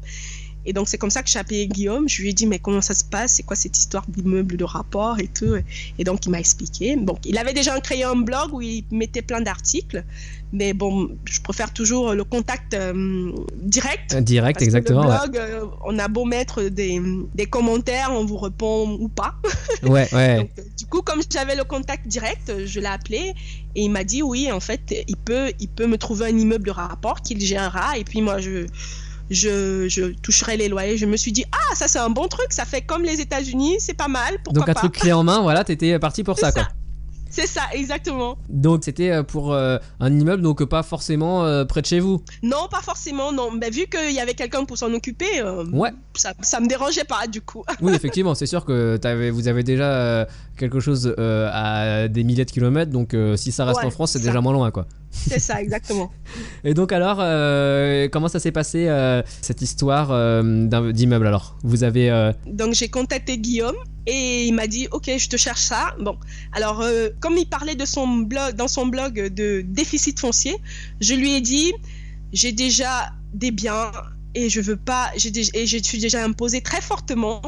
Et 0.66 0.72
donc, 0.72 0.88
c'est 0.88 0.98
comme 0.98 1.10
ça 1.10 1.22
que 1.22 1.30
j'ai 1.30 1.38
appelé 1.38 1.66
Guillaume. 1.66 2.08
Je 2.08 2.22
lui 2.22 2.30
ai 2.30 2.32
dit, 2.32 2.46
mais 2.46 2.58
comment 2.58 2.80
ça 2.80 2.94
se 2.94 3.04
passe? 3.04 3.34
C'est 3.34 3.42
quoi 3.42 3.56
cette 3.56 3.76
histoire 3.76 4.04
d'immeuble 4.08 4.56
de 4.56 4.64
rapport 4.64 5.18
et 5.18 5.28
tout? 5.28 5.54
Et 5.98 6.04
donc, 6.04 6.26
il 6.26 6.30
m'a 6.30 6.38
expliqué. 6.40 6.96
Donc, 6.96 7.18
il 7.24 7.38
avait 7.38 7.52
déjà 7.52 7.78
créé 7.80 8.04
un 8.04 8.16
blog 8.16 8.52
où 8.52 8.60
il 8.60 8.84
mettait 8.90 9.22
plein 9.22 9.40
d'articles. 9.40 10.04
Mais 10.52 10.72
bon, 10.72 11.16
je 11.24 11.40
préfère 11.40 11.72
toujours 11.72 12.12
le 12.12 12.24
contact 12.24 12.74
euh, 12.74 13.30
direct. 13.54 14.16
Direct, 14.16 14.58
parce 14.58 14.64
exactement. 14.64 15.02
Que 15.02 15.06
le 15.06 15.30
blog, 15.30 15.36
euh, 15.36 15.64
on 15.84 15.98
a 15.98 16.08
beau 16.08 16.24
mettre 16.24 16.64
des, 16.64 17.00
des, 17.34 17.46
commentaires, 17.46 18.10
on 18.10 18.24
vous 18.24 18.38
répond 18.38 18.96
ou 19.00 19.08
pas. 19.08 19.34
Ouais, 19.82 20.08
ouais. 20.12 20.36
Donc, 20.36 20.50
du 20.76 20.86
coup, 20.86 21.00
comme 21.00 21.22
j'avais 21.32 21.56
le 21.56 21.64
contact 21.64 22.06
direct, 22.06 22.52
je 22.66 22.80
l'ai 22.80 22.86
appelé 22.86 23.34
et 23.74 23.82
il 23.82 23.90
m'a 23.90 24.04
dit 24.04 24.22
oui, 24.22 24.50
en 24.52 24.60
fait, 24.60 25.04
il 25.08 25.16
peut, 25.16 25.52
il 25.58 25.68
peut 25.68 25.86
me 25.86 25.96
trouver 25.96 26.26
un 26.26 26.36
immeuble 26.36 26.66
de 26.66 26.70
rapport 26.70 27.22
qu'il 27.22 27.40
gérera. 27.40 27.96
Et 27.96 28.04
puis 28.04 28.20
moi, 28.20 28.40
je 28.40 28.66
je, 29.30 29.88
je, 29.88 30.12
toucherai 30.20 30.56
les 30.56 30.68
loyers. 30.68 30.96
Je 30.96 31.06
me 31.06 31.16
suis 31.16 31.32
dit, 31.32 31.44
ah, 31.52 31.74
ça 31.74 31.88
c'est 31.88 31.98
un 31.98 32.10
bon 32.10 32.28
truc, 32.28 32.52
ça 32.52 32.64
fait 32.64 32.82
comme 32.82 33.02
les 33.02 33.20
États-Unis, 33.20 33.76
c'est 33.78 33.94
pas 33.94 34.08
mal. 34.08 34.38
Donc 34.50 34.68
un 34.68 34.72
pas? 34.72 34.80
truc 34.80 34.92
clé 34.92 35.12
en 35.12 35.24
main, 35.24 35.40
voilà, 35.40 35.64
t'étais 35.64 35.98
parti 35.98 36.24
pour 36.24 36.38
ça, 36.38 36.50
ça, 36.50 36.52
quoi. 36.52 36.68
C'est 37.30 37.46
ça, 37.46 37.62
exactement. 37.72 38.36
Donc 38.48 38.82
c'était 38.84 39.22
pour 39.22 39.52
euh, 39.52 39.78
un 40.00 40.12
immeuble, 40.12 40.42
donc 40.42 40.64
pas 40.64 40.82
forcément 40.82 41.44
euh, 41.44 41.64
près 41.64 41.80
de 41.80 41.86
chez 41.86 42.00
vous. 42.00 42.24
Non, 42.42 42.66
pas 42.68 42.82
forcément, 42.82 43.30
non. 43.30 43.52
Mais 43.52 43.70
vu 43.70 43.86
qu'il 43.86 44.12
y 44.12 44.18
avait 44.18 44.34
quelqu'un 44.34 44.64
pour 44.64 44.76
s'en 44.76 44.92
occuper, 44.92 45.40
euh, 45.40 45.64
ouais. 45.66 45.90
ça, 46.14 46.32
ça 46.42 46.58
me 46.58 46.66
dérangeait 46.66 47.04
pas 47.04 47.28
du 47.28 47.40
coup. 47.40 47.62
oui, 47.80 47.94
effectivement, 47.94 48.34
c'est 48.34 48.46
sûr 48.46 48.64
que 48.64 48.98
avais, 49.04 49.30
vous 49.30 49.46
avez 49.46 49.62
déjà 49.62 50.26
quelque 50.58 50.80
chose 50.80 51.14
à 51.16 52.08
des 52.08 52.24
milliers 52.24 52.44
de 52.44 52.50
kilomètres, 52.50 52.90
donc 52.90 53.16
si 53.36 53.52
ça 53.52 53.64
reste 53.64 53.80
Ouais, 53.80 53.86
en 53.86 53.90
France, 53.90 54.12
c'est 54.12 54.22
déjà 54.22 54.40
moins 54.40 54.52
loin, 54.52 54.70
quoi. 54.72 54.86
C'est 55.10 55.38
ça, 55.38 55.60
exactement. 55.60 56.10
Et 56.64 56.74
donc 56.74 56.92
alors, 56.92 57.18
euh, 57.20 58.08
comment 58.08 58.28
ça 58.28 58.38
s'est 58.38 58.52
passé 58.52 58.86
euh, 58.86 59.22
cette 59.40 59.62
histoire 59.62 60.10
euh, 60.10 60.92
d'immeuble 60.92 61.26
alors? 61.26 61.56
Vous 61.62 61.84
avez 61.84 62.32
Donc 62.46 62.74
j'ai 62.74 62.88
contacté 62.88 63.38
Guillaume 63.38 63.76
et 64.06 64.46
il 64.46 64.54
m'a 64.54 64.66
dit 64.66 64.88
ok 64.90 65.10
je 65.18 65.28
te 65.28 65.36
cherche 65.36 65.60
ça. 65.60 65.94
Bon 66.00 66.16
alors 66.52 66.84
comme 67.20 67.36
il 67.36 67.46
parlait 67.46 67.74
de 67.74 67.84
son 67.84 68.06
blog 68.18 68.54
dans 68.54 68.68
son 68.68 68.86
blog 68.86 69.28
de 69.28 69.62
déficit 69.62 70.18
foncier, 70.18 70.56
je 71.00 71.14
lui 71.14 71.34
ai 71.34 71.40
dit 71.40 71.72
j'ai 72.32 72.52
déjà 72.52 73.12
des 73.34 73.50
biens 73.50 73.90
et 74.34 74.48
je 74.48 74.60
veux 74.60 74.76
pas 74.76 75.10
j'ai 75.16 75.30
déjà, 75.30 75.50
et 75.54 75.66
je 75.66 75.78
suis 75.78 75.98
déjà 75.98 76.24
imposé 76.24 76.60
très 76.60 76.80
fortement. 76.80 77.42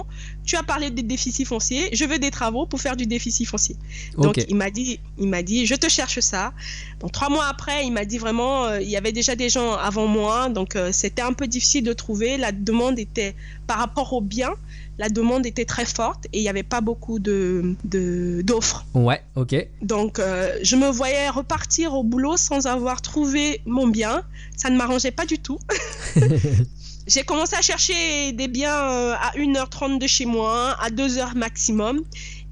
Tu 0.45 0.57
as 0.57 0.63
parlé 0.63 0.91
des 0.91 1.03
déficits 1.03 1.45
fonciers, 1.45 1.89
je 1.93 2.05
veux 2.05 2.19
des 2.19 2.31
travaux 2.31 2.67
pour 2.67 2.81
faire 2.81 2.97
du 2.97 3.07
déficit 3.07 3.47
foncier. 3.47 3.77
Donc 4.19 4.45
il 4.49 4.57
m'a 4.57 4.71
dit, 4.71 4.99
il 5.19 5.29
m'a 5.29 5.43
dit, 5.43 5.67
je 5.67 5.75
te 5.75 5.89
cherche 5.89 6.21
ça. 6.21 6.53
Bon, 7.01 7.09
trois 7.09 7.29
mois 7.29 7.47
après, 7.47 7.87
il 7.87 7.93
m'a 7.93 8.05
dit 8.05 8.19
vraiment, 8.19 8.65
euh, 8.65 8.81
il 8.81 8.89
y 8.89 8.97
avait 8.97 9.13
déjà 9.13 9.37
des 9.37 9.49
gens 9.49 9.75
avant 9.75 10.07
moi, 10.07 10.49
donc 10.49 10.75
euh, 10.75 10.91
c'était 10.93 11.23
un 11.23 11.33
peu 11.33 11.47
difficile 11.47 11.85
de 11.85 11.93
trouver. 11.93 12.37
La 12.37 12.53
demande 12.53 12.99
était, 12.99 13.35
par 13.67 13.79
rapport 13.79 14.13
aux 14.13 14.21
biens, 14.21 14.55
la 14.99 15.09
demande 15.09 15.47
était 15.47 15.65
très 15.65 15.85
forte 15.87 16.27
et 16.33 16.39
il 16.39 16.43
n'y 16.43 16.49
avait 16.49 16.63
pas 16.63 16.81
beaucoup 16.81 17.19
de 17.19 17.75
de- 17.85 18.43
d'offres. 18.43 18.85
Ouais, 18.95 19.23
ok. 19.37 19.55
Donc 19.83 20.19
euh, 20.19 20.53
je 20.63 20.77
me 20.77 20.89
voyais 20.91 21.29
repartir 21.29 21.95
au 21.95 22.03
boulot 22.05 22.37
sans 22.37 22.67
avoir 22.67 23.01
trouvé 23.03 23.61
mon 23.67 23.87
bien. 23.89 24.23
Ça 24.57 24.71
ne 24.71 24.77
m'arrangeait 24.77 25.11
pas 25.11 25.27
du 25.27 25.39
tout. 25.39 25.59
J'ai 27.09 27.25
commencé 27.25 27.57
à 27.57 27.63
chercher 27.63 28.33
des 28.33 28.47
biens 28.47 28.79
euh, 28.79 29.15
à 29.15 29.33
1h30 29.37 29.99
de 29.99 30.07
chez 30.07 30.25
moi, 30.25 30.77
à 30.81 30.89
2h 30.89 31.35
maximum. 31.37 32.03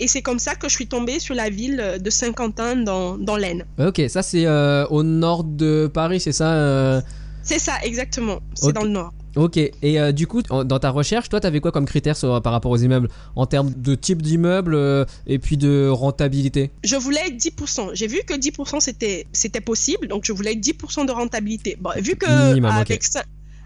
Et 0.01 0.09
c'est 0.09 0.23
comme 0.23 0.39
ça 0.41 0.55
que 0.57 0.69
je 0.69 0.75
suis 0.75 0.89
tombée 0.89 1.21
sur 1.21 1.35
la 1.37 1.51
ville 1.51 1.99
de 2.01 2.11
Saint-Quentin 2.11 2.75
dans, 2.77 3.17
dans 3.17 3.37
l'Aisne. 3.37 3.65
Ok, 3.79 4.01
ça 4.09 4.23
c'est 4.23 4.47
euh, 4.47 4.87
au 4.89 5.03
nord 5.05 5.45
de 5.45 5.89
Paris, 5.93 6.21
c'est 6.21 6.33
ça 6.33 6.53
euh, 6.55 7.01
C'est 7.45 7.59
ça, 7.61 7.75
exactement. 7.85 8.41
C'est 8.55 8.73
dans 8.73 8.83
le 8.83 8.89
nord. 8.89 9.13
Ok, 9.37 9.57
et 9.57 9.73
euh, 10.01 10.13
du 10.13 10.27
coup, 10.27 10.43
en- 10.51 10.65
dans 10.65 10.79
ta 10.79 10.91
recherche, 10.91 11.29
toi, 11.29 11.41
t'avais 11.41 11.61
quoi 11.61 11.71
comme 11.73 11.87
critère 11.87 12.17
sur- 12.17 12.43
par 12.43 12.53
rapport 12.53 12.71
aux 12.73 12.77
immeubles? 12.79 13.09
En 13.37 13.47
termes 13.47 13.73
de 13.77 13.95
type 13.95 14.23
d'immeuble 14.23 14.75
euh, 14.75 15.05
et 15.27 15.39
puis 15.39 15.57
de 15.57 15.89
rentabilité? 15.89 16.71
Je 16.85 16.97
voulais 16.97 17.31
10%. 17.31 17.91
J'ai 17.95 18.07
vu 18.07 18.21
que 18.27 18.35
10% 18.35 18.81
c'était, 18.81 19.27
c'était 19.33 19.61
possible, 19.61 20.09
donc 20.09 20.25
je 20.25 20.33
voulais 20.33 20.55
10% 20.55 21.05
de 21.07 21.13
rentabilité. 21.13 21.77
Bon, 21.81 21.91
vu 21.99 22.17
que 22.17 22.49
Minimum, 22.49 22.71
ok. 22.71 22.77
avec, 22.91 23.05
Saint- 23.05 23.23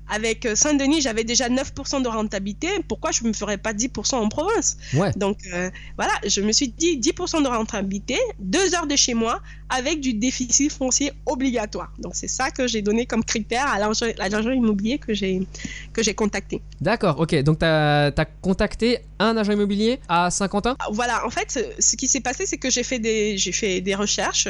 avec 0.08 0.44
euh, 0.46 0.54
Saint-Denis, 0.54 1.00
j'avais 1.00 1.24
déjà 1.24 1.48
9% 1.48 2.02
de 2.02 2.08
rentabilité, 2.08 2.68
pourquoi 2.88 3.10
je 3.10 3.22
ne 3.24 3.28
me 3.28 3.32
ferais 3.32 3.56
pas 3.58 3.72
10% 3.72 4.16
en 4.16 4.28
province? 4.28 4.76
Ouais. 4.94 5.10
Donc 5.16 5.38
euh, 5.52 5.70
voilà, 5.96 6.12
je 6.26 6.40
me 6.40 6.52
suis 6.52 6.68
dit 6.68 6.98
10% 6.98 7.42
de 7.42 7.48
rentabilité, 7.48 8.16
deux 8.38 8.74
heures 8.74 8.86
de 8.86 8.96
chez 8.96 9.14
moi, 9.14 9.40
avec 9.70 10.00
du 10.00 10.14
déficit 10.14 10.72
foncier 10.72 11.12
obligatoire. 11.26 11.92
Donc 11.98 12.14
c'est 12.14 12.28
ça 12.28 12.50
que 12.50 12.66
j'ai 12.66 12.82
donné 12.82 13.06
comme 13.06 13.24
critère 13.24 13.66
à 13.66 13.78
l'agent 13.78 14.50
immobilier 14.50 14.98
que 14.98 15.14
j'ai, 15.14 15.46
que 15.92 16.02
j'ai 16.02 16.14
contacté. 16.14 16.60
D'accord, 16.80 17.18
ok. 17.20 17.42
Donc 17.42 17.58
t'as 17.60 18.08
as 18.08 18.24
contacté 18.42 18.98
un 19.18 19.36
agent 19.36 19.52
immobilier 19.52 20.00
à 20.08 20.30
Saint-Quentin? 20.30 20.76
Ah, 20.80 20.86
Voilà, 20.92 21.26
en 21.26 21.30
fait, 21.30 21.50
ce- 21.78 21.96
qui 21.96 22.08
s'est 22.08 22.20
passé, 22.20 22.44
c'est 22.46 22.58
que 22.58 22.70
j'ai 22.70 22.82
fait 22.82 22.98
des, 22.98 23.38
j'ai 23.38 23.52
fait 23.52 23.80
des 23.80 23.94
recherches. 23.94 24.48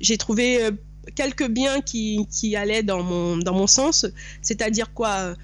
J'ai 0.00 0.16
trouvé 0.16 0.64
euh, 0.64 0.70
quelques 1.14 1.48
biens 1.48 1.80
qui, 1.80 2.26
qui 2.30 2.56
allaient 2.56 2.82
dans 2.82 3.02
mon, 3.02 3.36
dans 3.36 3.54
mon 3.54 3.66
sens. 3.66 4.06
C'est-à-dire 4.42 4.92
quoi 4.92 5.34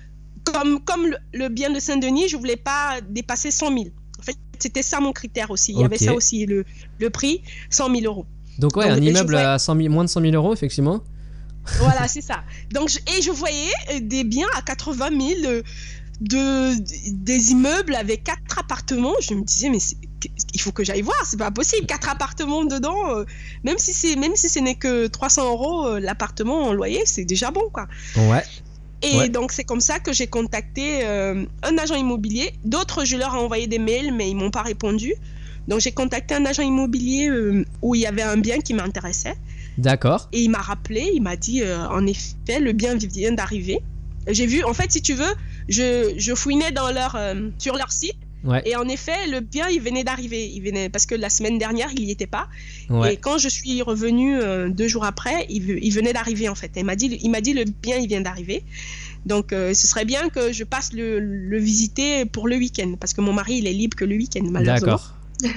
Comme, 0.45 0.81
comme 0.85 1.07
le, 1.07 1.17
le 1.33 1.49
bien 1.49 1.71
de 1.71 1.79
Saint-Denis, 1.81 2.29
je 2.29 2.37
voulais 2.37 2.57
pas 2.57 3.01
dépasser 3.09 3.51
100 3.51 3.69
000. 3.69 3.87
En 4.19 4.23
fait, 4.23 4.37
c'était 4.59 4.83
ça 4.83 5.01
mon 5.01 5.13
critère 5.13 5.51
aussi. 5.51 5.73
Il 5.73 5.81
y 5.81 5.85
avait 5.85 5.97
ça 6.07 6.15
aussi, 6.15 6.47
le, 6.47 6.65
le 6.99 7.11
prix, 7.11 7.43
100 7.71 7.95
000 7.95 8.01
euros. 8.07 8.27
Donc 8.59 8.77
ouais, 8.77 8.89
Donc, 8.89 8.99
un 8.99 9.03
immeuble 9.03 9.35
à 9.37 9.59
100 9.59 9.77
000 9.77 9.89
moins 9.89 10.05
de 10.05 10.09
100 10.11 10.21
000 10.21 10.35
euros, 10.35 10.53
effectivement. 10.53 11.01
Voilà, 11.79 12.09
c'est 12.09 12.21
ça. 12.21 12.43
Donc, 12.73 12.89
je- 12.89 12.99
et 13.17 13.23
je 13.23 13.31
voyais 13.31 13.71
euh, 13.93 14.01
des 14.03 14.25
biens 14.25 14.49
à 14.57 14.63
80 14.63 15.09
000, 15.11 15.31
euh, 15.45 15.63
de, 16.21 16.75
des 17.11 17.51
immeubles 17.51 17.95
avec 17.95 18.25
quatre 18.25 18.59
appartements. 18.59 19.15
Je 19.21 19.35
me 19.35 19.43
disais, 19.43 19.71
mais 19.71 19.79
il 20.55 20.61
faut 20.61 20.73
que 20.73 20.85
j'aille 20.85 21.03
voir, 21.03 21.17
c'est 21.27 21.39
pas 21.39 21.51
possible. 21.51 21.87
Quatre 21.87 22.09
appartements 22.09 22.65
dedans, 22.65 23.17
euh, 23.17 23.25
même 23.65 23.79
si 23.79 23.93
c'est 23.93 24.15
même 24.17 24.37
si 24.37 24.49
ce 24.49 24.59
n'est 24.61 24.77
que 24.77 25.07
300 25.09 25.51
euros 25.51 25.87
euh, 25.87 26.01
l'appartement 26.01 26.63
en 26.65 26.73
loyer, 26.73 27.03
c'est 27.07 27.25
déjà 27.25 27.51
bon, 27.51 27.69
quoi. 27.73 27.89
Ouais. 28.17 28.45
Et 29.05 29.17
Ouais. 29.17 29.29
donc, 29.29 29.51
c'est 29.51 29.65
comme 29.65 29.81
ça 29.81 29.99
que 29.99 30.13
j'ai 30.13 30.29
contacté 30.29 31.01
euh, 31.05 31.45
un 31.65 31.79
agent 31.79 31.97
immobilier. 31.97 32.53
D'autres, 32.65 33.05
je 33.05 33.17
leur 33.17 33.35
ai 33.35 33.39
envoyé 33.39 33.67
des 33.67 33.81
mails, 33.81 34.15
mais 34.15 34.31
ils 34.31 34.37
m'ont 34.37 34.53
pas 34.53 34.63
répondu. 34.63 35.15
Donc, 35.67 35.81
j'ai 35.81 35.91
contacté 35.91 36.35
un 36.37 36.47
agent 36.47 36.63
immobilier 36.63 37.29
où 37.83 37.95
il 37.97 38.01
y 38.01 38.07
avait 38.07 38.23
un 38.23 38.37
bien 38.37 38.59
qui 38.61 38.75
m'intéressait. 38.75 39.35
D'accord. 39.77 40.29
Et 40.33 40.43
il 40.43 40.51
m'a 40.51 40.61
rappelé, 40.61 41.11
il 41.15 41.21
m'a 41.23 41.35
dit, 41.35 41.63
en 41.65 42.07
effet, 42.07 42.61
le 42.61 42.73
bien 42.73 42.95
vient 42.97 43.33
d'arriver. 43.33 43.81
J'ai 44.29 44.47
vu, 44.47 44.63
en 44.63 44.73
fait, 44.75 44.93
si 44.93 45.03
tu 45.03 45.15
veux, 45.15 45.35
je, 45.69 46.15
je 46.17 46.35
fouinais 46.35 46.73
dans 46.73 46.91
leur, 46.91 47.15
euh, 47.17 47.49
sur 47.59 47.77
leur 47.77 47.93
site. 47.93 48.17
Ouais. 48.45 48.61
Et 48.67 48.75
en 48.75 48.89
effet, 48.89 49.29
le 49.31 49.39
bien, 49.39 49.69
il 49.69 49.81
venait 49.81 50.03
d'arriver. 50.03 50.51
Il 50.53 50.63
venait 50.63 50.89
parce 50.89 51.07
que 51.07 51.15
la 51.15 51.31
semaine 51.31 51.59
dernière, 51.59 51.91
il 51.97 52.05
n'y 52.07 52.11
était 52.11 52.27
pas. 52.27 52.49
Ouais. 52.91 53.15
Et 53.15 53.17
quand 53.17 53.39
je 53.39 53.49
suis 53.49 53.83
revenue 53.83 54.37
euh, 54.37 54.69
deux 54.69 54.89
jours 54.89 55.05
après, 55.05 55.47
il, 55.49 55.63
ve- 55.63 55.79
il 55.81 55.91
venait 55.93 56.13
d'arriver 56.13 56.49
en 56.49 56.57
fait. 56.57 56.77
Et 56.77 56.81
Il 56.81 56.85
m'a 56.85 56.97
dit, 56.97 57.19
il 57.23 57.31
m'a 57.31 57.41
dit 57.41 57.53
le 57.55 57.63
bien, 57.65 57.99
il 57.99 58.09
vient 58.09 58.21
d'arriver. 58.21 58.65
Donc, 59.27 59.53
euh, 59.53 59.73
ce 59.75 59.87
serait 59.87 60.05
bien 60.05 60.29
que 60.29 60.53
je 60.53 60.65
passe 60.65 60.93
le, 60.93 61.21
le 61.21 61.59
visiter 61.59 62.25
pour 62.25 62.49
le 62.49 62.57
week-end 62.57 62.95
parce 62.99 63.15
que 63.15 63.21
mon 63.21 63.33
mari, 63.33 63.59
il 63.59 63.69
est 63.69 63.73
libre 63.73 63.97
que 63.97 64.05
le 64.05 64.17
week-end 64.17 64.43
malheureusement. 64.51 64.87
D'accord. 64.99 65.15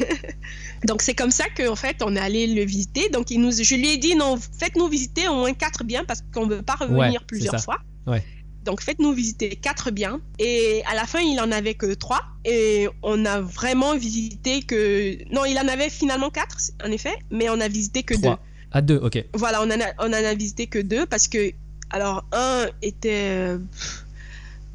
Donc 0.87 1.01
c'est 1.01 1.13
comme 1.15 1.31
ça 1.31 1.45
qu'en 1.57 1.75
fait 1.75 1.97
on 2.03 2.15
est 2.15 2.19
allé 2.19 2.47
le 2.47 2.63
visiter. 2.63 3.09
Donc 3.09 3.31
il 3.31 3.41
nous, 3.41 3.51
je 3.51 3.75
lui 3.75 3.89
ai 3.89 3.97
dit 3.97 4.15
non, 4.15 4.37
faites-nous 4.59 4.87
visiter 4.87 5.27
au 5.27 5.35
moins 5.35 5.53
quatre 5.53 5.83
biens 5.83 6.03
parce 6.05 6.21
qu'on 6.33 6.45
ne 6.45 6.55
veut 6.55 6.61
pas 6.61 6.75
revenir 6.75 6.97
Ouais, 6.99 7.17
plusieurs 7.27 7.53
fois. 7.63 7.77
Ouais. 8.05 8.23
Donc 8.65 8.81
faites-nous 8.81 9.13
visiter 9.13 9.55
quatre 9.55 9.91
biens. 9.91 10.19
Et 10.39 10.83
à 10.87 10.95
la 10.95 11.05
fin 11.05 11.19
il 11.19 11.39
en 11.39 11.51
avait 11.51 11.75
que 11.75 11.93
trois. 11.93 12.21
Et 12.43 12.87
on 13.01 13.25
a 13.25 13.41
vraiment 13.41 13.95
visité 13.95 14.61
que 14.61 15.17
non, 15.33 15.45
il 15.45 15.57
en 15.57 15.67
avait 15.67 15.89
finalement 15.89 16.29
quatre 16.29 16.57
en 16.83 16.91
effet, 16.91 17.15
mais 17.31 17.49
on 17.49 17.59
a 17.59 17.67
visité 17.67 18.03
que 18.03 18.15
deux. 18.15 18.35
À 18.71 18.81
deux, 18.81 18.97
ok. 18.97 19.23
Voilà, 19.33 19.61
on 19.61 19.65
en 19.65 19.79
a, 19.79 19.93
on 19.99 20.09
en 20.09 20.13
a 20.13 20.33
visité 20.33 20.67
que 20.67 20.79
deux 20.79 21.05
parce 21.05 21.27
que 21.27 21.53
alors 21.91 22.25
un 22.31 22.65
était 22.81 23.29
euh, 23.29 23.57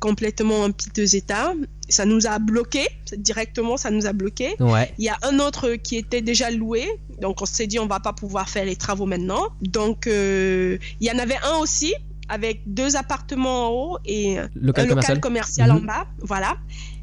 complètement 0.01 0.63
en 0.63 0.73
piteux 0.73 1.15
état. 1.15 1.53
Ça 1.89 2.05
nous 2.05 2.27
a 2.27 2.39
bloqué 2.39 2.87
directement, 3.17 3.77
ça 3.77 3.91
nous 3.91 4.07
a 4.07 4.13
bloqué. 4.13 4.55
Ouais. 4.61 4.93
Il 4.99 5.05
y 5.05 5.09
a 5.09 5.19
un 5.23 5.39
autre 5.41 5.75
qui 5.75 5.97
était 5.97 6.23
déjà 6.23 6.51
loué, 6.51 6.89
donc 7.21 7.43
on 7.43 7.47
s'est 7.47 7.67
dit 7.67 7.79
on 7.79 7.87
va 7.87 8.01
pas 8.01 8.13
pouvoir 8.13 8.49
faire 8.49 8.65
les 8.65 8.77
travaux 8.77 9.07
maintenant. 9.07 9.49
Donc 9.61 10.07
euh, 10.07 10.79
il 11.01 11.07
y 11.07 11.11
en 11.11 11.19
avait 11.19 11.39
un 11.43 11.59
aussi 11.59 11.93
avec 12.31 12.63
deux 12.67 12.97
appartements 12.97 13.67
en 13.69 13.71
haut 13.73 13.99
et 14.07 14.39
un 14.39 14.49
Local 14.55 14.89
commercial. 14.89 15.17
local 15.17 15.21
commercial 15.21 15.71
en 15.73 15.81
Mhm. 15.81 15.87
bas, 15.87 16.07
voilà. 16.23 16.57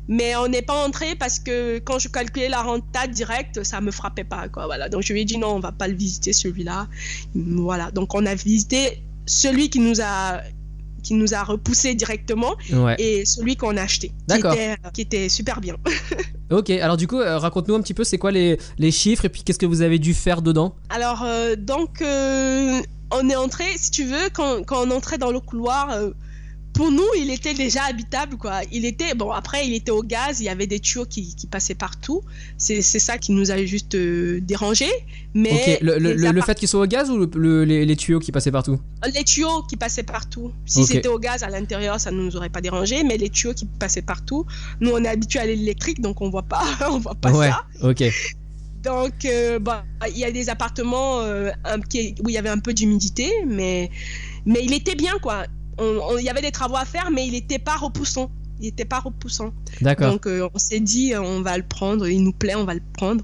Mais 0.09 0.35
on 0.37 0.47
n'est 0.47 0.61
pas 0.61 0.85
entré 0.87 1.15
parce 1.15 1.37
que 1.37 1.79
quand 1.79 1.99
je 1.99 2.07
calculais 2.07 2.47
la 2.47 2.61
renta 2.61 3.07
directe, 3.07 3.63
ça 3.63 3.81
me 3.81 3.91
frappait 3.91 4.23
pas 4.23 4.47
quoi. 4.47 4.65
Voilà, 4.65 4.87
donc 4.87 5.01
je 5.03 5.11
lui 5.11 5.21
ai 5.21 5.25
dit 5.25 5.37
non, 5.37 5.49
on 5.49 5.59
va 5.59 5.73
pas 5.73 5.87
le 5.89 5.95
visiter 5.95 6.31
celui-là. 6.31 6.87
Voilà, 7.35 7.91
donc 7.91 8.15
on 8.15 8.25
a 8.25 8.33
visité 8.33 9.03
celui 9.25 9.69
qui 9.69 9.79
nous 9.79 9.99
a 10.01 10.41
qui 11.03 11.13
nous 11.13 11.33
a 11.33 11.43
repoussé 11.43 11.93
directement 11.95 12.55
Ouais. 12.73 12.95
et 12.99 13.25
celui 13.25 13.55
qu'on 13.55 13.77
a 13.77 13.81
acheté, 13.83 14.07
qui 14.09 14.13
D'accord. 14.27 14.53
était, 14.53 14.75
qui 14.93 15.01
était 15.01 15.29
super 15.29 15.61
bien. 15.61 15.75
Ok, 16.49 16.69
alors 16.69 16.95
du 16.95 17.07
coup, 17.07 17.19
euh, 17.19 17.37
raconte-nous 17.37 17.75
un 17.75 17.81
petit 17.81 17.93
peu 17.93 18.05
c'est 18.05 18.17
quoi 18.17 18.31
les, 18.31 18.57
les 18.77 18.89
chiffres 18.91 19.25
et 19.25 19.29
puis 19.29 19.43
qu'est-ce 19.43 19.59
que 19.59 19.65
vous 19.65 19.81
avez 19.81 19.99
dû 19.99 20.13
faire 20.13 20.41
dedans? 20.41 20.75
Alors, 20.89 21.23
euh, 21.25 21.57
donc, 21.57 22.01
euh, 22.01 22.79
on 23.11 23.29
est 23.29 23.35
entré, 23.35 23.65
si 23.77 23.91
tu 23.91 24.05
veux, 24.05 24.29
quand, 24.33 24.63
quand 24.65 24.87
on 24.87 24.91
entrait 24.91 25.17
dans 25.17 25.31
le 25.31 25.39
couloir, 25.39 25.91
euh, 25.91 26.11
pour 26.77 26.91
nous, 26.91 27.07
il 27.17 27.31
était 27.31 27.55
déjà 27.55 27.85
habitable, 27.85 28.37
quoi. 28.37 28.61
Il 28.71 28.85
était, 28.85 29.15
bon, 29.15 29.31
après, 29.31 29.67
il 29.67 29.73
était 29.73 29.91
au 29.91 30.03
gaz, 30.03 30.41
il 30.41 30.43
y 30.43 30.49
avait 30.49 30.67
des 30.67 30.79
tuyaux 30.79 31.05
qui, 31.05 31.35
qui 31.35 31.47
passaient 31.47 31.73
partout. 31.73 32.21
C'est 32.57 32.81
ça 32.83 33.17
qui 33.17 33.31
nous 33.31 33.49
a 33.49 33.57
juste 33.65 33.95
euh, 33.95 34.39
dérangé. 34.41 34.85
Mais 35.33 35.79
le, 35.81 35.97
le, 35.97 36.13
le, 36.13 36.41
fait 36.41 36.57
qu'il 36.57 36.67
soit 36.67 36.81
au 36.81 36.85
gaz 36.85 37.09
ou 37.09 37.27
les, 37.35 37.85
les, 37.85 37.95
tuyaux 37.95 38.19
qui 38.19 38.31
passaient 38.31 38.51
partout? 38.51 38.79
Les 39.11 39.23
tuyaux 39.23 39.63
qui 39.67 39.75
passaient 39.75 40.03
partout. 40.03 40.51
Si 40.67 40.83
c'était 40.85 41.07
au 41.07 41.17
gaz 41.17 41.41
à 41.41 41.49
l'intérieur, 41.49 41.99
ça 41.99 42.11
ne 42.11 42.21
nous 42.21 42.35
aurait 42.37 42.49
pas 42.49 42.61
dérangé, 42.61 43.03
mais 43.03 43.17
les 43.17 43.29
tuyaux 43.29 43.55
qui 43.55 43.65
passaient 43.65 44.03
partout, 44.03 44.45
nous, 44.79 44.91
on 44.91 45.03
est 45.03 45.09
habitué 45.09 45.39
à 45.39 45.47
l'électrique, 45.47 45.99
donc 45.99 46.21
on 46.21 46.29
voit 46.29 46.43
pas, 46.43 46.63
on 46.91 46.99
voit 46.99 47.15
pas 47.15 47.31
ouais, 47.31 47.49
ça. 47.49 47.65
Ok. 47.81 48.03
Donc, 48.83 49.25
euh, 49.25 49.59
bah, 49.59 49.83
il 50.07 50.17
y 50.17 50.25
a 50.25 50.31
des 50.31 50.49
appartements 50.49 51.21
euh, 51.21 51.51
où 52.23 52.29
il 52.29 52.33
y 52.33 52.37
avait 52.37 52.49
un 52.49 52.59
peu 52.59 52.73
d'humidité, 52.73 53.31
mais, 53.45 53.89
mais 54.45 54.59
il 54.63 54.73
était 54.73 54.95
bien, 54.95 55.13
quoi 55.21 55.45
il 55.79 56.23
y 56.23 56.29
avait 56.29 56.41
des 56.41 56.51
travaux 56.51 56.75
à 56.75 56.85
faire, 56.85 57.11
mais 57.11 57.27
il 57.27 57.33
n'était 57.33 57.59
pas 57.59 57.75
repoussant. 57.75 58.31
Il 58.59 58.65
n'était 58.65 58.85
pas 58.85 58.99
repoussant. 58.99 59.53
D'accord. 59.81 60.11
Donc 60.11 60.25
euh, 60.25 60.49
on 60.53 60.57
s'est 60.57 60.79
dit, 60.79 61.13
on 61.15 61.41
va 61.41 61.57
le 61.57 61.63
prendre, 61.63 62.07
il 62.07 62.23
nous 62.23 62.33
plaît, 62.33 62.55
on 62.55 62.65
va 62.65 62.73
le 62.73 62.81
prendre. 62.93 63.23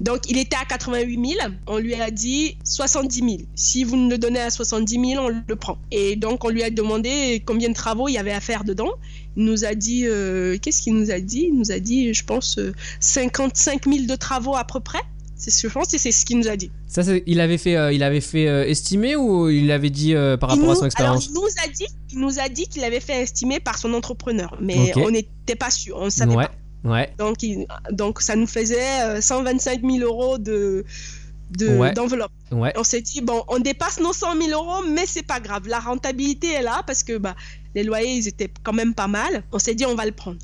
Donc 0.00 0.28
il 0.28 0.38
était 0.38 0.56
à 0.56 0.64
88 0.64 1.14
000, 1.14 1.50
on 1.66 1.78
lui 1.78 1.94
a 1.94 2.10
dit 2.10 2.56
70 2.64 3.18
000. 3.18 3.30
Si 3.54 3.84
vous 3.84 3.96
nous 3.96 4.10
le 4.10 4.18
donnez 4.18 4.40
à 4.40 4.50
70 4.50 5.12
000, 5.12 5.24
on 5.24 5.42
le 5.46 5.56
prend. 5.56 5.78
Et 5.90 6.16
donc 6.16 6.44
on 6.44 6.48
lui 6.48 6.62
a 6.62 6.70
demandé 6.70 7.42
combien 7.44 7.68
de 7.68 7.74
travaux 7.74 8.08
il 8.08 8.12
y 8.12 8.18
avait 8.18 8.32
à 8.32 8.40
faire 8.40 8.64
dedans. 8.64 8.90
Il 9.36 9.44
nous 9.44 9.64
a 9.64 9.74
dit, 9.74 10.06
euh, 10.06 10.58
qu'est-ce 10.60 10.82
qu'il 10.82 10.94
nous 10.94 11.10
a 11.10 11.20
dit? 11.20 11.46
Il 11.48 11.58
nous 11.58 11.72
a 11.72 11.78
dit, 11.78 12.12
je 12.12 12.24
pense, 12.24 12.58
55 13.00 13.86
euh, 13.86 13.92
000 13.92 14.06
de 14.06 14.16
travaux 14.16 14.56
à 14.56 14.64
peu 14.64 14.80
près. 14.80 15.00
C'est 15.42 15.50
ce, 15.50 15.66
je 15.66 15.72
pense 15.72 15.88
que 15.88 15.98
c'est 15.98 16.12
ce 16.12 16.24
qu'il 16.24 16.38
nous 16.38 16.46
a 16.46 16.56
dit. 16.56 16.70
Ça, 16.86 17.02
il 17.26 17.40
avait 17.40 17.58
fait, 17.58 17.74
euh, 17.76 17.92
il 17.92 18.04
avait 18.04 18.20
fait 18.20 18.46
euh, 18.46 18.64
estimer 18.64 19.16
ou 19.16 19.48
il 19.48 19.72
avait 19.72 19.90
dit 19.90 20.14
euh, 20.14 20.36
par 20.36 20.50
rapport 20.50 20.70
à 20.70 20.76
son 20.76 20.86
expérience? 20.86 21.26
il 21.26 21.34
nous 21.34 21.40
a 21.40 21.66
dit, 21.66 21.86
il 22.12 22.20
nous 22.20 22.38
a 22.38 22.48
dit 22.48 22.68
qu'il 22.68 22.84
avait 22.84 23.00
fait 23.00 23.22
estimer 23.22 23.58
par 23.58 23.76
son 23.76 23.92
entrepreneur, 23.92 24.56
mais 24.60 24.92
on 24.96 25.10
n'était 25.10 25.56
pas 25.56 25.70
sûr, 25.70 25.96
on 25.98 26.04
ne 26.04 26.10
savait 26.10 26.36
ouais. 26.36 26.44
pas. 26.44 26.52
Ouais. 26.84 27.12
Donc, 27.18 27.38
donc 27.90 28.20
ça 28.20 28.36
nous 28.36 28.46
faisait 28.46 29.20
125 29.20 29.82
000 29.82 29.98
euros 29.98 30.38
de 30.38 30.84
d'enveloppe. 31.94 32.32
Ouais. 32.50 32.72
On 32.76 32.84
s'est 32.84 33.02
dit 33.02 33.20
bon, 33.20 33.44
on 33.48 33.58
dépasse 33.58 34.00
nos 34.00 34.12
100 34.12 34.40
000 34.40 34.50
euros, 34.50 34.82
mais 34.88 35.06
c'est 35.06 35.26
pas 35.26 35.38
grave, 35.38 35.68
la 35.68 35.80
rentabilité 35.80 36.52
est 36.52 36.62
là 36.62 36.82
parce 36.86 37.02
que 37.02 37.18
bah, 37.18 37.36
les 37.74 37.84
loyers 37.84 38.14
ils 38.14 38.28
étaient 38.28 38.50
quand 38.62 38.72
même 38.72 38.94
pas 38.94 39.08
mal. 39.08 39.44
On 39.52 39.58
s'est 39.58 39.74
dit 39.74 39.84
on 39.84 39.94
va 39.94 40.06
le 40.06 40.12
prendre. 40.12 40.38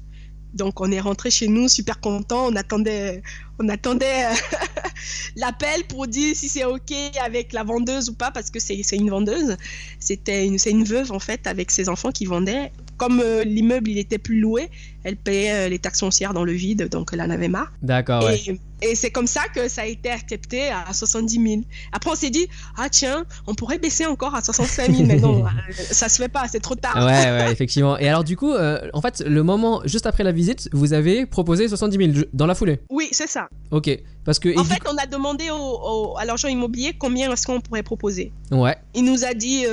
Donc 0.54 0.80
on 0.80 0.90
est 0.90 1.00
rentré 1.00 1.30
chez 1.30 1.48
nous 1.48 1.68
super 1.68 2.00
content. 2.00 2.46
On 2.48 2.56
attendait, 2.56 3.22
on 3.58 3.68
attendait 3.68 4.24
euh, 4.24 4.34
l'appel 5.36 5.84
pour 5.88 6.06
dire 6.06 6.34
si 6.34 6.48
c'est 6.48 6.64
ok 6.64 6.92
avec 7.24 7.52
la 7.52 7.64
vendeuse 7.64 8.08
ou 8.08 8.14
pas 8.14 8.30
parce 8.30 8.50
que 8.50 8.60
c'est 8.60 8.84
une 8.92 9.10
vendeuse. 9.10 9.56
C'était 9.98 10.46
une, 10.46 10.58
c'est 10.58 10.70
une 10.70 10.84
veuve 10.84 11.12
en 11.12 11.18
fait 11.18 11.46
avec 11.46 11.70
ses 11.70 11.88
enfants 11.88 12.10
qui 12.10 12.26
vendaient. 12.26 12.72
Comme 12.96 13.20
euh, 13.20 13.44
l'immeuble 13.44 13.90
il 13.90 13.98
était 13.98 14.18
plus 14.18 14.40
loué, 14.40 14.68
elle 15.04 15.16
payait 15.16 15.52
euh, 15.52 15.68
les 15.68 15.78
taxes 15.78 16.00
foncières 16.00 16.34
dans 16.34 16.44
le 16.44 16.52
vide, 16.52 16.88
donc 16.88 17.10
elle 17.12 17.22
en 17.22 17.30
avait 17.30 17.48
marre. 17.48 17.72
D'accord. 17.82 18.24
Ouais. 18.24 18.40
Et, 18.80 18.94
c'est 18.94 19.10
comme 19.10 19.26
ça 19.26 19.42
que 19.52 19.68
ça 19.68 19.82
a 19.82 19.86
été 19.86 20.08
accepté 20.08 20.68
à 20.68 20.92
70 20.92 21.48
000. 21.48 21.62
Après 21.92 22.10
on 22.10 22.14
s'est 22.14 22.30
dit 22.30 22.46
ah 22.76 22.88
tiens 22.88 23.24
on 23.48 23.54
pourrait 23.54 23.78
baisser 23.78 24.06
encore 24.06 24.36
à 24.36 24.42
65 24.42 24.94
000, 24.94 25.06
mais 25.06 25.16
non 25.16 25.44
ça 25.90 26.08
se 26.08 26.22
fait 26.22 26.28
pas, 26.28 26.46
c'est 26.46 26.60
trop 26.60 26.76
tard. 26.76 26.96
Ouais 26.96 27.30
ouais 27.30 27.48
effectivement. 27.52 27.98
Et 27.98 28.08
alors 28.08 28.22
du 28.22 28.36
coup 28.36 28.54
en 28.54 29.00
fait 29.00 29.20
le 29.20 29.42
moment 29.42 29.82
juste 29.84 30.06
après 30.06 30.22
la 30.22 30.32
visite 30.32 30.68
vous 30.72 30.92
avez 30.92 31.26
proposé 31.26 31.68
70 31.68 32.14
000 32.14 32.26
dans 32.32 32.46
la 32.46 32.54
foulée? 32.54 32.80
Oui 32.90 33.08
c'est 33.10 33.28
ça. 33.28 33.47
Ok. 33.70 33.90
Parce 34.24 34.38
que, 34.38 34.58
en 34.58 34.64
fait, 34.64 34.82
on 34.86 34.96
a 34.96 35.06
demandé 35.06 35.50
au, 35.50 36.16
à 36.18 36.24
l'agent 36.24 36.48
immobilier 36.48 36.94
combien 36.98 37.32
est-ce 37.32 37.46
qu'on 37.46 37.60
pourrait 37.60 37.82
proposer. 37.82 38.32
Ouais. 38.50 38.76
Il 38.94 39.04
nous 39.04 39.24
a 39.24 39.32
dit 39.32 39.64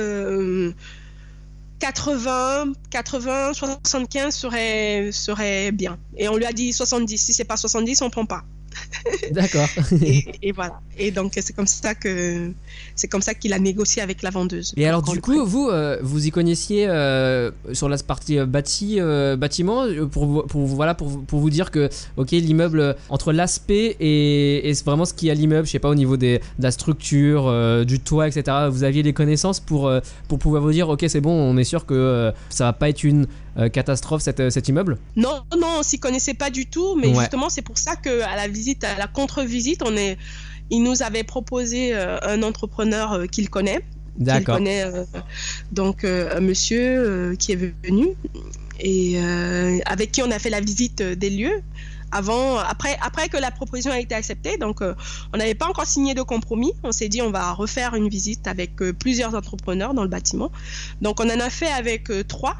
80, 1.78 2.72
80, 2.90 3.52
75 3.52 4.34
serait, 4.34 5.10
serait 5.12 5.72
bien. 5.72 5.98
Et 6.16 6.28
on 6.28 6.36
lui 6.36 6.46
a 6.46 6.52
dit 6.52 6.72
70. 6.72 7.18
Si 7.18 7.34
c'est 7.34 7.44
pas 7.44 7.56
70, 7.56 8.02
on 8.02 8.10
prend 8.10 8.24
pas. 8.24 8.44
D'accord. 9.32 9.68
et, 10.42 10.52
voilà. 10.52 10.80
Et 10.98 11.10
donc 11.10 11.32
c'est 11.36 11.54
comme 11.54 11.66
ça 11.66 11.94
que 11.94 12.50
c'est 12.94 13.08
comme 13.08 13.22
ça 13.22 13.34
qu'il 13.34 13.52
a 13.52 13.58
négocié 13.58 14.02
avec 14.02 14.22
la 14.22 14.30
vendeuse. 14.30 14.72
Et 14.76 14.86
alors 14.86 15.02
du 15.02 15.20
coup, 15.20 15.44
vous 15.44 15.68
euh, 15.68 15.98
vous 16.02 16.26
y 16.26 16.30
connaissiez 16.30 16.86
euh, 16.88 17.50
sur 17.72 17.88
la 17.88 17.96
partie 17.98 18.38
euh, 18.38 18.46
bâti 18.46 19.00
bâtiment 19.36 19.84
pour, 20.10 20.46
pour 20.46 20.66
voilà 20.66 20.94
pour, 20.94 21.24
pour 21.24 21.40
vous 21.40 21.50
dire 21.50 21.70
que 21.70 21.88
ok 22.16 22.30
l'immeuble 22.32 22.96
entre 23.08 23.32
l'aspect 23.32 23.96
et, 24.00 24.68
et 24.68 24.72
vraiment 24.84 25.04
ce 25.04 25.14
qu'il 25.14 25.28
y 25.28 25.30
a 25.30 25.34
l'immeuble, 25.34 25.66
je 25.66 25.72
sais 25.72 25.78
pas 25.78 25.88
au 25.88 25.94
niveau 25.94 26.16
des, 26.16 26.38
de 26.58 26.62
la 26.62 26.70
structure, 26.70 27.84
du 27.84 28.00
toit, 28.00 28.28
etc. 28.28 28.68
Vous 28.70 28.84
aviez 28.84 29.02
des 29.02 29.12
connaissances 29.12 29.60
pour 29.60 29.90
pour 30.28 30.38
pouvoir 30.38 30.62
vous 30.62 30.72
dire 30.72 30.88
ok 30.88 31.04
c'est 31.08 31.20
bon, 31.20 31.32
on 31.32 31.56
est 31.56 31.64
sûr 31.64 31.86
que 31.86 32.32
ça 32.50 32.64
va 32.64 32.72
pas 32.72 32.88
être 32.88 33.04
une 33.04 33.26
catastrophe 33.72 34.22
cet, 34.22 34.50
cet 34.50 34.68
immeuble? 34.68 34.98
Non, 35.16 35.42
non, 35.58 35.78
on 35.78 35.82
s'y 35.82 35.98
connaissait 35.98 36.34
pas 36.34 36.50
du 36.50 36.66
tout, 36.66 36.94
mais 36.96 37.14
justement 37.14 37.48
c'est 37.48 37.62
pour 37.62 37.78
ça 37.78 37.96
que 37.96 38.22
à 38.22 38.36
la 38.36 38.48
visite, 38.48 38.84
à 38.84 38.96
la 38.98 39.06
contre-visite, 39.06 39.82
on 39.84 39.96
est, 39.96 40.18
il 40.70 40.82
nous 40.82 41.02
avait 41.02 41.24
proposé 41.24 41.94
euh, 41.94 42.18
un 42.22 42.42
entrepreneur 42.42 43.12
euh, 43.12 43.26
qu'il 43.26 43.50
connaît. 43.50 43.80
D'accord. 44.18 44.56
connaît 44.56 44.82
euh, 44.82 45.04
donc 45.72 46.04
un 46.04 46.40
monsieur 46.40 47.36
qui 47.38 47.52
est 47.52 47.74
venu 47.84 48.08
et 48.80 49.18
avec 49.84 50.10
qui 50.10 50.22
on 50.22 50.30
a 50.30 50.38
fait 50.38 50.48
la 50.48 50.60
visite 50.60 51.02
des 51.02 51.28
lieux 51.28 51.62
avant, 52.12 52.56
après, 52.56 52.96
après 53.02 53.28
que 53.28 53.36
la 53.36 53.50
proposition 53.50 53.92
a 53.92 53.98
été 53.98 54.14
acceptée, 54.14 54.56
donc 54.56 54.80
on 54.80 55.36
n'avait 55.36 55.54
pas 55.54 55.66
encore 55.66 55.84
signé 55.84 56.14
de 56.14 56.22
compromis. 56.22 56.72
On 56.82 56.92
s'est 56.92 57.10
dit 57.10 57.20
on 57.20 57.30
va 57.30 57.52
refaire 57.52 57.94
une 57.94 58.08
visite 58.08 58.46
avec 58.46 58.76
plusieurs 58.76 59.34
entrepreneurs 59.34 59.92
dans 59.92 60.02
le 60.02 60.08
bâtiment. 60.08 60.50
Donc 61.02 61.20
on 61.20 61.28
en 61.28 61.40
a 61.40 61.50
fait 61.50 61.70
avec 61.70 62.10
trois 62.26 62.56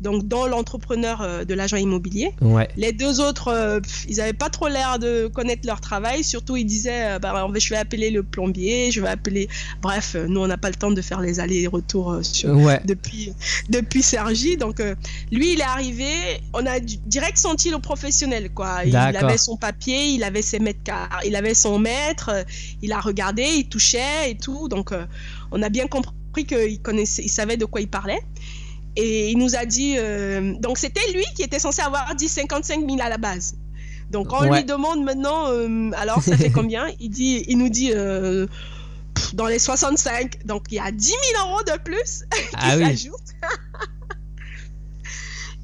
donc 0.00 0.28
dans 0.28 0.46
l'entrepreneur 0.46 1.22
euh, 1.22 1.44
de 1.44 1.54
l'agent 1.54 1.76
immobilier. 1.76 2.32
Les 2.76 2.92
deux 2.92 3.20
autres, 3.20 3.48
euh, 3.48 3.80
ils 4.08 4.16
n'avaient 4.16 4.32
pas 4.32 4.50
trop 4.50 4.68
l'air 4.68 4.98
de 4.98 5.26
connaître 5.28 5.66
leur 5.66 5.80
travail. 5.80 6.22
Surtout, 6.22 6.56
ils 6.56 6.64
disaient, 6.64 7.12
euh, 7.12 7.18
bah, 7.18 7.46
je 7.54 7.70
vais 7.70 7.76
appeler 7.76 8.10
le 8.10 8.22
plombier, 8.22 8.90
je 8.90 9.00
vais 9.00 9.08
appeler. 9.08 9.48
Bref, 9.80 10.16
nous, 10.28 10.40
on 10.40 10.46
n'a 10.46 10.58
pas 10.58 10.68
le 10.68 10.74
temps 10.74 10.90
de 10.90 11.00
faire 11.00 11.20
les 11.20 11.40
allers-retours 11.40 12.20
depuis 12.84 13.32
depuis 13.68 14.02
Sergi. 14.02 14.56
Donc 14.56 14.82
lui, 15.32 15.54
il 15.54 15.60
est 15.60 15.64
arrivé, 15.64 16.06
on 16.52 16.66
a 16.66 16.78
direct 16.80 17.38
senti 17.38 17.70
le 17.70 17.78
professionnel, 17.78 18.50
quoi. 18.50 18.84
Il 18.84 18.96
avait 18.96 19.38
son 19.38 19.56
papier, 19.56 20.08
il 20.08 20.24
avait 20.24 20.42
ses 20.42 20.58
mètres 20.58 20.76
il 21.24 21.34
avait 21.36 21.54
son 21.54 21.78
maître, 21.78 22.30
il 22.82 22.92
a 22.92 23.00
regardé, 23.00 23.42
il 23.42 23.68
touchait 23.68 24.30
et 24.30 24.36
tout. 24.36 24.68
Donc 24.68 24.92
on 25.50 25.62
a 25.62 25.68
bien 25.68 25.86
compris 25.86 26.44
qu'il 26.44 26.80
connaissait, 26.80 27.22
il 27.22 27.30
savait 27.30 27.56
de 27.56 27.64
quoi 27.64 27.80
il 27.80 27.88
parlait. 27.88 28.20
Et 28.96 29.30
il 29.30 29.38
nous 29.38 29.56
a 29.56 29.64
dit. 29.64 29.96
Euh, 29.98 30.54
donc, 30.58 30.78
c'était 30.78 31.12
lui 31.12 31.24
qui 31.34 31.42
était 31.42 31.58
censé 31.58 31.82
avoir 31.82 32.14
dit 32.14 32.28
55 32.28 32.80
000 32.80 33.00
à 33.00 33.08
la 33.08 33.18
base. 33.18 33.54
Donc, 34.10 34.32
on 34.32 34.44
lui 34.52 34.64
demande 34.64 35.02
maintenant, 35.02 35.48
euh, 35.48 35.90
alors 35.96 36.22
ça 36.22 36.36
fait 36.36 36.50
combien? 36.54 36.86
Il, 37.00 37.10
dit, 37.10 37.44
il 37.48 37.58
nous 37.58 37.68
dit 37.68 37.90
euh, 37.92 38.46
dans 39.34 39.46
les 39.46 39.58
65. 39.58 40.46
Donc, 40.46 40.64
il 40.70 40.76
y 40.76 40.78
a 40.78 40.90
10 40.90 41.06
000 41.06 41.20
euros 41.46 41.62
de 41.62 41.78
plus 41.82 42.24
qui 42.50 42.56
ah 42.56 42.78
s'ajoutent. 42.78 43.34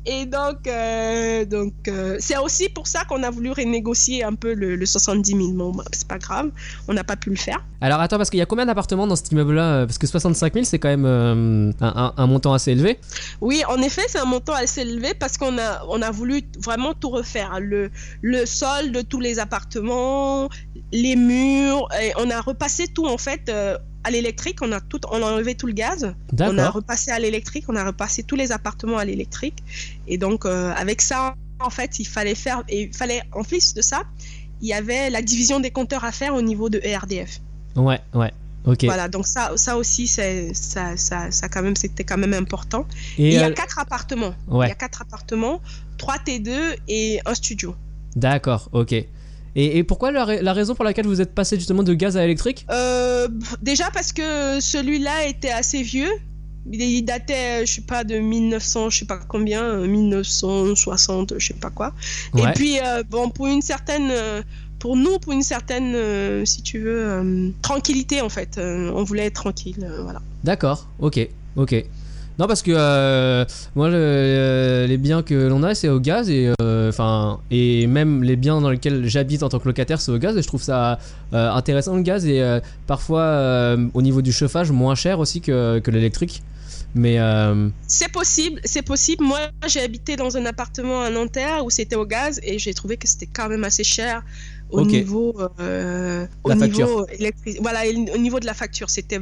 Et 0.05 0.27
donc, 0.27 0.67
euh, 0.67 1.45
donc 1.45 1.75
euh, 1.87 2.17
c'est 2.19 2.37
aussi 2.37 2.69
pour 2.69 2.89
ça 2.89 3.05
qu'on 3.05 3.23
a 3.23 3.31
voulu 3.31 3.53
renégocier 3.53 4.25
un 4.25 4.35
peu 4.35 4.53
le, 4.53 4.85
70 4.85 5.31
000. 5.31 5.53
Bon, 5.53 5.71
bah, 5.71 5.85
c'est 5.93 6.09
pas 6.09 6.19
grave, 6.19 6.51
on 6.89 6.93
n'a 6.93 7.05
pas 7.05 7.15
pu 7.15 7.31
le 7.31 7.37
faire. 7.37 7.65
Alors 7.81 8.01
attends, 8.01 8.17
parce 8.17 8.29
qu'il 8.29 8.39
y 8.39 8.43
a 8.43 8.47
combien 8.47 8.67
d'appartements 8.67 9.07
dans 9.07 9.15
cet 9.15 9.31
immeuble-là 9.31 9.87
Parce 9.87 9.99
que 9.99 10.09
65 10.09 10.55
000, 10.55 10.65
c'est 10.65 10.81
quand 10.81 10.89
même 10.89 11.05
euh, 11.05 11.73
un, 11.81 12.27
montant 12.27 12.53
assez 12.53 12.73
élevé. 12.73 12.99
Oui, 13.41 13.63
en 13.69 13.81
effet, 13.81 14.03
c'est 14.09 14.19
un 14.19 14.25
montant 14.25 14.55
assez 14.55 14.81
élevé 14.81 15.15
parce 15.15 15.39
qu'on 15.39 15.57
a, 15.59 15.85
on 15.89 16.03
a 16.03 16.11
voulu 16.11 16.43
vraiment 16.59 16.95
tout 16.95 17.11
refaire. 17.11 17.61
Le, 17.61 17.91
le 18.23 18.45
sol 18.45 18.91
de 18.91 19.03
tous 19.03 19.21
les 19.21 19.39
appartements, 19.39 20.49
les 20.91 21.15
murs, 21.15 21.89
et 22.03 22.13
on 22.19 22.29
a 22.31 22.41
repassé 22.41 22.89
tout 22.89 23.07
en 23.07 23.19
fait 23.19 23.53
à 24.05 24.11
l'électrique, 24.11 24.59
on 24.63 24.73
a 24.73 24.81
tout, 24.81 25.01
on 25.11 25.23
a 25.23 25.33
enlevé 25.33 25.55
tout 25.55 25.67
le 25.67 25.73
gaz, 25.73 26.15
on 26.39 26.59
a 26.59 26.71
repassé 26.71 27.11
à 27.11 27.19
l'électrique, 27.19 27.65
on 27.69 27.77
a 27.77 27.85
repassé 27.85 28.23
tous 28.23 28.37
les 28.37 28.53
appartements 28.53 28.99
à 28.99 29.05
l'électrique, 29.05 29.59
et 30.07 30.19
donc 30.19 30.45
euh, 30.45 30.73
avec 30.77 31.01
ça, 31.01 31.37
en 31.61 31.71
fait, 31.71 31.99
il 31.99 32.07
fallait 32.07 32.35
faire, 32.35 32.65
et 32.69 32.83
il 32.83 32.95
fallait 32.95 33.23
en 33.33 33.45
plus 33.45 33.75
de 33.75 33.83
ça, 33.83 34.03
il 34.61 34.69
y 34.69 34.73
avait 34.73 35.11
la 35.11 35.23
division 35.23 35.61
des 35.61 35.71
compteurs 35.71 36.05
à 36.05 36.13
faire 36.13 36.35
au 36.35 36.43
niveau 36.43 36.69
de 36.69 36.81
ERDF. 36.83 37.41
Ouais, 37.77 38.01
ouais. 38.15 38.33
ok. 38.65 38.85
Voilà, 38.85 39.09
donc 39.09 39.27
ça, 39.27 39.53
ça 39.57 39.77
aussi, 39.77 40.07
c'est, 40.07 40.53
ça, 40.55 40.97
ça, 40.97 41.31
ça, 41.31 41.49
quand 41.49 41.63
même, 41.63 41.77
c'était 41.77 42.05
quand 42.05 42.19
même 42.19 42.35
important. 42.35 42.87
Et, 43.19 43.29
il 43.29 43.33
y 43.35 43.39
a 43.39 43.49
euh, 43.49 43.53
quatre 43.53 43.79
appartements. 43.79 44.35
Ouais. 44.49 44.67
Il 44.67 44.69
y 44.69 44.73
a 44.73 44.77
quatre 44.77 45.03
appartements, 45.03 45.61
trois 45.97 46.17
T2 46.17 46.77
et 46.89 47.21
un 47.25 47.35
studio. 47.35 47.75
D'accord, 48.15 48.69
ok. 48.73 48.95
Et, 49.55 49.83
pourquoi 49.85 50.11
la, 50.11 50.53
raison 50.53 50.75
pour 50.75 50.85
laquelle 50.85 51.07
vous 51.07 51.21
êtes 51.21 51.35
passé 51.35 51.57
justement 51.57 51.83
de 51.83 51.93
gaz 51.95 52.17
à 52.17 52.25
électrique? 52.25 52.67
Euh, 52.71 53.29
Déjà 53.61 53.91
parce 53.93 54.13
que 54.13 54.61
celui-là 54.61 55.27
était 55.27 55.51
assez 55.51 55.83
vieux. 55.83 56.11
Il 56.71 57.03
datait, 57.03 57.67
je 57.67 57.75
sais 57.75 57.81
pas, 57.83 58.05
de 58.05 58.19
1900, 58.19 58.91
je 58.91 59.01
sais 59.01 59.05
pas 59.05 59.19
combien, 59.29 59.79
1960, 59.87 61.35
je 61.39 61.47
sais 61.47 61.55
pas 61.55 61.71
quoi. 61.71 61.93
Et 62.39 62.43
puis, 62.55 62.79
euh, 62.79 63.03
bon, 63.11 63.31
pour 63.31 63.49
une 63.49 63.63
certaine, 63.63 64.11
euh, 64.11 64.43
pour 64.79 64.97
nous, 64.97 65.19
pour 65.19 65.33
une 65.33 65.43
certaine, 65.43 66.47
si 66.47 66.63
tu 66.63 66.79
veux, 66.79 67.53
tranquillité 67.63 68.21
en 68.21 68.29
fait. 68.29 68.59
on 68.59 69.03
voulait 69.03 69.27
être 69.27 69.35
tranquille, 69.35 69.87
voilà. 70.03 70.23
D'accord, 70.45 70.89
ok, 71.01 71.29
ok. 71.57 71.85
Non, 72.43 72.49
parce 72.49 72.63
que 72.63 72.73
euh, 72.75 73.45
moi, 73.77 73.87
euh, 73.87 74.85
les 74.89 74.97
biens 74.97 75.23
que 75.23 75.47
l'on 75.47 75.63
a, 75.63 75.77
c'est 75.77 75.89
au 75.89 76.01
gaz 76.01 76.29
et 76.29 76.51
euh, 76.61 76.91
et 77.53 77.87
même 77.87 78.25
les 78.25 78.35
biens 78.35 78.61
dans 78.61 78.69
lesquels 78.69 79.07
j'habite 79.07 79.45
en 79.45 79.49
tant 79.49 79.61
que 79.61 79.69
locataire, 79.69 80.01
c'est 80.01 80.11
au 80.11 80.19
gaz. 80.19 80.37
Et 80.37 80.43
je 80.43 80.49
trouve 80.49 80.61
ça 80.61 80.99
intéressant 81.33 81.95
le 81.95 82.03
gaz 82.03 82.27
et 82.27 82.43
parfois 82.89 83.77
au 83.95 84.03
niveau 84.03 84.23
du 84.23 84.33
chauffage 84.33 84.73
moins 84.73 84.97
cher 84.97 85.21
aussi 85.21 85.41
que, 85.41 85.79
que 85.79 85.91
l'électrique. 85.93 86.43
Mais 86.97 87.19
C'est 87.87 88.11
possible, 88.11 88.61
c'est 88.65 88.83
possible. 88.83 89.25
Moi, 89.25 89.39
j'ai 89.69 89.81
habité 89.81 90.17
dans 90.17 90.37
un 90.37 90.45
appartement 90.45 91.01
à 91.01 91.11
Nanterre 91.11 91.65
où 91.65 91.71
c'était 91.71 91.97
au 91.97 92.07
gaz 92.07 92.41
et 92.43 92.59
j'ai 92.59 92.75
trouvé 92.75 92.97
que 92.97 93.07
c'était 93.07 93.29
quand 93.33 93.49
même 93.49 93.63
assez 93.63 93.85
cher 93.85 94.25
au 94.73 94.85
niveau, 94.85 95.35
euh, 95.61 96.27
au 96.45 96.55
niveau. 96.55 97.07
Voilà, 97.61 97.81
au 98.15 98.19
niveau 98.19 98.41
de 98.41 98.47
la 98.47 98.55
facture, 98.55 98.91
c'était 98.91 99.21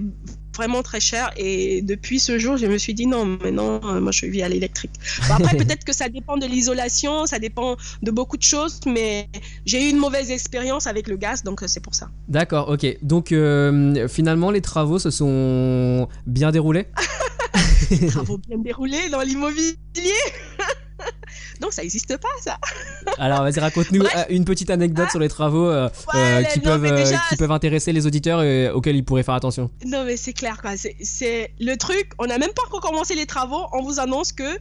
vraiment 0.56 0.82
très 0.82 1.00
cher. 1.00 1.30
Et 1.36 1.82
depuis 1.82 2.20
ce 2.20 2.38
jour, 2.38 2.56
je 2.56 2.66
me 2.66 2.78
suis 2.78 2.94
dit 2.94 3.06
non, 3.06 3.24
maintenant, 3.24 3.80
euh, 3.84 4.00
moi, 4.00 4.12
je 4.12 4.26
vis 4.26 4.42
à 4.42 4.48
l'électrique. 4.48 4.92
Bon, 5.28 5.34
après, 5.34 5.56
peut-être 5.62 5.84
que 5.84 5.92
ça 5.92 6.08
dépend 6.08 6.36
de 6.36 6.46
l'isolation, 6.46 7.26
ça 7.26 7.38
dépend 7.38 7.76
de 8.02 8.10
beaucoup 8.10 8.36
de 8.36 8.42
choses, 8.42 8.80
mais 8.86 9.28
j'ai 9.66 9.86
eu 9.86 9.90
une 9.90 9.98
mauvaise 9.98 10.30
expérience 10.30 10.86
avec 10.86 11.08
le 11.08 11.16
gaz, 11.16 11.42
donc 11.42 11.62
euh, 11.62 11.66
c'est 11.66 11.80
pour 11.80 11.94
ça. 11.94 12.08
d'accord, 12.28 12.68
ok. 12.68 12.98
Donc 13.02 13.32
euh, 13.32 14.08
finalement, 14.08 14.50
les 14.50 14.60
travaux 14.60 14.98
se 14.98 15.10
sont 15.10 16.08
bien 16.26 16.50
déroulés? 16.50 16.86
Travaux 18.08 18.38
bien 18.38 18.58
déroulés 18.58 19.08
dans 19.10 19.22
l'immobilier? 19.22 19.74
donc 21.60 21.72
ça 21.72 21.82
n'existe 21.82 22.16
pas, 22.16 22.28
ça. 22.42 22.58
Alors 23.18 23.42
vas-y, 23.42 23.58
raconte-nous 23.60 24.00
Bref. 24.00 24.14
euh, 24.16 24.24
une 24.30 24.44
petite 24.44 24.70
anecdote 24.70 25.10
sur 25.10 25.18
les 25.20 25.28
travaux 25.28 25.66
euh, 25.68 25.88
Ouais, 26.12 26.20
euh, 26.20 26.42
qui, 26.44 26.58
non, 26.60 26.64
peuvent, 26.64 26.94
déjà, 26.96 27.20
qui 27.28 27.36
peuvent 27.36 27.50
intéresser 27.52 27.92
les 27.92 28.06
auditeurs 28.06 28.42
et 28.42 28.70
auxquels 28.70 28.96
ils 28.96 29.04
pourraient 29.04 29.22
faire 29.22 29.34
attention. 29.34 29.70
Non, 29.84 30.04
mais 30.04 30.16
c'est 30.16 30.32
clair, 30.32 30.60
quoi. 30.60 30.76
C'est- 30.76 30.96
C'est 31.02 31.52
le 31.60 31.76
truc. 31.76 32.10
On 32.18 32.26
n'a 32.26 32.38
même 32.38 32.52
pas 32.54 32.62
encore 32.66 32.80
commencé 32.80 33.14
les 33.14 33.26
travaux. 33.26 33.66
On 33.72 33.82
vous 33.82 34.00
annonce 34.00 34.32
que, 34.32 34.58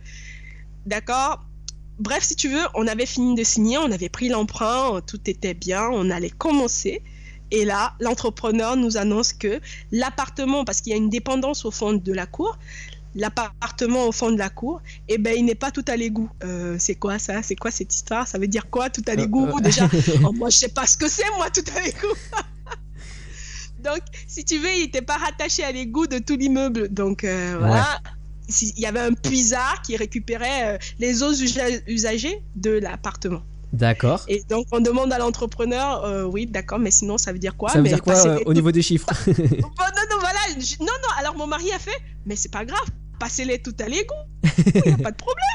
d'accord. 0.86 1.42
Bref, 2.00 2.24
si 2.24 2.36
tu 2.36 2.48
veux, 2.50 2.64
on 2.76 2.88
avait 2.88 3.06
fini 3.06 3.36
de 3.36 3.44
signer, 3.44 3.78
on 3.78 3.92
avait 3.92 4.08
pris 4.10 4.30
l'emprunt, 4.30 5.02
tout 5.06 5.20
était 5.30 5.54
bien, 5.54 5.90
on 5.92 6.10
allait 6.10 6.30
commencer. 6.30 7.02
Et 7.52 7.66
là, 7.66 7.94
l'entrepreneur 8.00 8.78
nous 8.78 8.96
annonce 8.98 9.34
que 9.34 9.60
l'appartement, 9.92 10.64
parce 10.64 10.80
qu'il 10.82 10.92
y 10.92 10.94
a 10.94 10.98
une 10.98 11.10
dépendance 11.10 11.66
au 11.66 11.72
fond 11.72 11.94
de 11.94 12.14
la 12.14 12.26
cour, 12.26 12.58
l'appartement 13.16 14.08
au 14.08 14.12
fond 14.12 14.32
de 14.32 14.38
la 14.38 14.50
cour, 14.50 14.82
eh 15.08 15.18
ben, 15.18 15.34
il 15.38 15.46
n'est 15.46 15.56
pas 15.56 15.72
tout 15.72 15.86
à 15.88 15.96
l'égout. 15.96 16.30
Euh, 16.44 16.76
c'est 16.80 16.96
quoi 16.96 17.20
ça? 17.20 17.42
C'est 17.44 17.56
quoi 17.56 17.72
cette 17.72 17.94
histoire? 17.94 18.28
Ça 18.28 18.38
veut 18.38 18.48
dire 18.48 18.70
quoi 18.70 18.90
tout 18.90 19.04
à 19.08 19.16
l'égout? 19.16 19.48
Euh, 19.48 19.58
euh. 19.58 19.62
Déjà, 19.62 19.90
oh, 20.24 20.32
moi, 20.32 20.50
je 20.50 20.58
sais 20.58 20.70
pas 20.70 20.86
ce 20.86 20.96
que 20.98 21.08
c'est, 21.10 21.24
moi, 21.38 21.50
tout 21.50 21.64
à 21.76 21.82
l'égout. 21.82 22.16
Donc, 23.84 24.02
si 24.28 24.44
tu 24.44 24.58
veux, 24.60 24.74
il 24.76 24.82
n'était 24.84 25.02
pas 25.02 25.18
rattaché 25.18 25.64
à 25.64 25.72
l'égout 25.72 26.08
de 26.08 26.20
tout 26.20 26.36
l'immeuble. 26.36 26.90
Donc, 26.90 27.24
voilà. 27.24 28.02
Il 28.62 28.80
y 28.80 28.86
avait 28.88 29.00
un 29.00 29.14
puisard 29.14 29.82
qui 29.84 29.96
récupérait 29.96 30.80
les 30.98 31.22
eaux 31.24 31.34
usa- 31.34 31.82
usagées 31.88 32.42
de 32.56 32.72
l'appartement. 32.72 33.44
D'accord. 33.72 34.24
Et 34.28 34.44
donc, 34.50 34.66
on 34.72 34.80
demande 34.80 35.14
à 35.14 35.20
l'entrepreneur, 35.20 36.04
euh, 36.04 36.24
oui, 36.24 36.46
d'accord, 36.48 36.80
mais 36.80 36.92
sinon, 36.92 37.18
ça 37.18 37.32
veut 37.32 37.40
dire 37.40 37.56
quoi? 37.56 37.70
Ça 37.70 37.78
veut 37.78 37.84
mais 37.84 37.90
dire 37.90 38.02
quoi 38.02 38.16
euh, 38.28 38.40
au 38.46 38.54
niveau 38.54 38.72
des 38.72 38.82
chiffres? 38.82 39.08
Bon, 39.28 39.34
non, 39.36 40.04
non, 40.12 40.18
voilà. 40.20 40.40
je- 40.58 40.80
Non, 40.80 40.86
non, 40.86 41.10
alors 41.18 41.36
mon 41.36 41.46
mari 41.48 41.72
a 41.72 41.80
fait, 41.80 41.98
mais 42.26 42.36
c'est 42.36 42.52
pas 42.52 42.66
grave, 42.66 42.86
passez-les 43.20 43.60
tout 43.62 43.76
à 43.80 43.88
l'égout. 43.88 44.14
Il 44.76 44.82
n'y 44.86 44.94
a 44.94 44.98
pas 44.98 45.12
de 45.12 45.18
problème. 45.18 45.46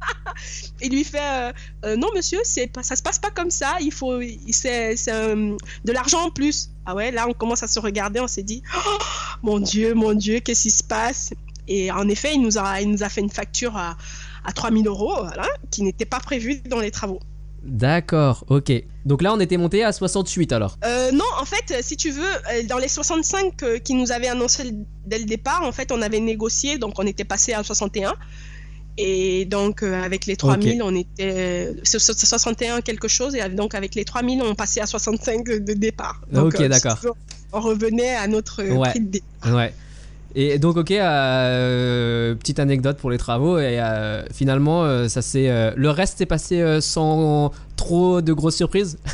Il 0.80 0.90
lui 0.92 1.04
fait, 1.04 1.18
euh, 1.20 1.52
Euh, 1.84 1.96
non, 1.96 2.08
monsieur, 2.14 2.38
c'est 2.44 2.66
pas, 2.68 2.82
ça 2.82 2.96
se 2.96 3.02
passe 3.02 3.18
pas 3.18 3.30
comme 3.30 3.50
ça, 3.50 3.76
il 3.80 3.92
faut, 3.92 4.20
c'est 4.50 4.96
c'est, 4.96 5.12
euh, 5.12 5.56
de 5.84 5.92
l'argent 5.92 6.26
en 6.26 6.30
plus. 6.30 6.70
Ah 6.86 6.94
ouais, 6.94 7.10
là, 7.10 7.26
on 7.28 7.32
commence 7.34 7.62
à 7.62 7.66
se 7.68 7.78
regarder, 7.80 8.20
on 8.20 8.28
s'est 8.28 8.42
dit, 8.44 8.62
Oh, 8.86 8.98
mon 9.42 9.58
Dieu, 9.58 9.94
mon 9.94 10.14
Dieu, 10.14 10.40
qu'est-ce 10.40 10.62
qui 10.62 10.70
se 10.70 10.84
passe? 10.84 11.32
Et 11.66 11.90
en 11.90 12.08
effet, 12.08 12.34
il 12.34 12.40
nous 12.42 12.58
a, 12.58 12.80
il 12.80 12.90
nous 12.90 13.02
a 13.02 13.08
fait 13.08 13.20
une 13.20 13.30
facture 13.30 13.76
à, 13.76 13.96
à 14.44 14.52
3000 14.52 14.86
euros, 14.86 15.14
voilà, 15.18 15.46
qui 15.70 15.82
n'était 15.82 16.06
pas 16.06 16.20
prévue 16.20 16.60
dans 16.62 16.80
les 16.80 16.90
travaux. 16.90 17.20
D'accord, 17.68 18.44
ok. 18.48 18.72
Donc 19.04 19.22
là, 19.22 19.32
on 19.32 19.40
était 19.40 19.56
monté 19.56 19.84
à 19.84 19.92
68 19.92 20.52
alors. 20.52 20.78
Euh, 20.84 21.12
non, 21.12 21.24
en 21.40 21.44
fait, 21.44 21.70
euh, 21.72 21.78
si 21.82 21.96
tu 21.96 22.10
veux, 22.10 22.22
euh, 22.24 22.62
dans 22.68 22.78
les 22.78 22.88
65 22.88 23.62
euh, 23.62 23.78
qui 23.78 23.94
nous 23.94 24.10
avaient 24.10 24.28
annoncé 24.28 24.72
dès 25.06 25.18
le 25.18 25.24
départ, 25.24 25.62
en 25.62 25.72
fait, 25.72 25.92
on 25.92 26.02
avait 26.02 26.20
négocié, 26.20 26.78
donc 26.78 26.94
on 26.98 27.06
était 27.06 27.24
passé 27.24 27.52
à 27.52 27.62
61. 27.62 28.14
Et 29.00 29.44
donc, 29.44 29.82
euh, 29.84 30.02
avec 30.02 30.26
les 30.26 30.34
3000, 30.36 30.82
on 30.82 30.94
était. 30.94 31.72
So- 31.84 31.98
61 32.00 32.80
quelque 32.80 33.06
chose, 33.06 33.34
et 33.36 33.48
donc 33.48 33.74
avec 33.74 33.94
les 33.94 34.04
3000, 34.04 34.42
on 34.42 34.54
passait 34.56 34.80
à 34.80 34.86
65 34.86 35.44
de 35.46 35.72
départ. 35.72 36.20
Donc, 36.32 36.54
Ok, 36.54 36.60
euh, 36.60 36.68
d'accord. 36.68 36.98
On 37.52 37.60
revenait 37.60 38.14
à 38.16 38.26
notre 38.26 38.62
euh, 38.62 38.72
Ouais. 38.74 38.90
prix 38.90 39.00
de 39.00 39.10
départ. 39.10 39.54
Ouais. 39.54 39.72
Et 40.34 40.58
donc, 40.58 40.76
ok, 40.76 40.90
euh, 40.90 42.34
petite 42.34 42.58
anecdote 42.58 42.98
pour 42.98 43.10
les 43.10 43.18
travaux. 43.18 43.58
Et 43.58 43.80
euh, 43.80 44.22
finalement, 44.32 44.84
euh, 44.84 45.08
ça 45.08 45.20
euh, 45.36 45.72
le 45.74 45.90
reste 45.90 46.18
s'est 46.18 46.26
passé 46.26 46.80
sans 46.80 47.50
trop 47.76 48.20
de 48.20 48.32
grosses 48.32 48.56
surprises? 48.56 48.98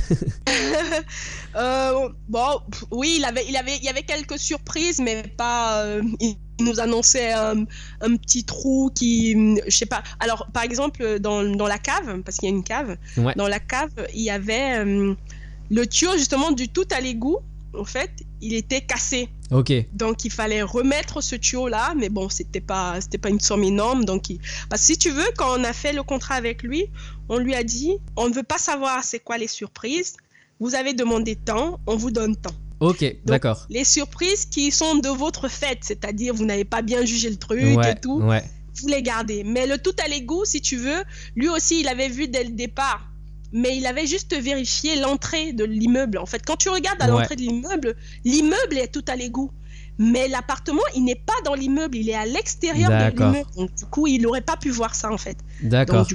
Bon, 2.29 2.61
oui, 2.91 3.17
il 3.19 3.25
avait, 3.25 3.45
il 3.49 3.57
avait, 3.57 3.77
il 3.77 3.85
y 3.85 3.89
avait 3.89 4.03
quelques 4.03 4.39
surprises, 4.39 4.99
mais 5.01 5.23
pas. 5.37 5.85
il 6.21 6.37
nous 6.61 6.81
annonçait 6.81 7.33
un, 7.33 7.65
un 8.01 8.17
petit 8.17 8.45
trou 8.45 8.91
qui, 8.93 9.57
je 9.69 9.77
sais 9.77 9.87
pas. 9.87 10.03
Alors, 10.19 10.49
par 10.53 10.65
exemple, 10.65 11.21
dans, 11.21 11.45
dans 11.45 11.69
la 11.69 11.79
cave, 11.79 12.23
parce 12.25 12.39
qu'il 12.39 12.49
y 12.49 12.53
a 12.53 12.57
une 12.57 12.65
cave, 12.65 12.97
Ouais. 13.17 13.35
dans 13.37 13.47
la 13.47 13.61
cave, 13.61 13.91
il 14.15 14.23
y 14.23 14.31
avait 14.31 14.85
le 14.85 15.87
tuyau 15.87 16.13
justement 16.17 16.51
du 16.51 16.69
tout 16.69 16.87
à 16.97 17.01
l'égout. 17.01 17.39
En 17.77 17.85
fait, 17.85 18.11
il 18.41 18.55
était 18.55 18.81
cassé, 18.83 19.29
Ok. 19.51 19.73
donc 19.93 20.25
il 20.25 20.31
fallait 20.31 20.63
remettre 20.63 21.21
ce 21.23 21.35
tuyau 21.37 21.69
là, 21.69 21.95
mais 21.97 22.09
bon, 22.09 22.29
c'était 22.29 22.61
pas, 22.61 23.01
c'était 23.01 23.19
pas 23.19 23.31
une 23.31 23.41
somme 23.41 23.65
énorme. 23.65 24.05
Donc, 24.05 24.31
il- 24.31 24.39
parce 24.69 24.83
que 24.83 24.87
si 24.89 24.99
tu 24.99 25.11
veux, 25.11 25.27
quand 25.37 25.59
on 25.59 25.65
a 25.65 25.73
fait 25.73 25.93
le 25.93 26.03
contrat 26.03 26.35
avec 26.37 26.63
lui, 26.63 26.87
on 27.29 27.39
lui 27.39 27.55
a 27.55 27.65
dit, 27.65 27.93
on 28.17 28.29
ne 28.29 28.35
veut 28.35 28.43
pas 28.43 28.59
savoir 28.59 29.03
c'est 29.05 29.19
quoi 29.21 29.39
les 29.39 29.49
surprises. 29.49 30.15
Vous 30.61 30.75
avez 30.75 30.95
demandé 30.95 31.37
tant, 31.37 31.81
on 31.87 31.97
vous 31.97 32.11
donne 32.11 32.37
tant. 32.37 32.53
Ok, 32.81 33.05
d'accord. 33.25 33.67
Les 33.71 33.85
surprises 33.85 34.45
qui 34.47 34.71
sont 34.71 34.97
de 34.97 35.09
votre 35.09 35.49
fait, 35.49 35.79
c'est-à-dire 35.83 36.35
vous 36.35 36.45
n'avez 36.45 36.65
pas 36.65 36.83
bien 36.83 37.05
jugé 37.05 37.31
le 37.31 37.37
truc 37.37 37.61
Ouais, 37.77 37.93
et 37.93 37.95
tout, 38.01 38.21
ouais. 38.21 38.43
vous 38.81 38.89
les 38.89 39.03
gardez. 39.03 39.43
Mais 39.45 39.67
le 39.67 39.79
tout 39.79 39.95
à 40.05 40.09
l'égout, 40.09 40.45
si 40.45 40.61
tu 40.61 40.77
veux, 40.77 41.03
lui 41.35 41.49
aussi, 41.49 41.81
il 41.81 41.89
avait 41.89 42.09
vu 42.09 42.29
dès 42.29 42.45
le 42.45 42.51
départ. 42.51 43.09
Mais 43.55 43.77
il 43.79 43.87
avait 43.87 44.07
juste 44.07 44.35
vérifié 44.39 45.01
l'entrée 45.01 45.53
de 45.55 45.65
l'immeuble. 45.65 46.19
En 46.19 46.27
fait, 46.27 46.43
quand 46.45 46.57
tu 46.57 46.69
regardes 46.69 47.01
à 47.01 47.07
Ouais. 47.07 47.13
l'entrée 47.13 47.37
de 47.37 47.41
l'immeuble, 47.41 47.95
l'immeuble 48.25 48.77
est 48.77 48.89
tout 48.93 49.05
à 49.09 49.17
l'égout. 49.17 49.51
Mais 49.97 50.27
l'appartement, 50.29 50.83
il 50.97 51.05
n'est 51.05 51.15
pas 51.15 51.41
dans 51.45 51.55
l'immeuble, 51.55 51.97
il 51.97 52.11
est 52.11 52.15
à 52.17 52.27
l'extérieur 52.27 52.91
de 52.91 53.17
l'immeuble. 53.17 53.49
Donc, 53.57 53.75
du 53.75 53.85
coup, 53.87 54.07
il 54.09 54.21
n'aurait 54.21 54.41
pas 54.41 54.57
pu 54.57 54.71
voir 54.71 54.95
ça, 54.95 55.11
en 55.13 55.19
fait. 55.19 55.37
D'accord. 55.63 56.07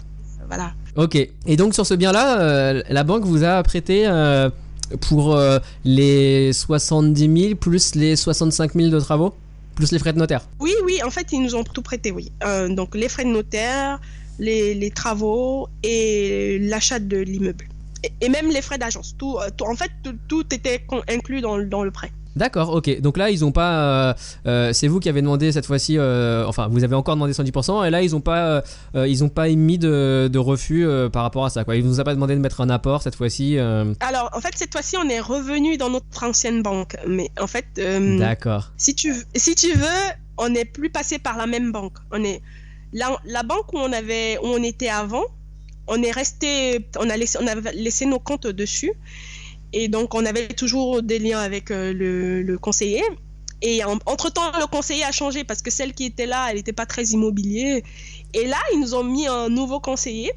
Voilà. 0.47 0.73
Ok. 0.95 1.15
Et 1.15 1.55
donc 1.55 1.73
sur 1.75 1.85
ce 1.85 1.93
bien-là, 1.93 2.41
euh, 2.41 2.83
la 2.89 3.03
banque 3.03 3.23
vous 3.23 3.43
a 3.43 3.61
prêté 3.63 4.05
euh, 4.05 4.49
pour 4.99 5.35
euh, 5.35 5.59
les 5.85 6.51
70 6.51 7.41
000 7.41 7.55
plus 7.55 7.95
les 7.95 8.15
65 8.15 8.73
000 8.73 8.89
de 8.89 8.99
travaux 8.99 9.33
plus 9.75 9.93
les 9.93 9.99
frais 9.99 10.11
de 10.11 10.17
notaire? 10.17 10.41
Oui, 10.59 10.73
oui, 10.83 10.99
en 11.05 11.09
fait, 11.09 11.27
ils 11.31 11.41
nous 11.41 11.55
ont 11.55 11.63
tout 11.63 11.81
prêté, 11.81 12.11
oui. 12.11 12.33
Euh, 12.43 12.67
donc, 12.67 12.95
les 12.95 13.07
frais 13.07 13.23
de 13.23 13.29
notaire, 13.29 14.01
les, 14.39 14.73
les 14.73 14.89
travaux 14.91 15.67
et 15.83 16.57
l'achat 16.61 16.99
de 16.99 17.17
l'immeuble. 17.17 17.65
Et, 18.03 18.11
et 18.25 18.29
même 18.29 18.49
les 18.49 18.61
frais 18.61 18.77
d'agence. 18.77 19.15
Tout, 19.17 19.37
euh, 19.37 19.49
tout- 19.55 19.65
en 19.65 19.75
fait, 19.75 19.91
tout, 20.03 20.15
tout 20.27 20.45
était 20.53 20.81
inclus 21.09 21.41
dans, 21.41 21.57
le- 21.57 21.65
dans 21.65 21.83
le 21.83 21.91
prêt. 21.91 22.11
D'accord, 22.35 22.69
ok. 22.69 23.01
Donc 23.01 23.17
là, 23.17 23.31
ils 23.31 23.43
ont 23.43 23.51
pas. 23.51 24.09
euh, 24.09 24.13
euh, 24.45 24.71
c'est 24.71 24.87
vous 24.87 24.99
qui 25.01 25.09
avez 25.09 25.21
demandé 25.21 25.51
cette 25.51 25.65
fois-ci. 25.65 25.97
euh, 25.97 26.45
enfin, 26.45 26.67
vous 26.69 26.83
avez 26.85 26.95
encore 26.95 27.15
demandé 27.15 27.33
110%, 27.33 27.85
et 27.85 27.89
là, 27.89 28.01
ils 28.01 28.15
ont 28.15 28.21
pas, 28.21 28.63
ils 28.95 29.23
ont 29.23 29.29
pas 29.29 29.49
émis 29.49 29.77
de, 29.79 30.29
de 30.31 30.39
refus 30.39 30.85
par 31.11 31.23
rapport 31.23 31.43
à 31.43 31.49
ça. 31.49 31.65
Quoi. 31.65 31.75
Ils 31.75 31.83
nous 31.83 31.99
ont 31.99 32.03
pas 32.03 32.13
demandé 32.13 32.35
de 32.35 32.39
mettre 32.39 32.61
un 32.61 32.69
apport 32.69 33.01
cette 33.01 33.15
fois-ci. 33.15 33.57
Alors, 33.57 34.29
en 34.33 34.39
fait, 34.39 34.51
cette 34.55 34.71
fois-ci, 34.71 34.95
on 34.95 35.09
est 35.09 35.19
revenu 35.19 35.75
dans 35.77 35.89
notre 35.89 36.23
ancienne 36.23 36.61
banque. 36.61 36.95
Mais 37.07 37.29
en 37.41 37.47
fait, 37.47 37.65
D'accord. 38.19 38.71
si, 38.77 38.95
tu, 38.95 39.13
si 39.35 39.55
tu 39.55 39.73
veux, 39.73 40.05
on 40.37 40.49
n'est 40.49 40.65
plus 40.65 40.91
passé 40.91 41.19
par 41.19 41.35
la 41.35 41.47
même 41.47 41.71
banque. 41.73 41.97
On 42.11 42.23
est, 42.23 42.41
la, 42.93 43.17
la 43.25 43.43
banque 43.43 43.73
où 43.73 43.77
on, 43.77 43.91
avait, 43.93 44.37
où 44.39 44.47
on 44.47 44.63
était 44.63 44.89
avant, 44.89 45.23
on 45.87 46.01
est 46.03 46.11
resté, 46.11 46.87
on 46.99 47.09
a 47.09 47.17
laissé, 47.17 47.37
on 47.41 47.47
avait 47.47 47.71
laissé 47.73 48.05
nos 48.05 48.19
comptes 48.19 48.47
dessus. 48.47 48.91
Et 49.73 49.87
donc, 49.87 50.15
on 50.15 50.25
avait 50.25 50.47
toujours 50.47 51.03
des 51.03 51.19
liens 51.19 51.39
avec 51.39 51.69
euh, 51.71 51.93
le, 51.93 52.41
le 52.41 52.57
conseiller. 52.57 53.03
Et 53.61 53.83
en- 53.83 53.99
entre-temps, 54.05 54.51
le 54.59 54.65
conseiller 54.67 55.03
a 55.03 55.11
changé 55.11 55.43
parce 55.43 55.61
que 55.61 55.69
celle 55.69 55.93
qui 55.93 56.05
était 56.05 56.25
là, 56.25 56.47
elle 56.49 56.57
n'était 56.57 56.73
pas 56.73 56.85
très 56.85 57.03
immobilier. 57.05 57.83
Et 58.33 58.45
là, 58.45 58.57
ils 58.73 58.79
nous 58.79 58.95
ont 58.95 59.03
mis 59.03 59.27
un 59.27 59.49
nouveau 59.49 59.79
conseiller 59.79 60.31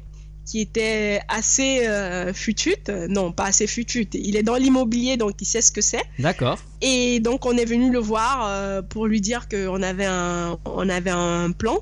qui 0.45 0.59
était 0.59 1.21
assez 1.29 1.87
euh, 1.87 2.33
futute. 2.33 2.89
Non, 2.89 3.31
pas 3.31 3.45
assez 3.45 3.65
futute. 3.65 4.13
Il 4.15 4.35
est 4.35 4.43
dans 4.43 4.55
l'immobilier, 4.57 5.15
donc 5.15 5.35
il 5.39 5.45
sait 5.45 5.61
ce 5.61 5.71
que 5.71 5.79
c'est. 5.81 6.03
D'accord. 6.19 6.59
Et 6.81 7.21
donc 7.21 7.45
on 7.45 7.55
est 7.55 7.63
venu 7.63 7.91
le 7.91 7.99
voir 7.99 8.45
euh, 8.45 8.81
pour 8.81 9.07
lui 9.07 9.21
dire 9.21 9.47
qu'on 9.47 9.81
avait 9.81 10.05
un, 10.05 10.59
on 10.65 10.89
avait 10.89 11.11
un 11.11 11.51
plan 11.53 11.79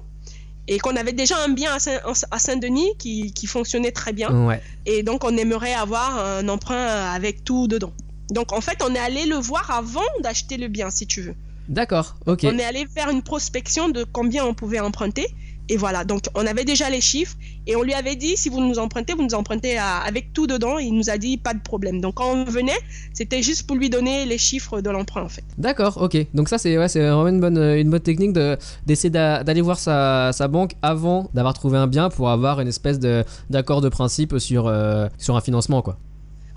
et 0.68 0.78
qu'on 0.80 0.95
avait 0.95 1.14
déjà 1.14 1.36
un 1.43 1.49
bien 1.49 1.74
à 1.74 1.80
Saint- 1.80 1.99
à 2.32 2.39
Saint-Denis 2.39 2.89
qui, 2.97 3.34
qui 3.34 3.47
fonctionnait 3.47 3.91
très 3.91 4.14
bien. 4.14 4.45
Ouais. 4.47 4.62
Et 4.86 5.03
donc 5.03 5.24
on 5.24 5.36
aimerait 5.38 5.74
avoir 5.74 6.18
un 6.20 6.47
emprunt 6.49 6.76
avec 7.12 7.43
tout 7.43 7.68
dedans. 7.68 7.93
Donc 8.30 8.53
en 8.53 8.62
fait 8.62 8.82
on 8.88 8.93
est 8.95 8.99
allé 8.99 9.26
le 9.26 9.36
voir 9.36 9.72
avant 9.72 10.01
d'acheter 10.22 10.57
le 10.57 10.68
bien 10.68 10.89
si 10.89 11.07
tu 11.07 11.22
veux. 11.22 11.36
D'accord, 11.68 12.16
ok. 12.26 12.41
On 12.43 12.57
est 12.57 12.64
allé 12.64 12.86
faire 12.93 13.09
une 13.09 13.22
prospection 13.22 13.89
de 13.89 14.03
combien 14.03 14.45
on 14.45 14.53
pouvait 14.53 14.80
emprunter. 14.80 15.28
Et 15.72 15.78
voilà, 15.78 16.03
donc 16.03 16.24
on 16.36 16.45
avait 16.45 16.65
déjà 16.65 16.89
les 16.89 16.99
chiffres 16.99 17.38
et 17.65 17.78
on 17.78 17.82
lui 17.82 17.93
avait 17.93 18.17
dit 18.17 18.36
si 18.36 18.49
vous 18.49 18.59
nous 18.59 18.78
empruntez, 18.78 19.13
vous 19.13 19.24
nous 19.24 19.34
empruntez 19.34 19.78
avec 19.78 20.34
tout 20.34 20.45
dedans. 20.45 20.80
Il 20.80 20.93
nous 20.93 21.09
a 21.09 21.17
dit 21.17 21.38
pas 21.38 21.53
de 21.53 21.61
problème. 21.61 22.01
Donc 22.01 22.15
quand 22.15 22.30
on 22.30 22.43
venait, 22.43 22.78
c'était 23.13 23.41
juste 23.41 23.65
pour 23.67 23.78
lui 23.78 23.89
donner 23.89 24.26
les 24.26 24.38
chiffres 24.38 24.82
de 24.82 24.89
l'emprunt 24.89 25.24
en 25.24 25.30
fait. 25.30 25.45
D'accord, 25.57 25.95
ok. 26.01 26.17
Donc 26.34 26.49
ça 26.49 26.57
c'est 26.57 26.78
ouais, 26.78 26.89
c'est 26.89 26.99
vraiment 26.99 27.30
une 27.30 27.39
bonne, 27.39 27.57
une 27.57 27.89
bonne 27.89 28.01
technique 28.01 28.34
de, 28.34 28.57
d'essayer 28.86 29.11
d'aller 29.11 29.61
voir 29.61 29.80
sa, 29.80 30.34
banque 30.49 30.74
avant 30.82 31.30
d'avoir 31.34 31.53
trouvé 31.53 31.78
un 31.78 31.88
bien 31.88 32.09
pour 32.09 32.30
avoir 32.30 32.59
une 32.59 32.67
espèce 32.67 32.99
de, 32.99 33.24
d'accord 33.49 33.80
de 33.80 33.88
principe 33.88 34.39
sur, 34.39 34.67
euh, 34.67 35.07
sur 35.17 35.38
un 35.38 35.41
financement 35.41 35.82
quoi. 35.82 35.97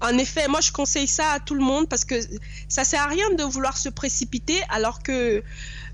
En 0.02 0.18
effet, 0.18 0.48
moi 0.48 0.60
je 0.60 0.72
conseille 0.72 1.06
ça 1.06 1.30
à 1.32 1.40
tout 1.40 1.54
le 1.54 1.62
monde 1.62 1.88
parce 1.88 2.04
que 2.04 2.16
ça 2.68 2.84
sert 2.84 3.02
à 3.02 3.06
rien 3.06 3.24
de 3.38 3.42
vouloir 3.44 3.76
se 3.76 3.88
précipiter 3.88 4.56
alors 4.68 5.02
que 5.02 5.42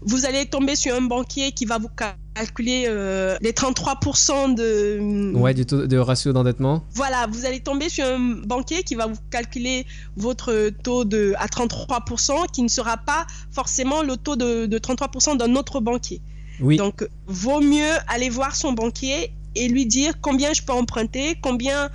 vous 0.03 0.25
allez 0.25 0.47
tomber 0.47 0.77
sur 0.77 0.95
un 0.95 1.03
banquier 1.03 1.53
qui 1.53 1.67
va 1.67 1.79
vous 1.79 1.91
calculer 2.35 2.87
euh, 2.89 3.37
les 3.41 3.53
33% 3.53 4.55
de 4.55 5.33
ouais 5.35 5.55
du 5.55 5.67
taux 5.67 5.87
de 5.87 5.97
ratio 5.99 6.33
d'endettement. 6.33 6.85
Voilà, 6.95 7.27
vous 7.31 7.45
allez 7.45 7.61
tomber 7.61 7.89
sur 7.89 8.07
un 8.07 8.19
banquier 8.45 8.83
qui 8.83 8.95
va 8.95 9.07
vous 9.07 9.19
calculer 9.31 9.87
votre 10.17 10.71
taux 10.83 11.05
de 11.05 11.35
à 11.39 11.47
33% 11.47 12.51
qui 12.51 12.63
ne 12.63 12.69
sera 12.69 12.97
pas 12.97 13.27
forcément 13.51 14.03
le 14.03 14.17
taux 14.17 14.37
de, 14.37 14.67
de 14.67 14.79
33% 14.79 15.37
d'un 15.37 15.55
autre 15.57 15.81
banquier. 15.81 16.21
Oui. 16.61 16.77
Donc 16.77 17.07
vaut 17.27 17.61
mieux 17.61 17.93
aller 18.09 18.29
voir 18.29 18.57
son 18.57 18.73
banquier 18.73 19.33
et 19.55 19.69
lui 19.69 19.87
dire 19.87 20.15
combien 20.21 20.53
je 20.53 20.63
peux 20.63 20.73
emprunter, 20.73 21.37
combien 21.43 21.91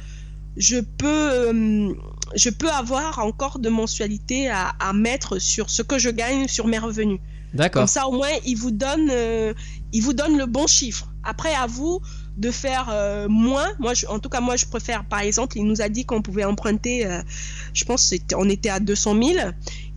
je 0.58 0.80
peux, 0.80 1.06
euh, 1.32 1.94
je 2.36 2.50
peux 2.50 2.70
avoir 2.70 3.20
encore 3.20 3.60
de 3.60 3.70
mensualité 3.70 4.50
à, 4.50 4.70
à, 4.80 4.94
mettre 4.94 5.40
sur 5.40 5.70
ce 5.70 5.82
que 5.82 5.98
je 5.98 6.10
gagne 6.10 6.48
sur 6.48 6.68
mes 6.68 6.80
revenus. 6.80 7.20
D'accord. 7.54 7.82
Comme 7.82 7.88
ça, 7.88 8.08
au 8.08 8.12
moins, 8.12 8.30
il 8.46 8.56
vous 8.56 8.72
donne, 8.72 9.10
euh, 9.12 9.54
il 9.94 10.02
vous 10.02 10.14
donne 10.14 10.38
le 10.38 10.46
bon 10.46 10.68
chiffre. 10.68 11.08
Après, 11.24 11.54
à 11.54 11.68
vous 11.68 12.02
de 12.38 12.52
faire 12.52 12.90
euh, 12.92 13.28
moins. 13.30 13.68
Moi, 13.80 13.94
je, 13.94 14.06
en 14.08 14.20
tout 14.20 14.30
cas, 14.30 14.42
moi, 14.42 14.56
je 14.58 14.66
préfère, 14.66 15.06
par 15.06 15.22
exemple, 15.22 15.58
il 15.58 15.66
nous 15.66 15.82
a 15.82 15.90
dit 15.90 16.06
qu'on 16.06 16.22
pouvait 16.22 16.44
emprunter, 16.44 17.06
euh, 17.06 17.22
je 17.74 17.86
pense, 17.86 18.12
était, 18.12 18.36
on 18.36 18.50
était 18.50 18.70
à 18.70 18.80
200 18.80 19.24
000. 19.24 19.38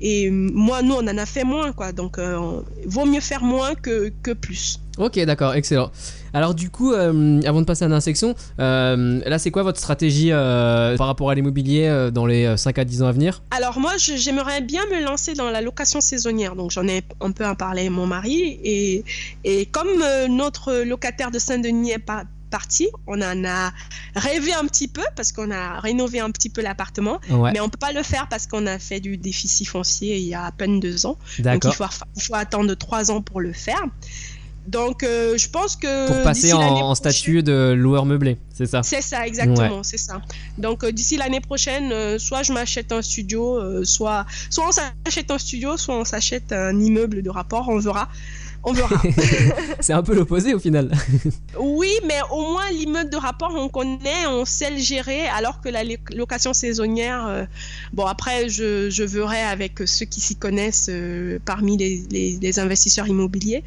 Et 0.00 0.30
moi, 0.30 0.82
nous, 0.82 0.94
on 0.94 1.06
en 1.06 1.18
a 1.18 1.26
fait 1.26 1.44
moins, 1.44 1.72
quoi. 1.72 1.92
Donc, 1.92 2.18
euh, 2.18 2.62
vaut 2.86 3.06
mieux 3.06 3.20
faire 3.20 3.42
moins 3.42 3.74
que, 3.74 4.12
que 4.22 4.30
plus. 4.30 4.80
Ok, 4.98 5.18
d'accord, 5.20 5.54
excellent. 5.54 5.90
Alors 6.34 6.54
du 6.54 6.70
coup, 6.70 6.92
euh, 6.92 7.40
avant 7.46 7.60
de 7.60 7.66
passer 7.66 7.84
à 7.84 7.88
l'insection, 7.88 8.34
euh, 8.58 9.20
là 9.24 9.38
c'est 9.38 9.50
quoi 9.50 9.62
votre 9.62 9.78
stratégie 9.78 10.30
euh, 10.32 10.96
par 10.96 11.06
rapport 11.06 11.30
à 11.30 11.34
l'immobilier 11.34 12.10
dans 12.12 12.26
les 12.26 12.56
5 12.56 12.78
à 12.78 12.84
10 12.84 13.02
ans 13.02 13.06
à 13.06 13.12
venir? 13.12 13.42
Alors 13.50 13.78
moi, 13.78 13.92
j'aimerais 13.96 14.60
bien 14.60 14.82
me 14.86 15.02
lancer 15.04 15.34
dans 15.34 15.50
la 15.50 15.60
location 15.60 16.00
saisonnière. 16.00 16.56
Donc 16.56 16.70
j'en 16.70 16.86
ai 16.86 17.02
un 17.20 17.30
peu 17.30 17.44
à 17.44 17.54
parler 17.54 17.88
mon 17.90 18.06
mari. 18.06 18.58
Et, 18.64 19.04
et 19.44 19.66
comme 19.66 19.88
notre 20.28 20.82
locataire 20.84 21.30
de 21.30 21.38
Saint-Denis 21.38 21.92
est 21.92 21.98
pas 21.98 22.24
parti. 22.48 22.88
On 23.06 23.20
en 23.20 23.44
a 23.44 23.72
rêvé 24.16 24.52
un 24.54 24.64
petit 24.64 24.88
peu 24.88 25.02
parce 25.16 25.32
qu'on 25.32 25.50
a 25.50 25.80
rénové 25.80 26.20
un 26.20 26.30
petit 26.30 26.48
peu 26.48 26.62
l'appartement, 26.62 27.20
ouais. 27.30 27.52
mais 27.52 27.60
on 27.60 27.68
peut 27.68 27.78
pas 27.78 27.92
le 27.92 28.02
faire 28.02 28.26
parce 28.28 28.46
qu'on 28.46 28.66
a 28.66 28.78
fait 28.78 29.00
du 29.00 29.16
déficit 29.16 29.68
foncier 29.68 30.16
il 30.16 30.24
y 30.24 30.34
a 30.34 30.44
à 30.44 30.52
peine 30.52 30.80
deux 30.80 31.06
ans. 31.06 31.18
Donc 31.38 31.64
il 31.64 31.72
faut, 31.72 31.84
il 32.16 32.22
faut 32.22 32.34
attendre 32.34 32.74
trois 32.74 33.10
ans 33.10 33.22
pour 33.22 33.40
le 33.40 33.52
faire. 33.52 33.82
Donc, 34.68 35.02
euh, 35.02 35.38
je 35.38 35.48
pense 35.48 35.76
que. 35.76 36.08
Pour 36.08 36.22
passer 36.22 36.52
en, 36.52 36.60
en, 36.60 36.94
statut 36.94 37.42
de 37.42 37.72
loueur 37.72 38.04
meublé, 38.04 38.36
c'est 38.52 38.66
ça? 38.66 38.82
C'est 38.82 39.00
ça, 39.00 39.26
exactement, 39.26 39.78
ouais. 39.78 39.82
c'est 39.82 39.96
ça. 39.96 40.20
Donc, 40.58 40.84
euh, 40.84 40.92
d'ici 40.92 41.16
l'année 41.16 41.40
prochaine, 41.40 41.90
euh, 41.90 42.18
soit 42.18 42.42
je 42.42 42.52
m'achète 42.52 42.92
un 42.92 43.00
studio, 43.00 43.84
soit, 43.84 44.26
soit 44.50 44.68
on 44.68 44.72
s'achète 44.72 45.30
un 45.30 45.38
studio, 45.38 45.78
soit 45.78 45.96
on 45.96 46.04
s'achète 46.04 46.52
un 46.52 46.78
immeuble 46.78 47.22
de 47.22 47.30
rapport, 47.30 47.66
on 47.70 47.78
verra. 47.78 48.10
On 48.62 48.72
verra. 48.72 49.00
c'est 49.80 49.94
un 49.94 50.02
peu 50.02 50.14
l'opposé 50.14 50.52
au 50.52 50.58
final. 50.58 50.90
oui, 51.58 51.92
mais 52.06 52.18
au 52.30 52.52
moins 52.52 52.70
l'immeuble 52.70 53.08
de 53.08 53.16
rapport, 53.16 53.52
on 53.54 53.70
connaît, 53.70 54.26
on 54.28 54.44
sait 54.44 54.70
le 54.70 54.78
gérer, 54.78 55.28
alors 55.28 55.62
que 55.62 55.70
la 55.70 55.82
location 56.14 56.52
saisonnière, 56.52 57.46
bon 57.94 58.04
après, 58.04 58.50
je, 58.50 58.90
je, 58.90 59.04
verrai 59.04 59.40
avec 59.40 59.80
ceux 59.86 60.04
qui 60.06 60.20
s'y 60.20 60.36
connaissent 60.36 60.90
parmi 61.46 61.78
les, 61.78 62.02
les, 62.10 62.38
les, 62.42 62.58
investisseurs 62.58 63.06
immobiliers, 63.06 63.62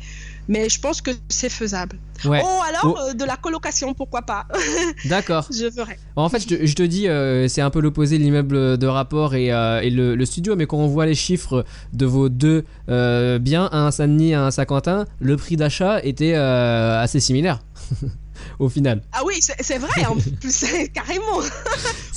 mais 0.47 0.69
je 0.69 0.79
pense 0.79 1.01
que 1.01 1.11
c'est 1.29 1.49
faisable. 1.49 1.97
Ouais. 2.25 2.41
Oh, 2.43 2.59
alors 2.67 2.97
oh. 2.97 3.09
Euh, 3.09 3.13
de 3.13 3.23
la 3.23 3.35
colocation, 3.35 3.93
pourquoi 3.93 4.21
pas 4.21 4.47
D'accord. 5.05 5.47
je 5.51 5.65
verrai. 5.65 5.97
En 6.15 6.29
fait, 6.29 6.39
je 6.41 6.47
te, 6.47 6.65
je 6.65 6.75
te 6.75 6.83
dis, 6.83 7.07
euh, 7.07 7.47
c'est 7.47 7.61
un 7.61 7.69
peu 7.69 7.79
l'opposé 7.79 8.17
l'immeuble 8.17 8.77
de 8.77 8.87
rapport 8.87 9.33
et, 9.35 9.47
et 9.47 9.89
le, 9.89 10.15
le, 10.15 10.25
studio, 10.25 10.55
mais 10.55 10.65
quand 10.65 10.77
on 10.77 10.87
voit 10.87 11.05
les 11.05 11.15
chiffres 11.15 11.65
de 11.93 12.05
vos 12.05 12.29
deux 12.29 12.65
biens, 12.87 13.69
un 13.71 13.87
à 13.87 13.91
Saint-Denis, 13.91 14.33
un 14.33 14.47
à 14.47 14.51
Saint-Quentin, 14.51 15.05
le 15.19 15.37
prix 15.37 15.57
d'achat 15.57 16.03
était 16.03 16.33
assez 16.33 17.19
similaire. 17.19 17.59
au 18.61 18.69
final. 18.69 19.01
Ah 19.11 19.23
oui, 19.25 19.39
c'est 19.41 19.77
vrai, 19.79 20.05
en 20.05 20.15
plus, 20.39 20.65
carrément. 20.93 21.41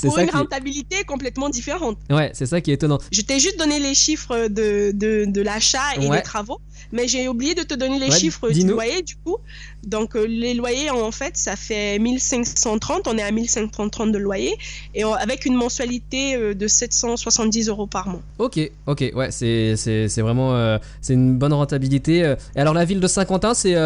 Pour 0.03 0.19
une 0.19 0.31
rentabilité 0.31 1.03
complètement 1.05 1.49
différente. 1.49 1.99
Ouais, 2.11 2.31
c'est 2.35 2.47
ça 2.47 2.61
qui 2.61 2.71
est 2.71 2.75
étonnant. 2.75 2.99
Je 3.11 3.23
t'ai 3.23 3.41
juste 3.41 3.59
donné 3.59 3.81
les 3.81 3.95
chiffres 3.95 4.49
de, 4.49 4.93
de, 4.93 5.25
de 5.27 5.41
l'achat 5.41 5.95
et 5.97 6.07
ouais. 6.07 6.19
des 6.19 6.23
travaux, 6.23 6.61
mais 6.93 7.09
j'ai 7.09 7.27
oublié 7.29 7.55
de 7.55 7.63
te 7.63 7.75
donner 7.75 7.99
les 7.99 8.11
ouais, 8.11 8.19
chiffres 8.19 8.51
du 8.51 8.67
loyer, 8.67 9.03
du 9.03 9.17
coup. 9.17 9.39
Donc, 9.87 10.17
euh, 10.17 10.25
les 10.27 10.55
loyers, 10.55 10.91
en 10.91 11.11
fait, 11.11 11.37
ça 11.37 11.57
fait 11.57 11.99
1530, 11.99 13.07
on 13.07 13.19
est 13.19 13.23
à 13.23 13.31
1530 13.31 14.13
de 14.13 14.19
loyer, 14.19 14.57
et 14.95 15.05
on, 15.05 15.13
avec 15.15 15.45
une 15.45 15.55
mensualité 15.55 16.37
euh, 16.37 16.55
de 16.55 16.67
770 16.67 17.69
euros 17.69 17.87
par 17.87 18.09
mois. 18.09 18.23
Ok, 18.39 18.59
ok, 18.87 19.13
ouais, 19.15 19.31
c'est 19.31 20.09
vraiment 20.19 20.55
euh, 20.55 20.79
c'est 21.01 21.15
une 21.15 21.37
bonne 21.37 21.53
rentabilité. 21.53 22.35
Et 22.57 22.61
alors, 22.61 22.75
la 22.75 22.85
ville 22.85 23.01
de 23.01 23.07
Saint-Quentin, 23.07 23.55
c'est 23.55 23.77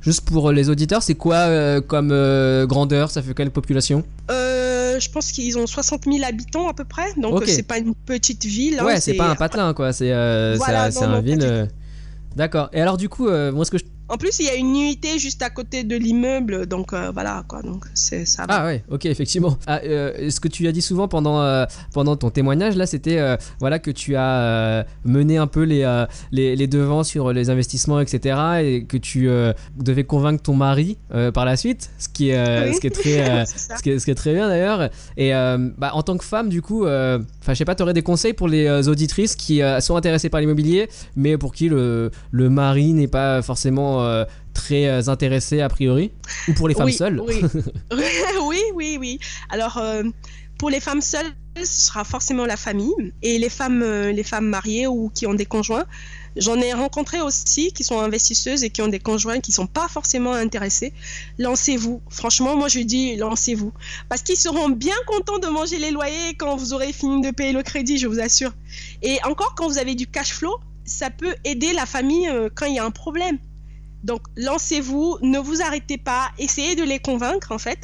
juste 0.00 0.22
pour 0.22 0.52
les 0.52 0.70
auditeurs, 0.70 1.02
c'est 1.02 1.14
quoi 1.14 1.80
comme 1.82 2.08
grandeur? 2.66 3.10
Ça 3.10 3.22
fait 3.22 3.34
quelle 3.34 3.50
population? 3.50 4.04
Je 4.28 5.10
pense 5.10 5.30
qu'ils 5.30 5.58
ont 5.58 5.66
60 5.66 6.04
000 6.04 6.24
habitants 6.26 6.68
à 6.68 6.74
peu 6.74 6.84
près, 6.84 7.12
donc 7.18 7.34
okay. 7.34 7.52
c'est 7.52 7.64
pas 7.64 7.76
une 7.76 7.94
petite 7.94 8.46
ville. 8.46 8.80
Ouais, 8.82 8.94
hein, 8.94 9.00
c'est 9.00 9.12
pas 9.12 9.28
un 9.28 9.34
patelin 9.34 9.74
quoi, 9.74 9.92
c'est 9.92 10.08
voilà, 10.56 10.88
un 11.00 11.20
ville. 11.20 11.68
D'accord. 12.34 12.68
Et 12.72 12.80
alors 12.80 12.96
du 12.96 13.08
coup, 13.08 13.28
moi 13.28 13.64
ce 13.64 13.70
que 13.70 13.78
je 13.78 13.84
en 14.08 14.18
plus, 14.18 14.38
il 14.38 14.46
y 14.46 14.48
a 14.48 14.54
une 14.54 14.68
unité 14.68 15.18
juste 15.18 15.42
à 15.42 15.50
côté 15.50 15.82
de 15.82 15.96
l'immeuble, 15.96 16.66
donc 16.66 16.92
euh, 16.92 17.10
voilà 17.12 17.42
quoi. 17.48 17.62
Donc 17.62 17.86
c'est 17.94 18.24
ça. 18.24 18.44
Ah 18.48 18.64
ouais, 18.64 18.84
ok, 18.88 19.06
effectivement. 19.06 19.58
Ah, 19.66 19.80
euh, 19.84 20.30
ce 20.30 20.38
que 20.38 20.46
tu 20.46 20.68
as 20.68 20.72
dit 20.72 20.82
souvent 20.82 21.08
pendant 21.08 21.40
euh, 21.40 21.64
pendant 21.92 22.14
ton 22.16 22.30
témoignage 22.30 22.76
là, 22.76 22.86
c'était 22.86 23.18
voilà 23.58 23.78
que 23.78 23.90
tu 23.90 24.14
as 24.16 24.86
mené 25.04 25.38
un 25.38 25.46
peu 25.46 25.62
les, 25.62 26.04
les, 26.30 26.54
les 26.54 26.66
devants 26.66 27.02
sur 27.02 27.32
les 27.32 27.50
investissements, 27.50 28.00
etc. 28.00 28.38
Et 28.62 28.84
que 28.84 28.96
tu 28.96 29.28
devais 29.76 30.04
convaincre 30.04 30.42
ton 30.42 30.54
mari 30.54 30.98
par 31.34 31.44
la 31.44 31.56
suite, 31.56 31.90
ce 31.98 32.08
qui 32.08 32.30
est 32.30 32.68
oui. 32.68 32.74
ce 32.74 32.80
qui 32.80 32.86
est 32.86 32.90
très 32.90 33.46
ce, 33.46 33.82
qui 33.82 33.90
est, 33.90 33.98
ce 33.98 34.04
qui 34.04 34.10
est 34.10 34.14
très 34.14 34.34
bien 34.34 34.48
d'ailleurs. 34.48 34.88
Et 35.16 35.32
bah, 35.32 35.90
en 35.94 36.02
tant 36.02 36.16
que 36.16 36.24
femme, 36.24 36.48
du 36.48 36.62
coup, 36.62 36.82
enfin 36.82 37.24
je 37.48 37.54
sais 37.54 37.64
pas, 37.64 37.74
tu 37.74 37.82
aurais 37.82 37.94
des 37.94 38.02
conseils 38.02 38.34
pour 38.34 38.48
les 38.48 38.88
auditrices 38.88 39.34
qui 39.34 39.60
sont 39.80 39.96
intéressées 39.96 40.28
par 40.28 40.40
l'immobilier, 40.40 40.88
mais 41.16 41.36
pour 41.36 41.52
qui 41.52 41.68
le 41.68 42.10
le 42.30 42.50
mari 42.50 42.92
n'est 42.92 43.08
pas 43.08 43.42
forcément 43.42 43.95
euh, 44.00 44.24
très 44.54 44.86
euh, 44.86 45.08
intéressé 45.08 45.60
a 45.60 45.68
priori? 45.68 46.12
Ou 46.48 46.52
pour 46.54 46.68
les 46.68 46.74
femmes 46.74 46.86
oui, 46.86 46.92
seules? 46.92 47.20
oui. 47.20 47.42
oui 48.42 48.60
oui 48.74 48.96
oui. 49.00 49.18
Alors 49.50 49.78
euh, 49.78 50.02
pour 50.58 50.70
les 50.70 50.80
femmes 50.80 51.00
seules 51.00 51.32
ce 51.56 51.64
sera 51.64 52.04
forcément 52.04 52.44
la 52.44 52.56
famille 52.56 52.92
et 53.22 53.38
les 53.38 53.48
femmes 53.48 53.82
les 53.82 54.22
femmes 54.22 54.46
mariées 54.46 54.86
ou 54.86 55.10
qui 55.14 55.26
ont 55.26 55.34
des 55.34 55.46
conjoints. 55.46 55.86
J'en 56.36 56.60
ai 56.60 56.74
rencontré 56.74 57.22
aussi 57.22 57.72
qui 57.72 57.82
sont 57.82 57.98
investisseuses 57.98 58.62
et 58.62 58.68
qui 58.68 58.82
ont 58.82 58.88
des 58.88 58.98
conjoints 58.98 59.40
qui 59.40 59.52
sont 59.52 59.66
pas 59.66 59.88
forcément 59.88 60.34
intéressés. 60.34 60.92
Lancez-vous. 61.38 62.02
Franchement 62.10 62.56
moi 62.56 62.68
je 62.68 62.80
dis 62.80 63.16
lancez-vous. 63.16 63.72
Parce 64.10 64.22
qu'ils 64.22 64.36
seront 64.36 64.68
bien 64.68 64.96
contents 65.06 65.38
de 65.38 65.46
manger 65.46 65.78
les 65.78 65.90
loyers 65.90 66.34
quand 66.36 66.56
vous 66.56 66.74
aurez 66.74 66.92
fini 66.92 67.22
de 67.22 67.30
payer 67.30 67.52
le 67.52 67.62
crédit 67.62 67.96
je 67.96 68.06
vous 68.06 68.20
assure. 68.20 68.52
Et 69.02 69.18
encore 69.24 69.54
quand 69.54 69.66
vous 69.66 69.78
avez 69.78 69.94
du 69.94 70.06
cash 70.06 70.34
flow 70.34 70.54
ça 70.84 71.10
peut 71.10 71.34
aider 71.44 71.72
la 71.72 71.86
famille 71.86 72.30
quand 72.54 72.66
il 72.66 72.74
y 72.74 72.78
a 72.78 72.84
un 72.84 72.90
problème 72.90 73.38
donc, 74.04 74.22
lancez-vous, 74.36 75.18
ne 75.22 75.38
vous 75.38 75.62
arrêtez 75.62 75.98
pas, 75.98 76.30
essayez 76.38 76.76
de 76.76 76.84
les 76.84 76.98
convaincre 76.98 77.52
en 77.52 77.58
fait. 77.58 77.78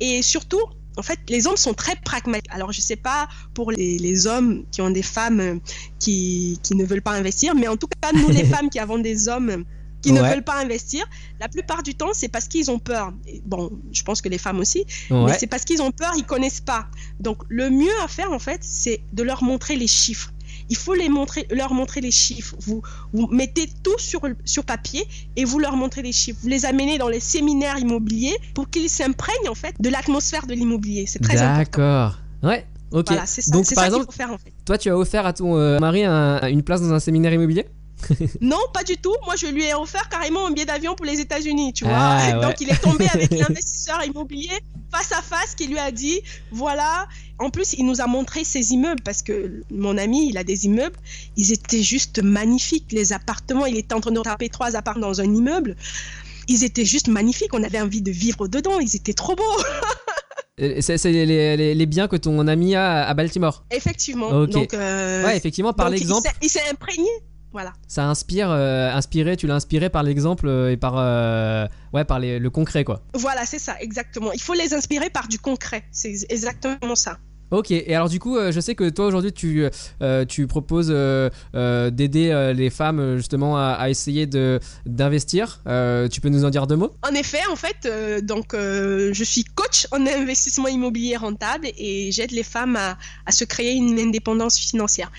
Et 0.00 0.22
surtout, 0.22 0.60
en 0.96 1.02
fait, 1.02 1.18
les 1.28 1.46
hommes 1.46 1.56
sont 1.56 1.74
très 1.74 1.94
pragmatiques. 1.96 2.50
Alors, 2.50 2.72
je 2.72 2.80
ne 2.80 2.84
sais 2.84 2.96
pas 2.96 3.28
pour 3.54 3.70
les, 3.70 3.98
les, 3.98 4.26
hommes 4.26 4.64
qui 4.72 4.80
ont 4.82 4.90
des 4.90 5.02
femmes 5.02 5.60
qui, 5.98 6.58
qui, 6.62 6.74
ne 6.74 6.84
veulent 6.84 7.02
pas 7.02 7.12
investir, 7.12 7.54
mais 7.54 7.68
en 7.68 7.76
tout 7.76 7.86
cas, 7.86 8.12
nous, 8.12 8.28
les 8.28 8.44
femmes 8.52 8.68
qui 8.68 8.78
avons 8.78 8.98
des 8.98 9.28
hommes 9.28 9.64
qui 10.02 10.12
ouais. 10.12 10.20
ne 10.20 10.28
veulent 10.28 10.44
pas 10.44 10.60
investir, 10.60 11.06
la 11.40 11.48
plupart 11.48 11.82
du 11.82 11.94
temps, 11.94 12.10
c'est 12.12 12.28
parce 12.28 12.46
qu'ils 12.46 12.70
ont 12.70 12.78
peur. 12.78 13.12
Et 13.26 13.42
bon, 13.44 13.70
je 13.92 14.02
pense 14.02 14.22
que 14.22 14.28
les 14.28 14.38
femmes 14.38 14.58
aussi, 14.58 14.86
ouais. 15.10 15.24
mais 15.26 15.38
c'est 15.38 15.46
parce 15.46 15.64
qu'ils 15.64 15.82
ont 15.82 15.90
peur, 15.90 16.12
ils 16.16 16.24
connaissent 16.24 16.60
pas. 16.60 16.88
Donc, 17.20 17.42
le 17.48 17.70
mieux 17.70 17.96
à 18.02 18.08
faire, 18.08 18.32
en 18.32 18.38
fait, 18.38 18.60
c'est 18.62 19.00
de 19.12 19.22
leur 19.22 19.42
montrer 19.42 19.76
les 19.76 19.88
chiffres 19.88 20.32
il 20.70 20.76
faut 20.76 20.94
les 20.94 21.08
montrer, 21.08 21.46
leur 21.50 21.72
montrer 21.74 22.00
les 22.00 22.10
chiffres. 22.10 22.56
Vous, 22.60 22.82
vous 23.12 23.26
mettez 23.28 23.68
tout 23.82 23.98
sur, 23.98 24.20
sur 24.44 24.64
papier 24.64 25.06
et 25.36 25.44
vous 25.44 25.58
leur 25.58 25.76
montrez 25.76 26.02
les 26.02 26.12
chiffres. 26.12 26.38
Vous 26.42 26.48
les 26.48 26.66
amenez 26.66 26.98
dans 26.98 27.08
les 27.08 27.20
séminaires 27.20 27.78
immobiliers 27.78 28.36
pour 28.54 28.68
qu'ils 28.70 28.90
s'imprègnent 28.90 29.48
en 29.48 29.54
fait 29.54 29.74
de 29.80 29.88
l'atmosphère 29.88 30.46
de 30.46 30.54
l'immobilier. 30.54 31.06
C'est 31.06 31.20
très 31.20 31.40
important. 31.40 31.58
D'accord. 31.58 32.18
Ouais. 32.42 32.66
Ok. 32.90 33.06
Voilà, 33.08 33.26
c'est 33.26 33.42
ça, 33.42 33.50
Donc 33.50 33.66
ça 33.66 33.74
par 33.74 33.84
exemple, 33.84 34.12
faire, 34.12 34.32
en 34.32 34.38
fait. 34.38 34.52
toi 34.64 34.78
tu 34.78 34.88
as 34.88 34.96
offert 34.96 35.26
à 35.26 35.34
ton 35.34 35.58
euh, 35.58 35.78
mari 35.78 36.04
un, 36.04 36.40
une 36.48 36.62
place 36.62 36.80
dans 36.80 36.92
un 36.94 37.00
séminaire 37.00 37.32
immobilier? 37.34 37.66
non, 38.40 38.58
pas 38.72 38.84
du 38.84 38.96
tout. 38.96 39.14
Moi, 39.24 39.34
je 39.36 39.46
lui 39.46 39.64
ai 39.64 39.74
offert 39.74 40.08
carrément 40.08 40.46
un 40.46 40.50
billet 40.50 40.66
d'avion 40.66 40.94
pour 40.94 41.06
les 41.06 41.20
États-Unis, 41.20 41.72
tu 41.72 41.84
vois. 41.84 41.94
Ah, 41.96 42.38
ouais. 42.38 42.46
Donc, 42.46 42.60
il 42.60 42.70
est 42.70 42.80
tombé 42.80 43.06
avec 43.12 43.30
l'investisseur 43.38 44.04
immobilier 44.04 44.50
face 44.92 45.12
à 45.12 45.20
face 45.22 45.54
qui 45.54 45.66
lui 45.66 45.78
a 45.78 45.90
dit 45.90 46.20
voilà. 46.50 47.06
En 47.38 47.50
plus, 47.50 47.74
il 47.74 47.84
nous 47.86 48.00
a 48.00 48.06
montré 48.06 48.44
ses 48.44 48.72
immeubles 48.72 49.02
parce 49.04 49.22
que 49.22 49.62
mon 49.70 49.96
ami, 49.98 50.28
il 50.30 50.38
a 50.38 50.44
des 50.44 50.64
immeubles. 50.66 50.96
Ils 51.36 51.52
étaient 51.52 51.82
juste 51.82 52.22
magnifiques. 52.22 52.86
Les 52.92 53.12
appartements, 53.12 53.66
il 53.66 53.76
était 53.76 53.94
en 53.94 54.00
train 54.00 54.10
de 54.12 54.20
taper 54.20 54.48
trois 54.48 54.74
appartements 54.76 55.06
dans 55.08 55.20
un 55.20 55.32
immeuble. 55.34 55.76
Ils 56.48 56.64
étaient 56.64 56.84
juste 56.86 57.08
magnifiques. 57.08 57.52
On 57.52 57.62
avait 57.62 57.80
envie 57.80 58.00
de 58.02 58.10
vivre 58.10 58.48
dedans. 58.48 58.80
Ils 58.80 58.96
étaient 58.96 59.14
trop 59.14 59.34
beaux. 59.36 59.42
Euh, 60.60 60.80
C'est 60.80 60.98
les, 61.04 61.24
les- 61.56 61.74
les 61.76 61.86
biens 61.86 62.08
que 62.08 62.16
ton 62.16 62.44
ami 62.48 62.74
a 62.74 63.06
à 63.06 63.14
Baltimore. 63.14 63.64
Effectivement. 63.70 64.44
Donc, 64.46 64.74
euh, 64.74 65.24
Ouais, 65.24 65.36
effectivement, 65.36 65.72
par 65.72 65.88
l'exemple, 65.88 66.28
Il 66.42 66.48
s'est 66.50 66.68
imprégné. 66.68 67.06
Voilà. 67.52 67.72
ça 67.86 68.04
inspire, 68.06 68.50
euh, 68.50 68.90
inspiré, 68.92 69.36
tu 69.36 69.46
l'as 69.46 69.54
inspiré 69.54 69.88
par 69.88 70.02
l'exemple 70.02 70.46
euh, 70.48 70.70
et 70.70 70.76
par, 70.76 70.94
euh, 70.98 71.66
ouais, 71.92 72.04
par 72.04 72.18
les- 72.18 72.38
le 72.38 72.50
concret, 72.50 72.84
quoi. 72.84 73.00
Voilà, 73.14 73.46
c'est 73.46 73.58
ça, 73.58 73.76
exactement. 73.80 74.32
Il 74.32 74.40
faut 74.40 74.54
les 74.54 74.74
inspirer 74.74 75.08
par 75.10 75.28
du 75.28 75.38
concret. 75.38 75.84
C'est 75.90 76.14
exactement 76.28 76.94
ça. 76.94 77.18
Ok, 77.50 77.70
et 77.70 77.94
alors 77.94 78.08
du 78.08 78.20
coup, 78.20 78.36
euh, 78.36 78.52
je 78.52 78.60
sais 78.60 78.74
que 78.74 78.88
toi 78.90 79.06
aujourd'hui 79.06 79.32
tu, 79.32 79.66
euh, 80.02 80.24
tu 80.26 80.46
proposes 80.46 80.90
euh, 80.90 81.30
euh, 81.54 81.90
d'aider 81.90 82.28
euh, 82.30 82.52
les 82.52 82.68
femmes 82.68 83.00
euh, 83.00 83.16
justement 83.16 83.56
à, 83.56 83.88
essayer 83.88 84.26
de 84.26 84.60
d'investir. 84.84 85.60
Euh, 85.66 86.08
tu 86.08 86.20
peux 86.20 86.28
nous 86.28 86.44
en 86.44 86.50
dire 86.50 86.66
deux 86.66 86.76
mots? 86.76 86.92
En 87.02 87.14
effet, 87.14 87.40
en 87.50 87.56
fait, 87.56 87.76
euh, 87.86 88.20
donc 88.20 88.52
euh, 88.52 89.12
je 89.14 89.24
suis 89.24 89.44
coach 89.44 89.86
en 89.92 90.06
investissement 90.06 90.68
immobilier 90.68 91.16
rentable 91.16 91.68
et 91.78 92.12
j'aide 92.12 92.32
les 92.32 92.42
femmes 92.42 92.76
à, 92.76 92.98
à 93.24 93.32
se 93.32 93.44
créer 93.44 93.72
une 93.72 93.98
indépendance 93.98 94.58
financière. 94.58 95.10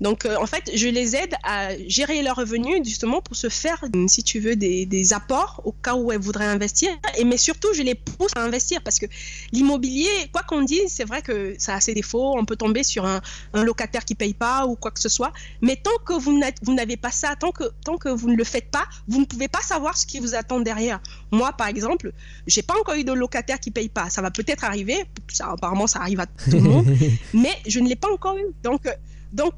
Donc, 0.00 0.24
euh, 0.24 0.36
en 0.40 0.46
fait, 0.46 0.70
je 0.74 0.88
les 0.88 1.16
aide 1.16 1.34
à 1.42 1.76
gérer 1.86 2.22
leurs 2.22 2.36
revenus 2.36 2.82
justement 2.84 3.20
pour 3.20 3.36
se 3.36 3.48
faire, 3.48 3.84
si 4.08 4.22
tu 4.22 4.40
veux, 4.40 4.56
des, 4.56 4.86
des 4.86 5.12
apports 5.12 5.60
au 5.64 5.72
cas 5.72 5.94
où 5.94 6.10
elles 6.12 6.20
voudraient 6.20 6.46
investir. 6.46 6.88
Et 7.18 7.24
mais 7.24 7.36
surtout, 7.36 7.68
je 7.74 7.82
les 7.82 7.94
pousse 7.94 8.32
à 8.36 8.40
investir 8.40 8.80
parce 8.82 8.98
que 8.98 9.06
l'immobilier, 9.52 10.08
quoi 10.32 10.42
qu'on 10.42 10.62
dise, 10.62 10.88
c'est 10.88 11.04
vrai 11.04 11.20
que 11.20 11.54
ça 11.58 11.73
a 11.74 11.80
ses 11.80 11.94
défauts. 11.94 12.36
On 12.38 12.44
peut 12.44 12.56
tomber 12.56 12.82
sur 12.82 13.04
un, 13.04 13.20
un 13.52 13.64
locataire 13.64 14.04
qui 14.04 14.14
paye 14.14 14.34
pas 14.34 14.66
ou 14.66 14.76
quoi 14.76 14.90
que 14.90 15.00
ce 15.00 15.08
soit. 15.08 15.32
Mais 15.60 15.76
tant 15.76 15.96
que 16.04 16.14
vous 16.14 16.74
n'avez 16.74 16.96
pas 16.96 17.10
ça, 17.10 17.36
tant 17.36 17.52
que, 17.52 17.64
tant 17.84 17.96
que 17.96 18.08
vous 18.08 18.30
ne 18.30 18.36
le 18.36 18.44
faites 18.44 18.70
pas, 18.70 18.84
vous 19.08 19.20
ne 19.20 19.24
pouvez 19.24 19.48
pas 19.48 19.60
savoir 19.60 19.96
ce 19.96 20.06
qui 20.06 20.20
vous 20.20 20.34
attend 20.34 20.60
derrière. 20.60 21.00
Moi, 21.30 21.52
par 21.52 21.68
exemple, 21.68 22.12
j'ai 22.46 22.62
pas 22.62 22.74
encore 22.78 22.94
eu 22.94 23.04
de 23.04 23.12
locataire 23.12 23.60
qui 23.60 23.70
paye 23.70 23.88
pas. 23.88 24.10
Ça 24.10 24.22
va 24.22 24.30
peut-être 24.30 24.64
arriver. 24.64 25.04
Ça, 25.28 25.50
apparemment, 25.50 25.86
ça 25.86 26.00
arrive 26.00 26.20
à 26.20 26.26
tout 26.26 26.50
le 26.52 26.60
monde. 26.60 26.86
mais 27.34 27.52
je 27.66 27.80
ne 27.80 27.88
l'ai 27.88 27.96
pas 27.96 28.12
encore 28.12 28.36
eu. 28.36 28.46
Donc, 28.62 28.86
euh, 28.86 28.92
donc 29.32 29.54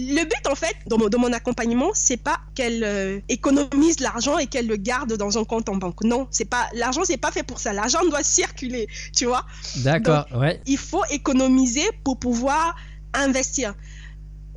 le 0.00 0.24
but, 0.24 0.46
en 0.50 0.54
fait, 0.54 0.76
dans 0.86 0.96
mon, 0.98 1.08
dans 1.08 1.18
mon 1.18 1.32
accompagnement, 1.32 1.90
c'est 1.92 2.16
pas 2.18 2.38
qu'elle 2.54 2.84
euh, 2.84 3.18
économise 3.28 3.98
l'argent 4.00 4.38
et 4.38 4.46
qu'elle 4.46 4.66
le 4.66 4.76
garde 4.76 5.14
dans 5.14 5.38
un 5.38 5.44
compte 5.44 5.68
en 5.68 5.76
banque. 5.76 6.04
Non, 6.04 6.28
c'est 6.30 6.44
pas 6.44 6.68
l'argent, 6.74 7.02
c'est 7.04 7.16
pas 7.16 7.32
fait 7.32 7.42
pour 7.42 7.58
ça. 7.58 7.72
L'argent 7.72 8.00
doit 8.08 8.22
circuler, 8.22 8.86
tu 9.16 9.24
vois. 9.26 9.44
D'accord, 9.76 10.26
ouais. 10.36 10.60
Il 10.66 10.78
faut 10.78 11.04
économiser 11.10 11.82
pour 12.04 12.18
pouvoir 12.18 12.76
investir. 13.14 13.74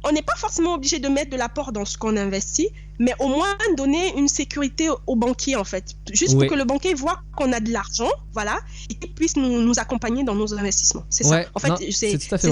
On 0.03 0.11
n'est 0.11 0.23
pas 0.23 0.35
forcément 0.35 0.73
obligé 0.73 0.97
de 0.99 1.07
mettre 1.07 1.29
de 1.29 1.37
l'apport 1.37 1.71
dans 1.71 1.85
ce 1.85 1.95
qu'on 1.97 2.17
investit, 2.17 2.69
mais 2.97 3.13
au 3.19 3.27
moins 3.27 3.55
donner 3.77 4.17
une 4.17 4.27
sécurité 4.27 4.89
au- 5.05 5.15
banquier, 5.15 5.55
en 5.55 5.63
fait. 5.63 5.95
Juste 6.11 6.33
pour 6.33 6.47
que 6.47 6.55
le 6.55 6.63
banquier 6.65 6.93
voit 6.95 7.19
qu'on 7.37 7.53
a 7.53 7.59
de 7.59 7.71
l'argent, 7.71 8.09
voilà, 8.33 8.59
et 8.89 8.95
qu'il 8.95 9.13
puisse 9.13 9.35
nous, 9.37 9.61
nous 9.61 9.79
accompagner 9.79 10.23
dans 10.23 10.33
nos 10.35 10.53
investissements. 10.55 11.05
C'est 11.09 11.25
Ouais, 11.27 11.43
ça. 11.43 11.49
En 11.53 11.59
fait, 11.59 11.91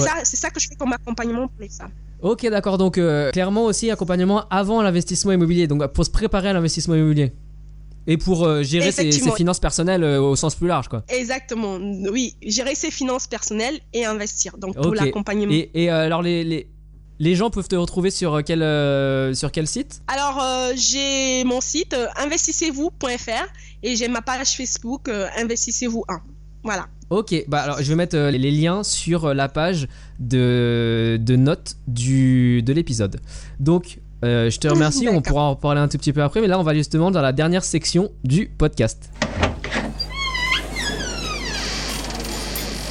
ça, 0.00 0.12
c'est 0.22 0.36
ça 0.36 0.50
que 0.50 0.60
je 0.60 0.68
fais 0.68 0.76
comme 0.76 0.92
accompagnement 0.92 1.48
pour 1.48 1.60
les 1.60 1.68
femmes. 1.68 1.90
Ok, 2.22 2.46
d'accord. 2.48 2.78
Donc 2.78 2.98
euh, 2.98 3.30
clairement 3.30 3.64
aussi 3.64 3.90
accompagnement 3.90 4.44
avant 4.50 4.82
l'investissement 4.82 5.32
immobilier. 5.32 5.66
Donc 5.66 5.86
pour 5.92 6.04
se 6.04 6.10
préparer 6.10 6.48
à 6.48 6.52
l'investissement 6.52 6.94
immobilier 6.94 7.32
et 8.06 8.16
pour 8.16 8.44
euh, 8.44 8.62
gérer 8.62 8.92
ses, 8.92 9.12
finances 9.12 9.60
personnelles 9.60 10.02
euh, 10.02 10.20
au 10.20 10.34
sens 10.34 10.54
plus 10.54 10.66
large, 10.66 10.88
quoi. 10.88 11.04
Exactement. 11.08 11.78
Oui, 12.10 12.34
gérer 12.42 12.74
ses 12.74 12.90
finances 12.90 13.26
personnelles 13.26 13.78
et 13.92 14.04
investir. 14.04 14.56
Donc 14.58 14.76
pour 14.76 14.94
l'accompagnement. 14.94 15.52
Et, 15.52 15.70
et, 15.74 15.90
alors 15.90 16.22
les, 16.22 16.44
les 16.44 16.68
les 17.18 17.34
gens 17.34 17.50
peuvent 17.50 17.68
te 17.68 17.76
retrouver 17.76 18.10
sur 18.10 18.42
quel 18.42 18.60
sur 19.36 19.52
quel 19.52 19.66
site? 19.66 20.00
Alors, 20.08 20.42
j'ai 20.74 21.44
mon 21.44 21.60
site 21.60 21.94
investissez-vous.fr 22.16 23.46
et 23.82 23.94
j'ai 23.94 24.08
ma 24.08 24.22
page 24.22 24.56
Facebook 24.56 25.10
Investissez-vous 25.36 26.02
1. 26.08 26.22
Voilà. 26.64 26.86
Ok, 27.10 27.44
bah 27.48 27.58
alors 27.62 27.82
je 27.82 27.88
vais 27.88 27.96
mettre 27.96 28.16
euh, 28.16 28.30
les 28.30 28.52
liens 28.52 28.84
sur 28.84 29.24
euh, 29.24 29.34
la 29.34 29.48
page 29.48 29.88
de, 30.20 31.18
de 31.20 31.34
notes 31.34 31.74
du, 31.88 32.62
de 32.62 32.72
l'épisode. 32.72 33.20
Donc 33.58 33.98
euh, 34.24 34.48
je 34.48 34.60
te 34.60 34.68
remercie, 34.68 35.08
on 35.08 35.20
pourra 35.20 35.42
en 35.42 35.56
parler 35.56 35.80
un 35.80 35.88
tout 35.88 35.98
petit 35.98 36.12
peu 36.12 36.22
après, 36.22 36.40
mais 36.40 36.46
là 36.46 36.56
on 36.56 36.62
va 36.62 36.72
justement 36.72 37.10
dans 37.10 37.20
la 37.20 37.32
dernière 37.32 37.64
section 37.64 38.12
du 38.22 38.46
podcast. 38.46 39.10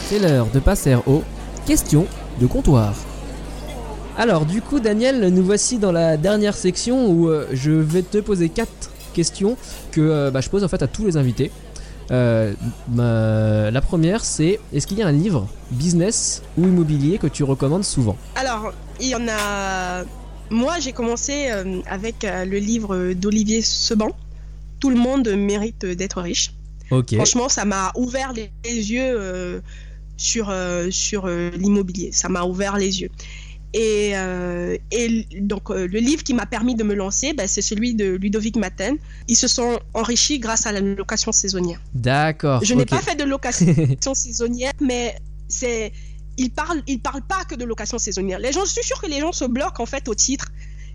C'est 0.07 0.19
l'heure 0.19 0.47
de 0.53 0.59
passer 0.59 0.95
aux 1.07 1.23
questions 1.65 2.05
de 2.41 2.45
comptoir. 2.45 2.93
Alors 4.17 4.45
du 4.45 4.61
coup 4.61 4.81
Daniel, 4.81 5.29
nous 5.29 5.45
voici 5.45 5.77
dans 5.77 5.93
la 5.93 6.17
dernière 6.17 6.55
section 6.55 7.07
où 7.09 7.29
euh, 7.29 7.47
je 7.53 7.71
vais 7.71 8.01
te 8.01 8.17
poser 8.17 8.49
quatre 8.49 8.91
questions 9.13 9.55
que 9.93 10.29
bah, 10.29 10.41
je 10.41 10.49
pose 10.49 10.65
en 10.65 10.67
fait 10.67 10.83
à 10.83 10.87
tous 10.87 11.05
les 11.05 11.15
invités. 11.15 11.51
Euh, 12.11 12.53
la 13.71 13.81
première 13.81 14.25
c'est 14.25 14.59
est-ce 14.73 14.87
qu'il 14.87 14.97
y 14.97 15.03
a 15.03 15.07
un 15.07 15.11
livre 15.11 15.47
business 15.71 16.41
ou 16.57 16.63
immobilier 16.63 17.17
que 17.17 17.27
tu 17.27 17.43
recommandes 17.43 17.83
souvent? 17.83 18.17
Alors, 18.35 18.73
il 18.99 19.07
y 19.07 19.15
en 19.15 19.27
a. 19.27 20.03
Moi, 20.49 20.79
j'ai 20.79 20.93
commencé 20.93 21.51
euh, 21.51 21.81
avec 21.85 22.23
euh, 22.23 22.45
le 22.45 22.57
livre 22.57 23.13
d'Olivier 23.13 23.61
Seban. 23.61 24.09
Tout 24.79 24.89
le 24.89 24.95
monde 24.95 25.27
mérite 25.29 25.85
d'être 25.85 26.21
riche. 26.21 26.53
Ok. 26.89 27.13
Franchement, 27.15 27.49
ça 27.49 27.65
m'a 27.65 27.91
ouvert 27.95 28.33
les, 28.33 28.49
yeux 28.63 29.61
sur, 30.17 30.51
sur 30.89 31.27
l'immobilier. 31.27 32.11
Ça 32.13 32.29
m'a 32.29 32.43
ouvert 32.43 32.77
les 32.77 33.01
yeux. 33.01 33.11
Et, 33.73 34.11
euh, 34.15 34.77
et 34.91 35.27
donc, 35.41 35.69
euh, 35.69 35.87
le 35.87 35.99
livre 35.99 36.23
qui 36.23 36.33
m'a 36.33 36.45
permis 36.45 36.75
de 36.75 36.83
me 36.83 36.95
lancer, 36.95 37.33
ben, 37.33 37.47
c'est 37.47 37.61
celui 37.61 37.93
de 37.93 38.15
Ludovic 38.15 38.55
Maten. 38.55 38.97
Ils 39.27 39.35
se 39.35 39.47
sont 39.47 39.79
enrichis 39.93 40.39
grâce 40.39 40.65
à 40.65 40.71
la 40.71 40.79
location 40.79 41.31
saisonnière. 41.31 41.79
D'accord. 41.93 42.63
Je 42.63 42.73
n'ai 42.73 42.85
pas 42.85 43.01
fait 43.01 43.15
de 43.15 43.23
location 43.23 44.13
saisonnière, 44.13 44.73
mais 44.81 45.15
c'est. 45.47 45.91
Il 46.37 46.51
parle, 46.51 46.81
il 46.87 47.01
parle 47.01 47.21
pas 47.21 47.43
que 47.43 47.55
de 47.55 47.65
location 47.65 47.97
saisonnière. 47.97 48.39
Les 48.39 48.53
gens, 48.53 48.63
je 48.63 48.71
suis 48.71 48.83
sûr 48.83 48.99
que 49.01 49.07
les 49.07 49.19
gens 49.19 49.33
se 49.33 49.43
bloquent 49.43 49.83
en 49.83 49.85
fait 49.85 50.07
au 50.07 50.15
titre, 50.15 50.47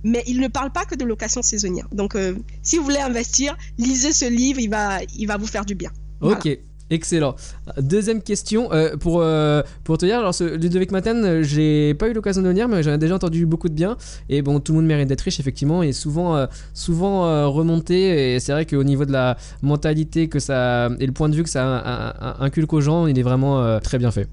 mais 0.02 0.24
il 0.26 0.40
ne 0.40 0.48
parle 0.48 0.72
pas 0.72 0.86
que 0.86 0.94
de 0.94 1.04
location 1.04 1.42
saisonnière. 1.42 1.86
Donc, 1.92 2.16
euh, 2.16 2.34
si 2.62 2.78
vous 2.78 2.84
voulez 2.84 2.98
investir, 2.98 3.54
lisez 3.76 4.14
ce 4.14 4.24
livre, 4.24 4.58
il 4.58 4.70
va, 4.70 5.00
il 5.16 5.26
va 5.26 5.36
vous 5.36 5.46
faire 5.46 5.66
du 5.66 5.74
bien. 5.74 5.90
Ok, 6.22 6.48
excellent. 6.90 7.34
Deuxième 7.78 8.22
question, 8.22 8.72
euh, 8.72 8.96
pour, 8.96 9.20
euh, 9.20 9.62
pour 9.84 9.98
te 9.98 10.06
dire, 10.06 10.18
alors 10.18 10.34
ce 10.34 10.44
Ludovic 10.44 10.90
Maten, 10.90 11.24
euh, 11.24 11.42
j'ai 11.42 11.94
pas 11.94 12.08
eu 12.08 12.12
l'occasion 12.12 12.42
de 12.42 12.48
le 12.48 12.52
lire, 12.52 12.68
mais 12.68 12.82
j'en 12.82 12.92
ai 12.92 12.98
déjà 12.98 13.14
entendu 13.14 13.46
beaucoup 13.46 13.68
de 13.68 13.74
bien. 13.74 13.96
Et 14.28 14.42
bon, 14.42 14.60
tout 14.60 14.72
le 14.72 14.78
monde 14.78 14.86
mérite 14.86 15.08
d'être 15.08 15.22
riche, 15.22 15.40
effectivement, 15.40 15.82
et 15.82 15.92
souvent, 15.92 16.46
souvent 16.72 17.50
remonté. 17.50 18.34
Et 18.34 18.40
c'est 18.40 18.52
vrai 18.52 18.66
qu'au 18.66 18.84
niveau 18.84 19.04
de 19.04 19.12
la 19.12 19.36
mentalité 19.62 20.28
que 20.28 20.38
ça, 20.38 20.88
et 20.98 21.06
le 21.06 21.12
point 21.12 21.28
de 21.28 21.34
vue 21.34 21.42
que 21.42 21.50
ça 21.50 22.14
inculque 22.40 22.72
aux 22.72 22.80
gens, 22.80 23.06
il 23.06 23.18
est 23.18 23.22
vraiment 23.22 23.80
très 23.80 23.98
bien 23.98 24.10
fait. 24.10 24.28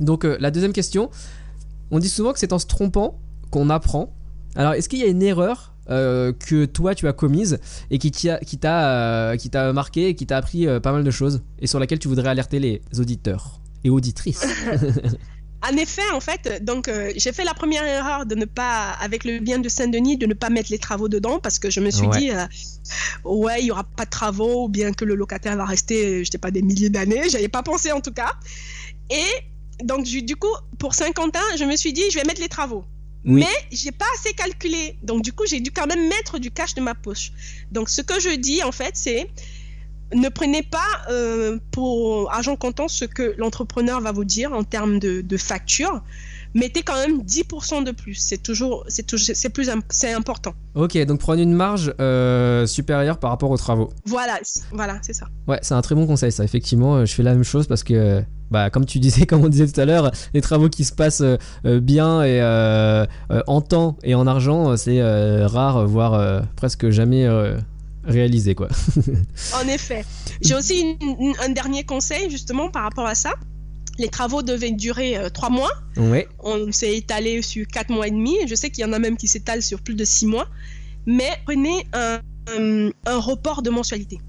Donc, 0.00 0.24
la 0.24 0.50
deuxième 0.50 0.72
question, 0.72 1.10
on 1.90 1.98
dit 1.98 2.08
souvent 2.08 2.32
que 2.32 2.38
c'est 2.38 2.52
en 2.52 2.58
se 2.58 2.66
trompant 2.66 3.18
qu'on 3.50 3.70
apprend. 3.70 4.12
Alors, 4.56 4.74
est-ce 4.74 4.88
qu'il 4.88 4.98
y 4.98 5.04
a 5.04 5.06
une 5.06 5.22
erreur 5.22 5.74
euh, 5.90 6.32
que 6.32 6.64
toi 6.66 6.94
tu 6.94 7.06
as 7.08 7.12
commise 7.12 7.58
et 7.90 7.98
qui 7.98 8.10
t'a 8.10 8.38
qui 8.40 8.58
t'a 8.58 8.88
euh, 9.32 9.36
qui 9.36 9.50
t'a 9.50 9.72
marqué 9.72 10.08
et 10.08 10.14
qui 10.14 10.26
t'a 10.26 10.36
appris 10.36 10.66
euh, 10.66 10.80
pas 10.80 10.92
mal 10.92 11.04
de 11.04 11.10
choses 11.10 11.42
et 11.60 11.66
sur 11.66 11.78
laquelle 11.80 11.98
tu 11.98 12.08
voudrais 12.08 12.28
alerter 12.28 12.58
les 12.60 12.82
auditeurs 12.98 13.60
et 13.84 13.90
auditrices. 13.90 14.46
En 15.68 15.76
effet, 15.76 16.08
en 16.14 16.20
fait, 16.20 16.64
donc 16.64 16.86
euh, 16.86 17.10
j'ai 17.16 17.32
fait 17.32 17.42
la 17.42 17.52
première 17.52 17.84
erreur 17.84 18.26
de 18.26 18.36
ne 18.36 18.44
pas, 18.44 18.90
avec 19.00 19.24
le 19.24 19.40
bien 19.40 19.58
de 19.58 19.68
Saint-Denis, 19.68 20.16
de 20.16 20.26
ne 20.26 20.34
pas 20.34 20.50
mettre 20.50 20.70
les 20.70 20.78
travaux 20.78 21.08
dedans 21.08 21.40
parce 21.40 21.58
que 21.58 21.68
je 21.68 21.80
me 21.80 21.90
suis 21.90 22.06
Ouais. 22.06 22.16
dit, 22.16 22.30
euh, 22.30 22.46
ouais, 23.24 23.60
il 23.60 23.66
y 23.66 23.70
aura 23.72 23.82
pas 23.82 24.04
de 24.04 24.10
travaux 24.10 24.66
ou 24.66 24.68
bien 24.68 24.92
que 24.92 25.04
le 25.04 25.16
locataire 25.16 25.56
va 25.56 25.64
rester, 25.64 26.24
je 26.24 26.30
sais 26.30 26.38
pas, 26.38 26.52
des 26.52 26.62
milliers 26.62 26.90
d'années. 26.90 27.28
J'avais 27.28 27.48
pas 27.48 27.64
pensé 27.64 27.90
en 27.90 28.00
tout 28.00 28.12
cas. 28.12 28.34
Et 29.10 29.84
donc 29.84 30.04
du 30.04 30.22
du 30.22 30.36
coup, 30.36 30.54
pour 30.78 30.94
Saint-Quentin, 30.94 31.40
je 31.58 31.64
me 31.64 31.74
suis 31.74 31.92
dit, 31.92 32.04
je 32.12 32.18
vais 32.20 32.24
mettre 32.24 32.40
les 32.40 32.48
travaux. 32.48 32.84
Oui. 33.28 33.40
Mais 33.40 33.76
j'ai 33.76 33.92
pas 33.92 34.06
assez 34.14 34.32
calculé. 34.32 34.96
Donc 35.02 35.22
du 35.22 35.32
coup, 35.32 35.44
j'ai 35.46 35.60
dû 35.60 35.70
quand 35.70 35.86
même 35.86 36.08
mettre 36.08 36.38
du 36.38 36.50
cash 36.50 36.74
de 36.74 36.80
ma 36.80 36.94
poche. 36.94 37.32
Donc 37.70 37.90
ce 37.90 38.00
que 38.00 38.18
je 38.18 38.34
dis 38.34 38.62
en 38.62 38.72
fait, 38.72 38.92
c'est 38.94 39.28
ne 40.14 40.30
prenez 40.30 40.62
pas 40.62 40.88
euh, 41.10 41.58
pour 41.70 42.32
argent 42.32 42.56
comptant 42.56 42.88
ce 42.88 43.04
que 43.04 43.34
l'entrepreneur 43.36 44.00
va 44.00 44.12
vous 44.12 44.24
dire 44.24 44.52
en 44.54 44.64
termes 44.64 44.98
de, 44.98 45.20
de 45.20 45.36
facture, 45.36 46.02
mettez 46.54 46.82
quand 46.82 46.96
même 46.96 47.22
10% 47.22 47.84
de 47.84 47.90
plus. 47.90 48.14
C'est 48.14 48.42
toujours, 48.42 48.84
c'est 48.88 49.06
toujours, 49.06 49.34
c'est 49.34 49.48
plus, 49.48 49.70
c'est 49.90 50.12
important. 50.12 50.54
Ok, 50.74 50.96
donc 51.04 51.20
prenez 51.20 51.42
une 51.42 51.52
marge 51.52 51.94
euh, 52.00 52.66
supérieure 52.66 53.18
par 53.18 53.30
rapport 53.30 53.50
aux 53.50 53.56
travaux. 53.56 53.90
Voilà, 54.06 54.38
voilà, 54.72 54.98
c'est 55.02 55.12
ça. 55.12 55.26
Ouais, 55.46 55.58
c'est 55.62 55.74
un 55.74 55.82
très 55.82 55.94
bon 55.94 56.06
conseil, 56.06 56.32
ça. 56.32 56.44
Effectivement, 56.44 56.96
euh, 56.96 57.04
je 57.04 57.14
fais 57.14 57.22
la 57.22 57.34
même 57.34 57.44
chose 57.44 57.66
parce 57.66 57.82
que, 57.82 58.22
bah, 58.50 58.70
comme 58.70 58.86
tu 58.86 58.98
disais, 58.98 59.26
comme 59.26 59.44
on 59.44 59.48
disait 59.48 59.66
tout 59.66 59.80
à 59.80 59.84
l'heure, 59.84 60.10
les 60.34 60.40
travaux 60.40 60.68
qui 60.68 60.84
se 60.84 60.92
passent 60.92 61.22
euh, 61.22 61.80
bien 61.80 62.22
et 62.22 62.42
en 63.46 63.60
temps 63.60 63.96
et 64.02 64.14
en 64.14 64.26
argent, 64.26 64.76
c'est 64.76 65.02
rare, 65.44 65.86
voire 65.86 66.42
presque 66.56 66.90
jamais 66.90 67.28
réalisé, 68.04 68.54
quoi. 68.54 68.68
en 69.54 69.68
effet. 69.68 70.04
J'ai 70.40 70.54
aussi 70.54 70.96
un 71.44 71.48
dernier 71.50 71.84
conseil 71.84 72.30
justement 72.30 72.70
par 72.70 72.84
rapport 72.84 73.06
à 73.06 73.14
ça. 73.14 73.30
Les 73.98 74.08
travaux 74.08 74.42
devaient 74.42 74.70
durer 74.70 75.16
euh, 75.16 75.28
trois 75.28 75.50
mois. 75.50 75.72
On 76.38 76.70
s'est 76.72 76.96
étalé 76.96 77.42
sur 77.42 77.66
quatre 77.66 77.90
mois 77.90 78.06
et 78.06 78.12
demi. 78.12 78.36
Je 78.46 78.54
sais 78.54 78.70
qu'il 78.70 78.82
y 78.82 78.88
en 78.88 78.92
a 78.92 78.98
même 78.98 79.16
qui 79.16 79.26
s'étalent 79.26 79.62
sur 79.62 79.80
plus 79.80 79.94
de 79.94 80.04
six 80.04 80.26
mois. 80.26 80.46
Mais 81.06 81.30
prenez 81.44 81.86
un, 81.92 82.20
report 83.06 83.62
de 83.62 83.70
mensualité. 83.70 84.20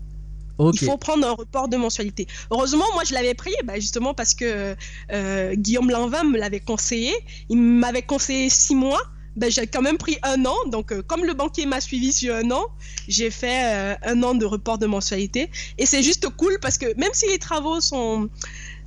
Il 0.74 0.80
faut 0.80 0.98
prendre 0.98 1.26
un 1.26 1.32
report 1.32 1.70
de 1.70 1.78
mensualité. 1.78 2.28
Heureusement, 2.52 2.86
moi, 2.94 3.04
je 3.06 3.14
l'avais 3.14 3.34
pris 3.34 3.54
bah, 3.64 3.76
justement 3.76 4.14
parce 4.14 4.34
que 4.34 4.76
euh, 5.12 5.56
Guillaume 5.56 5.90
Lanvin 5.90 6.24
me 6.24 6.38
l'avait 6.38 6.60
conseillé. 6.60 7.14
Il 7.50 7.58
m'avait 7.58 8.02
conseillé 8.02 8.50
six 8.50 8.76
mois. 8.76 9.02
Ben, 9.38 9.50
j'ai 9.50 9.68
quand 9.68 9.82
même 9.82 9.98
pris 9.98 10.18
un 10.24 10.44
an. 10.46 10.56
Donc, 10.68 10.92
euh, 10.92 11.02
comme 11.02 11.24
le 11.24 11.34
banquier 11.34 11.66
m'a 11.66 11.80
suivi 11.80 12.12
sur 12.12 12.36
un 12.36 12.52
an, 12.52 12.66
j'ai 13.08 13.30
fait 13.30 13.98
un 14.04 14.24
an 14.24 14.34
de 14.34 14.46
report 14.46 14.80
de 14.80 14.88
mensualité. 14.88 15.50
Et 15.78 15.86
c'est 15.86 16.04
juste 16.04 16.28
cool 16.36 16.58
parce 16.62 16.78
que 16.78 16.88
même 16.98 17.14
si 17.14 17.28
les 17.28 17.40
travaux 17.40 17.80
sont, 17.80 18.30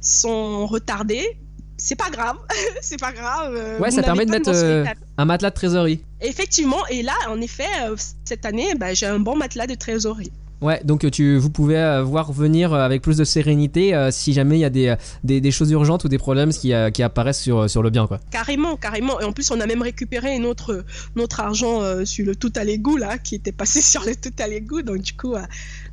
sont 0.02 0.66
retardés, 0.66 1.38
c'est 1.78 1.96
pas 1.96 2.10
grave, 2.10 2.36
c'est 2.80 3.00
pas 3.00 3.12
grave. 3.12 3.54
Euh, 3.56 3.78
ouais, 3.78 3.90
ça 3.90 4.02
permet 4.02 4.26
de 4.26 4.30
mettre 4.30 4.50
euh, 4.52 4.84
un 5.16 5.24
matelas 5.24 5.50
de 5.50 5.54
trésorerie. 5.54 6.04
Effectivement, 6.20 6.86
et 6.88 7.02
là, 7.02 7.14
en 7.28 7.40
effet, 7.40 7.66
euh, 7.82 7.96
cette 8.24 8.44
année, 8.46 8.74
bah, 8.76 8.94
j'ai 8.94 9.06
un 9.06 9.18
bon 9.18 9.36
matelas 9.36 9.66
de 9.66 9.74
trésorerie. 9.74 10.32
Ouais, 10.62 10.80
donc 10.84 11.10
tu, 11.10 11.36
vous 11.36 11.50
pouvez 11.50 12.02
voir 12.04 12.32
venir 12.32 12.72
avec 12.72 13.02
plus 13.02 13.16
de 13.16 13.24
sérénité 13.24 14.08
si 14.10 14.32
jamais 14.32 14.56
il 14.56 14.60
y 14.60 14.64
a 14.64 14.70
des, 14.70 14.96
des, 15.24 15.50
choses 15.50 15.70
urgentes 15.72 16.04
ou 16.04 16.08
des 16.08 16.18
problèmes 16.18 16.50
qui, 16.50 16.72
qui 16.94 17.02
apparaissent 17.02 17.40
sur, 17.40 17.68
sur 17.68 17.82
le 17.82 17.90
bien. 17.90 18.06
Quoi. 18.06 18.20
Carrément, 18.30 18.76
carrément. 18.76 19.20
Et 19.20 19.24
en 19.24 19.32
plus, 19.32 19.50
on 19.50 19.60
a 19.60 19.66
même 19.66 19.82
récupéré 19.82 20.38
notre, 20.38 20.84
notre 21.16 21.40
argent 21.40 22.04
sur 22.04 22.24
le 22.24 22.36
tout 22.36 22.52
à 22.56 22.64
l'égout, 22.64 22.96
là, 22.96 23.18
qui 23.18 23.34
était 23.34 23.52
passé 23.52 23.82
sur 23.82 24.04
le 24.04 24.14
tout 24.14 24.32
à 24.38 24.46
l'égout. 24.46 24.82
Donc, 24.82 24.98
du 24.98 25.14
coup, 25.14 25.34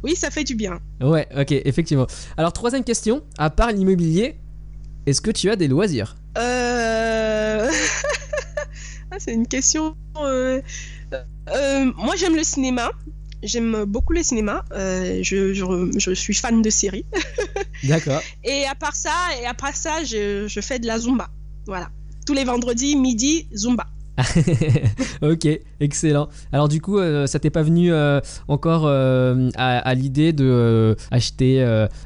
oui, 0.03 0.15
ça 0.15 0.29
fait 0.29 0.43
du 0.43 0.55
bien. 0.55 0.79
Ouais, 1.01 1.27
ok, 1.35 1.51
effectivement. 1.51 2.07
Alors, 2.37 2.53
troisième 2.53 2.83
question, 2.83 3.23
à 3.37 3.49
part 3.49 3.71
l'immobilier, 3.71 4.37
est-ce 5.05 5.21
que 5.21 5.31
tu 5.31 5.49
as 5.49 5.55
des 5.55 5.67
loisirs? 5.67 6.15
Euh... 6.37 7.69
Ah, 9.11 9.15
c'est 9.17 9.33
une 9.33 9.47
question... 9.47 9.95
Euh, 10.17 10.61
euh, 11.49 11.91
moi, 11.95 12.15
j'aime 12.15 12.35
le 12.35 12.43
cinéma. 12.43 12.91
J'aime 13.41 13.85
beaucoup 13.85 14.13
le 14.13 14.23
cinéma. 14.23 14.65
Euh, 14.71 15.19
je, 15.21 15.53
je, 15.53 16.13
suis 16.13 16.33
fan 16.33 16.61
de 16.61 16.69
séries. 16.69 17.05
D'accord. 17.83 18.21
Et 18.43 18.65
à 18.65 18.75
part 18.75 18.95
ça, 18.95 19.13
et 19.41 19.45
après 19.45 19.73
ça, 19.73 20.03
je, 20.03 20.47
je 20.47 20.61
fais 20.61 20.79
de 20.79 20.87
la 20.87 20.99
zumba. 20.99 21.29
Voilà. 21.65 21.89
Tous 22.25 22.33
les 22.33 22.43
vendredis, 22.43 22.95
midi, 22.95 23.47
zumba. 23.55 23.87
ok, 25.21 25.47
excellent. 25.79 26.29
Alors 26.51 26.67
du 26.67 26.81
coup, 26.81 26.99
euh, 26.99 27.27
ça 27.27 27.39
t'est 27.39 27.49
pas 27.49 27.63
venu 27.63 27.91
euh, 27.91 28.19
encore 28.47 28.83
euh, 28.85 29.49
à, 29.55 29.93
l'idée 29.95 30.33
de 30.33 30.95
acheter 31.11 31.61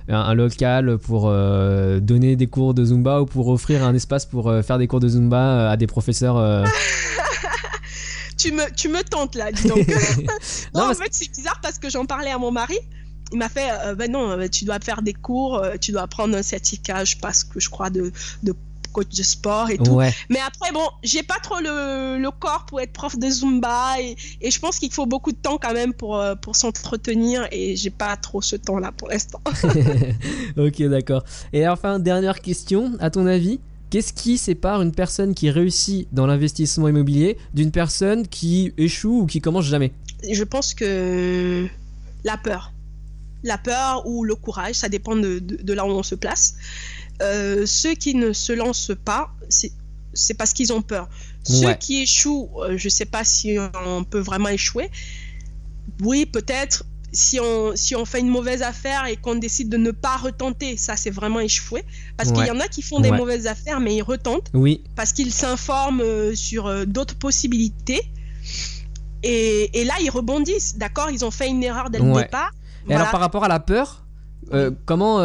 un, 0.07 0.34
local 0.34 0.97
pour 0.97 1.31
donner 2.01 2.36
des 2.36 2.47
cours 2.47 2.73
de 2.73 2.86
Zumba 2.86 3.21
ou 3.21 3.25
pour 3.25 3.47
offrir 3.49 3.84
un 3.84 3.93
espace 3.93 4.25
pour 4.25 4.53
faire 4.63 4.77
des 4.77 4.88
cours 4.88 4.99
de 4.99 5.07
Zumba 5.07 5.69
à 5.69 5.77
des 5.77 5.88
professeurs 5.88 6.36
tu, 8.43 8.51
me, 8.51 8.71
tu 8.73 8.89
me 8.89 9.03
tentes 9.03 9.35
là, 9.35 9.51
dis 9.51 9.67
donc. 9.67 9.87
non, 10.75 10.89
en 10.89 10.93
fait, 10.93 11.09
c'est 11.11 11.31
bizarre 11.31 11.59
parce 11.61 11.79
que 11.79 11.89
j'en 11.89 12.05
parlais 12.05 12.31
à 12.31 12.37
mon 12.37 12.51
mari 12.51 12.77
il 13.31 13.39
m'a 13.39 13.49
fait 13.49 13.67
ben 13.97 14.11
non 14.11 14.37
tu 14.47 14.63
dois 14.63 14.77
faire 14.79 15.01
des 15.01 15.13
cours 15.13 15.59
tu 15.81 15.91
dois 15.91 16.05
prendre 16.05 16.37
un 16.37 16.43
certificat 16.43 17.03
que 17.51 17.59
je 17.59 17.69
crois 17.69 17.89
de, 17.89 18.11
de 18.43 18.53
coach 18.93 19.09
de 19.09 19.23
sport 19.23 19.69
et 19.69 19.77
tout. 19.77 19.99
Mais 20.29 20.39
après, 20.39 20.71
bon, 20.71 20.87
j'ai 21.03 21.23
pas 21.23 21.39
trop 21.41 21.59
le, 21.59 22.17
le, 22.19 22.31
corps 22.31 22.65
pour 22.65 22.79
être 22.79 22.93
prof 22.93 23.17
de 23.17 23.29
Zumba 23.29 23.99
et, 23.99 24.15
et 24.39 24.51
je 24.51 24.59
pense 24.59 24.79
qu'il 24.79 24.93
faut 24.93 25.05
beaucoup 25.05 25.31
de 25.31 25.37
temps 25.37 25.57
quand 25.57 25.73
même 25.73 25.93
pour, 25.93 26.17
euh, 26.17 26.35
pour 26.35 26.55
s'entretenir 26.55 27.47
et 27.51 27.75
j'ai 27.75 27.89
pas 27.89 28.15
trop 28.15 28.41
ce 28.41 28.55
temps-là 28.55 28.91
pour 28.95 29.09
l'instant. 29.09 29.41
ok, 30.57 30.83
d'accord. 30.83 31.23
Et 31.51 31.67
enfin, 31.67 31.99
dernière 31.99 32.41
question, 32.41 32.93
à 32.99 33.09
ton 33.09 33.25
avis 33.25 33.59
Qu'est-ce 33.93 34.11
qui 34.11 34.39
sépare 34.39 34.81
une 34.81 34.91
personne 34.91 35.35
qui 35.35 35.51
réussit 35.51 36.07
dans 36.11 36.25
l'investissement 36.25 36.87
immobilier 36.87 37.37
d'une 37.53 37.69
personne 37.69 38.27
qui 38.27 38.73
échoue 38.75 39.19
ou 39.21 39.25
qui 39.27 39.39
commence 39.39 39.65
jamais? 39.65 39.91
Je 40.27 40.43
pense 40.43 40.73
que 40.73 41.67
la 42.23 42.37
peur. 42.37 42.73
La 43.43 43.59
peur 43.59 44.07
ou 44.07 44.23
le 44.23 44.33
courage, 44.33 44.73
ça 44.73 44.89
dépend 44.89 45.15
de, 45.15 45.37
de 45.37 45.73
là 45.73 45.85
où 45.85 45.89
on 45.89 46.01
se 46.01 46.15
place. 46.15 46.55
Euh, 47.21 47.67
ceux 47.67 47.93
qui 47.93 48.15
ne 48.15 48.33
se 48.33 48.51
lancent 48.51 48.93
pas, 49.05 49.31
c'est 49.47 50.33
parce 50.39 50.53
qu'ils 50.53 50.73
ont 50.73 50.81
peur. 50.81 51.07
Ceux 51.43 51.75
qui 51.75 52.01
échouent, 52.01 52.49
euh, 52.63 52.75
je 52.79 52.87
ne 52.87 52.89
sais 52.89 53.05
pas 53.05 53.23
si 53.23 53.59
on 53.85 54.03
peut 54.03 54.21
vraiment 54.21 54.49
échouer. 54.49 54.89
Oui, 56.01 56.25
peut-être 56.25 56.83
si 57.14 57.39
on, 57.39 57.76
si 57.76 57.95
on 57.95 58.05
fait 58.05 58.20
une 58.20 58.30
mauvaise 58.30 58.61
affaire 58.61 59.05
et 59.05 59.16
qu'on 59.16 59.36
décide 59.36 59.70
de 59.70 59.78
ne 59.78 59.91
pas 59.91 60.18
retenter, 60.18 60.78
ça 60.78 60.95
c'est 60.95 61.09
vraiment 61.09 61.39
échouer. 61.39 61.84
Parce 62.18 62.32
qu'il 62.32 62.45
y 62.45 62.51
en 62.51 62.59
a 62.59 62.68
qui 62.68 62.82
font 62.82 62.99
des 62.99 63.11
mauvaises 63.11 63.47
affaires 63.47 63.80
mais 63.80 63.95
ils 63.95 64.01
retentent. 64.01 64.49
Oui. 64.53 64.84
Parce 64.95 65.14
qu'ils 65.14 65.34
s'informent 65.34 66.01
euh, 66.01 66.36
sur 66.36 66.86
d'autres 66.86 67.16
possibilités. 67.16 68.01
Et, 69.24 69.80
et, 69.80 69.86
là 69.86 69.93
ils 70.01 70.09
rebondissent. 70.09 70.78
D'accord? 70.78 71.09
Ils 71.11 71.24
ont 71.24 71.32
fait 71.32 71.47
une 71.47 71.64
erreur 71.64 71.89
dès 71.89 71.99
le 71.99 72.14
départ. 72.14 72.51
Et 72.89 72.93
alors 72.93 73.11
par 73.11 73.22
rapport 73.22 73.43
à 73.43 73.47
la 73.47 73.59
peur, 73.59 74.05
comment 74.86 75.20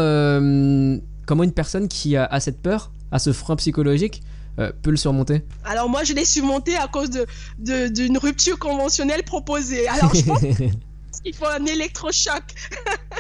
Comment 1.28 1.44
une 1.44 1.52
personne 1.52 1.88
qui 1.88 2.16
a, 2.16 2.40
cette 2.40 2.62
peur, 2.62 2.90
a 3.12 3.18
ce 3.18 3.34
frein 3.34 3.54
psychologique, 3.56 4.22
euh, 4.58 4.72
peut 4.80 4.90
le 4.90 4.96
surmonter? 4.96 5.44
Alors 5.62 5.90
moi, 5.90 6.02
je 6.02 6.14
l'ai 6.14 6.24
surmonté 6.24 6.74
à 6.74 6.86
cause 6.86 7.10
de, 7.10 7.88
d'une 7.88 8.16
rupture 8.16 8.58
conventionnelle 8.58 9.22
proposée. 9.24 9.86
Alors 9.88 10.14
je 10.14 10.22
pense 10.22 10.40
qu'il 11.22 11.34
faut 11.34 11.46
un 11.46 11.64
électrochoc. 11.66 12.42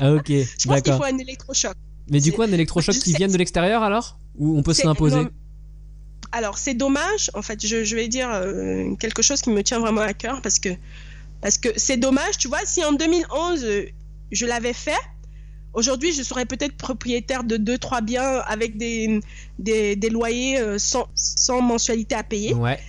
Ah 0.00 0.12
ok, 0.14 0.28
Je 0.28 0.68
pense 0.68 0.82
qu'il 0.82 0.92
faut 0.92 1.04
un 1.04 1.18
électrochoc. 1.18 1.74
Mais 2.10 2.20
du 2.20 2.32
coup, 2.32 2.42
un 2.42 2.52
électrochoc 2.52 2.94
qui 2.96 3.12
vienne 3.12 3.32
de 3.32 3.38
l'extérieur 3.38 3.82
alors? 3.82 4.18
Ou 4.36 4.58
on 4.58 4.62
peut 4.62 4.74
s'imposer 4.74 5.26
Alors 6.32 6.58
c'est 6.58 6.74
dommage, 6.74 7.30
en 7.34 7.42
fait, 7.42 7.66
je, 7.66 7.94
vais 7.94 8.08
dire 8.08 8.30
euh, 8.30 8.94
quelque 8.96 9.22
chose 9.22 9.42
qui 9.42 9.50
me 9.50 9.62
tient 9.62 9.80
vraiment 9.80 10.00
à 10.00 10.14
cœur 10.14 10.40
parce 10.42 10.58
que 10.58 10.70
parce 11.40 11.58
que 11.58 11.68
c'est 11.76 11.96
dommage, 11.96 12.36
tu 12.38 12.48
vois, 12.48 12.64
si 12.64 12.84
en 12.84 12.92
2011 12.92 13.64
je 14.32 14.46
l'avais 14.46 14.72
fait, 14.72 14.98
Aujourd'hui, 15.74 16.12
je 16.12 16.22
serais 16.22 16.46
peut-être 16.46 16.76
propriétaire 16.76 17.44
de 17.44 17.56
deux, 17.56 17.78
trois 17.78 18.00
biens 18.00 18.42
avec 18.46 18.78
des, 18.78 19.20
des, 19.58 20.10
loyers 20.10 20.58
euh, 20.58 20.78
sans, 20.78 21.08
sans, 21.14 21.60
mensualité 21.60 22.14
à 22.14 22.24
payer. 22.24 22.54
Ouais. 22.54 22.80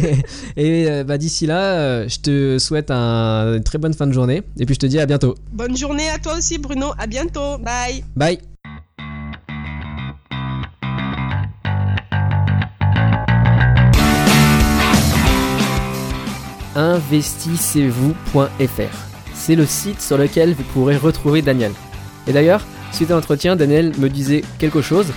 et 0.56 1.02
bah 1.04 1.18
d'ici 1.18 1.46
là, 1.46 2.06
je 2.06 2.18
te 2.18 2.58
souhaite 2.58 2.90
une 2.90 3.62
très 3.64 3.78
bonne 3.78 3.94
fin 3.94 4.06
de 4.06 4.12
journée 4.12 4.42
et 4.58 4.66
puis 4.66 4.74
je 4.74 4.80
te 4.80 4.86
dis 4.86 5.00
à 5.00 5.06
bientôt. 5.06 5.34
Bonne 5.52 5.76
journée 5.76 6.08
à 6.10 6.18
toi 6.18 6.36
aussi 6.36 6.58
Bruno, 6.58 6.92
à 6.98 7.06
bientôt. 7.06 7.58
Bye. 7.58 8.04
Bye. 8.14 8.53
investissez-vous.fr. 16.74 18.96
C'est 19.34 19.56
le 19.56 19.66
site 19.66 20.00
sur 20.00 20.16
lequel 20.16 20.54
vous 20.54 20.62
pourrez 20.72 20.96
retrouver 20.96 21.42
Daniel. 21.42 21.72
Et 22.26 22.32
d'ailleurs, 22.32 22.64
suite 22.92 23.10
à 23.10 23.14
l'entretien, 23.14 23.56
Daniel 23.56 23.92
me 23.98 24.08
disait 24.08 24.42
quelque 24.58 24.80
chose. 24.80 25.08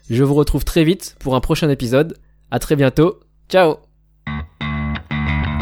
Je 0.09 0.23
vous 0.23 0.35
retrouve 0.35 0.63
très 0.63 0.83
vite 0.83 1.15
pour 1.19 1.35
un 1.35 1.39
prochain 1.39 1.69
épisode. 1.69 2.17
À 2.51 2.59
très 2.59 2.75
bientôt. 2.75 3.19
Ciao. 3.49 3.77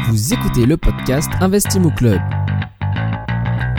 Vous 0.10 0.34
écoutez 0.34 0.66
le 0.66 0.76
podcast 0.76 1.30
Investimo 1.40 1.90
Club, 1.92 2.20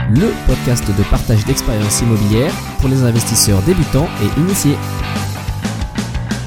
le 0.09 0.31
podcast 0.47 0.87
de 0.87 1.03
partage 1.09 1.45
d'expériences 1.45 2.01
immobilières 2.01 2.53
pour 2.79 2.89
les 2.89 3.03
investisseurs 3.03 3.61
débutants 3.63 4.07
et 4.23 4.39
initiés. 4.39 4.77